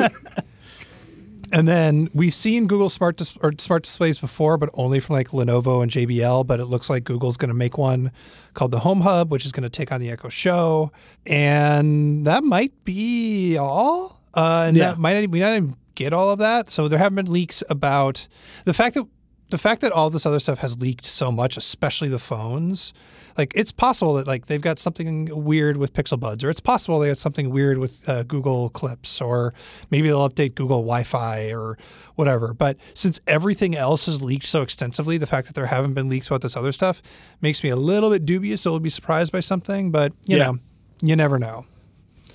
and 1.51 1.67
then 1.67 2.09
we've 2.13 2.33
seen 2.33 2.67
Google 2.67 2.89
smart 2.89 3.17
dis- 3.17 3.37
or 3.41 3.53
smart 3.57 3.83
displays 3.83 4.19
before, 4.19 4.57
but 4.57 4.69
only 4.73 4.99
from 4.99 5.15
like 5.15 5.29
Lenovo 5.29 5.81
and 5.81 5.91
JBL. 5.91 6.45
But 6.47 6.59
it 6.59 6.65
looks 6.65 6.89
like 6.89 7.03
Google's 7.03 7.37
going 7.37 7.49
to 7.49 7.53
make 7.55 7.77
one 7.77 8.11
called 8.53 8.71
the 8.71 8.79
Home 8.79 9.01
Hub, 9.01 9.31
which 9.31 9.45
is 9.45 9.51
going 9.51 9.63
to 9.63 9.69
take 9.69 9.91
on 9.91 9.99
the 10.01 10.09
Echo 10.09 10.29
Show, 10.29 10.91
and 11.25 12.25
that 12.27 12.43
might 12.43 12.73
be 12.85 13.57
all. 13.57 14.21
Uh, 14.33 14.65
and 14.67 14.77
Yeah. 14.77 14.91
that 14.91 14.97
might 14.99 15.29
we 15.29 15.39
not 15.39 15.49
even 15.49 15.75
get 15.95 16.13
all 16.13 16.29
of 16.29 16.39
that. 16.39 16.69
So 16.69 16.87
there 16.87 16.99
have 16.99 17.13
been 17.15 17.31
leaks 17.31 17.63
about 17.69 18.27
the 18.65 18.73
fact 18.73 18.95
that 18.95 19.05
the 19.49 19.57
fact 19.57 19.81
that 19.81 19.91
all 19.91 20.09
this 20.09 20.25
other 20.25 20.39
stuff 20.39 20.59
has 20.59 20.79
leaked 20.79 21.05
so 21.05 21.29
much, 21.31 21.57
especially 21.57 22.07
the 22.07 22.19
phones, 22.19 22.93
like 23.37 23.53
it's 23.55 23.71
possible 23.71 24.13
that 24.15 24.27
like 24.27 24.47
they've 24.47 24.61
got 24.61 24.79
something 24.79 25.29
weird 25.45 25.77
with 25.77 25.93
Pixel 25.93 26.19
Buds, 26.19 26.43
or 26.43 26.49
it's 26.49 26.59
possible 26.59 26.99
they 26.99 27.07
got 27.07 27.17
something 27.17 27.49
weird 27.49 27.77
with 27.77 28.07
uh, 28.09 28.23
Google 28.23 28.69
Clips, 28.69 29.21
or 29.21 29.53
maybe 29.89 30.07
they'll 30.07 30.27
update 30.29 30.55
Google 30.55 30.79
Wi-Fi 30.81 31.51
or 31.53 31.77
whatever. 32.15 32.53
But 32.53 32.77
since 32.93 33.19
everything 33.27 33.75
else 33.75 34.05
has 34.05 34.21
leaked 34.21 34.45
so 34.47 34.61
extensively, 34.61 35.17
the 35.17 35.27
fact 35.27 35.47
that 35.47 35.53
there 35.53 35.65
haven't 35.67 35.93
been 35.93 36.09
leaks 36.09 36.27
about 36.27 36.41
this 36.41 36.55
other 36.57 36.71
stuff 36.71 37.01
makes 37.41 37.63
me 37.63 37.69
a 37.69 37.75
little 37.75 38.09
bit 38.09 38.25
dubious. 38.25 38.61
So 38.61 38.71
we'll 38.71 38.79
be 38.79 38.89
surprised 38.89 39.31
by 39.31 39.39
something, 39.39 39.91
but 39.91 40.13
you 40.25 40.37
Yeah. 40.37 40.45
know, 40.51 40.59
you 41.01 41.15
never 41.15 41.39
know. 41.39 41.65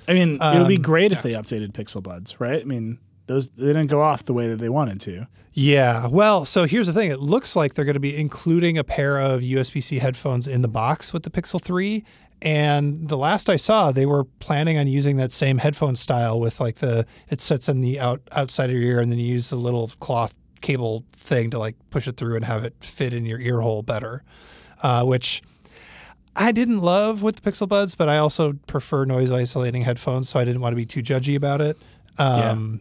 I 0.08 0.14
mean, 0.14 0.36
it 0.40 0.58
would 0.58 0.68
be 0.68 0.76
um, 0.76 0.82
great 0.82 1.12
if 1.12 1.22
they 1.22 1.32
updated 1.32 1.72
Pixel 1.72 2.02
Buds, 2.02 2.40
right? 2.40 2.60
I 2.60 2.64
mean, 2.64 2.98
those 3.26 3.48
they 3.50 3.66
didn't 3.66 3.86
go 3.86 4.00
off 4.00 4.24
the 4.24 4.32
way 4.32 4.48
that 4.48 4.56
they 4.56 4.68
wanted 4.68 5.00
to. 5.02 5.26
Yeah. 5.52 6.06
Well, 6.06 6.44
so 6.44 6.64
here's 6.64 6.86
the 6.86 6.92
thing. 6.92 7.10
It 7.10 7.18
looks 7.18 7.56
like 7.56 7.74
they're 7.74 7.84
going 7.84 7.94
to 7.94 8.00
be 8.00 8.16
including 8.16 8.76
a 8.76 8.84
pair 8.84 9.18
of 9.18 9.40
USB 9.40 9.82
C 9.82 9.98
headphones 9.98 10.46
in 10.46 10.62
the 10.62 10.68
box 10.68 11.12
with 11.12 11.22
the 11.22 11.30
Pixel 11.30 11.60
3. 11.60 12.04
And 12.42 13.08
the 13.08 13.16
last 13.16 13.48
I 13.48 13.56
saw, 13.56 13.90
they 13.90 14.04
were 14.04 14.24
planning 14.24 14.76
on 14.76 14.86
using 14.86 15.16
that 15.16 15.32
same 15.32 15.56
headphone 15.58 15.96
style 15.96 16.38
with 16.38 16.60
like 16.60 16.76
the, 16.76 17.06
it 17.30 17.40
sits 17.40 17.70
in 17.70 17.80
the 17.80 17.98
out, 17.98 18.20
outside 18.32 18.68
of 18.68 18.76
your 18.76 18.82
ear 18.82 19.00
and 19.00 19.10
then 19.10 19.18
you 19.18 19.26
use 19.26 19.48
the 19.48 19.56
little 19.56 19.88
cloth 20.00 20.34
cable 20.60 21.04
thing 21.10 21.50
to 21.50 21.58
like 21.58 21.76
push 21.90 22.06
it 22.06 22.18
through 22.18 22.36
and 22.36 22.44
have 22.44 22.62
it 22.62 22.74
fit 22.80 23.14
in 23.14 23.24
your 23.24 23.40
ear 23.40 23.62
hole 23.62 23.82
better, 23.82 24.22
uh, 24.82 25.04
which 25.04 25.42
I 26.34 26.52
didn't 26.52 26.80
love 26.80 27.22
with 27.22 27.36
the 27.36 27.50
Pixel 27.50 27.66
Buds, 27.66 27.94
but 27.94 28.10
I 28.10 28.18
also 28.18 28.52
prefer 28.66 29.06
noise 29.06 29.30
isolating 29.30 29.82
headphones. 29.82 30.28
So 30.28 30.38
I 30.38 30.44
didn't 30.44 30.60
want 30.60 30.72
to 30.72 30.76
be 30.76 30.84
too 30.84 31.02
judgy 31.02 31.34
about 31.34 31.62
it. 31.62 31.78
Um, 32.18 32.80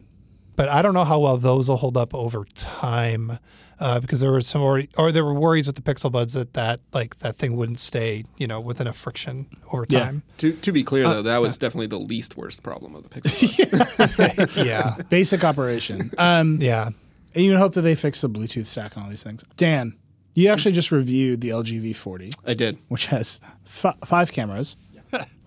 but 0.55 0.69
I 0.69 0.81
don't 0.81 0.93
know 0.93 1.03
how 1.05 1.19
well 1.19 1.37
those 1.37 1.69
will 1.69 1.77
hold 1.77 1.97
up 1.97 2.13
over 2.15 2.45
time 2.55 3.39
uh, 3.79 3.99
because 3.99 4.21
there 4.21 4.31
were 4.31 4.41
some 4.41 4.61
worry, 4.61 4.89
or 4.97 5.11
there 5.11 5.25
were 5.25 5.33
worries 5.33 5.67
with 5.67 5.75
the 5.75 5.81
Pixel 5.81 6.11
Buds 6.11 6.33
that 6.33 6.53
that 6.53 6.79
like 6.93 7.19
that 7.19 7.35
thing 7.35 7.55
wouldn't 7.55 7.79
stay, 7.79 8.23
you 8.37 8.47
know, 8.47 8.59
with 8.61 8.79
enough 8.79 8.95
friction 8.97 9.47
over 9.73 9.85
Yeah. 9.89 9.99
time. 10.05 10.23
To, 10.39 10.51
to 10.53 10.71
be 10.71 10.83
clear, 10.83 11.03
though, 11.03 11.21
that 11.23 11.41
was 11.41 11.57
definitely 11.57 11.87
the 11.87 11.99
least 11.99 12.37
worst 12.37 12.63
problem 12.63 12.95
of 12.95 13.03
the 13.03 13.09
Pixel 13.09 14.37
Buds. 14.37 14.55
Yeah, 14.57 14.95
Basic 15.09 15.43
operation. 15.43 16.09
Um, 16.17 16.59
yeah. 16.61 16.89
and 17.33 17.43
you 17.43 17.57
hope 17.57 17.73
that 17.73 17.81
they 17.81 17.95
fix 17.95 18.21
the 18.21 18.29
Bluetooth 18.29 18.65
stack 18.65 18.95
and 18.95 19.03
all 19.03 19.09
these 19.09 19.23
things. 19.23 19.43
Dan, 19.57 19.95
you 20.33 20.49
actually 20.49 20.71
just 20.73 20.91
reviewed 20.91 21.41
the 21.41 21.49
LG 21.49 21.81
V40, 21.91 22.33
I 22.47 22.53
did. 22.53 22.77
which 22.87 23.07
has 23.07 23.39
f- 23.65 23.97
five 24.05 24.31
cameras. 24.31 24.75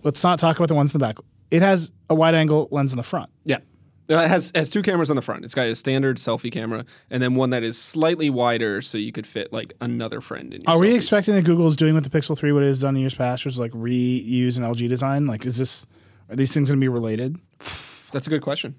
Let's 0.03 0.23
not 0.23 0.39
talk 0.39 0.55
about 0.57 0.67
the 0.69 0.75
ones 0.75 0.93
in 0.93 0.99
the 0.99 1.05
back. 1.05 1.17
It 1.51 1.61
has 1.61 1.91
a 2.09 2.15
wide 2.15 2.35
angle 2.35 2.67
lens 2.71 2.93
in 2.93 2.97
the 2.97 3.03
front. 3.03 3.29
Yeah. 3.43 3.57
Uh, 4.09 4.15
It 4.23 4.27
has 4.27 4.51
has 4.55 4.69
two 4.69 4.81
cameras 4.81 5.09
on 5.09 5.15
the 5.15 5.21
front. 5.21 5.45
It's 5.45 5.53
got 5.53 5.67
a 5.67 5.75
standard 5.75 6.17
selfie 6.17 6.51
camera 6.51 6.85
and 7.11 7.21
then 7.21 7.35
one 7.35 7.51
that 7.51 7.63
is 7.63 7.77
slightly 7.77 8.29
wider 8.29 8.81
so 8.81 8.97
you 8.97 9.11
could 9.11 9.27
fit 9.27 9.53
like 9.53 9.73
another 9.81 10.19
friend 10.21 10.53
in 10.53 10.61
your 10.61 10.69
Are 10.71 10.79
we 10.79 10.95
expecting 10.95 11.35
that 11.35 11.43
Google 11.43 11.67
is 11.67 11.75
doing 11.75 11.93
with 11.93 12.09
the 12.09 12.17
Pixel 12.17 12.37
3 12.37 12.51
what 12.51 12.63
it 12.63 12.67
has 12.67 12.81
done 12.81 12.95
in 12.95 13.01
years 13.01 13.13
past, 13.15 13.45
which 13.45 13.53
is 13.53 13.59
like 13.59 13.71
reuse 13.71 14.57
an 14.57 14.63
LG 14.63 14.89
design? 14.89 15.27
Like, 15.27 15.45
is 15.45 15.57
this, 15.57 15.85
are 16.29 16.35
these 16.35 16.53
things 16.53 16.69
going 16.69 16.79
to 16.79 16.83
be 16.83 16.87
related? 16.87 17.37
That's 18.11 18.25
a 18.25 18.29
good 18.31 18.41
question. 18.41 18.75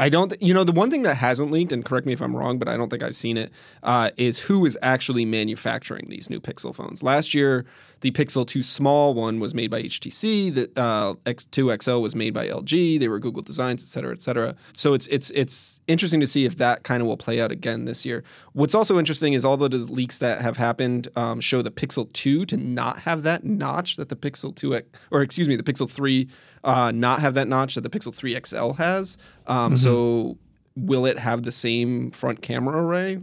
I 0.00 0.08
don't, 0.08 0.34
you 0.40 0.54
know, 0.54 0.64
the 0.64 0.72
one 0.72 0.90
thing 0.90 1.02
that 1.02 1.16
hasn't 1.16 1.50
leaked, 1.50 1.72
and 1.72 1.84
correct 1.84 2.06
me 2.06 2.14
if 2.14 2.22
I'm 2.22 2.34
wrong, 2.34 2.58
but 2.58 2.68
I 2.68 2.76
don't 2.78 2.88
think 2.88 3.02
I've 3.02 3.14
seen 3.14 3.36
it, 3.36 3.50
uh, 3.82 4.10
is 4.16 4.38
who 4.38 4.64
is 4.64 4.78
actually 4.80 5.26
manufacturing 5.26 6.06
these 6.08 6.30
new 6.30 6.40
Pixel 6.40 6.74
phones. 6.74 7.02
Last 7.02 7.34
year, 7.34 7.66
the 8.00 8.10
Pixel 8.10 8.46
2 8.46 8.62
small 8.62 9.12
one 9.12 9.40
was 9.40 9.54
made 9.54 9.70
by 9.70 9.82
HTC. 9.82 10.54
The 10.54 10.70
uh, 10.74 11.14
X2 11.26 11.82
XL 11.82 12.00
was 12.00 12.14
made 12.14 12.32
by 12.32 12.48
LG. 12.48 12.98
They 12.98 13.08
were 13.08 13.18
Google 13.18 13.42
designs, 13.42 13.82
et 13.82 13.88
cetera, 13.88 14.12
et 14.12 14.22
cetera. 14.22 14.56
So 14.72 14.94
it's 14.94 15.06
it's 15.08 15.30
it's 15.32 15.80
interesting 15.86 16.20
to 16.20 16.26
see 16.26 16.46
if 16.46 16.56
that 16.56 16.82
kind 16.82 17.02
of 17.02 17.06
will 17.06 17.18
play 17.18 17.38
out 17.38 17.52
again 17.52 17.84
this 17.84 18.06
year. 18.06 18.24
What's 18.54 18.74
also 18.74 18.98
interesting 18.98 19.34
is 19.34 19.44
all 19.44 19.58
the 19.58 19.68
leaks 19.68 20.16
that 20.18 20.40
have 20.40 20.56
happened 20.56 21.08
um, 21.14 21.40
show 21.40 21.60
the 21.60 21.70
Pixel 21.70 22.10
2 22.14 22.46
to 22.46 22.56
not 22.56 23.00
have 23.00 23.22
that 23.24 23.44
notch 23.44 23.96
that 23.96 24.08
the 24.08 24.16
Pixel 24.16 24.54
2 24.56 24.76
X- 24.76 24.88
or 25.10 25.20
excuse 25.20 25.46
me, 25.46 25.56
the 25.56 25.62
Pixel 25.62 25.90
3 25.90 26.26
uh, 26.64 26.92
not 26.94 27.20
have 27.20 27.34
that 27.34 27.48
notch 27.48 27.74
that 27.74 27.80
the 27.82 27.90
Pixel 27.90 28.12
3 28.14 28.38
XL 28.44 28.72
has. 28.72 29.16
Um, 29.46 29.76
So 29.76 30.36
will 30.76 31.06
it 31.06 31.18
have 31.18 31.42
the 31.42 31.52
same 31.52 32.10
front 32.10 32.42
camera 32.42 32.82
array? 32.82 33.20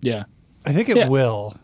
Yeah. 0.00 0.24
I 0.66 0.72
think 0.72 0.88
it 0.88 0.96
Yeah. 0.96 1.08
will. 1.08 1.54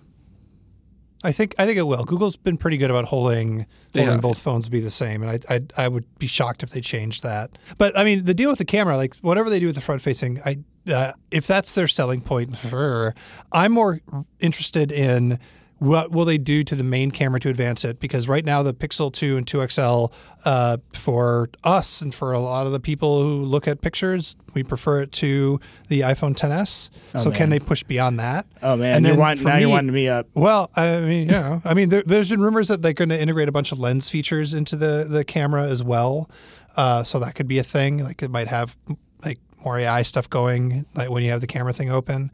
I 1.27 1.33
think 1.33 1.55
I 1.59 1.65
think 1.65 1.79
it 1.79 1.87
will. 1.87 2.05
Google's 2.05 2.37
been 2.37 2.59
pretty 2.59 2.77
good 2.77 2.91
about 2.91 3.07
holding 3.07 3.65
They 3.93 4.01
holding 4.01 4.13
have. 4.17 4.21
both 4.21 4.39
phones 4.39 4.67
to 4.67 4.71
be 4.71 4.81
the 4.81 4.91
same, 4.91 5.23
and 5.23 5.31
I, 5.49 5.55
I 5.55 5.85
I 5.85 5.89
would 5.89 6.05
be 6.19 6.27
shocked 6.27 6.63
if 6.63 6.69
they 6.71 6.83
changed 6.83 7.23
that. 7.23 7.57
But 7.79 7.97
I 7.97 8.05
mean, 8.05 8.27
the 8.27 8.35
deal 8.35 8.51
with 8.51 8.59
the 8.59 8.65
camera, 8.67 8.99
like 8.99 9.17
whatever 9.17 9.49
they 9.49 9.59
do 9.59 9.65
with 9.67 9.75
the 9.75 9.81
front 9.81 10.03
facing, 10.03 10.39
I 10.45 10.59
uh, 10.93 11.13
if 11.31 11.47
that's 11.47 11.73
their 11.73 11.89
selling 11.89 12.21
point, 12.21 12.59
sure. 12.59 13.15
I'm 13.53 13.73
more 13.73 14.03
interested 14.39 14.93
in 14.93 15.39
what 15.79 16.13
will 16.13 16.25
they 16.25 16.39
do 16.39 16.63
to 16.65 16.75
the 16.75 16.85
main 16.85 17.11
camera 17.11 17.41
to 17.41 17.49
advance 17.49 17.85
it? 17.85 17.99
Because 18.01 18.29
right 18.29 18.45
now 18.45 18.63
the 18.63 18.73
Pixel 18.73 19.13
2 19.13 19.37
and 19.37 19.47
2 19.47 19.67
XL, 19.69 20.07
uh, 20.45 20.77
for 20.93 21.51
us 21.65 22.01
and 22.01 22.15
for 22.15 22.33
a 22.33 22.39
lot 22.39 22.65
of 22.67 22.73
the 22.73 22.81
people 22.81 23.23
who 23.23 23.45
look 23.45 23.67
at 23.69 23.81
pictures, 23.81 24.37
we 24.55 24.63
prefer 24.63 25.03
it 25.03 25.13
to 25.13 25.61
the 25.89 26.01
iPhone 26.01 26.35
10s. 26.35 26.91
so 27.21 27.31
can 27.31 27.51
they 27.51 27.59
push 27.59 27.83
beyond 27.83 28.21
that? 28.21 28.47
Oh 28.63 28.77
man, 28.77 28.97
And 28.99 29.07
you're 29.07 29.17
wind, 29.17 29.41
for 29.41 29.49
now 29.49 29.57
you're 29.57 29.69
me- 29.69 29.73
winding 29.75 29.95
me 29.95 30.09
up. 30.09 30.29
Well, 30.35 30.71
I 30.77 31.01
mean, 31.01 31.23
you 31.29 31.35
know, 31.35 31.61
I 31.65 31.75
mean, 31.75 31.89
there, 31.89 32.03
there's 32.07 32.31
been 32.31 32.41
rumors 32.41 32.69
that 32.69 32.81
they're 32.81 32.93
going 32.93 33.09
to 33.11 33.21
integrate 33.21 33.49
a 33.49 33.53
bunch 33.53 33.73
of 33.73 33.79
lens 33.79 34.09
features 34.09 34.55
into 34.55 34.77
the 34.77 35.07
the 35.09 35.25
camera 35.25 35.65
as 35.65 35.83
well. 35.83 36.31
Uh, 36.77 37.03
so 37.05 37.19
that 37.19 37.35
could 37.35 37.49
be 37.49 37.59
a 37.59 37.63
thing. 37.65 37.99
Like 37.99 38.23
it 38.23 38.31
might 38.31 38.49
have 38.49 38.77
like 39.25 39.39
more 39.65 39.79
AI 39.79 40.03
stuff 40.03 40.29
going, 40.29 40.87
like 40.95 41.09
when 41.11 41.23
you 41.23 41.31
have 41.31 41.41
the 41.41 41.47
camera 41.47 41.73
thing 41.73 41.91
open. 41.91 42.31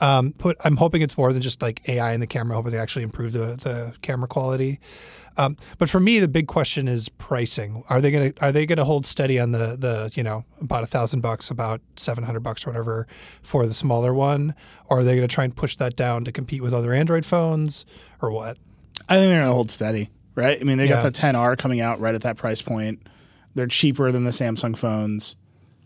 Um, 0.00 0.34
but 0.38 0.56
I'm 0.64 0.76
hoping 0.76 1.02
it's 1.02 1.16
more 1.16 1.32
than 1.32 1.42
just 1.42 1.62
like 1.62 1.88
AI 1.88 2.12
in 2.12 2.20
the 2.20 2.26
camera. 2.26 2.56
Hopefully, 2.56 2.76
they 2.76 2.82
actually 2.82 3.04
improve 3.04 3.32
the 3.32 3.56
the 3.56 3.94
camera 4.02 4.28
quality. 4.28 4.80
Um, 5.36 5.56
but 5.78 5.90
for 5.90 5.98
me, 5.98 6.20
the 6.20 6.28
big 6.28 6.46
question 6.46 6.86
is 6.86 7.08
pricing. 7.08 7.82
Are 7.88 8.00
they 8.00 8.10
gonna 8.10 8.32
are 8.40 8.52
they 8.52 8.66
gonna 8.66 8.84
hold 8.84 9.06
steady 9.06 9.40
on 9.40 9.52
the 9.52 9.76
the 9.78 10.10
you 10.14 10.22
know 10.22 10.44
about 10.60 10.84
a 10.84 10.86
thousand 10.86 11.20
bucks, 11.20 11.50
about 11.50 11.80
seven 11.96 12.24
hundred 12.24 12.40
bucks 12.40 12.66
or 12.66 12.70
whatever 12.70 13.06
for 13.42 13.66
the 13.66 13.74
smaller 13.74 14.14
one, 14.14 14.54
or 14.88 15.00
are 15.00 15.04
they 15.04 15.14
gonna 15.14 15.28
try 15.28 15.44
and 15.44 15.54
push 15.56 15.76
that 15.76 15.96
down 15.96 16.24
to 16.24 16.32
compete 16.32 16.62
with 16.62 16.72
other 16.72 16.92
Android 16.92 17.24
phones, 17.24 17.84
or 18.22 18.30
what? 18.30 18.58
I 19.08 19.16
think 19.16 19.30
they're 19.30 19.42
gonna 19.42 19.52
hold 19.52 19.70
steady, 19.70 20.10
right? 20.34 20.58
I 20.60 20.64
mean, 20.64 20.78
they 20.78 20.86
got 20.88 21.02
the 21.02 21.10
10R 21.10 21.58
coming 21.58 21.80
out 21.80 22.00
right 22.00 22.14
at 22.14 22.22
that 22.22 22.36
price 22.36 22.62
point. 22.62 23.00
They're 23.54 23.66
cheaper 23.66 24.10
than 24.12 24.24
the 24.24 24.30
Samsung 24.30 24.76
phones. 24.76 25.36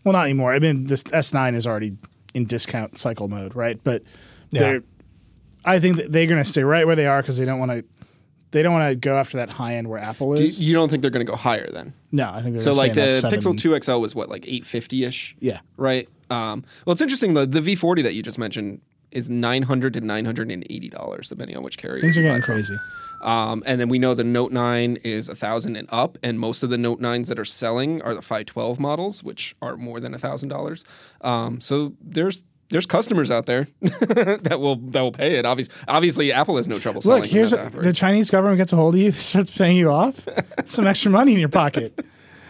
Well, 0.03 0.13
not 0.13 0.25
anymore. 0.25 0.53
I 0.53 0.59
mean, 0.59 0.85
this 0.85 1.03
S9 1.03 1.55
is 1.55 1.67
already 1.67 1.97
in 2.33 2.45
discount 2.45 2.97
cycle 2.97 3.27
mode, 3.27 3.55
right? 3.55 3.79
But 3.83 4.03
Yeah. 4.51 4.59
they're, 4.61 4.83
I 5.65 5.79
think 5.79 5.97
that 5.97 6.11
they're 6.11 6.27
gonna 6.27 6.43
stay 6.45 6.63
right 6.63 6.85
where 6.85 6.95
they 6.95 7.07
are 7.07 7.21
because 7.21 7.37
they 7.37 7.45
don't 7.45 7.59
want 7.59 7.71
to. 7.71 7.83
They 8.51 8.63
don't 8.63 8.73
want 8.73 8.89
to 8.89 8.95
go 8.95 9.15
after 9.15 9.37
that 9.37 9.51
high 9.51 9.75
end 9.75 9.87
where 9.87 9.99
Apple 9.99 10.33
Do 10.33 10.41
you, 10.41 10.47
is. 10.47 10.59
you 10.59 10.73
don't 10.73 10.89
think 10.89 11.03
they're 11.03 11.11
going 11.11 11.23
to 11.23 11.31
go 11.31 11.37
higher 11.37 11.69
then? 11.69 11.93
no, 12.11 12.31
I 12.31 12.41
think 12.41 12.55
they're 12.55 12.63
So 12.63 12.73
like 12.73 12.95
the 12.95 13.01
Pixel 13.31 13.55
2 13.55 13.79
XL 13.79 13.99
was 13.99 14.15
what 14.15 14.27
like 14.27 14.43
850 14.47 15.03
ish. 15.03 15.35
Yeah. 15.39 15.59
Right. 15.77 16.09
Um, 16.31 16.63
well, 16.83 16.93
it's 16.93 17.01
interesting. 17.03 17.35
The 17.35 17.45
the 17.45 17.59
V40 17.61 18.01
that 18.01 18.15
you 18.15 18.23
just 18.23 18.39
mentioned 18.39 18.81
is 19.11 19.29
900 19.29 19.93
to 19.95 20.01
980 20.01 20.89
dollars, 20.89 21.29
depending 21.29 21.57
on 21.57 21.63
which 21.63 21.77
carrier. 21.77 22.01
Things 22.01 22.17
are 22.17 22.21
getting 22.21 22.41
crazy. 22.41 22.77
Um, 23.21 23.63
and 23.65 23.81
then 23.81 23.89
we 23.89 23.99
know 23.99 24.13
the 24.13 24.23
Note 24.23 24.51
9 24.51 24.97
is 25.03 25.27
a 25.27 25.35
thousand 25.35 25.75
and 25.75 25.89
up, 25.91 26.17
and 26.23 26.39
most 26.39 26.63
of 26.63 26.69
the 26.69 26.77
Note 26.77 27.01
9s 27.01 27.27
that 27.27 27.37
are 27.37 27.45
selling 27.45 28.01
are 28.01 28.15
the 28.15 28.21
512 28.21 28.79
models, 28.79 29.23
which 29.23 29.55
are 29.61 29.75
more 29.75 29.99
than 29.99 30.13
a 30.13 30.17
thousand 30.17 30.49
dollars. 30.49 30.85
Um, 31.21 31.59
so 31.59 31.93
there's 32.01 32.43
there's 32.69 32.85
customers 32.85 33.31
out 33.31 33.45
there 33.45 33.67
that 33.81 34.57
will 34.59 34.75
that 34.77 35.01
will 35.01 35.11
pay 35.11 35.35
it. 35.37 35.45
Obviously, 35.45 35.75
obviously, 35.87 36.31
Apple 36.31 36.57
has 36.57 36.67
no 36.67 36.79
trouble 36.79 37.01
selling. 37.01 37.23
Look, 37.23 37.31
here's 37.31 37.51
them 37.51 37.59
what, 37.59 37.65
at 37.67 37.71
that 37.73 37.83
the. 37.83 37.93
Chinese 37.93 38.29
government 38.29 38.57
gets 38.57 38.71
a 38.73 38.75
hold 38.75 38.93
of 38.95 39.01
you, 39.01 39.11
starts 39.11 39.55
paying 39.55 39.77
you 39.77 39.89
off. 39.89 40.25
Some 40.65 40.87
extra 40.87 41.11
money 41.11 41.33
in 41.33 41.39
your 41.39 41.49
pocket. 41.49 41.99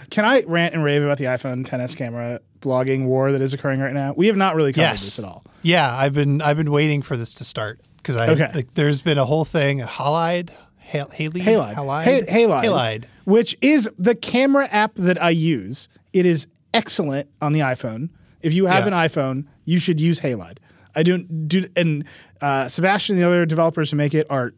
Can 0.10 0.26
I 0.26 0.44
rant 0.48 0.74
and 0.74 0.84
rave 0.84 1.04
about 1.04 1.18
the 1.18 1.26
iPhone 1.26 1.66
10s 1.66 1.96
camera 1.96 2.40
blogging 2.62 3.06
war 3.06 3.32
that 3.32 3.42
is 3.42 3.54
occurring 3.54 3.80
right 3.80 3.94
now? 3.94 4.14
We 4.16 4.28
have 4.28 4.38
not 4.38 4.56
really 4.56 4.74
covered 4.74 4.84
Yes. 4.88 5.04
this 5.04 5.20
at 5.20 5.26
all. 5.26 5.44
Yeah, 5.62 5.96
I've 5.96 6.14
been 6.14 6.42
I've 6.42 6.58
been 6.58 6.72
waiting 6.72 7.02
for 7.02 7.16
this 7.18 7.34
to 7.36 7.44
start 7.44 7.80
because 7.98 8.16
I 8.18 8.30
Okay. 8.30 8.50
like, 8.54 8.74
there's 8.76 9.02
been 9.02 9.18
a 9.18 9.26
whole 9.26 9.46
thing 9.46 9.82
at 9.82 9.90
Halide, 9.90 10.50
Hal- 10.78 11.08
Halide, 11.10 11.44
Halide. 11.44 11.74
Halide, 11.76 12.28
Halide. 12.28 12.64
Halide. 12.64 13.04
Which 13.26 13.58
is 13.62 13.90
the 14.00 14.16
camera 14.16 14.68
app 14.72 14.94
that 14.96 15.22
I 15.22 15.30
use. 15.32 15.88
It 16.14 16.26
is 16.26 16.48
excellent 16.74 17.30
on 17.42 17.54
the 17.54 17.60
iPhone. 17.60 18.10
If 18.42 18.54
you 18.54 18.66
have 18.68 18.86
Yeah. 18.86 18.88
an 18.88 18.94
iPhone, 19.10 19.46
you 19.66 19.80
should 19.80 20.00
use 20.00 20.22
Halide. 20.22 20.58
I 20.96 21.04
don't 21.04 21.48
do 21.48 21.66
and 21.76 22.04
uh, 22.42 22.68
Sebastian 22.68 23.16
and 23.16 23.24
the 23.24 23.28
other 23.28 23.46
developers 23.46 23.92
who 23.92 23.98
make 23.98 24.14
it 24.16 24.26
are 24.30 24.54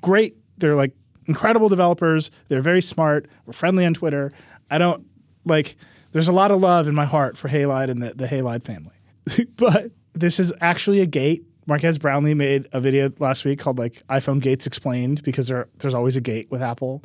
great. 0.00 0.36
They're 0.58 0.74
like 0.76 0.92
incredible 1.26 1.68
developers. 1.68 2.30
They're 2.48 2.62
very 2.62 2.80
smart. 2.80 3.28
We're 3.44 3.52
friendly 3.52 3.84
on 3.84 3.92
Twitter. 3.94 4.30
I 4.70 4.78
don't 4.78 5.06
like 5.44 5.76
there's 6.12 6.28
a 6.28 6.32
lot 6.32 6.50
of 6.50 6.60
love 6.60 6.88
in 6.88 6.94
my 6.94 7.04
heart 7.04 7.36
for 7.36 7.48
Halide 7.48 7.90
and 7.90 8.02
the, 8.02 8.14
the 8.14 8.26
Halide 8.26 8.62
family. 8.64 8.94
but 9.56 9.90
this 10.14 10.40
is 10.40 10.52
actually 10.60 11.00
a 11.00 11.06
gate. 11.06 11.44
Marques 11.66 11.98
Brownlee 11.98 12.34
made 12.34 12.68
a 12.72 12.80
video 12.80 13.10
last 13.18 13.44
week 13.44 13.58
called 13.58 13.78
like 13.78 14.02
iPhone 14.08 14.40
Gates 14.40 14.66
Explained 14.66 15.22
because 15.24 15.48
there, 15.48 15.68
there's 15.78 15.94
always 15.94 16.16
a 16.16 16.20
gate 16.20 16.50
with 16.50 16.62
Apple. 16.62 17.02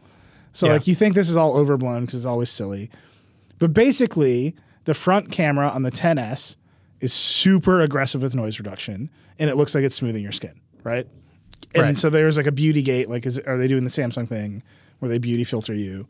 So 0.53 0.67
Yeah. 0.67 0.73
like 0.73 0.87
you 0.87 0.95
think 0.95 1.15
this 1.15 1.29
is 1.29 1.35
all 1.37 1.57
overblown 1.57 2.01
because 2.01 2.15
it's 2.15 2.25
always 2.25 2.49
silly. 2.49 2.89
But 3.59 3.73
basically, 3.73 4.55
the 4.85 4.93
front 4.93 5.31
camera 5.31 5.67
on 5.69 5.83
the 5.83 5.91
10S 5.91 6.57
is 6.99 7.11
super 7.13 7.81
aggressive 7.81 8.21
with 8.21 8.35
noise 8.35 8.59
reduction 8.59 9.09
and 9.39 9.49
it 9.49 9.57
looks 9.57 9.73
like 9.75 9.83
it's 9.83 9.95
smoothing 9.95 10.21
your 10.23 10.31
skin, 10.31 10.59
right? 10.83 11.07
And 11.73 11.83
Right. 11.83 11.97
so 11.97 12.09
there's 12.09 12.37
like 12.37 12.47
a 12.47 12.51
beauty 12.51 12.81
gate, 12.83 13.09
like 13.09 13.25
is 13.25 13.39
are 13.39 13.57
they 13.57 13.67
doing 13.67 13.83
the 13.83 13.89
Samsung 13.89 14.27
thing 14.27 14.61
where 14.99 15.09
they 15.09 15.17
beauty 15.17 15.43
filter 15.43 15.73
you? 15.73 16.07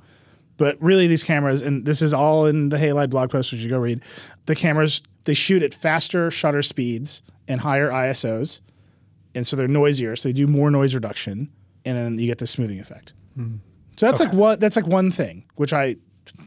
But 0.57 0.81
really, 0.81 1.07
these 1.07 1.23
cameras, 1.23 1.61
and 1.61 1.85
this 1.85 2.01
is 2.01 2.13
all 2.13 2.45
in 2.45 2.69
the 2.69 2.77
Halide 2.77 3.09
blog 3.09 3.31
post, 3.31 3.51
which 3.51 3.61
you 3.61 3.69
go 3.69 3.79
read. 3.79 4.01
The 4.45 4.55
cameras 4.55 5.01
they 5.23 5.33
shoot 5.33 5.63
at 5.63 5.73
faster 5.73 6.31
shutter 6.31 6.61
speeds 6.61 7.21
and 7.47 7.61
higher 7.61 7.89
ISOs, 7.89 8.61
and 9.35 9.45
so 9.45 9.55
they're 9.55 9.67
noisier, 9.67 10.15
so 10.15 10.29
they 10.29 10.33
do 10.33 10.47
more 10.47 10.69
noise 10.71 10.93
reduction, 10.93 11.51
and 11.85 11.97
then 11.97 12.19
you 12.19 12.27
get 12.27 12.37
the 12.37 12.47
smoothing 12.47 12.79
effect. 12.79 13.13
Hmm. 13.35 13.57
So 13.97 14.07
that's 14.07 14.19
like 14.19 14.33
what 14.33 14.59
that's 14.59 14.75
like 14.75 14.87
one 14.87 15.11
thing, 15.11 15.45
which 15.55 15.73
I 15.73 15.97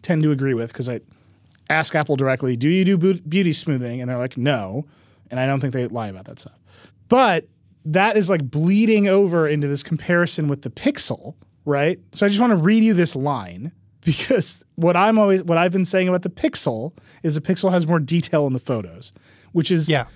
tend 0.02 0.22
to 0.22 0.30
agree 0.30 0.54
with 0.54 0.72
because 0.72 0.88
I 0.88 1.00
ask 1.70 1.94
Apple 1.94 2.16
directly, 2.16 2.56
"Do 2.56 2.68
you 2.68 2.84
do 2.84 2.96
beauty 2.96 3.52
smoothing?" 3.52 4.00
And 4.00 4.10
they're 4.10 4.18
like, 4.18 4.36
"No," 4.36 4.86
and 5.30 5.38
I 5.38 5.46
don't 5.46 5.60
think 5.60 5.72
they 5.72 5.86
lie 5.86 6.08
about 6.08 6.24
that 6.26 6.38
stuff. 6.38 6.58
But 7.08 7.48
that 7.84 8.16
is 8.16 8.30
like 8.30 8.50
bleeding 8.50 9.08
over 9.08 9.46
into 9.46 9.68
this 9.68 9.82
comparison 9.82 10.48
with 10.48 10.62
the 10.62 10.70
Pixel, 10.70 11.34
right? 11.64 12.00
So 12.12 12.26
I 12.26 12.28
just 12.28 12.40
want 12.40 12.52
to 12.52 12.56
read 12.56 12.82
you 12.82 12.94
this 12.94 13.14
line 13.14 13.72
because 14.04 14.64
what 14.76 14.96
I'm 14.96 15.18
always 15.18 15.42
what 15.44 15.58
I've 15.58 15.72
been 15.72 15.84
saying 15.84 16.08
about 16.08 16.22
the 16.22 16.30
Pixel 16.30 16.92
is 17.22 17.34
the 17.34 17.40
Pixel 17.40 17.70
has 17.70 17.86
more 17.86 17.98
detail 17.98 18.46
in 18.46 18.52
the 18.52 18.58
photos, 18.58 19.12
which 19.52 19.70
is 19.70 19.88
Yeah, 19.88 20.06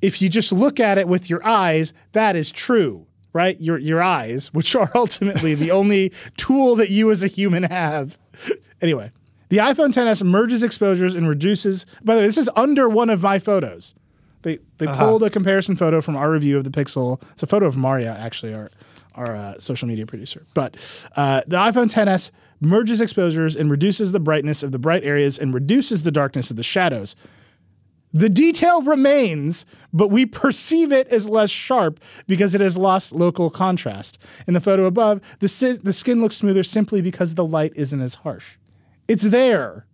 if 0.00 0.22
you 0.22 0.28
just 0.28 0.52
look 0.52 0.80
at 0.80 0.98
it 0.98 1.08
with 1.08 1.28
your 1.28 1.44
eyes, 1.46 1.94
that 2.12 2.36
is 2.36 2.52
true, 2.52 3.06
right? 3.32 3.60
Your 3.60 3.78
your 3.78 4.02
eyes, 4.02 4.52
which 4.54 4.74
are 4.74 4.90
ultimately 4.94 5.54
the 5.54 5.70
only 5.70 6.12
tool 6.36 6.76
that 6.76 6.90
you 6.90 7.10
as 7.10 7.22
a 7.22 7.28
human 7.28 7.64
have. 7.64 8.18
anyway, 8.82 9.10
the 9.48 9.58
iPhone 9.58 9.92
10s 9.92 10.22
merges 10.22 10.62
exposures 10.62 11.14
and 11.14 11.28
reduces. 11.28 11.86
By 12.04 12.14
the 12.14 12.20
way, 12.20 12.26
this 12.26 12.38
is 12.38 12.50
under 12.54 12.88
one 12.88 13.10
of 13.10 13.22
my 13.22 13.38
photos. 13.38 13.94
They 14.42 14.58
they 14.76 14.86
pulled 14.86 15.24
a 15.24 15.30
comparison 15.30 15.74
photo 15.74 16.00
from 16.00 16.16
our 16.16 16.30
review 16.30 16.56
of 16.58 16.64
the 16.64 16.70
Pixel. 16.70 17.20
It's 17.32 17.42
a 17.42 17.46
photo 17.46 17.66
of 17.66 17.76
Maria, 17.76 18.16
actually, 18.16 18.54
our 18.54 18.70
our 19.14 19.34
uh, 19.34 19.58
social 19.58 19.88
media 19.88 20.06
producer. 20.06 20.46
But 20.54 20.76
uh, 21.16 21.42
the 21.46 21.56
iPhone 21.56 21.92
10s 21.92 22.30
merges 22.60 23.00
exposures 23.00 23.56
and 23.56 23.70
reduces 23.70 24.12
the 24.12 24.20
brightness 24.20 24.62
of 24.62 24.72
the 24.72 24.78
bright 24.78 25.04
areas 25.04 25.38
and 25.38 25.54
reduces 25.54 26.02
the 26.02 26.10
darkness 26.10 26.50
of 26.50 26.56
the 26.56 26.62
shadows. 26.62 27.14
The 28.12 28.30
detail 28.30 28.82
remains, 28.82 29.66
but 29.92 30.08
we 30.08 30.24
perceive 30.24 30.92
it 30.92 31.08
as 31.08 31.28
less 31.28 31.50
sharp 31.50 32.00
because 32.26 32.54
it 32.54 32.60
has 32.60 32.76
lost 32.76 33.12
local 33.12 33.50
contrast. 33.50 34.18
In 34.46 34.54
the 34.54 34.60
photo 34.60 34.86
above, 34.86 35.20
the, 35.40 35.48
si- 35.48 35.72
the 35.76 35.92
skin 35.92 36.22
looks 36.22 36.36
smoother 36.36 36.62
simply 36.62 37.02
because 37.02 37.34
the 37.34 37.46
light 37.46 37.72
isn't 37.76 38.00
as 38.00 38.16
harsh. 38.16 38.56
It's 39.08 39.24
there, 39.24 39.86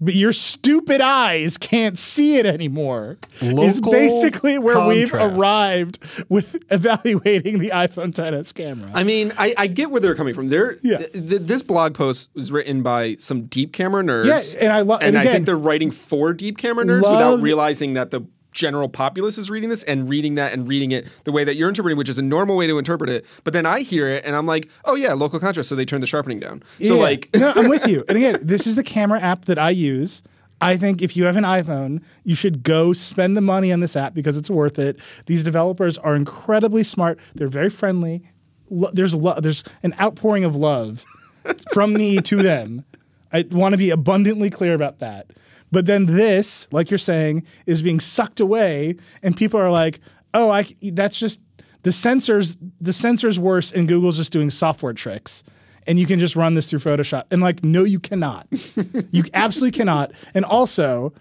but 0.00 0.14
your 0.14 0.32
stupid 0.32 1.00
eyes 1.00 1.56
can't 1.56 1.98
see 1.98 2.36
it 2.36 2.46
anymore. 2.46 3.18
is 3.40 3.80
basically 3.80 4.58
where 4.58 4.86
we've 4.86 5.12
arrived 5.12 5.98
with 6.28 6.56
evaluating 6.70 7.58
the 7.58 7.70
iPhone 7.70 8.12
10s 8.14 8.54
camera. 8.54 8.90
I 8.94 9.02
mean, 9.04 9.32
I, 9.38 9.54
I 9.56 9.66
get 9.66 9.90
where 9.90 10.00
they're 10.00 10.14
coming 10.14 10.34
from. 10.34 10.48
They're, 10.48 10.78
Yeah. 10.82 10.98
th- 10.98 11.12
th- 11.12 11.42
this 11.42 11.62
blog 11.62 11.94
post 11.94 12.30
was 12.34 12.52
written 12.52 12.82
by 12.82 13.16
some 13.16 13.46
deep 13.46 13.72
camera 13.72 14.02
nerds. 14.02 14.54
Yeah, 14.54 14.60
and 14.64 14.72
I 14.72 14.82
love, 14.82 15.00
and 15.02 15.16
and 15.16 15.18
I 15.18 15.30
think 15.32 15.46
they're 15.46 15.56
writing 15.56 15.90
for 15.90 16.32
deep 16.32 16.58
camera 16.58 16.84
nerds 16.84 17.02
Love- 17.02 17.12
without 17.16 17.40
realizing 17.42 17.94
that 17.94 18.10
the 18.10 18.22
general 18.58 18.88
populace 18.88 19.38
is 19.38 19.48
reading 19.50 19.68
this 19.70 19.82
and 19.84 20.08
reading 20.08 20.34
that 20.34 20.52
and 20.52 20.66
reading 20.68 20.90
it 20.90 21.06
the 21.24 21.32
way 21.32 21.44
that 21.44 21.54
you're 21.56 21.68
interpreting, 21.68 21.96
which 21.96 22.08
is 22.08 22.18
a 22.18 22.22
normal 22.22 22.56
way 22.56 22.66
to 22.66 22.76
interpret 22.78 23.08
it. 23.08 23.24
But 23.44 23.52
then 23.52 23.64
I 23.64 23.80
hear 23.80 24.08
it 24.08 24.24
and 24.24 24.34
I'm 24.34 24.46
like, 24.46 24.68
oh 24.84 24.96
yeah, 24.96 25.12
local 25.12 25.38
contrast. 25.38 25.68
So 25.68 25.74
they 25.76 25.84
turn 25.84 26.00
the 26.00 26.06
sharpening 26.06 26.40
down. 26.40 26.62
So 26.82 26.96
Yeah. 26.96 27.00
like, 27.02 27.28
no, 27.34 27.52
I'm 27.54 27.68
with 27.68 27.86
you. 27.86 28.04
And 28.08 28.16
again, 28.18 28.36
this 28.42 28.66
is 28.66 28.74
the 28.76 28.82
camera 28.82 29.20
app 29.20 29.44
that 29.44 29.58
I 29.58 29.70
use. 29.70 30.22
I 30.60 30.76
think 30.76 31.02
if 31.02 31.16
you 31.16 31.24
have 31.24 31.36
an 31.36 31.44
iPhone, 31.44 32.02
you 32.24 32.34
should 32.34 32.64
go 32.64 32.92
spend 32.92 33.36
the 33.36 33.40
money 33.40 33.72
on 33.72 33.78
this 33.78 33.94
app 33.94 34.12
because 34.12 34.36
it's 34.36 34.50
worth 34.50 34.76
it. 34.78 34.98
These 35.26 35.44
developers 35.44 35.96
are 35.98 36.16
incredibly 36.16 36.82
smart. 36.82 37.20
They're 37.36 37.46
very 37.46 37.70
friendly. 37.70 38.22
Lo- 38.68 38.90
there's 38.92 39.14
lo- 39.14 39.38
there's 39.40 39.62
an 39.84 39.94
outpouring 40.00 40.44
of 40.44 40.56
love 40.56 41.04
from 41.72 41.92
me 41.92 42.18
to 42.22 42.36
them. 42.42 42.84
I 43.32 43.44
want 43.52 43.72
to 43.74 43.76
be 43.76 43.90
abundantly 43.90 44.50
clear 44.50 44.74
about 44.74 44.98
that. 44.98 45.30
But 45.70 45.86
then 45.86 46.06
this, 46.06 46.66
like 46.70 46.90
you're 46.90 46.98
saying, 46.98 47.44
is 47.66 47.82
being 47.82 48.00
sucked 48.00 48.40
away, 48.40 48.96
and 49.22 49.36
people 49.36 49.60
are 49.60 49.70
like, 49.70 50.00
"Oh, 50.34 50.50
I 50.50 50.66
that's 50.92 51.18
just 51.18 51.40
the 51.82 51.90
sensors. 51.90 52.56
The 52.80 52.92
sensors 52.92 53.38
worse, 53.38 53.72
and 53.72 53.86
Google's 53.88 54.16
just 54.16 54.32
doing 54.32 54.50
software 54.50 54.92
tricks." 54.92 55.44
And 55.86 55.98
you 55.98 56.04
can 56.04 56.18
just 56.18 56.36
run 56.36 56.54
this 56.54 56.68
through 56.68 56.80
Photoshop. 56.80 57.24
And 57.30 57.40
like, 57.40 57.64
no, 57.64 57.82
you 57.82 57.98
cannot. 57.98 58.46
you 59.10 59.24
absolutely 59.32 59.74
cannot. 59.74 60.12
And 60.34 60.44
also, 60.44 61.14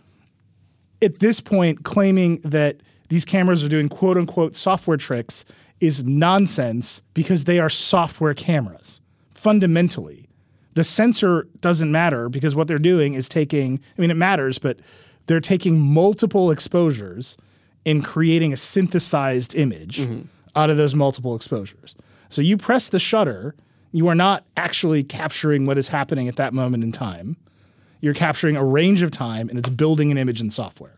at 1.01 1.19
this 1.19 1.39
point, 1.39 1.85
claiming 1.85 2.41
that 2.43 2.81
these 3.07 3.23
cameras 3.23 3.63
are 3.63 3.69
doing 3.69 3.87
quote 3.89 4.17
unquote 4.17 4.57
software 4.57 4.97
tricks 4.97 5.45
is 5.79 6.03
nonsense 6.03 7.01
because 7.13 7.45
they 7.45 7.59
are 7.59 7.69
software 7.69 8.33
cameras. 8.33 8.99
Fundamentally, 9.33 10.26
the 10.77 10.83
sensor 10.83 11.47
doesn't 11.59 11.91
matter 11.91 12.29
because 12.29 12.55
what 12.55 12.67
they're 12.67 12.77
doing 12.77 13.15
is 13.15 13.27
taking, 13.27 13.79
I 13.97 14.01
mean, 14.01 14.11
it 14.11 14.13
matters, 14.13 14.59
but 14.59 14.79
they're 15.25 15.39
taking 15.39 15.79
multiple 15.79 16.51
exposures 16.51 17.35
and 17.83 18.05
creating 18.05 18.53
a 18.53 18.57
synthesized 18.57 19.55
image 19.55 19.97
mm-hmm. 19.97 20.27
out 20.55 20.69
of 20.69 20.77
those 20.77 20.93
multiple 20.93 21.35
exposures. 21.35 21.95
So 22.29 22.43
you 22.43 22.57
press 22.57 22.89
the 22.89 22.99
shutter, 22.99 23.55
you 23.91 24.07
are 24.07 24.13
not 24.13 24.45
actually 24.55 25.03
capturing 25.03 25.65
what 25.65 25.79
is 25.79 25.87
happening 25.87 26.27
at 26.27 26.35
that 26.35 26.53
moment 26.53 26.83
in 26.83 26.91
time. 26.91 27.37
You're 27.99 28.13
capturing 28.13 28.55
a 28.55 28.63
range 28.63 29.01
of 29.01 29.09
time 29.09 29.49
and 29.49 29.57
it's 29.57 29.69
building 29.69 30.11
an 30.11 30.19
image 30.19 30.41
in 30.41 30.51
software. 30.51 30.96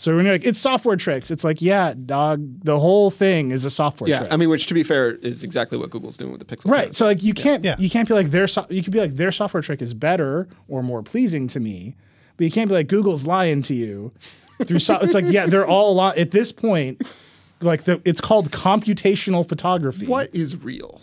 So 0.00 0.14
when 0.14 0.24
you're 0.26 0.34
like, 0.34 0.46
it's 0.46 0.60
software 0.60 0.94
tricks, 0.94 1.28
it's 1.30 1.42
like, 1.42 1.60
yeah, 1.60 1.92
dog, 2.06 2.64
the 2.64 2.78
whole 2.78 3.10
thing 3.10 3.50
is 3.50 3.64
a 3.64 3.70
software 3.70 4.08
Yeah, 4.08 4.20
trick. 4.20 4.32
I 4.32 4.36
mean, 4.36 4.48
which 4.48 4.68
to 4.68 4.74
be 4.74 4.84
fair 4.84 5.16
is 5.16 5.42
exactly 5.42 5.76
what 5.76 5.90
Google's 5.90 6.16
doing 6.16 6.30
with 6.30 6.38
the 6.38 6.46
Pixel. 6.56 6.70
Right. 6.70 6.86
too. 6.86 6.92
So 6.92 7.04
like 7.06 7.22
you 7.24 7.34
can't 7.34 7.64
Yeah. 7.64 7.74
you 7.80 7.90
can't 7.90 8.06
be 8.06 8.14
like 8.14 8.30
their 8.30 8.46
so- 8.46 8.64
you 8.70 8.82
could 8.84 8.92
be 8.92 9.00
like 9.00 9.14
their 9.16 9.32
software 9.32 9.60
trick 9.62 9.82
is 9.82 9.94
better 9.94 10.48
or 10.68 10.82
more 10.84 11.02
pleasing 11.02 11.48
to 11.48 11.58
me, 11.60 11.96
but 12.36 12.44
you 12.44 12.50
can't 12.52 12.68
be 12.68 12.74
like 12.76 12.86
Google's 12.86 13.26
lying 13.26 13.60
to 13.62 13.74
you 13.74 14.12
through 14.64 14.78
so- 14.78 14.98
it's 15.00 15.14
like 15.14 15.26
yeah, 15.28 15.46
they're 15.46 15.66
all 15.66 15.96
li- 15.96 16.16
at 16.16 16.30
this 16.30 16.52
point 16.52 17.02
like 17.60 17.82
the 17.82 18.00
it's 18.04 18.20
called 18.20 18.52
computational 18.52 19.48
photography. 19.48 20.06
what 20.06 20.32
is 20.32 20.62
real? 20.62 21.00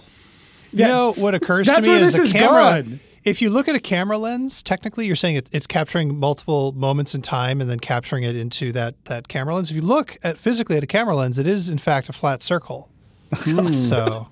You 0.71 0.85
know 0.87 1.11
what 1.17 1.35
occurs 1.35 1.67
to 1.67 1.81
me 1.81 1.87
where 1.89 2.01
is 2.01 2.13
this 2.13 2.19
a 2.19 2.23
is 2.23 2.31
camera. 2.33 2.81
gone. 2.83 2.99
If 3.25 3.41
you 3.41 3.49
look 3.49 3.67
at 3.67 3.75
a 3.75 3.79
camera 3.79 4.17
lens, 4.19 4.61
technically 4.61 5.07
you're 5.07 5.15
saying 5.15 5.35
it, 5.35 5.49
it's 5.51 5.65
capturing 5.65 6.19
multiple 6.19 6.71
moments 6.73 7.15
in 7.15 7.23
time 7.23 7.59
and 7.59 7.67
then 7.69 7.79
capturing 7.79 8.23
it 8.23 8.35
into 8.35 8.71
that 8.73 9.03
that 9.05 9.27
camera 9.27 9.55
lens. 9.55 9.71
If 9.71 9.75
you 9.75 9.81
look 9.81 10.17
at 10.23 10.37
physically 10.37 10.77
at 10.77 10.83
a 10.83 10.87
camera 10.87 11.15
lens, 11.15 11.39
it 11.39 11.47
is 11.47 11.69
in 11.69 11.79
fact 11.79 12.07
a 12.07 12.13
flat 12.13 12.43
circle. 12.43 12.91
Hmm. 13.33 13.73
so 13.73 14.27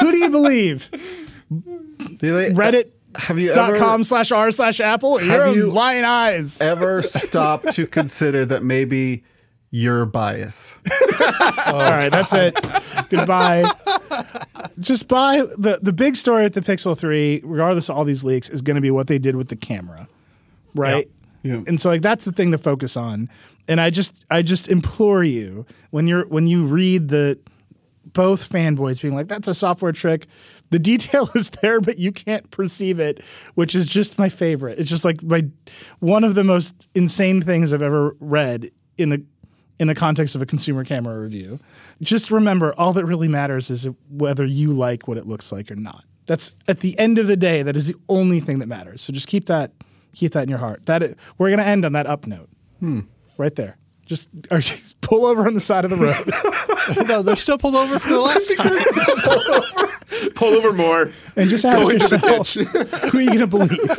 Who 0.00 0.10
do 0.10 0.16
you 0.16 0.30
believe? 0.30 0.90
Reddit 1.52 2.90
Have 3.16 3.38
you 3.38 3.52
dot 3.54 3.78
com 3.78 4.02
slash 4.04 4.32
r 4.32 4.50
slash 4.50 4.80
apple? 4.80 5.20
You're 5.22 5.48
you- 5.48 5.70
lying 5.70 6.04
eyes. 6.04 6.60
ever 6.60 7.02
stopped 7.02 7.72
to 7.74 7.86
consider 7.86 8.44
that 8.46 8.62
maybe 8.62 9.22
you're 9.74 10.06
biased? 10.06 10.78
All 11.66 11.80
right, 11.80 12.08
that's 12.08 12.32
it. 12.32 12.54
Goodbye. 13.10 13.68
Just 14.78 15.08
buy 15.08 15.38
the 15.58 15.80
the 15.82 15.92
big 15.92 16.14
story 16.14 16.44
with 16.44 16.54
the 16.54 16.60
Pixel 16.60 16.96
3, 16.96 17.42
regardless 17.44 17.88
of 17.88 17.96
all 17.96 18.04
these 18.04 18.22
leaks, 18.22 18.48
is 18.48 18.62
going 18.62 18.76
to 18.76 18.80
be 18.80 18.92
what 18.92 19.08
they 19.08 19.18
did 19.18 19.34
with 19.34 19.48
the 19.48 19.56
camera. 19.56 20.06
Right? 20.76 21.10
Yeah. 21.42 21.62
And 21.66 21.80
so 21.80 21.88
like 21.88 22.02
that's 22.02 22.24
the 22.24 22.30
thing 22.30 22.52
to 22.52 22.58
focus 22.58 22.96
on. 22.96 23.28
And 23.66 23.80
I 23.80 23.90
just 23.90 24.24
I 24.30 24.42
just 24.42 24.68
implore 24.68 25.24
you 25.24 25.66
when 25.90 26.06
you're 26.06 26.26
when 26.28 26.46
you 26.46 26.66
read 26.66 27.08
the 27.08 27.36
both 28.04 28.48
fanboys 28.48 29.02
being 29.02 29.14
like 29.14 29.26
that's 29.26 29.48
a 29.48 29.54
software 29.54 29.92
trick. 29.92 30.28
The 30.70 30.78
detail 30.78 31.28
is 31.34 31.50
there 31.50 31.80
but 31.80 31.98
you 31.98 32.12
can't 32.12 32.48
perceive 32.52 33.00
it, 33.00 33.24
which 33.56 33.74
is 33.74 33.88
just 33.88 34.20
my 34.20 34.28
favorite. 34.28 34.78
It's 34.78 34.88
just 34.88 35.04
like 35.04 35.20
my 35.24 35.48
one 35.98 36.22
of 36.22 36.34
the 36.34 36.44
most 36.44 36.86
insane 36.94 37.42
things 37.42 37.72
I've 37.72 37.82
ever 37.82 38.14
read 38.20 38.70
in 38.96 39.08
the 39.08 39.24
in 39.78 39.88
the 39.88 39.94
context 39.94 40.34
of 40.34 40.42
a 40.42 40.46
consumer 40.46 40.84
camera 40.84 41.18
review. 41.18 41.58
Just 42.00 42.30
remember 42.30 42.74
all 42.78 42.92
that 42.92 43.04
really 43.04 43.28
matters 43.28 43.70
is 43.70 43.88
whether 44.10 44.44
you 44.44 44.70
like 44.72 45.08
what 45.08 45.16
it 45.18 45.26
looks 45.26 45.50
like 45.52 45.70
or 45.70 45.76
not. 45.76 46.04
That's 46.26 46.52
at 46.68 46.80
the 46.80 46.98
end 46.98 47.18
of 47.18 47.26
the 47.26 47.36
day 47.36 47.62
that 47.62 47.76
is 47.76 47.88
the 47.88 47.96
only 48.08 48.40
thing 48.40 48.60
that 48.60 48.66
matters. 48.68 49.02
So 49.02 49.12
just 49.12 49.26
keep 49.28 49.46
that 49.46 49.72
keep 50.14 50.32
that 50.32 50.44
in 50.44 50.48
your 50.48 50.58
heart. 50.58 50.86
That 50.86 51.16
we're 51.38 51.48
going 51.48 51.58
to 51.58 51.66
end 51.66 51.84
on 51.84 51.92
that 51.92 52.06
up 52.06 52.26
note. 52.26 52.48
Hmm. 52.80 53.00
Right 53.36 53.54
there. 53.56 53.76
Just 54.06 54.30
or 54.50 54.60
just 54.60 55.00
pull 55.02 55.26
over 55.26 55.46
on 55.46 55.54
the 55.54 55.60
side 55.60 55.84
of 55.84 55.90
the 55.90 55.96
road 55.96 56.30
no, 57.08 57.22
they're 57.22 57.36
still 57.36 57.58
pulled 57.58 57.74
over 57.74 57.98
for 57.98 58.10
the 58.10 58.20
last 58.20 58.56
time. 58.56 60.32
Pull 60.34 60.54
over 60.54 60.72
more. 60.72 61.10
and 61.36 61.50
just 61.50 61.64
ask 61.64 61.88
yourself 61.90 62.54
who 62.54 63.18
are 63.18 63.22
you 63.22 63.26
going 63.28 63.38
to 63.40 63.46
believe? 63.46 63.90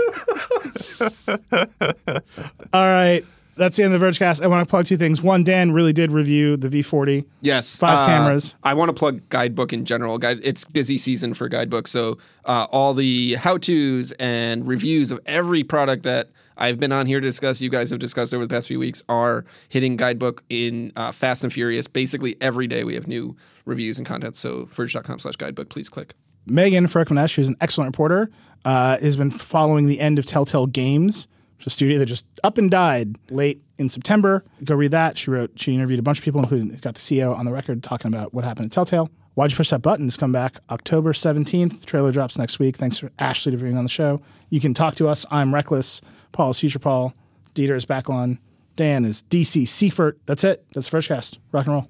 All 2.74 2.88
right. 2.88 3.24
That's 3.56 3.78
the 3.78 3.84
end 3.84 3.94
of 3.94 4.00
the 4.00 4.06
Vergecast. 4.06 4.42
I 4.44 4.48
want 4.48 4.68
to 4.68 4.70
plug 4.70 4.86
two 4.86 4.98
things. 4.98 5.22
One, 5.22 5.44
Dan 5.44 5.72
really 5.72 5.94
did 5.94 6.12
review 6.12 6.58
the 6.58 6.68
V40. 6.68 7.26
Yes, 7.42 7.80
Five 7.80 8.00
uh, 8.00 8.06
cameras. 8.08 8.56
I 8.64 8.74
want 8.74 8.90
to 8.90 8.94
plug 8.94 9.28
Guidebook 9.30 9.72
in 9.72 9.86
general. 9.86 10.18
Guide, 10.18 10.40
it's 10.44 10.66
busy 10.66 10.98
season 10.98 11.34
for 11.34 11.48
Guidebook, 11.48 11.88
so 11.88 12.18
uh, 12.44 12.68
all 12.72 12.94
the 12.94 13.36
how-tos 13.36 14.12
and 14.14 14.68
reviews 14.68 15.12
of 15.12 15.20
every 15.26 15.64
product 15.64 16.04
that 16.04 16.30
I've 16.58 16.80
been 16.80 16.92
on 16.92 17.06
here 17.06 17.20
to 17.20 17.28
discuss, 17.28 17.62
you 17.62 17.70
guys 17.70 17.90
have 17.90 18.00
discussed 18.00 18.34
over 18.34 18.46
the 18.46 18.54
past 18.54 18.68
few 18.68 18.80
weeks, 18.80 19.04
are 19.10 19.46
hitting 19.70 19.98
Guidebook 19.98 20.44
in 20.50 20.92
uh, 20.96 21.12
fast 21.12 21.44
and 21.44 21.52
furious. 21.52 21.88
Basically, 21.88 22.36
every 22.42 22.68
day 22.68 22.84
we 22.84 22.96
have 22.96 23.08
new 23.08 23.36
reviews 23.66 23.98
and 23.98 24.06
content. 24.08 24.36
So, 24.36 24.66
verge.com/guidebook. 24.72 25.70
Please 25.70 25.90
click. 25.90 26.14
Megan 26.46 26.86
Farokhmanesh, 26.86 27.36
who's 27.36 27.48
an 27.48 27.58
excellent 27.60 27.90
reporter, 27.90 28.30
uh, 28.64 28.98
has 29.00 29.18
been 29.18 29.32
following 29.32 29.88
the 29.88 30.00
end 30.00 30.20
of 30.20 30.26
Telltale 30.26 30.68
Games, 30.68 31.28
a 31.66 31.70
studio 31.70 32.00
that 32.00 32.06
just 32.06 32.26
up 32.44 32.58
and 32.58 32.70
died 32.70 33.18
late 33.30 33.62
in 33.78 33.90
September. 33.90 34.44
Go 34.64 34.76
read 34.76 34.92
that. 34.92 35.18
She 35.18 35.32
wrote, 35.32 35.52
she 35.56 35.74
interviewed 35.74 36.00
a 36.00 36.04
bunch 36.04 36.20
of 36.20 36.26
people, 36.26 36.42
including 36.42 36.70
got 36.78 36.96
the 36.96 37.00
CEO 37.00 37.38
on 37.38 37.46
the 37.46 37.52
record 37.52 37.84
talking 37.84 38.14
about 38.14 38.34
what 38.34 38.44
happened 38.44 38.68
at 38.68 38.72
Telltale. 38.72 39.10
Why'd 39.36 39.52
you 39.52 39.58
push 39.58 39.70
that 39.70 39.82
button? 39.82 40.08
It's 40.08 40.16
come 40.16 40.32
back 40.32 40.60
October 40.70 41.12
17th. 41.12 41.86
Trailer 41.86 42.12
drops 42.12 42.38
next 42.38 42.58
week. 42.58 42.78
Thanks 42.78 43.00
for 43.00 43.12
Ashley 43.20 43.52
to 43.52 43.58
being 43.58 43.78
on 43.78 43.84
the 43.84 43.90
show. 43.90 44.22
You 44.50 44.62
can 44.62 44.74
talk 44.74 44.96
to 44.96 45.08
us. 45.08 45.26
I'm 45.30 45.54
Reckless. 45.54 46.02
Paul 46.32 46.52
is 46.52 46.60
Future 46.60 46.80
Paul. 46.80 47.14
Dieter 47.54 47.76
is 47.76 47.86
Backlon. 47.86 48.40
Dan 48.76 49.06
is 49.06 49.24
DC 49.24 49.68
Seifert. 49.68 50.20
That's 50.26 50.44
it. 50.44 50.66
That's 50.74 50.90
the 50.90 50.98
Vergecast. 50.98 51.40
Rock 51.52 51.66
and 51.66 51.76
roll. 51.76 51.90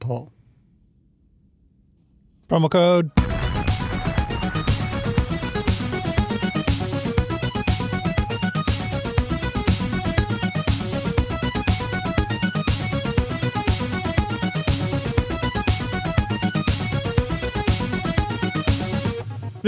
Paul. 0.00 0.32
Promo 2.48 2.70
code. 2.70 3.10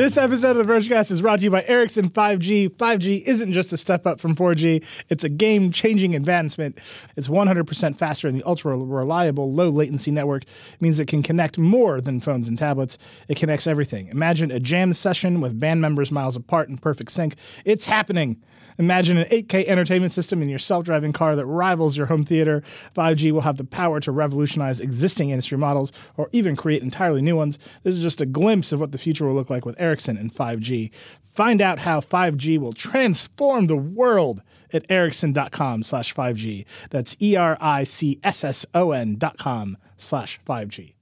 This 0.01 0.16
episode 0.16 0.56
of 0.56 0.66
the 0.66 0.72
Vergecast 0.72 1.10
is 1.10 1.20
brought 1.20 1.40
to 1.40 1.44
you 1.44 1.51
by 1.51 1.62
Ericsson 1.64 2.09
5G. 2.09 2.70
5G 2.70 3.22
isn't 3.27 3.52
just 3.52 3.70
a 3.70 3.77
step 3.77 4.06
up 4.06 4.18
from 4.18 4.35
4G, 4.35 4.82
it's 5.10 5.24
a 5.24 5.28
game 5.28 5.70
changing 5.72 6.14
advancement. 6.14 6.78
It's 7.16 7.28
100% 7.28 7.97
faster 7.97 8.27
and 8.27 8.35
the 8.35 8.43
ultra 8.44 8.78
reliable, 8.78 9.52
low 9.52 9.68
latency 9.68 10.10
network 10.10 10.44
means 10.81 11.01
it 11.01 11.06
can 11.06 11.22
connect 11.22 11.59
more 11.59 12.01
than 12.01 12.18
phones 12.18 12.48
and 12.48 12.56
tablets. 12.56 12.97
It 13.28 13.36
connects 13.36 13.66
everything. 13.66 14.09
Imagine 14.09 14.51
a 14.51 14.59
jam 14.59 14.94
session 14.94 15.43
with 15.43 15.60
band 15.60 15.82
members 15.82 16.10
miles 16.10 16.35
apart 16.35 16.70
in 16.70 16.78
perfect 16.78 17.12
sync. 17.12 17.35
It's 17.66 17.85
happening. 17.85 18.40
Imagine 18.81 19.19
an 19.19 19.27
8K 19.27 19.66
entertainment 19.66 20.11
system 20.11 20.40
in 20.40 20.48
your 20.48 20.59
self 20.59 20.86
driving 20.86 21.12
car 21.12 21.36
that 21.36 21.44
rivals 21.44 21.98
your 21.98 22.07
home 22.07 22.23
theater. 22.23 22.62
5G 22.97 23.31
will 23.31 23.43
have 23.43 23.59
the 23.59 23.65
power 23.65 24.01
to 24.01 24.11
revolutionize 24.11 24.81
existing 24.81 25.28
industry 25.28 25.59
models 25.59 25.93
or 26.16 26.31
even 26.32 26.57
create 26.57 26.82
entirely 26.82 27.20
new 27.20 27.36
ones. 27.36 27.59
This 27.82 27.94
is 27.94 28.01
just 28.01 28.23
a 28.23 28.27
glimpse 28.27 28.73
of 28.73 28.81
what 28.81 28.93
the 28.93 28.97
future 28.97 29.27
will 29.27 29.35
look 29.35 29.51
like 29.51 29.66
with 29.66 29.78
Ericsson 29.78 30.16
and 30.16 30.35
5G. 30.35 30.90
Find 31.23 31.61
out 31.61 31.81
how 31.81 32.01
5G 32.01 32.59
will 32.59 32.73
transform 32.73 33.66
the 33.66 33.77
world 33.77 34.40
at 34.73 34.90
ericsson.com 34.90 35.82
slash 35.82 36.15
5G. 36.15 36.65
That's 36.89 37.19
E 37.20 37.36
R 37.36 37.59
I 37.61 37.85
C 37.85 38.19
S 38.24 38.43
S 38.44 38.65
O 38.74 38.93
N 38.93 39.16
dot 39.16 39.36
com 39.36 39.77
slash 39.98 40.40
5G. 40.48 40.94